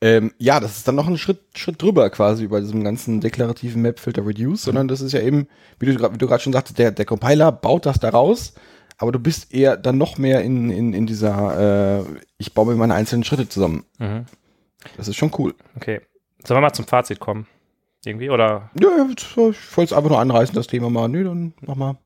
Ähm, 0.00 0.32
ja, 0.38 0.60
das 0.60 0.76
ist 0.76 0.88
dann 0.88 0.96
noch 0.96 1.06
ein 1.06 1.16
Schritt, 1.16 1.40
Schritt 1.54 1.80
drüber 1.80 2.10
quasi 2.10 2.44
über 2.44 2.60
diesem 2.60 2.84
ganzen 2.84 3.20
deklarativen 3.20 3.80
Map-Filter 3.80 4.26
Reduce, 4.26 4.62
sondern 4.62 4.88
das 4.88 5.00
ist 5.00 5.12
ja 5.12 5.20
eben, 5.20 5.48
wie 5.78 5.86
du, 5.86 6.12
wie 6.12 6.18
du 6.18 6.26
gerade 6.26 6.42
schon 6.42 6.52
sagtest, 6.52 6.78
der, 6.78 6.90
der 6.90 7.04
Compiler 7.04 7.52
baut 7.52 7.86
das 7.86 8.00
da 8.00 8.10
raus, 8.10 8.54
aber 8.98 9.12
du 9.12 9.18
bist 9.18 9.54
eher 9.54 9.76
dann 9.76 9.96
noch 9.96 10.18
mehr 10.18 10.42
in, 10.42 10.70
in, 10.70 10.92
in 10.92 11.06
dieser, 11.06 12.00
äh, 12.00 12.04
ich 12.38 12.52
baue 12.54 12.66
mir 12.66 12.74
meine 12.74 12.94
einzelnen 12.94 13.24
Schritte 13.24 13.48
zusammen. 13.48 13.84
Mhm. 13.98 14.26
Das 14.96 15.08
ist 15.08 15.16
schon 15.16 15.32
cool. 15.38 15.54
Okay. 15.76 16.00
Sollen 16.44 16.58
wir 16.58 16.62
mal 16.62 16.72
zum 16.72 16.86
Fazit 16.86 17.20
kommen? 17.20 17.46
Irgendwie? 18.04 18.28
Oder? 18.28 18.70
Ja, 18.78 18.88
ja, 18.98 19.06
ich 19.16 19.36
wollte 19.36 19.56
es 19.76 19.92
einfach 19.92 20.10
nur 20.10 20.20
anreißen, 20.20 20.54
das 20.54 20.66
Thema 20.66 20.90
mal. 20.90 21.08
Nö, 21.08 21.24
dann 21.24 21.54
mach 21.62 21.74
mal. 21.76 21.96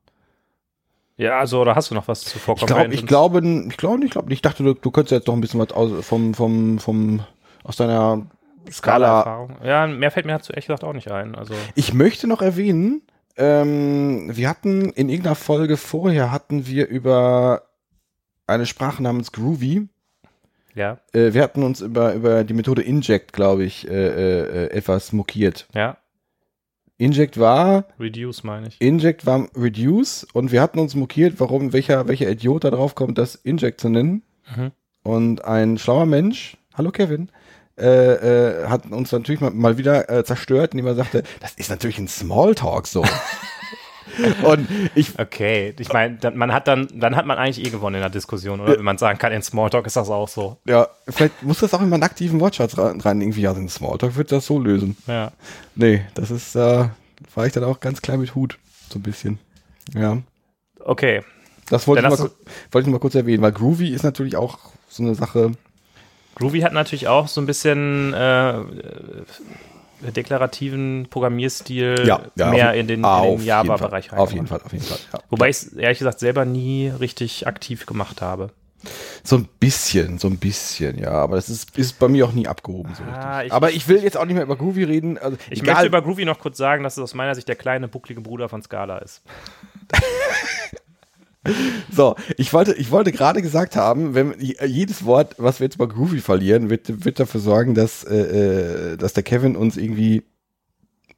Ja, 1.16 1.40
also, 1.40 1.60
oder 1.60 1.74
hast 1.74 1.90
du 1.90 1.96
noch 1.96 2.06
was 2.06 2.20
zu 2.20 2.36
Ich 2.36 2.42
vorkommen? 2.42 2.68
glaube, 2.68 2.94
ich 2.94 3.04
glaube, 3.04 3.40
ich 3.68 3.76
glaube, 3.76 4.04
ich 4.04 4.10
glaube, 4.12 4.32
ich 4.32 4.40
dachte, 4.40 4.62
du, 4.62 4.74
du 4.74 4.90
könntest 4.92 5.10
jetzt 5.10 5.26
noch 5.26 5.34
ein 5.34 5.40
bisschen 5.40 5.58
was 5.58 5.72
aus, 5.72 6.06
vom, 6.06 6.32
vom, 6.34 6.78
vom, 6.78 7.22
aus 7.64 7.76
deiner 7.76 8.26
Skala. 8.70 9.48
Ja, 9.64 9.86
mehr 9.86 10.10
fällt 10.10 10.26
mir 10.26 10.32
dazu 10.32 10.52
ehrlich 10.52 10.66
gesagt 10.66 10.84
auch 10.84 10.92
nicht 10.92 11.10
ein. 11.10 11.34
Also, 11.34 11.54
Ich 11.74 11.94
möchte 11.94 12.26
noch 12.26 12.42
erwähnen, 12.42 13.02
ähm, 13.36 14.34
wir 14.36 14.48
hatten 14.48 14.90
in 14.90 15.08
irgendeiner 15.08 15.36
Folge 15.36 15.76
vorher 15.76 16.30
hatten 16.32 16.66
wir 16.66 16.88
über 16.88 17.62
eine 18.46 18.66
Sprache 18.66 19.02
namens 19.02 19.32
Groovy. 19.32 19.88
ja, 20.74 20.98
Äh, 21.12 21.32
wir 21.34 21.42
hatten 21.42 21.62
uns 21.62 21.80
über, 21.80 22.14
über 22.14 22.44
die 22.44 22.54
Methode 22.54 22.82
Inject, 22.82 23.32
glaube 23.32 23.64
ich, 23.64 23.88
äh, 23.88 23.92
äh, 23.92 24.64
äh, 24.66 24.70
etwas 24.70 25.12
mokiert. 25.12 25.68
ja, 25.74 25.96
Inject 27.00 27.38
war, 27.38 27.84
Reduce 28.00 28.42
meine 28.42 28.66
ich. 28.68 28.80
Inject 28.80 29.24
war 29.24 29.46
Reduce 29.54 30.26
und 30.32 30.50
wir 30.50 30.60
hatten 30.60 30.80
uns 30.80 30.96
mokiert, 30.96 31.38
warum 31.38 31.72
welcher, 31.72 32.08
welcher 32.08 32.28
Idiot 32.28 32.64
da 32.64 32.70
drauf 32.70 32.96
kommt, 32.96 33.18
das 33.18 33.36
Inject 33.36 33.80
zu 33.80 33.88
nennen. 33.88 34.24
Mhm. 34.56 34.72
Und 35.04 35.44
ein 35.44 35.78
schlauer 35.78 36.06
Mensch, 36.06 36.56
hallo 36.74 36.90
Kevin, 36.90 37.30
äh, 37.78 38.62
äh, 38.64 38.68
hat 38.68 38.86
uns 38.90 39.12
natürlich 39.12 39.40
mal, 39.40 39.50
mal 39.50 39.78
wieder 39.78 40.08
äh, 40.10 40.24
zerstört, 40.24 40.72
indem 40.72 40.86
er 40.88 40.94
sagte, 40.94 41.22
das 41.40 41.52
ist 41.54 41.70
natürlich 41.70 41.98
ein 41.98 42.08
Smalltalk 42.08 42.86
so. 42.86 43.04
und 44.42 44.68
ich, 44.94 45.18
Okay, 45.18 45.74
ich 45.78 45.92
meine, 45.92 46.16
dann- 46.16 46.36
man 46.36 46.52
hat 46.52 46.66
dann, 46.66 46.88
dann 46.94 47.14
hat 47.14 47.26
man 47.26 47.38
eigentlich 47.38 47.64
eh 47.64 47.70
gewonnen 47.70 47.96
in 47.96 48.00
der 48.00 48.10
Diskussion, 48.10 48.60
oder? 48.60 48.76
Wenn 48.76 48.84
man 48.84 48.98
sagen 48.98 49.18
kann, 49.18 49.32
in 49.32 49.42
Smalltalk 49.42 49.86
ist 49.86 49.96
das 49.96 50.08
auch 50.10 50.28
so. 50.28 50.56
ja, 50.64 50.88
vielleicht 51.08 51.42
muss 51.42 51.58
das 51.60 51.72
auch 51.74 51.80
in 51.82 51.88
meinen 51.88 52.02
aktiven 52.02 52.40
Wortschatz 52.40 52.76
rein, 52.78 53.20
irgendwie, 53.20 53.46
also 53.46 53.60
ein 53.60 53.68
Smalltalk 53.68 54.16
wird 54.16 54.32
das 54.32 54.46
so 54.46 54.58
lösen. 54.58 54.96
Ja. 55.06 55.30
Nee, 55.74 56.02
das 56.14 56.30
ist, 56.30 56.56
äh, 56.56 56.88
war 57.34 57.46
ich 57.46 57.52
dann 57.52 57.64
auch 57.64 57.80
ganz 57.80 58.02
klein 58.02 58.20
mit 58.20 58.34
Hut, 58.34 58.58
so 58.90 58.98
ein 58.98 59.02
bisschen. 59.02 59.38
Ja, 59.94 60.18
Okay. 60.80 61.22
das 61.68 61.86
wollte 61.86 62.02
ich, 62.04 62.08
mal, 62.10 62.30
wollte 62.72 62.88
ich 62.88 62.92
mal 62.92 62.98
kurz 63.00 63.14
erwähnen, 63.14 63.42
weil 63.42 63.52
Groovy 63.52 63.90
ist 63.90 64.02
natürlich 64.04 64.36
auch 64.36 64.58
so 64.88 65.02
eine 65.02 65.14
Sache, 65.14 65.52
Groovy 66.38 66.60
hat 66.60 66.72
natürlich 66.72 67.08
auch 67.08 67.28
so 67.28 67.40
ein 67.40 67.46
bisschen 67.46 68.14
äh, 68.14 68.54
deklarativen 70.14 71.06
Programmierstil 71.10 72.04
mehr 72.36 72.70
auf- 72.70 72.76
in 72.76 72.86
den, 72.86 73.04
jeden 73.04 73.38
den 73.38 73.46
Java-Bereich 73.46 74.08
Fall. 74.08 74.18
Auf 74.18 74.32
jeden 74.32 74.46
Fall, 74.46 74.60
auf 74.64 74.72
jeden 74.72 74.84
Fall, 74.84 74.98
ja. 75.12 75.18
Wobei 75.30 75.48
ich 75.48 75.56
es 75.56 75.72
ehrlich 75.72 75.98
gesagt 75.98 76.20
selber 76.20 76.44
nie 76.44 76.88
richtig 76.88 77.46
aktiv 77.46 77.86
gemacht 77.86 78.22
habe. 78.22 78.50
So 79.24 79.34
ein 79.36 79.48
bisschen, 79.58 80.18
so 80.18 80.28
ein 80.28 80.36
bisschen, 80.38 80.98
ja. 80.98 81.10
Aber 81.10 81.34
das 81.34 81.48
ist, 81.48 81.76
ist 81.76 81.98
bei 81.98 82.06
mir 82.06 82.24
auch 82.26 82.32
nie 82.32 82.46
abgehoben. 82.46 82.94
So 82.94 83.02
Ah, 83.02 83.38
richtig. 83.38 83.46
ich- 83.48 83.52
aber 83.52 83.70
ich 83.72 83.88
will 83.88 84.00
jetzt 84.04 84.16
auch 84.16 84.24
nicht 84.24 84.34
mehr 84.34 84.44
über 84.44 84.54
Groovy 84.56 84.84
reden. 84.84 85.18
Also, 85.18 85.36
Ich 85.50 85.62
egal, 85.62 85.74
möchte 85.74 85.88
über 85.88 86.00
Groovy 86.02 86.24
noch 86.24 86.38
kurz 86.38 86.56
sagen, 86.58 86.84
dass 86.84 86.96
es 86.96 87.02
aus 87.02 87.14
meiner 87.14 87.34
Sicht 87.34 87.48
der 87.48 87.56
kleine, 87.56 87.88
bucklige 87.88 88.20
Bruder 88.20 88.48
von 88.48 88.62
Scala 88.62 88.98
ist. 88.98 89.22
so, 91.90 92.14
ich 92.36 92.52
wollte, 92.52 92.74
ich 92.74 92.90
wollte 92.90 93.12
gerade 93.12 93.42
gesagt 93.42 93.76
haben, 93.76 94.14
wenn 94.14 94.34
jedes 94.38 95.04
Wort, 95.04 95.34
was 95.38 95.60
wir 95.60 95.66
jetzt 95.66 95.76
über 95.76 95.88
Groovy 95.88 96.20
verlieren, 96.20 96.70
wird, 96.70 97.04
wird 97.04 97.20
dafür 97.20 97.40
sorgen, 97.40 97.74
dass, 97.74 98.04
äh, 98.04 98.92
äh, 98.92 98.96
dass 98.96 99.12
der 99.12 99.22
Kevin 99.22 99.56
uns 99.56 99.76
irgendwie, 99.76 100.24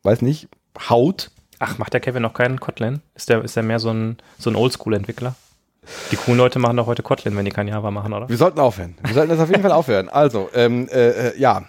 weiß 0.02 0.22
nicht, 0.22 0.48
haut. 0.88 1.30
Ach, 1.58 1.78
macht 1.78 1.92
der 1.92 2.00
Kevin 2.00 2.22
noch 2.22 2.34
keinen 2.34 2.60
Kotlin? 2.60 3.00
Ist 3.14 3.28
der, 3.28 3.44
ist 3.44 3.56
der 3.56 3.62
mehr 3.62 3.78
so 3.78 3.90
ein, 3.90 4.16
so 4.38 4.50
ein 4.50 4.56
Oldschool-Entwickler? 4.56 5.34
Die 6.10 6.16
coolen 6.16 6.38
Leute 6.38 6.58
machen 6.58 6.76
doch 6.76 6.86
heute 6.86 7.02
Kotlin, 7.02 7.36
wenn 7.36 7.44
die 7.44 7.50
kein 7.50 7.68
Java 7.68 7.90
machen, 7.90 8.12
oder? 8.12 8.28
Wir 8.28 8.36
sollten 8.36 8.60
aufhören. 8.60 8.96
Wir 9.02 9.14
sollten 9.14 9.30
das 9.30 9.40
auf 9.40 9.48
jeden 9.48 9.62
Fall 9.62 9.72
aufhören. 9.72 10.08
Also, 10.08 10.50
ähm, 10.54 10.88
äh, 10.88 11.28
äh, 11.28 11.38
ja, 11.38 11.64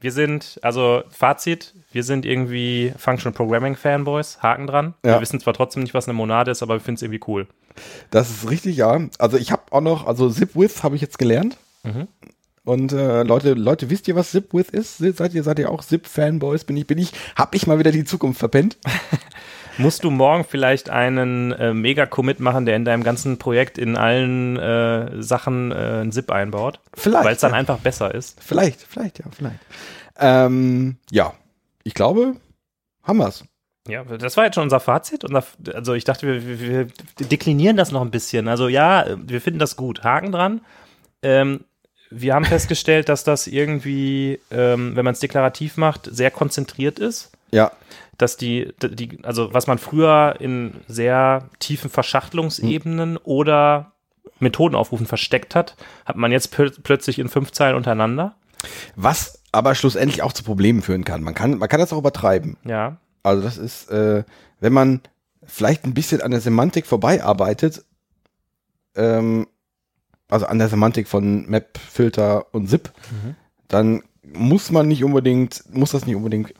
Wir 0.00 0.12
sind, 0.12 0.58
also 0.62 1.02
Fazit, 1.08 1.74
wir 1.90 2.04
sind 2.04 2.26
irgendwie 2.26 2.92
Functional 2.98 3.34
Programming 3.34 3.76
Fanboys, 3.76 4.38
Haken 4.42 4.66
dran. 4.66 4.94
Ja. 5.04 5.14
Wir 5.14 5.20
wissen 5.22 5.40
zwar 5.40 5.54
trotzdem 5.54 5.82
nicht, 5.82 5.94
was 5.94 6.06
eine 6.06 6.14
Monade 6.14 6.50
ist, 6.50 6.62
aber 6.62 6.74
wir 6.74 6.80
finden 6.80 6.96
es 6.96 7.02
irgendwie 7.02 7.24
cool. 7.26 7.46
das 8.10 8.30
ist 8.30 8.50
richtig, 8.50 8.76
ja. 8.76 9.00
Also 9.18 9.38
ich 9.38 9.52
habe 9.52 9.62
auch 9.70 9.80
noch, 9.80 10.06
also 10.06 10.28
Zipwith 10.28 10.82
habe 10.82 10.96
ich 10.96 11.02
jetzt 11.02 11.18
gelernt. 11.18 11.56
Mhm. 11.82 12.08
Und 12.64 12.92
äh, 12.92 13.22
Leute, 13.22 13.54
Leute, 13.54 13.90
wisst 13.90 14.08
ihr, 14.08 14.16
was 14.16 14.32
Zipwith 14.32 14.70
ist? 14.70 14.98
Seid 14.98 15.34
ihr, 15.34 15.44
seid 15.44 15.58
ihr 15.60 15.70
auch 15.70 15.84
Zip-Fanboys? 15.84 16.64
Bin 16.64 16.76
ich, 16.76 16.86
bin 16.86 16.98
ich, 16.98 17.12
hab 17.36 17.54
ich 17.54 17.66
mal 17.68 17.78
wieder 17.78 17.92
die 17.92 18.04
Zukunft 18.04 18.40
verpennt? 18.40 18.76
Musst 19.78 20.04
du 20.04 20.10
morgen 20.10 20.44
vielleicht 20.44 20.90
einen 20.90 21.52
äh, 21.52 21.74
Mega-Commit 21.74 22.40
machen, 22.40 22.66
der 22.66 22.76
in 22.76 22.84
deinem 22.84 23.02
ganzen 23.02 23.38
Projekt 23.38 23.78
in 23.78 23.96
allen 23.96 24.56
äh, 24.56 25.22
Sachen 25.22 25.72
äh, 25.72 26.02
ein 26.02 26.12
Zip 26.12 26.30
einbaut? 26.30 26.80
Vielleicht, 26.94 27.24
Weil 27.24 27.34
es 27.34 27.40
dann 27.40 27.54
einfach 27.54 27.78
besser 27.78 28.14
ist. 28.14 28.42
Vielleicht, 28.42 28.80
vielleicht, 28.80 29.18
ja, 29.18 29.26
vielleicht. 29.30 29.60
Ähm, 30.18 30.96
ja, 31.10 31.34
ich 31.84 31.94
glaube, 31.94 32.36
haben 33.02 33.18
wir's. 33.18 33.44
Ja, 33.88 34.02
das 34.04 34.36
war 34.36 34.44
jetzt 34.44 34.54
schon 34.54 34.64
unser 34.64 34.80
Fazit. 34.80 35.24
Unser, 35.24 35.44
also 35.72 35.94
ich 35.94 36.04
dachte, 36.04 36.26
wir, 36.26 36.60
wir, 36.60 36.88
wir 37.16 37.26
deklinieren 37.26 37.76
das 37.76 37.92
noch 37.92 38.02
ein 38.02 38.10
bisschen. 38.10 38.48
Also 38.48 38.68
ja, 38.68 39.06
wir 39.16 39.40
finden 39.40 39.60
das 39.60 39.76
gut. 39.76 40.02
Haken 40.02 40.32
dran. 40.32 40.60
Ähm, 41.22 41.64
wir 42.10 42.34
haben 42.34 42.44
festgestellt, 42.44 43.08
dass 43.08 43.24
das 43.24 43.46
irgendwie, 43.46 44.40
ähm, 44.50 44.96
wenn 44.96 45.04
man 45.04 45.14
es 45.14 45.20
deklarativ 45.20 45.76
macht, 45.76 46.08
sehr 46.10 46.30
konzentriert 46.30 46.98
ist. 46.98 47.32
Ja. 47.50 47.72
Dass 48.18 48.36
die, 48.36 48.72
die, 48.82 49.18
also 49.24 49.52
was 49.52 49.66
man 49.66 49.78
früher 49.78 50.36
in 50.40 50.72
sehr 50.88 51.50
tiefen 51.58 51.90
Verschachtelungsebenen 51.90 53.12
mhm. 53.12 53.18
oder 53.24 53.92
Methodenaufrufen 54.38 55.06
versteckt 55.06 55.54
hat, 55.54 55.76
hat 56.04 56.16
man 56.16 56.32
jetzt 56.32 56.50
plötzlich 56.82 57.18
in 57.18 57.28
fünf 57.28 57.52
Zeilen 57.52 57.76
untereinander. 57.76 58.34
Was 58.94 59.42
aber 59.52 59.74
schlussendlich 59.74 60.22
auch 60.22 60.32
zu 60.32 60.44
Problemen 60.44 60.82
führen 60.82 61.04
kann. 61.04 61.22
Man 61.22 61.34
kann, 61.34 61.58
man 61.58 61.68
kann 61.68 61.80
das 61.80 61.92
auch 61.92 61.98
übertreiben. 61.98 62.56
Ja. 62.64 62.98
Also 63.22 63.42
das 63.42 63.58
ist, 63.58 63.90
äh, 63.90 64.24
wenn 64.60 64.72
man 64.72 65.00
vielleicht 65.44 65.84
ein 65.84 65.94
bisschen 65.94 66.20
an 66.20 66.30
der 66.30 66.40
Semantik 66.40 66.86
vorbeiarbeitet, 66.86 67.84
ähm, 68.94 69.46
also 70.28 70.46
an 70.46 70.58
der 70.58 70.68
Semantik 70.68 71.08
von 71.08 71.48
Map, 71.48 71.78
Filter 71.78 72.52
und 72.52 72.68
Zip, 72.68 72.92
mhm. 73.10 73.36
dann 73.68 74.02
muss 74.22 74.70
man 74.70 74.88
nicht 74.88 75.04
unbedingt, 75.04 75.64
muss 75.72 75.92
das 75.92 76.06
nicht 76.06 76.16
unbedingt 76.16 76.52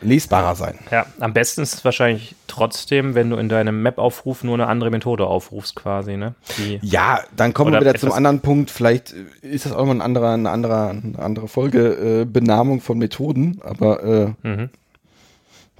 lesbarer 0.00 0.54
sein. 0.54 0.78
Ja, 0.90 1.06
am 1.18 1.32
besten 1.32 1.62
ist 1.62 1.74
es 1.74 1.84
wahrscheinlich 1.84 2.34
trotzdem, 2.46 3.14
wenn 3.14 3.30
du 3.30 3.36
in 3.36 3.48
deinem 3.48 3.82
Map-Aufruf 3.82 4.44
nur 4.44 4.54
eine 4.54 4.66
andere 4.66 4.90
Methode 4.90 5.26
aufrufst, 5.26 5.76
quasi, 5.76 6.16
ne? 6.16 6.34
Die 6.56 6.78
ja, 6.82 7.20
dann 7.36 7.54
kommen 7.54 7.72
wir 7.72 7.80
wieder 7.80 7.94
zum 7.94 8.12
anderen 8.12 8.40
Punkt. 8.40 8.70
Vielleicht 8.70 9.12
ist 9.42 9.66
das 9.66 9.72
auch 9.72 9.84
mal 9.84 9.92
ein 9.92 10.00
anderer, 10.00 10.34
eine 10.34 10.50
andere, 10.50 10.90
eine 10.90 11.18
andere 11.18 11.48
Folge, 11.48 12.22
äh, 12.22 12.24
Benamung 12.24 12.80
von 12.80 12.98
Methoden, 12.98 13.60
aber 13.62 14.02
äh, 14.04 14.48
mhm. 14.48 14.70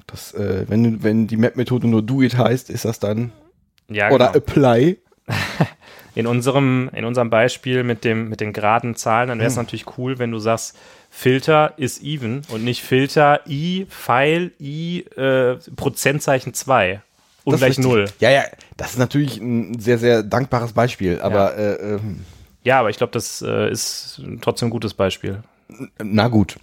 das, 0.07 0.35
äh, 0.35 0.65
wenn, 0.69 1.03
wenn 1.03 1.27
die 1.27 1.37
Map-Methode 1.37 1.87
nur 1.87 2.03
do 2.03 2.23
it 2.23 2.37
heißt, 2.37 2.71
ist 2.71 2.85
das 2.85 2.99
dann 2.99 3.33
ja, 3.89 4.11
oder 4.11 4.33
genau. 4.33 4.39
apply. 4.39 4.99
in 6.15 6.27
unserem, 6.27 6.91
in 6.95 7.05
unserem 7.05 7.31
Beispiel 7.31 7.85
mit 7.85 8.05
dem, 8.05 8.29
mit 8.29 8.41
den 8.41 8.53
geraden 8.53 8.97
Zahlen, 8.97 9.29
dann 9.29 9.39
wäre 9.39 9.49
es 9.49 9.57
mhm. 9.57 9.63
natürlich 9.63 9.99
cool, 9.99 10.19
wenn 10.19 10.31
du 10.31 10.39
sagst, 10.39 10.77
Filter 11.11 11.75
ist 11.77 12.03
even 12.03 12.43
und 12.49 12.65
nicht 12.65 12.83
Filter 12.83 13.41
i, 13.47 13.87
Pfeil, 13.89 14.53
i, 14.61 15.01
äh, 15.17 15.57
Prozentzeichen 15.77 16.55
2 16.55 17.01
und 17.45 17.53
das 17.53 17.61
gleich 17.61 17.79
0. 17.79 18.07
Ja, 18.21 18.31
ja, 18.31 18.45
das 18.77 18.91
ist 18.91 18.99
natürlich 18.99 19.39
ein 19.39 19.79
sehr, 19.79 19.99
sehr 19.99 20.23
dankbares 20.23 20.73
Beispiel, 20.73 21.21
aber 21.21 21.59
ja, 21.59 21.73
äh, 21.73 21.95
ähm, 21.95 22.25
ja 22.63 22.81
aber 22.81 22.91
ich 22.91 22.99
glaube, 22.99 23.13
das 23.13 23.43
äh, 23.43 23.71
ist 23.71 24.21
trotzdem 24.43 24.69
ein 24.69 24.71
gutes 24.71 24.95
Beispiel. 24.95 25.43
Na 26.03 26.29
gut. 26.29 26.57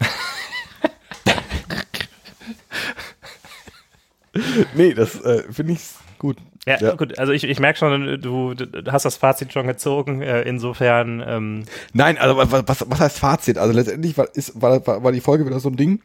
nee, 4.75 4.93
das 4.93 5.21
äh, 5.21 5.43
finde 5.51 5.73
ich 5.73 5.81
gut. 6.17 6.37
Ja, 6.65 6.79
ja, 6.79 6.95
gut, 6.95 7.19
also 7.19 7.31
ich, 7.31 7.43
ich 7.43 7.59
merke 7.59 7.77
schon, 7.77 8.19
du, 8.19 8.55
du 8.55 8.91
hast 8.91 9.05
das 9.05 9.17
Fazit 9.17 9.53
schon 9.53 9.67
gezogen, 9.67 10.21
äh, 10.21 10.41
insofern. 10.41 11.23
Ähm 11.25 11.65
Nein, 11.93 12.17
also 12.17 12.37
was, 12.37 12.85
was 12.89 12.99
heißt 12.99 13.19
Fazit? 13.19 13.59
Also 13.59 13.73
letztendlich 13.73 14.17
war, 14.17 14.27
ist, 14.33 14.59
war, 14.59 14.85
war, 14.87 15.03
war 15.03 15.11
die 15.11 15.21
Folge 15.21 15.45
wieder 15.45 15.59
so 15.59 15.69
ein 15.69 15.77
Ding, 15.77 16.01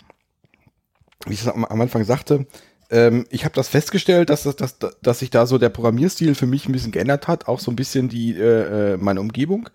wie 1.26 1.32
ich 1.32 1.40
es 1.40 1.48
am, 1.48 1.64
am 1.64 1.80
Anfang 1.80 2.04
sagte, 2.04 2.46
ähm, 2.90 3.26
ich 3.30 3.44
habe 3.44 3.54
das 3.54 3.68
festgestellt, 3.68 4.28
dass, 4.28 4.42
das, 4.42 4.56
dass, 4.56 4.76
dass 5.00 5.18
sich 5.20 5.30
da 5.30 5.46
so 5.46 5.56
der 5.56 5.70
Programmierstil 5.70 6.34
für 6.34 6.46
mich 6.46 6.68
ein 6.68 6.72
bisschen 6.72 6.92
geändert 6.92 7.26
hat, 7.26 7.48
auch 7.48 7.60
so 7.60 7.70
ein 7.70 7.76
bisschen 7.76 8.08
die 8.08 8.36
äh, 8.36 8.94
äh 8.94 8.96
meine 8.98 9.20
Umgebung. 9.20 9.70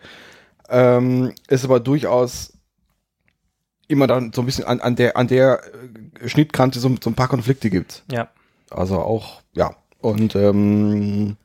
Ähm, 0.70 1.34
ist 1.48 1.64
aber 1.64 1.80
durchaus 1.80 2.54
immer 3.88 4.08
dann 4.08 4.34
so 4.34 4.42
ein 4.42 4.46
bisschen 4.46 4.66
an, 4.66 4.82
an 4.82 4.96
der 4.96 5.16
an 5.16 5.28
der 5.28 5.62
äh, 6.22 6.28
Schnittkante 6.28 6.80
so, 6.80 6.94
so 7.02 7.10
ein 7.10 7.16
paar 7.16 7.28
Konflikte 7.28 7.70
gibt. 7.70 8.04
Ja. 8.12 8.30
Also 8.76 9.00
auch, 9.00 9.42
ja, 9.54 9.76
und 10.02 10.36
ähm, 10.36 11.38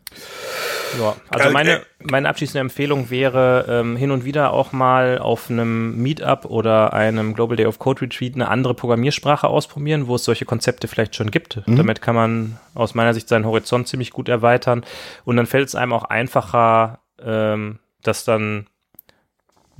ja, 0.99 1.15
also 1.29 1.51
meine, 1.51 1.77
äh, 1.77 1.81
meine 2.03 2.29
abschließende 2.29 2.61
Empfehlung 2.61 3.11
wäre, 3.11 3.67
ähm, 3.69 3.97
hin 3.97 4.11
und 4.11 4.25
wieder 4.25 4.53
auch 4.53 4.73
mal 4.73 5.19
auf 5.19 5.49
einem 5.49 5.97
Meetup 6.03 6.45
oder 6.47 6.93
einem 6.93 7.35
Global 7.35 7.57
Day 7.57 7.67
of 7.67 7.79
Code 7.79 8.03
Retreat 8.03 8.35
eine 8.35 8.49
andere 8.49 8.75
Programmiersprache 8.75 9.47
ausprobieren, 9.47 10.09
wo 10.09 10.17
es 10.17 10.25
solche 10.25 10.45
Konzepte 10.45 10.89
vielleicht 10.89 11.15
schon 11.15 11.31
gibt. 11.31 11.67
Mhm. 11.67 11.77
Damit 11.77 12.03
kann 12.03 12.15
man 12.15 12.59
aus 12.75 12.95
meiner 12.95 13.15
Sicht 13.15 13.29
seinen 13.29 13.47
Horizont 13.47 13.87
ziemlich 13.89 14.11
gut 14.11 14.29
erweitern. 14.29 14.85
Und 15.25 15.37
dann 15.37 15.47
fällt 15.47 15.69
es 15.69 15.75
einem 15.75 15.93
auch 15.93 16.05
einfacher, 16.05 17.01
ähm, 17.25 17.79
das 18.03 18.25
dann 18.25 18.67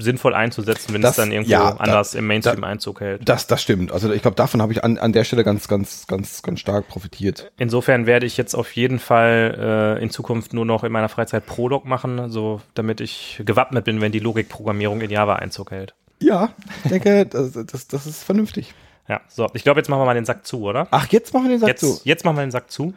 sinnvoll 0.01 0.35
einzusetzen, 0.35 0.95
wenn 0.95 1.03
das, 1.03 1.13
es 1.13 1.17
dann 1.17 1.33
irgendwo 1.33 1.51
ja, 1.51 1.77
anders 1.77 2.13
da, 2.13 2.19
im 2.19 2.27
Mainstream 2.27 2.63
da, 2.63 2.67
Einzug 2.67 3.01
hält. 3.01 3.29
Das, 3.29 3.47
das 3.47 3.63
stimmt. 3.63 3.93
Also 3.93 4.13
ich 4.13 4.23
glaube, 4.23 4.37
davon 4.37 4.61
habe 4.63 4.73
ich 4.73 4.85
an, 4.85 4.99
an 4.99 5.13
der 5.13 5.25
Stelle 5.25 5.45
ganz, 5.45 5.69
ganz, 5.69 6.07
ganz, 6.07 6.43
ganz 6.43 6.61
stark 6.61 6.89
profitiert. 6.89 7.51
Insofern 7.59 8.07
werde 8.07 8.27
ich 8.27 8.37
jetzt 8.37 8.55
auf 8.55 8.75
jeden 8.75 8.99
Fall 8.99 9.97
äh, 9.99 10.03
in 10.03 10.11
Zukunft 10.11 10.53
nur 10.53 10.65
noch 10.65 10.85
in 10.85 10.93
meiner 10.93 11.09
Freizeit 11.09 11.47
Prolog 11.47 11.85
machen, 11.85 12.31
so 12.31 12.61
damit 12.75 13.01
ich 13.01 13.43
gewappnet 13.45 13.85
bin, 13.85 14.01
wenn 14.01 14.13
die 14.13 14.19
Logikprogrammierung 14.19 15.01
in 15.01 15.11
Java 15.11 15.37
Einzug 15.37 15.71
hält. 15.71 15.95
Ja, 16.21 16.51
ich 16.85 16.91
denke, 16.91 17.27
das, 17.31 17.53
das, 17.53 17.89
das 17.89 18.07
ist 18.07 18.23
vernünftig. 18.23 18.75
Ja, 19.09 19.21
so. 19.29 19.49
Ich 19.55 19.65
glaube, 19.65 19.81
jetzt 19.81 19.89
machen 19.89 20.01
wir 20.01 20.07
mal 20.07 20.15
den 20.15 20.25
Sack 20.25 20.47
zu, 20.47 20.63
oder? 20.63 20.87
Ach, 20.93 21.09
jetzt 21.09 21.35
machen 21.35 21.45
wir 21.47 21.51
den 21.51 21.61
Sack 21.61 21.69
jetzt, 21.69 21.81
zu. 21.81 22.01
Jetzt 22.05 22.25
machen 22.25 22.37
wir 22.37 22.43
den 22.43 22.53
Sack 22.53 22.71
zu. 22.71 22.95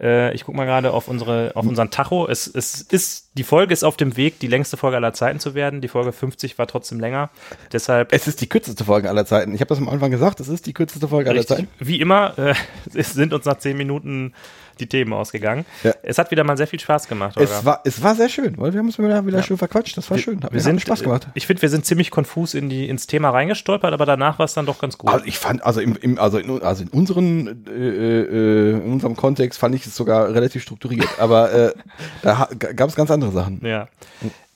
Äh, 0.00 0.32
ich 0.34 0.44
gucke 0.44 0.56
mal 0.56 0.64
gerade 0.64 0.92
auf 0.92 1.08
unsere, 1.08 1.52
auf 1.54 1.66
unseren 1.66 1.90
Tacho. 1.90 2.28
Es, 2.28 2.46
es 2.46 2.80
ist, 2.82 3.30
die 3.34 3.42
Folge 3.42 3.72
ist 3.72 3.84
auf 3.84 3.96
dem 3.96 4.16
Weg, 4.16 4.38
die 4.38 4.46
längste 4.46 4.76
Folge 4.76 4.96
aller 4.96 5.12
Zeiten 5.12 5.40
zu 5.40 5.54
werden. 5.54 5.80
Die 5.80 5.88
Folge 5.88 6.12
50 6.12 6.58
war 6.58 6.66
trotzdem 6.66 7.00
länger. 7.00 7.30
Deshalb. 7.72 8.12
Es 8.12 8.28
ist 8.28 8.40
die 8.40 8.48
kürzeste 8.48 8.84
Folge 8.84 9.08
aller 9.08 9.26
Zeiten. 9.26 9.54
Ich 9.54 9.60
habe 9.60 9.68
das 9.68 9.78
am 9.78 9.88
Anfang 9.88 10.10
gesagt, 10.10 10.40
es 10.40 10.48
ist 10.48 10.66
die 10.66 10.72
kürzeste 10.72 11.08
Folge 11.08 11.30
aller 11.30 11.46
Zeiten. 11.46 11.68
Wie 11.78 12.00
immer, 12.00 12.38
äh, 12.38 12.54
es 12.94 13.12
sind 13.12 13.32
uns 13.32 13.44
nach 13.44 13.58
zehn 13.58 13.76
Minuten 13.76 14.34
die 14.80 14.86
Themen 14.86 15.12
ausgegangen. 15.12 15.64
Ja. 15.82 15.92
Es 16.02 16.18
hat 16.18 16.30
wieder 16.30 16.44
mal 16.44 16.56
sehr 16.56 16.66
viel 16.66 16.80
Spaß 16.80 17.08
gemacht. 17.08 17.36
Es 17.36 17.64
war, 17.64 17.80
es 17.84 18.02
war 18.02 18.14
sehr 18.14 18.28
schön, 18.28 18.56
weil 18.58 18.72
wir 18.72 18.78
haben 18.78 18.86
uns 18.86 18.98
wieder, 18.98 19.24
wieder 19.26 19.38
ja. 19.38 19.42
schön 19.42 19.58
verquatscht. 19.58 19.96
Das 19.96 20.10
war 20.10 20.16
wir, 20.16 20.22
schön. 20.22 20.42
Hat 20.42 20.52
wir 20.52 20.60
sind, 20.60 20.80
Spaß 20.80 21.02
gemacht. 21.02 21.28
Ich 21.34 21.46
finde, 21.46 21.62
wir 21.62 21.68
sind 21.68 21.84
ziemlich 21.84 22.10
konfus 22.10 22.54
in 22.54 22.68
die, 22.68 22.88
ins 22.88 23.06
Thema 23.06 23.30
reingestolpert, 23.30 23.92
aber 23.92 24.06
danach 24.06 24.38
war 24.38 24.44
es 24.44 24.54
dann 24.54 24.66
doch 24.66 24.78
ganz 24.78 24.98
gut. 24.98 25.10
Also 25.10 25.24
ich 25.24 25.38
fand, 25.38 25.62
also 25.62 25.80
im, 25.80 25.96
im 25.96 26.18
also, 26.18 26.38
in, 26.38 26.62
also 26.62 26.82
in 26.82 26.88
unseren, 26.88 27.66
äh, 27.66 27.70
äh, 27.70 28.70
in 28.72 28.92
unserem 28.92 29.16
Kontext 29.16 29.58
fand 29.58 29.74
ich 29.74 29.86
es 29.86 29.94
sogar 29.94 30.32
relativ 30.32 30.62
strukturiert. 30.62 31.08
aber 31.18 31.52
äh, 31.52 31.72
da 32.22 32.48
gab 32.56 32.88
es 32.88 32.96
ganz 32.96 33.10
andere 33.10 33.32
Sachen. 33.32 33.60
Ja. 33.64 33.88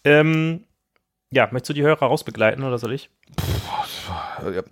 Ähm, 0.05 0.65
ja, 1.31 1.49
möchtest 1.51 1.71
du 1.71 1.75
die 1.75 1.83
Hörer 1.83 2.07
rausbegleiten 2.07 2.63
oder 2.63 2.79
soll 2.79 2.93
ich? 2.93 3.11
Puh, 3.37 4.51
ja. 4.51 4.63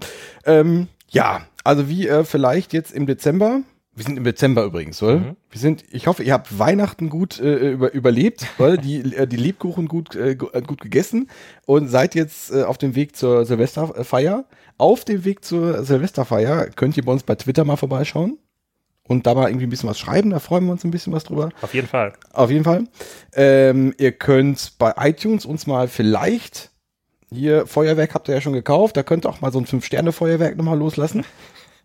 Ähm, 0.45 0.89
ja, 1.09 1.43
also 1.65 1.89
wie 1.89 2.07
äh, 2.07 2.25
vielleicht 2.25 2.73
jetzt 2.73 2.93
im 2.93 3.07
Dezember 3.07 3.63
wir 3.93 4.05
sind 4.05 4.17
im 4.17 4.25
Dezember 4.25 4.65
übrigens, 4.65 5.03
oder? 5.03 5.19
Mhm. 5.19 5.37
Wir 5.51 5.61
sind, 5.61 5.85
ich 5.91 6.07
hoffe, 6.07 6.23
ihr 6.23 6.33
habt 6.33 6.59
Weihnachten 6.59 7.11
gut 7.11 7.41
äh, 7.41 7.73
über, 7.73 7.93
überlebt, 7.93 8.47
oder? 8.59 8.77
Die, 8.77 9.01
äh, 9.15 9.27
die 9.27 9.37
Lebkuchen 9.37 9.89
gut, 9.89 10.15
äh, 10.15 10.31
äh, 10.31 10.63
gut 10.63 10.81
gegessen 10.81 11.29
und 11.67 11.89
seid 11.89 12.15
jetzt 12.15 12.53
äh, 12.53 12.63
auf 12.63 12.79
dem 12.79 12.95
Weg 12.95 13.17
zur 13.17 13.45
Silvesterfeier. 13.45 14.45
Auf 14.79 15.05
dem 15.05 15.25
Weg 15.25 15.45
zur 15.45 15.85
Silvesterfeier 15.85 16.67
könnt 16.71 16.97
ihr 16.97 17.05
bei 17.05 17.13
uns 17.13 17.25
bei 17.25 17.35
Twitter 17.35 17.65
mal 17.65 17.77
vorbeischauen 17.77 18.39
und 19.03 19.27
da 19.27 19.35
mal 19.35 19.49
irgendwie 19.49 19.67
ein 19.67 19.71
bisschen 19.71 19.91
was 19.91 19.99
schreiben. 19.99 20.31
Da 20.31 20.39
freuen 20.39 20.65
wir 20.65 20.73
uns 20.73 20.85
ein 20.85 20.93
bisschen 20.93 21.13
was 21.13 21.25
drüber. 21.25 21.51
Auf 21.61 21.75
jeden 21.75 21.89
Fall. 21.89 22.13
Auf 22.33 22.51
jeden 22.51 22.65
Fall. 22.65 22.85
Ähm, 23.35 23.93
ihr 23.99 24.13
könnt 24.13 24.79
bei 24.79 24.95
iTunes 24.99 25.45
uns 25.45 25.67
mal 25.67 25.89
vielleicht 25.89 26.71
hier 27.33 27.67
Feuerwerk 27.67 28.15
habt 28.15 28.29
ihr 28.29 28.35
ja 28.35 28.41
schon 28.41 28.53
gekauft. 28.53 28.97
Da 28.97 29.03
könnt 29.03 29.25
ihr 29.25 29.29
auch 29.29 29.41
mal 29.41 29.53
so 29.53 29.59
ein 29.59 29.67
Fünf-Sterne-Feuerwerk 29.67 30.57
nochmal 30.57 30.79
loslassen. 30.79 31.25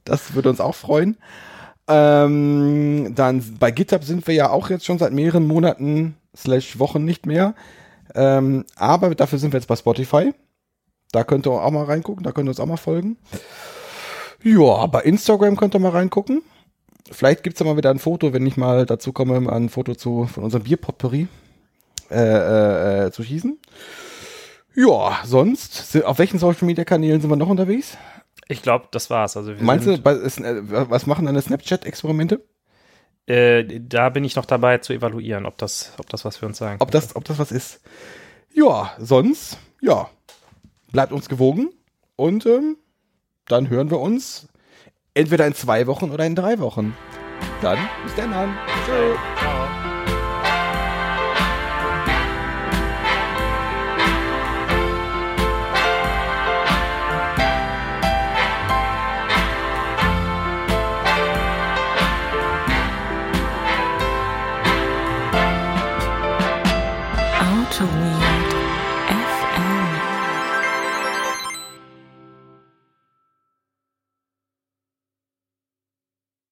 Das 0.03 0.35
würde 0.35 0.49
uns 0.49 0.59
auch 0.59 0.75
freuen. 0.75 1.17
Ähm, 1.87 3.13
dann 3.15 3.57
bei 3.59 3.71
GitHub 3.71 4.03
sind 4.03 4.25
wir 4.27 4.33
ja 4.33 4.49
auch 4.49 4.69
jetzt 4.69 4.85
schon 4.85 4.97
seit 4.97 5.13
mehreren 5.13 5.47
Monaten 5.47 6.15
slash 6.35 6.79
Wochen 6.79 7.05
nicht 7.05 7.25
mehr. 7.25 7.53
Ähm, 8.15 8.65
aber 8.75 9.13
dafür 9.13 9.39
sind 9.39 9.53
wir 9.53 9.59
jetzt 9.59 9.67
bei 9.67 9.75
Spotify. 9.75 10.33
Da 11.11 11.23
könnt 11.23 11.47
ihr 11.47 11.51
auch 11.51 11.71
mal 11.71 11.85
reingucken, 11.85 12.23
da 12.23 12.31
könnt 12.31 12.47
ihr 12.47 12.51
uns 12.51 12.59
auch 12.59 12.65
mal 12.65 12.77
folgen. 12.77 13.17
Ja, 14.43 14.85
bei 14.87 15.01
Instagram 15.01 15.55
könnt 15.55 15.75
ihr 15.75 15.79
mal 15.79 15.91
reingucken. 15.91 16.41
Vielleicht 17.11 17.43
gibt's 17.43 17.59
da 17.59 17.65
mal 17.65 17.77
wieder 17.77 17.91
ein 17.91 17.99
Foto, 17.99 18.33
wenn 18.33 18.45
ich 18.45 18.57
mal 18.57 18.85
dazu 18.85 19.13
komme, 19.13 19.51
ein 19.51 19.69
Foto 19.69 19.95
zu, 19.95 20.25
von 20.25 20.43
unserem 20.43 20.63
Bierpotpourri 20.63 21.27
äh, 22.09 22.15
äh, 22.15 23.05
äh, 23.05 23.11
zu 23.11 23.23
schießen. 23.23 23.59
Ja, 24.75 25.19
sonst, 25.23 26.03
auf 26.03 26.19
welchen 26.19 26.39
Social 26.39 26.65
Media 26.65 26.83
Kanälen 26.83 27.21
sind 27.21 27.29
wir 27.29 27.37
noch 27.37 27.49
unterwegs? 27.49 27.97
Ich 28.47 28.61
glaube, 28.61 28.87
das 28.91 29.09
war's. 29.09 29.37
Also 29.37 29.53
Meinst 29.59 29.87
du, 29.87 29.91
äh, 29.91 29.99
was 30.89 31.07
machen 31.07 31.25
deine 31.25 31.41
Snapchat-Experimente? 31.41 32.43
Äh, 33.27 33.79
da 33.81 34.09
bin 34.09 34.23
ich 34.23 34.35
noch 34.35 34.45
dabei 34.45 34.77
zu 34.77 34.93
evaluieren, 34.93 35.45
ob 35.45 35.57
das, 35.57 35.93
ob 35.97 36.09
das 36.09 36.25
was 36.25 36.37
für 36.37 36.45
uns 36.45 36.57
sagen 36.59 36.79
Ob 36.79 36.91
das, 36.91 37.15
ob 37.15 37.23
das 37.23 37.39
was 37.39 37.51
ist. 37.51 37.81
Ja, 38.53 38.91
sonst, 38.99 39.57
ja, 39.81 40.09
bleibt 40.91 41.11
uns 41.11 41.27
gewogen 41.27 41.69
und 42.15 42.45
ähm, 42.45 42.77
dann 43.47 43.69
hören 43.69 43.89
wir 43.89 43.99
uns 43.99 44.47
entweder 45.15 45.47
in 45.47 45.55
zwei 45.55 45.87
Wochen 45.87 46.11
oder 46.11 46.25
in 46.25 46.35
drei 46.35 46.59
Wochen. 46.59 46.95
Dann 47.61 47.79
bis 48.03 48.15
dann. 48.15 48.55
Tschö. 48.85 49.44